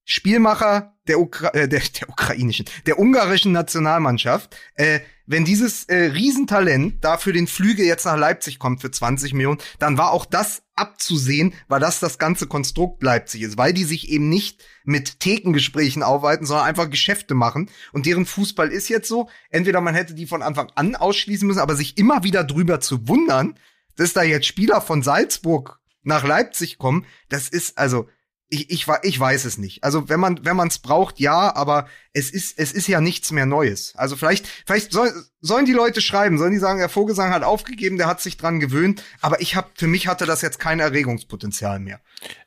Spielmacher 0.03 0.97
der, 1.07 1.19
Ukra 1.19 1.49
äh, 1.49 1.67
der, 1.67 1.81
der 1.81 2.09
ukrainischen, 2.09 2.65
der 2.85 2.99
ungarischen 2.99 3.51
Nationalmannschaft, 3.51 4.55
äh, 4.75 5.01
wenn 5.25 5.43
dieses 5.43 5.83
äh, 5.85 6.11
Riesentalent 6.13 7.03
da 7.03 7.17
für 7.17 7.33
den 7.33 7.47
Flügel 7.47 7.85
jetzt 7.85 8.05
nach 8.05 8.17
Leipzig 8.17 8.59
kommt 8.59 8.79
für 8.79 8.89
20 8.89 9.33
Millionen, 9.33 9.59
dann 9.79 9.97
war 9.97 10.11
auch 10.11 10.25
das 10.25 10.63
abzusehen, 10.75 11.53
weil 11.67 11.81
das 11.81 11.99
das 11.99 12.17
ganze 12.17 12.47
Konstrukt 12.47 13.03
Leipzig 13.03 13.41
ist, 13.41 13.57
weil 13.57 13.73
die 13.73 13.83
sich 13.83 14.09
eben 14.09 14.29
nicht 14.29 14.63
mit 14.85 15.19
Thekengesprächen 15.19 16.03
aufhalten, 16.03 16.45
sondern 16.45 16.65
einfach 16.65 16.89
Geschäfte 16.89 17.33
machen. 17.33 17.69
Und 17.91 18.05
deren 18.05 18.25
Fußball 18.25 18.69
ist 18.69 18.87
jetzt 18.87 19.09
so, 19.09 19.29
entweder 19.49 19.81
man 19.81 19.95
hätte 19.95 20.13
die 20.13 20.27
von 20.27 20.41
Anfang 20.41 20.71
an 20.75 20.95
ausschließen 20.95 21.45
müssen, 21.45 21.59
aber 21.59 21.75
sich 21.75 21.97
immer 21.97 22.23
wieder 22.23 22.45
drüber 22.45 22.79
zu 22.79 23.09
wundern, 23.09 23.59
dass 23.97 24.13
da 24.13 24.23
jetzt 24.23 24.45
Spieler 24.45 24.79
von 24.79 25.03
Salzburg 25.03 25.81
nach 26.03 26.25
Leipzig 26.25 26.77
kommen, 26.77 27.05
das 27.29 27.49
ist 27.49 27.77
also 27.77 28.07
ich, 28.49 28.69
ich, 28.69 28.85
ich 29.03 29.19
weiß 29.19 29.43
es 29.43 29.57
nicht. 29.57 29.83
Also 29.83 30.07
wenn 30.07 30.21
man 30.21 30.45
wenn 30.45 30.55
man 30.55 30.69
es 30.69 30.79
braucht, 30.79 31.19
ja, 31.19 31.53
aber 31.53 31.89
es 32.13 32.31
ist 32.31 32.57
es 32.57 32.71
ist 32.71 32.87
ja 32.87 33.01
nichts 33.01 33.31
mehr 33.31 33.45
Neues. 33.45 33.93
Also 33.97 34.15
vielleicht 34.15 34.47
vielleicht 34.65 34.93
soll, 34.93 35.11
sollen 35.41 35.65
die 35.65 35.73
Leute 35.73 35.99
schreiben, 35.99 36.37
sollen 36.37 36.53
die 36.53 36.57
sagen, 36.57 36.79
der 36.79 36.87
Vogelsang 36.87 37.33
hat 37.33 37.43
aufgegeben, 37.43 37.97
der 37.97 38.07
hat 38.07 38.21
sich 38.21 38.37
dran 38.37 38.61
gewöhnt, 38.61 39.03
aber 39.19 39.41
ich 39.41 39.57
habe 39.57 39.67
für 39.75 39.87
mich 39.87 40.07
hatte 40.07 40.25
das 40.25 40.41
jetzt 40.41 40.59
kein 40.59 40.79
Erregungspotenzial 40.79 41.79
mehr. 41.79 41.99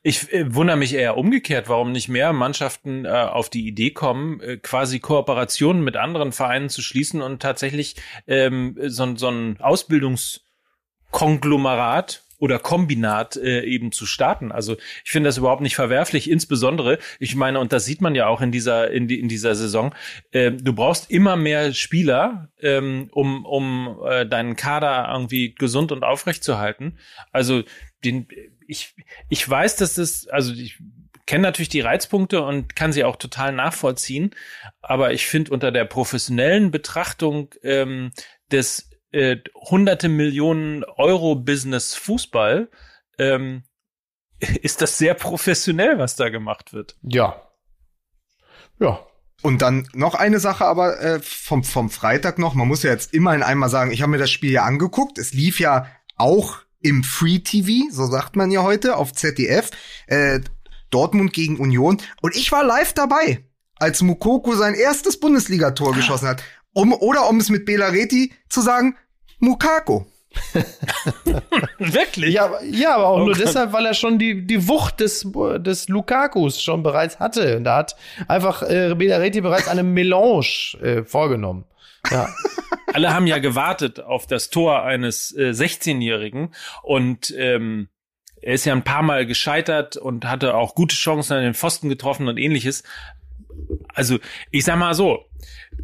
Ich 0.03 0.33
äh, 0.33 0.55
wundere 0.55 0.79
mich 0.79 0.95
eher 0.95 1.19
umgekehrt, 1.19 1.69
warum 1.69 1.93
nicht 1.93 2.09
mehr 2.09 2.33
Mannschaften 2.33 3.05
äh, 3.05 3.11
auf 3.11 3.51
die 3.51 3.69
Idee 3.69 3.91
kommen, 3.91 4.41
äh, 4.41 4.57
quasi 4.57 5.01
Kooperationen 5.01 5.85
mit 5.85 5.99
anderen 5.99 6.33
Vereinen 6.33 6.71
zu 6.71 6.81
schließen 6.81 7.21
und 7.21 7.43
tatsächlich 7.43 7.97
ähm, 8.27 8.79
so, 8.87 9.15
so 9.17 9.29
ein 9.29 9.61
Ausbildungskonglomerat 9.61 12.23
oder 12.41 12.59
Kombinat 12.59 13.37
äh, 13.37 13.61
eben 13.63 13.93
zu 13.93 14.07
starten. 14.07 14.51
Also 14.51 14.77
ich 15.05 15.13
finde 15.13 15.29
das 15.29 15.37
überhaupt 15.37 15.61
nicht 15.61 15.77
verwerflich, 15.77 16.29
insbesondere, 16.29 16.99
ich 17.21 17.37
meine, 17.37 17.61
und 17.61 17.73
das 17.73 17.85
sieht 17.85 18.01
man 18.01 18.15
ja 18.15 18.27
auch 18.27 18.41
in 18.41 18.51
dieser, 18.51 18.91
in, 18.91 19.07
die, 19.07 19.21
in 19.21 19.29
dieser 19.29 19.55
Saison, 19.55 19.95
äh, 20.33 20.51
du 20.51 20.73
brauchst 20.73 21.11
immer 21.11 21.37
mehr 21.37 21.73
Spieler, 21.73 22.49
ähm, 22.61 23.09
um, 23.13 23.45
um 23.45 24.01
äh, 24.05 24.27
deinen 24.27 24.57
Kader 24.57 25.09
irgendwie 25.13 25.55
gesund 25.55 25.93
und 25.93 26.03
aufrecht 26.03 26.43
zu 26.43 26.59
halten. 26.59 26.97
Also 27.31 27.63
den, 28.05 28.27
ich, 28.67 28.95
ich 29.29 29.49
weiß, 29.49 29.77
dass 29.77 29.95
das, 29.95 30.27
also 30.27 30.55
ich 30.55 30.79
kenne 31.27 31.43
natürlich 31.43 31.69
die 31.69 31.81
Reizpunkte 31.81 32.43
und 32.43 32.75
kann 32.75 32.93
sie 32.93 33.05
auch 33.05 33.17
total 33.17 33.53
nachvollziehen, 33.53 34.35
aber 34.81 35.13
ich 35.13 35.27
finde 35.27 35.53
unter 35.53 35.71
der 35.71 35.85
professionellen 35.85 36.71
Betrachtung 36.71 37.55
ähm, 37.63 38.13
des 38.51 38.90
äh, 39.13 39.39
hunderte 39.55 40.09
Millionen 40.09 40.85
Euro 40.85 41.35
Business 41.35 41.95
Fußball 41.95 42.71
ähm, 43.19 43.65
ist 44.63 44.83
das 44.83 44.99
sehr 44.99 45.15
professionell, 45.15 45.99
was 45.99 46.17
da 46.17 46.29
gemacht 46.29 46.73
wird. 46.73 46.97
Ja. 47.03 47.43
Ja. 48.79 49.07
Und 49.43 49.63
dann 49.63 49.89
noch 49.95 50.15
eine 50.15 50.39
Sache 50.39 50.67
aber 50.67 51.01
äh, 51.01 51.21
vom, 51.21 51.65
vom 51.65 51.89
Freitag 51.89 52.39
noch. 52.39 52.55
Man 52.55 52.69
muss 52.69 52.83
ja 52.83 52.91
jetzt 52.91 53.15
immerhin 53.15 53.43
einmal 53.43 53.71
sagen, 53.71 53.91
ich 53.91 54.03
habe 54.03 54.11
mir 54.11 54.19
das 54.19 54.31
Spiel 54.31 54.53
ja 54.53 54.65
angeguckt. 54.65 55.19
Es 55.19 55.33
lief 55.33 55.61
ja 55.61 55.87
auch 56.17 56.59
im 56.83 57.03
Free 57.05 57.39
TV, 57.39 57.91
so 57.91 58.07
sagt 58.07 58.37
man 58.37 58.51
ja 58.51 58.63
heute, 58.63 58.97
auf 58.97 59.13
ZDF. 59.13 59.71
Äh, 60.07 60.41
Dortmund 60.91 61.33
gegen 61.33 61.59
Union. 61.59 61.99
Und 62.21 62.37
ich 62.37 62.53
war 62.53 62.65
live 62.65 62.93
dabei, 62.93 63.45
als 63.77 64.03
Mukoko 64.03 64.55
sein 64.55 64.75
erstes 64.75 65.19
Bundesligator 65.21 65.95
geschossen 65.95 66.29
hat. 66.29 66.43
Um, 66.73 66.93
oder 66.93 67.29
um 67.29 67.39
es 67.39 67.49
mit 67.49 67.65
Belareti 67.67 68.33
zu 68.49 68.61
sagen, 68.61 68.97
Mukako. 69.39 70.07
Wirklich? 71.79 72.35
Ja, 72.35 72.45
aber- 72.47 72.63
ja, 72.65 72.95
aber 72.95 73.07
auch 73.09 73.17
Oh 73.17 73.25
nur 73.25 73.35
Gott. 73.35 73.41
deshalb, 73.41 73.73
weil 73.73 73.87
er 73.87 73.95
schon 73.95 74.19
die, 74.19 74.47
die 74.47 74.69
Wucht 74.69 75.01
des, 75.01 75.27
des 75.59 75.89
Lukakus 75.89 76.63
schon 76.63 76.83
bereits 76.83 77.19
hatte. 77.19 77.57
Und 77.57 77.65
da 77.65 77.77
hat 77.77 77.97
einfach 78.29 78.63
äh, 78.63 78.95
Belareti 78.95 79.41
bereits 79.41 79.69
eine 79.69 79.83
Melange 79.83 80.77
äh, 80.81 81.03
vorgenommen. 81.05 81.65
Ja. 82.11 82.29
Alle 82.93 83.15
haben 83.15 83.27
ja 83.27 83.39
gewartet 83.39 84.01
auf 84.01 84.27
das 84.27 84.51
Tor 84.51 84.83
eines 84.83 85.33
äh, 85.37 85.51
16-Jährigen 85.51 86.53
und 86.83 87.33
ähm, 87.37 87.89
er 88.43 88.55
ist 88.55 88.65
ja 88.65 88.73
ein 88.73 88.85
paar 88.85 89.03
Mal 89.03 89.27
gescheitert 89.27 89.97
und 89.97 90.25
hatte 90.25 90.55
auch 90.55 90.75
gute 90.75 90.97
Chancen 90.97 91.35
an 91.37 91.43
den 91.43 91.55
Pfosten 91.55 91.89
getroffen 91.89 92.27
und 92.27 92.39
ähnliches. 92.39 92.83
Also, 93.95 94.19
ich 94.51 94.65
sag 94.65 94.77
mal 94.79 94.95
so, 94.95 95.27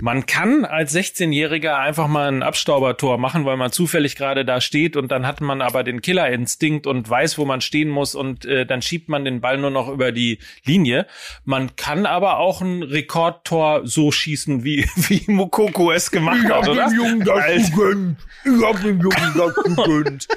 man 0.00 0.26
kann 0.26 0.64
als 0.64 0.94
16-Jähriger 0.94 1.76
einfach 1.76 2.08
mal 2.08 2.28
ein 2.28 2.42
Abstaubertor 2.42 3.18
machen, 3.18 3.44
weil 3.44 3.56
man 3.56 3.72
zufällig 3.72 4.16
gerade 4.16 4.44
da 4.44 4.60
steht 4.60 4.96
und 4.96 5.10
dann 5.10 5.26
hat 5.26 5.40
man 5.40 5.60
aber 5.60 5.84
den 5.84 6.02
Killerinstinkt 6.02 6.86
und 6.86 7.08
weiß, 7.08 7.38
wo 7.38 7.44
man 7.44 7.60
stehen 7.60 7.88
muss 7.88 8.14
und 8.14 8.44
äh, 8.44 8.66
dann 8.66 8.82
schiebt 8.82 9.08
man 9.08 9.24
den 9.24 9.40
Ball 9.40 9.58
nur 9.58 9.70
noch 9.70 9.88
über 9.88 10.12
die 10.12 10.38
Linie. 10.64 11.06
Man 11.44 11.76
kann 11.76 12.06
aber 12.06 12.38
auch 12.38 12.60
ein 12.60 12.82
Rekordtor 12.82 13.82
so 13.84 14.12
schießen, 14.12 14.64
wie, 14.64 14.88
wie 14.96 15.24
Mokoko 15.30 15.92
es 15.92 16.10
gemacht 16.10 16.40
Ich 16.44 16.50
hab 16.50 16.62
hat, 16.62 16.68
oder? 16.68 16.88
dem 16.88 16.96
Jungen 16.96 17.24
das 17.24 17.70
gegönnt. 17.70 18.18
Ich 18.44 18.62
hab 18.62 18.82
dem 18.82 19.00
Jungen 19.00 19.34
das 19.36 19.54
gegönnt. 19.54 20.28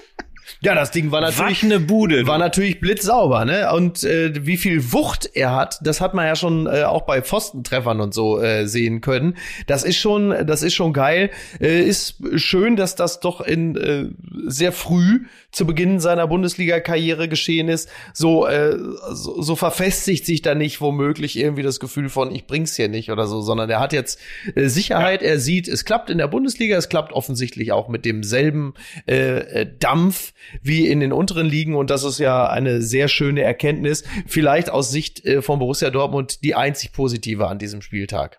Ja, 0.61 0.75
das 0.75 0.91
Ding 0.91 1.11
war 1.11 1.21
natürlich 1.21 1.63
eine 1.63 1.79
Bude. 1.79 2.27
war 2.27 2.37
natürlich 2.37 2.79
blitzsauber, 2.79 3.45
ne? 3.45 3.71
Und 3.73 4.03
äh, 4.03 4.45
wie 4.45 4.57
viel 4.57 4.91
Wucht 4.91 5.29
er 5.33 5.55
hat, 5.55 5.79
das 5.81 6.01
hat 6.01 6.13
man 6.13 6.25
ja 6.25 6.35
schon 6.35 6.67
äh, 6.67 6.83
auch 6.83 7.03
bei 7.03 7.21
Pfostentreffern 7.21 8.01
und 8.01 8.13
so 8.13 8.41
äh, 8.41 8.67
sehen 8.67 9.01
können. 9.01 9.37
Das 9.67 9.83
ist 9.83 9.97
schon, 9.97 10.33
das 10.45 10.63
ist 10.63 10.73
schon 10.73 10.93
geil. 10.93 11.31
Äh, 11.59 11.83
ist 11.83 12.15
schön, 12.35 12.75
dass 12.75 12.95
das 12.95 13.19
doch 13.19 13.41
in 13.41 13.75
äh, 13.75 14.05
sehr 14.47 14.71
früh 14.71 15.25
zu 15.51 15.65
Beginn 15.65 15.99
seiner 15.99 16.27
Bundesliga-Karriere 16.27 17.27
geschehen 17.27 17.69
ist. 17.69 17.89
So, 18.13 18.45
äh, 18.47 18.77
so, 19.11 19.41
so 19.41 19.55
verfestigt 19.55 20.25
sich 20.25 20.41
da 20.41 20.55
nicht 20.55 20.81
womöglich 20.81 21.37
irgendwie 21.37 21.63
das 21.63 21.79
Gefühl 21.79 22.09
von, 22.09 22.33
ich 22.33 22.45
bring's 22.45 22.75
hier 22.75 22.87
nicht 22.87 23.11
oder 23.11 23.27
so, 23.27 23.41
sondern 23.41 23.69
er 23.69 23.79
hat 23.79 23.93
jetzt 23.93 24.19
äh, 24.55 24.67
Sicherheit. 24.67 25.21
Er 25.23 25.39
sieht, 25.39 25.67
es 25.67 25.85
klappt 25.85 26.09
in 26.09 26.17
der 26.17 26.27
Bundesliga, 26.27 26.77
es 26.77 26.89
klappt 26.89 27.13
offensichtlich 27.13 27.71
auch 27.71 27.87
mit 27.89 28.05
demselben 28.05 28.73
äh, 29.07 29.39
äh, 29.39 29.67
Dampf 29.79 30.33
wie 30.61 30.87
in 30.87 30.99
den 30.99 31.13
unteren 31.13 31.47
Ligen 31.47 31.75
und 31.75 31.89
das 31.89 32.03
ist 32.03 32.19
ja 32.19 32.47
eine 32.47 32.81
sehr 32.81 33.07
schöne 33.07 33.41
Erkenntnis. 33.41 34.03
Vielleicht 34.27 34.69
aus 34.69 34.91
Sicht 34.91 35.25
äh, 35.25 35.41
von 35.41 35.59
Borussia 35.59 35.89
Dortmund 35.89 36.43
die 36.43 36.55
einzig 36.55 36.91
positive 36.93 37.47
an 37.47 37.59
diesem 37.59 37.81
Spieltag. 37.81 38.38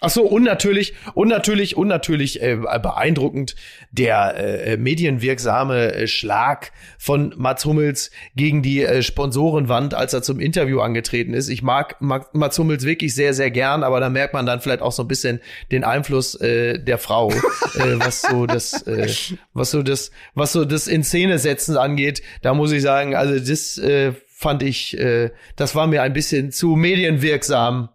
Ach 0.00 0.10
so, 0.10 0.22
und 0.22 0.42
natürlich, 0.42 0.92
und 1.14 1.28
natürlich, 1.28 1.76
und 1.76 1.88
natürlich 1.88 2.42
äh, 2.42 2.56
beeindruckend 2.56 3.54
der 3.90 4.34
äh, 4.36 4.76
medienwirksame 4.76 5.94
äh, 5.94 6.06
Schlag 6.08 6.72
von 6.98 7.32
Mats 7.36 7.64
Hummels 7.64 8.10
gegen 8.34 8.60
die 8.60 8.82
äh, 8.82 9.02
Sponsorenwand, 9.02 9.94
als 9.94 10.12
er 10.12 10.22
zum 10.22 10.40
Interview 10.40 10.80
angetreten 10.80 11.32
ist. 11.32 11.48
Ich 11.48 11.62
mag, 11.62 12.00
mag 12.00 12.34
Mats 12.34 12.58
Hummels 12.58 12.84
wirklich 12.84 13.14
sehr, 13.14 13.34
sehr 13.34 13.50
gern, 13.50 13.82
aber 13.82 14.00
da 14.00 14.10
merkt 14.10 14.34
man 14.34 14.46
dann 14.46 14.60
vielleicht 14.60 14.82
auch 14.82 14.92
so 14.92 15.04
ein 15.04 15.08
bisschen 15.08 15.40
den 15.70 15.84
Einfluss 15.84 16.34
äh, 16.34 16.78
der 16.78 16.98
Frau, 16.98 17.30
äh, 17.30 17.94
was 17.94 18.22
so 18.22 18.46
das, 18.46 18.82
äh, 18.86 19.08
was 19.54 19.70
so 19.70 19.82
das, 19.82 20.10
was 20.34 20.52
so 20.52 20.64
das 20.64 20.86
in 20.88 21.04
Szene 21.04 21.38
setzen 21.38 21.76
angeht. 21.76 22.20
Da 22.42 22.52
muss 22.52 22.72
ich 22.72 22.82
sagen, 22.82 23.14
also 23.14 23.38
das 23.38 23.78
äh, 23.78 24.12
fand 24.28 24.62
ich, 24.64 24.98
äh, 24.98 25.30
das 25.56 25.74
war 25.74 25.86
mir 25.86 26.02
ein 26.02 26.12
bisschen 26.12 26.52
zu 26.52 26.76
medienwirksam 26.76 27.88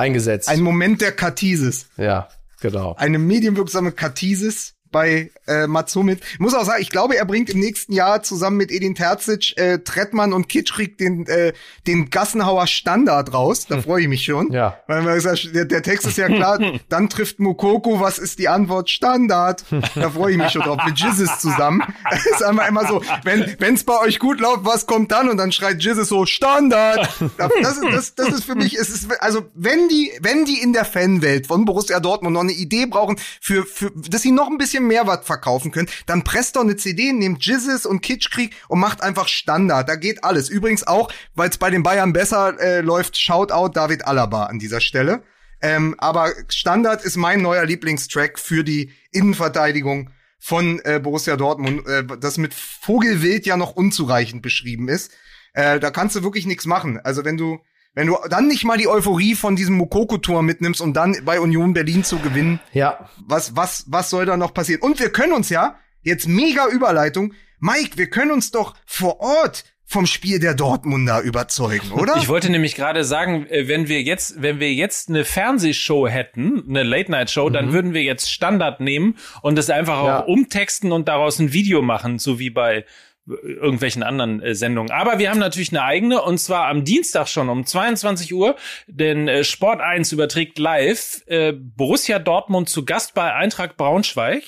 eingesetzt. 0.00 0.48
Ein 0.48 0.62
Moment 0.62 1.00
der 1.00 1.12
Kathisis. 1.12 1.86
Ja, 1.96 2.28
genau. 2.60 2.94
Eine 2.96 3.18
medienwirksame 3.18 3.92
Kathisis 3.92 4.74
bei 4.90 5.30
äh, 5.46 5.66
Mats 5.66 5.94
Hummels. 5.94 6.20
Muss 6.38 6.54
auch 6.54 6.64
sagen, 6.64 6.82
ich 6.82 6.90
glaube, 6.90 7.16
er 7.16 7.24
bringt 7.24 7.50
im 7.50 7.60
nächsten 7.60 7.92
Jahr 7.92 8.22
zusammen 8.22 8.56
mit 8.56 8.70
Edin 8.70 8.94
Terzic, 8.94 9.56
äh, 9.56 9.78
Trettmann 9.78 10.32
und 10.32 10.48
Kitschrik 10.48 10.98
den, 10.98 11.26
äh, 11.26 11.52
den 11.86 12.10
Gassenhauer 12.10 12.66
Standard 12.66 13.32
raus. 13.32 13.66
Da 13.66 13.80
freue 13.80 14.02
ich 14.02 14.08
mich 14.08 14.24
schon. 14.24 14.52
Ja. 14.52 14.78
Weil 14.86 15.02
man 15.02 15.14
gesagt, 15.14 15.54
der, 15.54 15.64
der 15.64 15.82
Text 15.82 16.06
ist 16.06 16.18
ja 16.18 16.26
klar, 16.26 16.60
dann 16.88 17.08
trifft 17.08 17.40
Mokoko, 17.40 18.00
was 18.00 18.18
ist 18.18 18.38
die 18.38 18.48
Antwort? 18.48 18.90
Standard. 18.90 19.64
Da 19.94 20.10
freue 20.10 20.32
ich 20.32 20.38
mich 20.38 20.50
schon 20.50 20.62
drauf. 20.62 20.78
Mit 20.84 20.98
Jizzes 20.98 21.38
zusammen. 21.38 21.82
Das 22.10 22.26
ist 22.26 22.42
einmal 22.42 22.68
immer 22.68 22.86
so, 22.86 23.02
wenn 23.24 23.54
wenn's 23.58 23.84
bei 23.84 23.98
euch 24.00 24.18
gut 24.18 24.40
läuft, 24.40 24.64
was 24.64 24.86
kommt 24.86 25.12
dann? 25.12 25.28
Und 25.28 25.36
dann 25.36 25.52
schreit 25.52 25.82
Jizzes 25.82 26.08
so, 26.08 26.26
Standard. 26.26 27.08
Das 27.38 27.76
ist, 27.76 27.84
das, 27.84 28.14
das 28.14 28.28
ist 28.28 28.44
für 28.44 28.54
mich, 28.54 28.76
es 28.76 28.88
ist, 28.88 29.08
also 29.20 29.42
wenn 29.54 29.88
die, 29.88 30.10
wenn 30.20 30.44
die 30.44 30.60
in 30.60 30.72
der 30.72 30.84
Fanwelt 30.84 31.46
von 31.46 31.64
Borussia 31.64 32.00
Dortmund 32.00 32.34
noch 32.34 32.42
eine 32.42 32.52
Idee 32.52 32.86
brauchen, 32.86 33.16
für, 33.40 33.64
für, 33.64 33.90
dass 33.90 34.22
sie 34.22 34.32
noch 34.32 34.48
ein 34.48 34.58
bisschen 34.58 34.79
mehr 34.86 35.06
was 35.06 35.24
verkaufen 35.24 35.70
können, 35.70 35.88
dann 36.06 36.24
presst 36.24 36.56
doch 36.56 36.62
eine 36.62 36.76
CD, 36.76 37.12
nehmt 37.12 37.44
Jizzes 37.44 37.86
und 37.86 38.00
Kitschkrieg 38.00 38.54
und 38.68 38.80
macht 38.80 39.02
einfach 39.02 39.28
Standard. 39.28 39.88
Da 39.88 39.96
geht 39.96 40.24
alles. 40.24 40.48
Übrigens 40.48 40.86
auch, 40.86 41.12
weil 41.34 41.50
es 41.50 41.58
bei 41.58 41.70
den 41.70 41.82
Bayern 41.82 42.12
besser 42.12 42.58
äh, 42.60 42.80
läuft, 42.80 43.18
Shoutout 43.18 43.72
David 43.74 44.06
Alaba 44.06 44.44
an 44.44 44.58
dieser 44.58 44.80
Stelle. 44.80 45.22
Ähm, 45.62 45.94
aber 45.98 46.32
Standard 46.48 47.04
ist 47.04 47.16
mein 47.16 47.42
neuer 47.42 47.64
Lieblingstrack 47.66 48.38
für 48.38 48.64
die 48.64 48.92
Innenverteidigung 49.12 50.10
von 50.38 50.80
äh, 50.84 50.98
Borussia 51.00 51.36
Dortmund, 51.36 51.86
äh, 51.86 52.04
das 52.18 52.38
mit 52.38 52.54
Vogelwild 52.54 53.44
ja 53.44 53.56
noch 53.56 53.72
unzureichend 53.72 54.40
beschrieben 54.40 54.88
ist. 54.88 55.12
Äh, 55.52 55.78
da 55.80 55.90
kannst 55.90 56.16
du 56.16 56.22
wirklich 56.22 56.46
nichts 56.46 56.64
machen. 56.64 56.98
Also 56.98 57.24
wenn 57.24 57.36
du 57.36 57.60
wenn 57.94 58.06
du 58.06 58.16
dann 58.28 58.46
nicht 58.48 58.64
mal 58.64 58.78
die 58.78 58.88
Euphorie 58.88 59.34
von 59.34 59.56
diesem 59.56 59.76
Mokoko-Tor 59.76 60.42
mitnimmst, 60.42 60.80
um 60.80 60.92
dann 60.92 61.16
bei 61.24 61.40
Union 61.40 61.72
Berlin 61.74 62.04
zu 62.04 62.18
gewinnen, 62.18 62.60
Ja. 62.72 63.08
was, 63.26 63.56
was, 63.56 63.84
was 63.88 64.10
soll 64.10 64.26
da 64.26 64.36
noch 64.36 64.54
passieren? 64.54 64.82
Und 64.82 65.00
wir 65.00 65.10
können 65.10 65.32
uns 65.32 65.48
ja, 65.50 65.76
jetzt 66.02 66.28
mega 66.28 66.68
Überleitung, 66.68 67.34
Mike, 67.58 67.98
wir 67.98 68.08
können 68.08 68.30
uns 68.30 68.50
doch 68.50 68.74
vor 68.86 69.20
Ort 69.20 69.64
vom 69.84 70.06
Spiel 70.06 70.38
der 70.38 70.54
Dortmunder 70.54 71.20
überzeugen, 71.20 71.90
oder? 71.90 72.14
Ich 72.18 72.28
wollte 72.28 72.48
nämlich 72.48 72.76
gerade 72.76 73.02
sagen, 73.02 73.46
äh, 73.50 73.66
wenn 73.66 73.88
wir 73.88 74.00
jetzt, 74.02 74.40
wenn 74.40 74.60
wir 74.60 74.72
jetzt 74.72 75.08
eine 75.08 75.24
Fernsehshow 75.24 76.06
hätten, 76.06 76.62
eine 76.68 76.84
Late-Night-Show, 76.84 77.50
dann 77.50 77.72
würden 77.72 77.92
wir 77.92 78.02
jetzt 78.02 78.30
Standard 78.32 78.78
nehmen 78.80 79.16
und 79.42 79.58
es 79.58 79.68
einfach 79.68 80.04
Ja. 80.04 80.20
auch 80.20 80.26
umtexten 80.28 80.92
und 80.92 81.08
daraus 81.08 81.40
ein 81.40 81.52
Video 81.52 81.82
machen, 81.82 82.20
so 82.20 82.38
wie 82.38 82.50
bei 82.50 82.84
irgendwelchen 83.26 84.02
anderen 84.02 84.42
äh, 84.42 84.54
Sendungen. 84.54 84.90
Aber 84.90 85.18
wir 85.18 85.30
haben 85.30 85.38
natürlich 85.38 85.70
eine 85.70 85.82
eigene 85.82 86.22
und 86.22 86.38
zwar 86.38 86.68
am 86.68 86.84
Dienstag 86.84 87.28
schon 87.28 87.48
um 87.48 87.64
22 87.64 88.34
Uhr, 88.34 88.56
denn 88.86 89.28
äh, 89.28 89.44
Sport 89.44 89.80
1 89.80 90.12
überträgt 90.12 90.58
live 90.58 91.22
äh, 91.26 91.52
Borussia 91.52 92.18
Dortmund 92.18 92.68
zu 92.68 92.84
Gast 92.84 93.14
bei 93.14 93.32
Eintracht 93.32 93.76
Braunschweig 93.76 94.42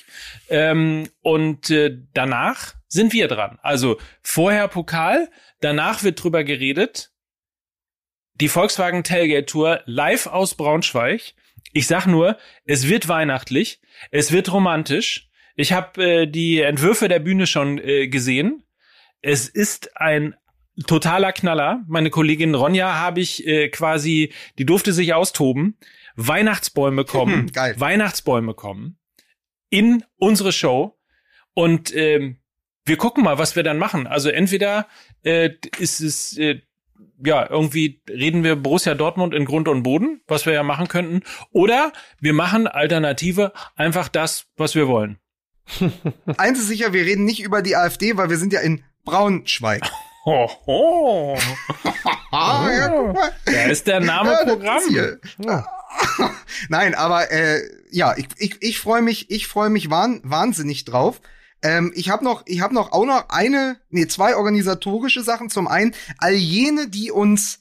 ähm, 0.49 1.09
und 1.21 1.71
äh, 1.71 1.97
danach 2.15 2.75
sind 2.89 3.13
wir 3.13 3.29
dran. 3.29 3.59
Also 3.63 3.99
vorher 4.23 4.69
Pokal, 4.69 5.31
danach 5.61 6.03
wird 6.03 6.23
drüber 6.23 6.45
geredet. 6.45 7.11
Die 8.35 8.49
Volkswagen 8.49 9.05
Tailgate 9.05 9.47
Tour 9.47 9.83
live 9.85 10.27
aus 10.27 10.55
Braunschweig. 10.55 11.35
Ich 11.73 11.87
sag 11.87 12.07
nur, 12.07 12.37
es 12.65 12.89
wird 12.89 13.09
weihnachtlich, 13.09 13.81
es 14.11 14.33
wird 14.33 14.53
romantisch. 14.53 15.29
Ich 15.57 15.73
habe 15.73 16.05
äh, 16.05 16.27
die 16.27 16.61
Entwürfe 16.61 17.09
der 17.09 17.19
Bühne 17.19 17.47
schon 17.47 17.79
äh, 17.79 18.09
gesehen. 18.09 18.63
Es 19.21 19.49
ist 19.49 19.97
ein 19.97 20.35
totaler 20.87 21.33
Knaller. 21.33 21.83
Meine 21.87 22.11
Kollegin 22.11 22.55
Ronja 22.55 22.95
habe 22.95 23.21
ich 23.21 23.47
äh, 23.47 23.69
quasi, 23.69 24.33
die 24.59 24.67
durfte 24.67 24.93
sich 24.93 25.15
austoben. 25.15 25.77
Weihnachtsbäume 26.17 27.05
kommen, 27.05 27.35
Hm, 27.35 27.47
geil. 27.53 27.75
Weihnachtsbäume 27.79 28.55
kommen 28.55 28.99
in 29.71 30.05
unsere 30.17 30.53
Show 30.53 30.99
und 31.55 31.95
ähm, 31.97 32.39
wir 32.85 32.97
gucken 32.97 33.25
mal, 33.25 33.39
was 33.39 33.57
wir 33.57 33.63
dann 33.63 33.79
machen. 33.79 34.07
Also 34.07 34.29
entweder 34.29 34.87
äh, 35.23 35.51
ist 35.79 36.01
es 36.01 36.37
äh, 36.37 36.61
ja 37.25 37.49
irgendwie 37.49 38.03
reden 38.09 38.45
wir 38.45 38.57
Borussia 38.57 38.95
Dortmund 38.95 39.35
in 39.35 39.45
Grund 39.45 39.69
und 39.69 39.83
Boden, 39.83 40.21
was 40.27 40.45
wir 40.47 40.53
ja 40.53 40.63
machen 40.63 40.89
könnten, 40.89 41.23
oder 41.53 41.93
wir 42.21 42.35
machen 42.35 42.67
Alternative 42.67 43.53
einfach 43.77 44.09
das, 44.09 44.47
was 44.57 44.75
wir 44.75 44.89
wollen. 44.89 45.19
Eins 46.37 46.59
ist 46.61 46.69
sicher, 46.69 46.93
wir 46.93 47.05
reden 47.05 47.25
nicht 47.25 47.43
über 47.43 47.63
die 47.63 47.77
AfD, 47.77 48.17
weil 48.17 48.31
wir 48.31 48.39
sind 48.39 48.53
ja 48.53 48.61
in 48.61 48.83
Braunschweig. 49.05 49.83
Hoho. 50.25 51.37
Ah, 52.35 52.67
ja, 52.73 52.89
guck 52.89 53.13
mal. 53.13 53.31
Da 53.45 53.65
ist 53.65 53.87
der 53.87 54.01
Name 54.01 54.31
Ja, 54.33 54.45
Programm. 54.45 54.81
hier. 54.89 55.21
Nein, 56.71 56.95
aber 56.95 57.31
äh, 57.31 57.61
ja, 57.91 58.17
ich, 58.17 58.29
ich, 58.39 58.57
ich 58.63 58.79
freue 58.79 59.03
mich, 59.03 59.31
ich 59.31 59.47
freue 59.47 59.69
mich 59.69 59.91
wahn, 59.91 60.23
wahnsinnig 60.25 60.87
drauf. 60.87 61.21
Ähm, 61.61 61.93
ich 61.95 62.09
habe 62.09 62.25
noch, 62.25 62.43
ich 62.47 62.63
habe 62.63 62.73
noch 62.73 62.93
auch 62.93 63.05
noch 63.05 63.29
eine, 63.29 63.77
nee, 63.91 64.07
zwei 64.07 64.35
organisatorische 64.35 65.23
Sachen. 65.23 65.51
Zum 65.51 65.69
einen 65.69 65.95
all 66.17 66.33
jene, 66.33 66.89
die 66.89 67.11
uns 67.11 67.61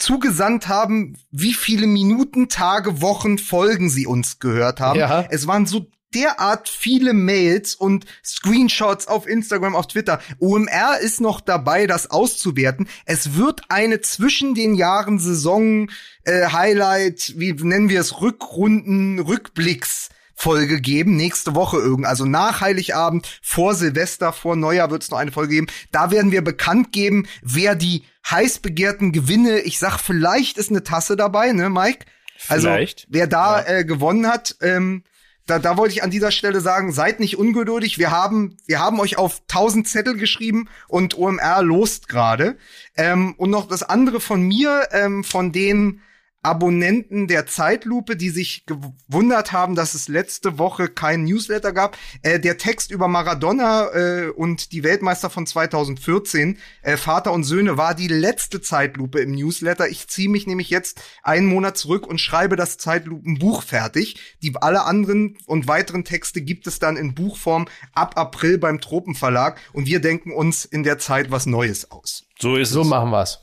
zugesandt 0.00 0.66
haben, 0.66 1.16
wie 1.30 1.54
viele 1.54 1.86
Minuten, 1.86 2.48
Tage, 2.48 3.00
Wochen, 3.00 3.38
Folgen 3.38 3.88
sie 3.88 4.06
uns 4.08 4.40
gehört 4.40 4.80
haben. 4.80 4.98
Ja. 4.98 5.26
Es 5.30 5.46
waren 5.46 5.66
so 5.66 5.86
derart 6.14 6.68
viele 6.68 7.12
Mails 7.12 7.74
und 7.74 8.04
Screenshots 8.24 9.06
auf 9.06 9.26
Instagram, 9.26 9.74
auf 9.74 9.86
Twitter. 9.88 10.20
OMR 10.38 10.98
ist 11.00 11.20
noch 11.20 11.40
dabei, 11.40 11.86
das 11.86 12.10
auszuwerten. 12.10 12.88
Es 13.04 13.36
wird 13.36 13.62
eine 13.68 14.00
zwischen 14.00 14.54
den 14.54 14.74
Jahren 14.74 15.18
Saison 15.18 15.90
äh, 16.24 16.46
Highlight, 16.48 17.34
wie 17.36 17.52
nennen 17.52 17.88
wir 17.88 18.00
es, 18.00 18.20
Rückrunden, 18.20 19.18
Rückblicks. 19.20 20.08
Folge 20.34 20.80
geben, 20.80 21.16
nächste 21.16 21.54
Woche 21.54 21.76
irgend, 21.76 22.06
also 22.06 22.24
nach 22.24 22.62
Heiligabend, 22.62 23.28
vor 23.42 23.74
Silvester, 23.74 24.32
vor 24.32 24.56
Neujahr 24.56 24.90
wird 24.90 25.02
es 25.02 25.10
noch 25.10 25.18
eine 25.18 25.32
Folge 25.32 25.52
geben. 25.56 25.66
Da 25.92 26.10
werden 26.10 26.32
wir 26.32 26.40
bekannt 26.42 26.92
geben, 26.92 27.26
wer 27.42 27.74
die 27.74 28.04
heiß 28.30 28.60
begehrten 28.60 29.12
Gewinne, 29.12 29.58
ich 29.58 29.78
sag, 29.78 29.98
vielleicht 29.98 30.56
ist 30.56 30.70
eine 30.70 30.82
Tasse 30.82 31.14
dabei, 31.16 31.52
ne, 31.52 31.68
Mike? 31.68 32.06
Also, 32.48 32.68
Vielleicht. 32.68 33.06
wer 33.10 33.26
da 33.26 33.60
Ja. 33.60 33.66
äh, 33.80 33.84
gewonnen 33.84 34.26
hat, 34.28 34.56
ähm, 34.62 35.04
da, 35.46 35.58
da 35.58 35.76
wollte 35.76 35.94
ich 35.94 36.02
an 36.02 36.10
dieser 36.10 36.30
Stelle 36.30 36.60
sagen, 36.60 36.92
seid 36.92 37.20
nicht 37.20 37.36
ungeduldig. 37.36 37.98
Wir 37.98 38.10
haben, 38.10 38.56
wir 38.66 38.78
haben 38.78 39.00
euch 39.00 39.18
auf 39.18 39.42
1000 39.48 39.88
Zettel 39.88 40.16
geschrieben 40.16 40.68
und 40.88 41.16
OMR 41.18 41.62
lost 41.62 42.08
gerade. 42.08 42.56
Ähm, 42.96 43.34
und 43.36 43.50
noch 43.50 43.66
das 43.66 43.82
andere 43.82 44.20
von 44.20 44.42
mir, 44.42 44.88
ähm, 44.92 45.24
von 45.24 45.52
den 45.52 46.02
Abonnenten 46.42 47.26
der 47.26 47.46
Zeitlupe, 47.46 48.16
die 48.16 48.30
sich 48.30 48.64
gewundert 48.66 49.52
haben, 49.52 49.74
dass 49.74 49.94
es 49.94 50.08
letzte 50.08 50.58
Woche 50.58 50.88
kein 50.88 51.24
Newsletter 51.24 51.72
gab. 51.72 51.96
Äh, 52.22 52.40
der 52.40 52.56
Text 52.56 52.90
über 52.90 53.08
Maradona 53.08 53.88
äh, 53.92 54.28
und 54.30 54.72
die 54.72 54.82
Weltmeister 54.82 55.28
von 55.30 55.46
2014, 55.46 56.58
äh, 56.82 56.96
Vater 56.96 57.32
und 57.32 57.44
Söhne, 57.44 57.76
war 57.76 57.94
die 57.94 58.08
letzte 58.08 58.60
Zeitlupe 58.60 59.20
im 59.20 59.32
Newsletter. 59.32 59.88
Ich 59.88 60.08
ziehe 60.08 60.28
mich 60.28 60.46
nämlich 60.46 60.70
jetzt 60.70 61.00
einen 61.22 61.46
Monat 61.46 61.76
zurück 61.76 62.06
und 62.06 62.20
schreibe 62.20 62.56
das 62.56 62.78
Zeitlupenbuch 62.78 63.62
fertig. 63.62 64.36
Die 64.42 64.54
alle 64.60 64.84
anderen 64.84 65.36
und 65.46 65.68
weiteren 65.68 66.04
Texte 66.04 66.40
gibt 66.40 66.66
es 66.66 66.78
dann 66.78 66.96
in 66.96 67.14
Buchform 67.14 67.68
ab 67.92 68.16
April 68.16 68.58
beim 68.58 68.80
Tropenverlag 68.80 69.60
und 69.72 69.86
wir 69.86 70.00
denken 70.00 70.32
uns 70.32 70.64
in 70.64 70.82
der 70.84 70.98
Zeit 70.98 71.30
was 71.30 71.46
Neues 71.46 71.90
aus. 71.90 72.24
So 72.38 72.56
ist 72.56 72.70
So 72.70 72.82
es. 72.82 72.88
machen 72.88 73.10
wir's. 73.10 73.38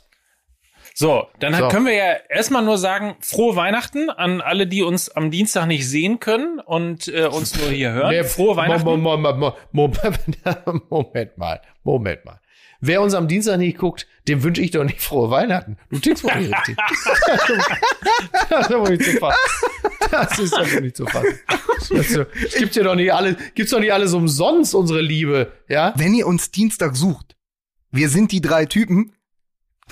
So, 0.99 1.27
dann 1.39 1.53
So. 1.53 1.67
können 1.67 1.85
wir 1.85 1.93
ja 1.93 2.13
erstmal 2.27 2.63
nur 2.63 2.79
sagen, 2.79 3.17
frohe 3.19 3.55
Weihnachten 3.55 4.09
an 4.09 4.41
alle, 4.41 4.65
die 4.65 4.81
uns 4.81 5.09
am 5.09 5.29
Dienstag 5.29 5.67
nicht 5.67 5.87
sehen 5.87 6.19
können 6.19 6.59
und 6.59 7.07
äh, 7.07 7.27
uns 7.27 7.55
nur 7.55 7.69
hier 7.69 7.91
hören. 7.91 8.09
Wer- 8.09 8.25
frohe 8.25 8.55
Weihnachten. 8.55 8.83
Mo- 8.83 8.97
mo- 8.97 9.15
mo- 9.15 9.31
mo- 9.37 9.55
mo- 9.71 9.91
Moment 10.89 11.37
mal, 11.37 11.61
Moment 11.83 12.25
mal. 12.25 12.39
Wer 12.81 13.03
uns 13.03 13.13
am 13.13 13.27
Dienstag 13.27 13.57
nicht 13.59 13.77
guckt, 13.77 14.07
dem 14.27 14.41
wünsche 14.41 14.63
ich 14.63 14.71
doch 14.71 14.83
nicht 14.83 14.99
frohe 14.99 15.29
Weihnachten. 15.29 15.77
Du 15.91 15.99
tickst 15.99 16.23
wohl 16.23 16.35
nicht 16.35 16.51
richtig. 16.67 16.77
das 18.49 18.61
ist 18.61 18.69
ja 18.71 18.79
wohl 18.79 18.89
nicht 18.89 19.03
zu 19.03 19.11
fassen. 19.19 19.37
Das 20.09 20.39
ist 20.39 20.51
wohl 20.53 20.81
nicht 20.81 20.97
zu 20.97 21.05
fassen. 21.05 21.39
Das 21.91 22.09
so, 22.09 22.25
gibt's 22.57 22.75
ja 22.75 22.81
doch 22.83 22.95
nicht 22.95 23.13
alles, 23.13 23.35
gibt's 23.53 23.71
doch 23.71 23.79
nicht 23.79 23.93
alles 23.93 24.13
umsonst, 24.13 24.73
unsere 24.73 25.01
Liebe, 25.01 25.51
ja? 25.69 25.93
Wenn 25.95 26.15
ihr 26.15 26.25
uns 26.25 26.49
Dienstag 26.49 26.95
sucht, 26.95 27.35
wir 27.91 28.09
sind 28.09 28.31
die 28.31 28.41
drei 28.41 28.65
Typen, 28.65 29.13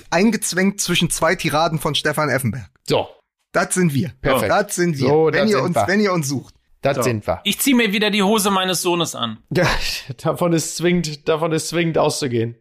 eingezwängt 0.09 0.81
zwischen 0.81 1.09
zwei 1.09 1.35
Tiraden 1.35 1.79
von 1.79 1.95
Stefan 1.95 2.29
Effenberg. 2.29 2.69
So, 2.87 3.07
Das 3.51 3.73
sind 3.73 3.93
wir. 3.93 4.11
Perfekt. 4.21 4.51
Das 4.51 4.75
sind 4.75 4.97
wir. 4.97 5.07
So, 5.07 5.29
wenn 5.31 5.47
ihr 5.47 5.57
sind 5.57 5.65
uns, 5.65 5.75
wir. 5.75 5.87
wenn 5.87 5.99
ihr 5.99 6.11
uns 6.13 6.27
sucht. 6.27 6.53
das 6.81 6.97
So. 6.97 7.01
sind 7.03 7.25
wir. 7.27 7.41
Ich 7.45 7.59
ziehe 7.59 7.75
mir 7.75 7.93
wieder 7.93 8.11
die 8.11 8.21
Hose 8.23 8.51
meines 8.51 8.81
Sohnes 8.81 9.15
an. 9.15 9.39
Ja, 9.55 9.67
davon 10.21 10.53
ist 10.53 10.75
zwingend, 10.77 11.27
davon 11.27 11.51
ist 11.51 11.69
zwingend 11.69 11.97
auszugehen. 11.97 12.55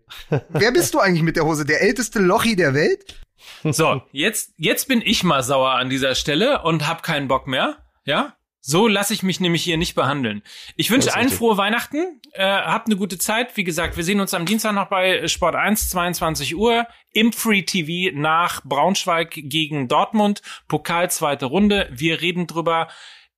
Wer 0.49 0.73
bist 0.73 0.95
du 0.95 0.99
eigentlich 1.01 1.23
mit 1.23 1.37
der 1.37 1.45
Hose? 1.45 1.65
Der 1.65 1.83
älteste 1.83 2.19
Lochi 2.21 2.57
der 2.57 2.75
Welt? 2.75 3.21
So, 3.65 4.01
jetzt, 4.13 4.53
jetzt 4.57 4.89
bin 4.89 5.03
ich 5.05 5.23
mal 5.25 5.43
sauer 5.43 5.73
an 5.73 5.91
dieser 5.91 6.15
Stelle 6.15 6.63
und 6.63 6.89
hab 6.89 7.03
keinen 7.03 7.29
Bock 7.29 7.47
mehr. 7.47 7.77
Ja? 8.07 8.35
So 8.67 8.89
lasse 8.89 9.13
ich 9.13 9.23
mich 9.23 9.41
nämlich 9.41 9.63
hier 9.63 9.77
nicht 9.77 9.95
behandeln. 9.95 10.43
Ich 10.77 10.91
wünsche 10.91 11.13
allen 11.13 11.25
richtig. 11.25 11.39
frohe 11.39 11.59
Weihnachten. 11.59 12.23
Äh, 12.33 12.47
habt 12.47 12.87
eine 12.87 12.97
gute 12.97 13.19
Zeit. 13.19 13.55
Wie 13.59 13.63
gesagt, 13.65 13.99
wir 13.99 14.05
sehen 14.05 14.21
uns 14.21 14.33
am 14.33 14.47
Dienstag 14.47 14.73
noch 14.73 14.89
bei 14.89 15.29
Sport 15.29 15.55
1, 15.55 15.91
22 15.91 16.57
Uhr 16.57 16.87
im 17.13 17.35
Free 17.35 17.61
TV 17.61 18.17
nach 18.19 18.63
Braunschweig 18.65 19.33
gegen 19.35 19.87
Dortmund. 19.87 20.41
Pokal 20.67 21.11
zweite 21.11 21.45
Runde. 21.45 21.91
Wir 21.93 22.23
reden 22.23 22.47
drüber. 22.47 22.89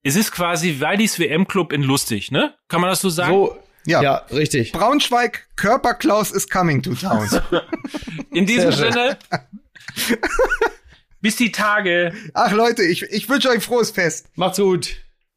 Es 0.04 0.14
ist 0.14 0.30
quasi 0.30 0.78
Waldis 0.78 1.18
WM-Club 1.18 1.72
in 1.72 1.82
lustig, 1.82 2.30
ne? 2.30 2.54
Kann 2.68 2.80
man 2.80 2.90
das 2.90 3.00
so 3.00 3.10
sagen? 3.10 3.32
So, 3.32 3.58
Ja. 3.84 4.02
ja, 4.02 4.14
richtig. 4.30 4.70
Braunschweig, 4.70 5.48
Körperklaus 5.56 6.30
is 6.30 6.48
coming 6.48 6.82
to 6.82 6.94
town. 6.94 7.28
In 8.30 8.46
diesem. 8.46 8.70
Sinne. 8.70 9.18
bis 11.20 11.34
die 11.34 11.50
Tage. 11.50 12.14
Ach 12.32 12.52
Leute, 12.52 12.84
ich, 12.84 13.02
ich 13.02 13.28
wünsche 13.28 13.48
euch 13.48 13.64
frohes 13.64 13.90
Fest. 13.90 14.28
Macht's 14.36 14.58
gut. 14.58 15.05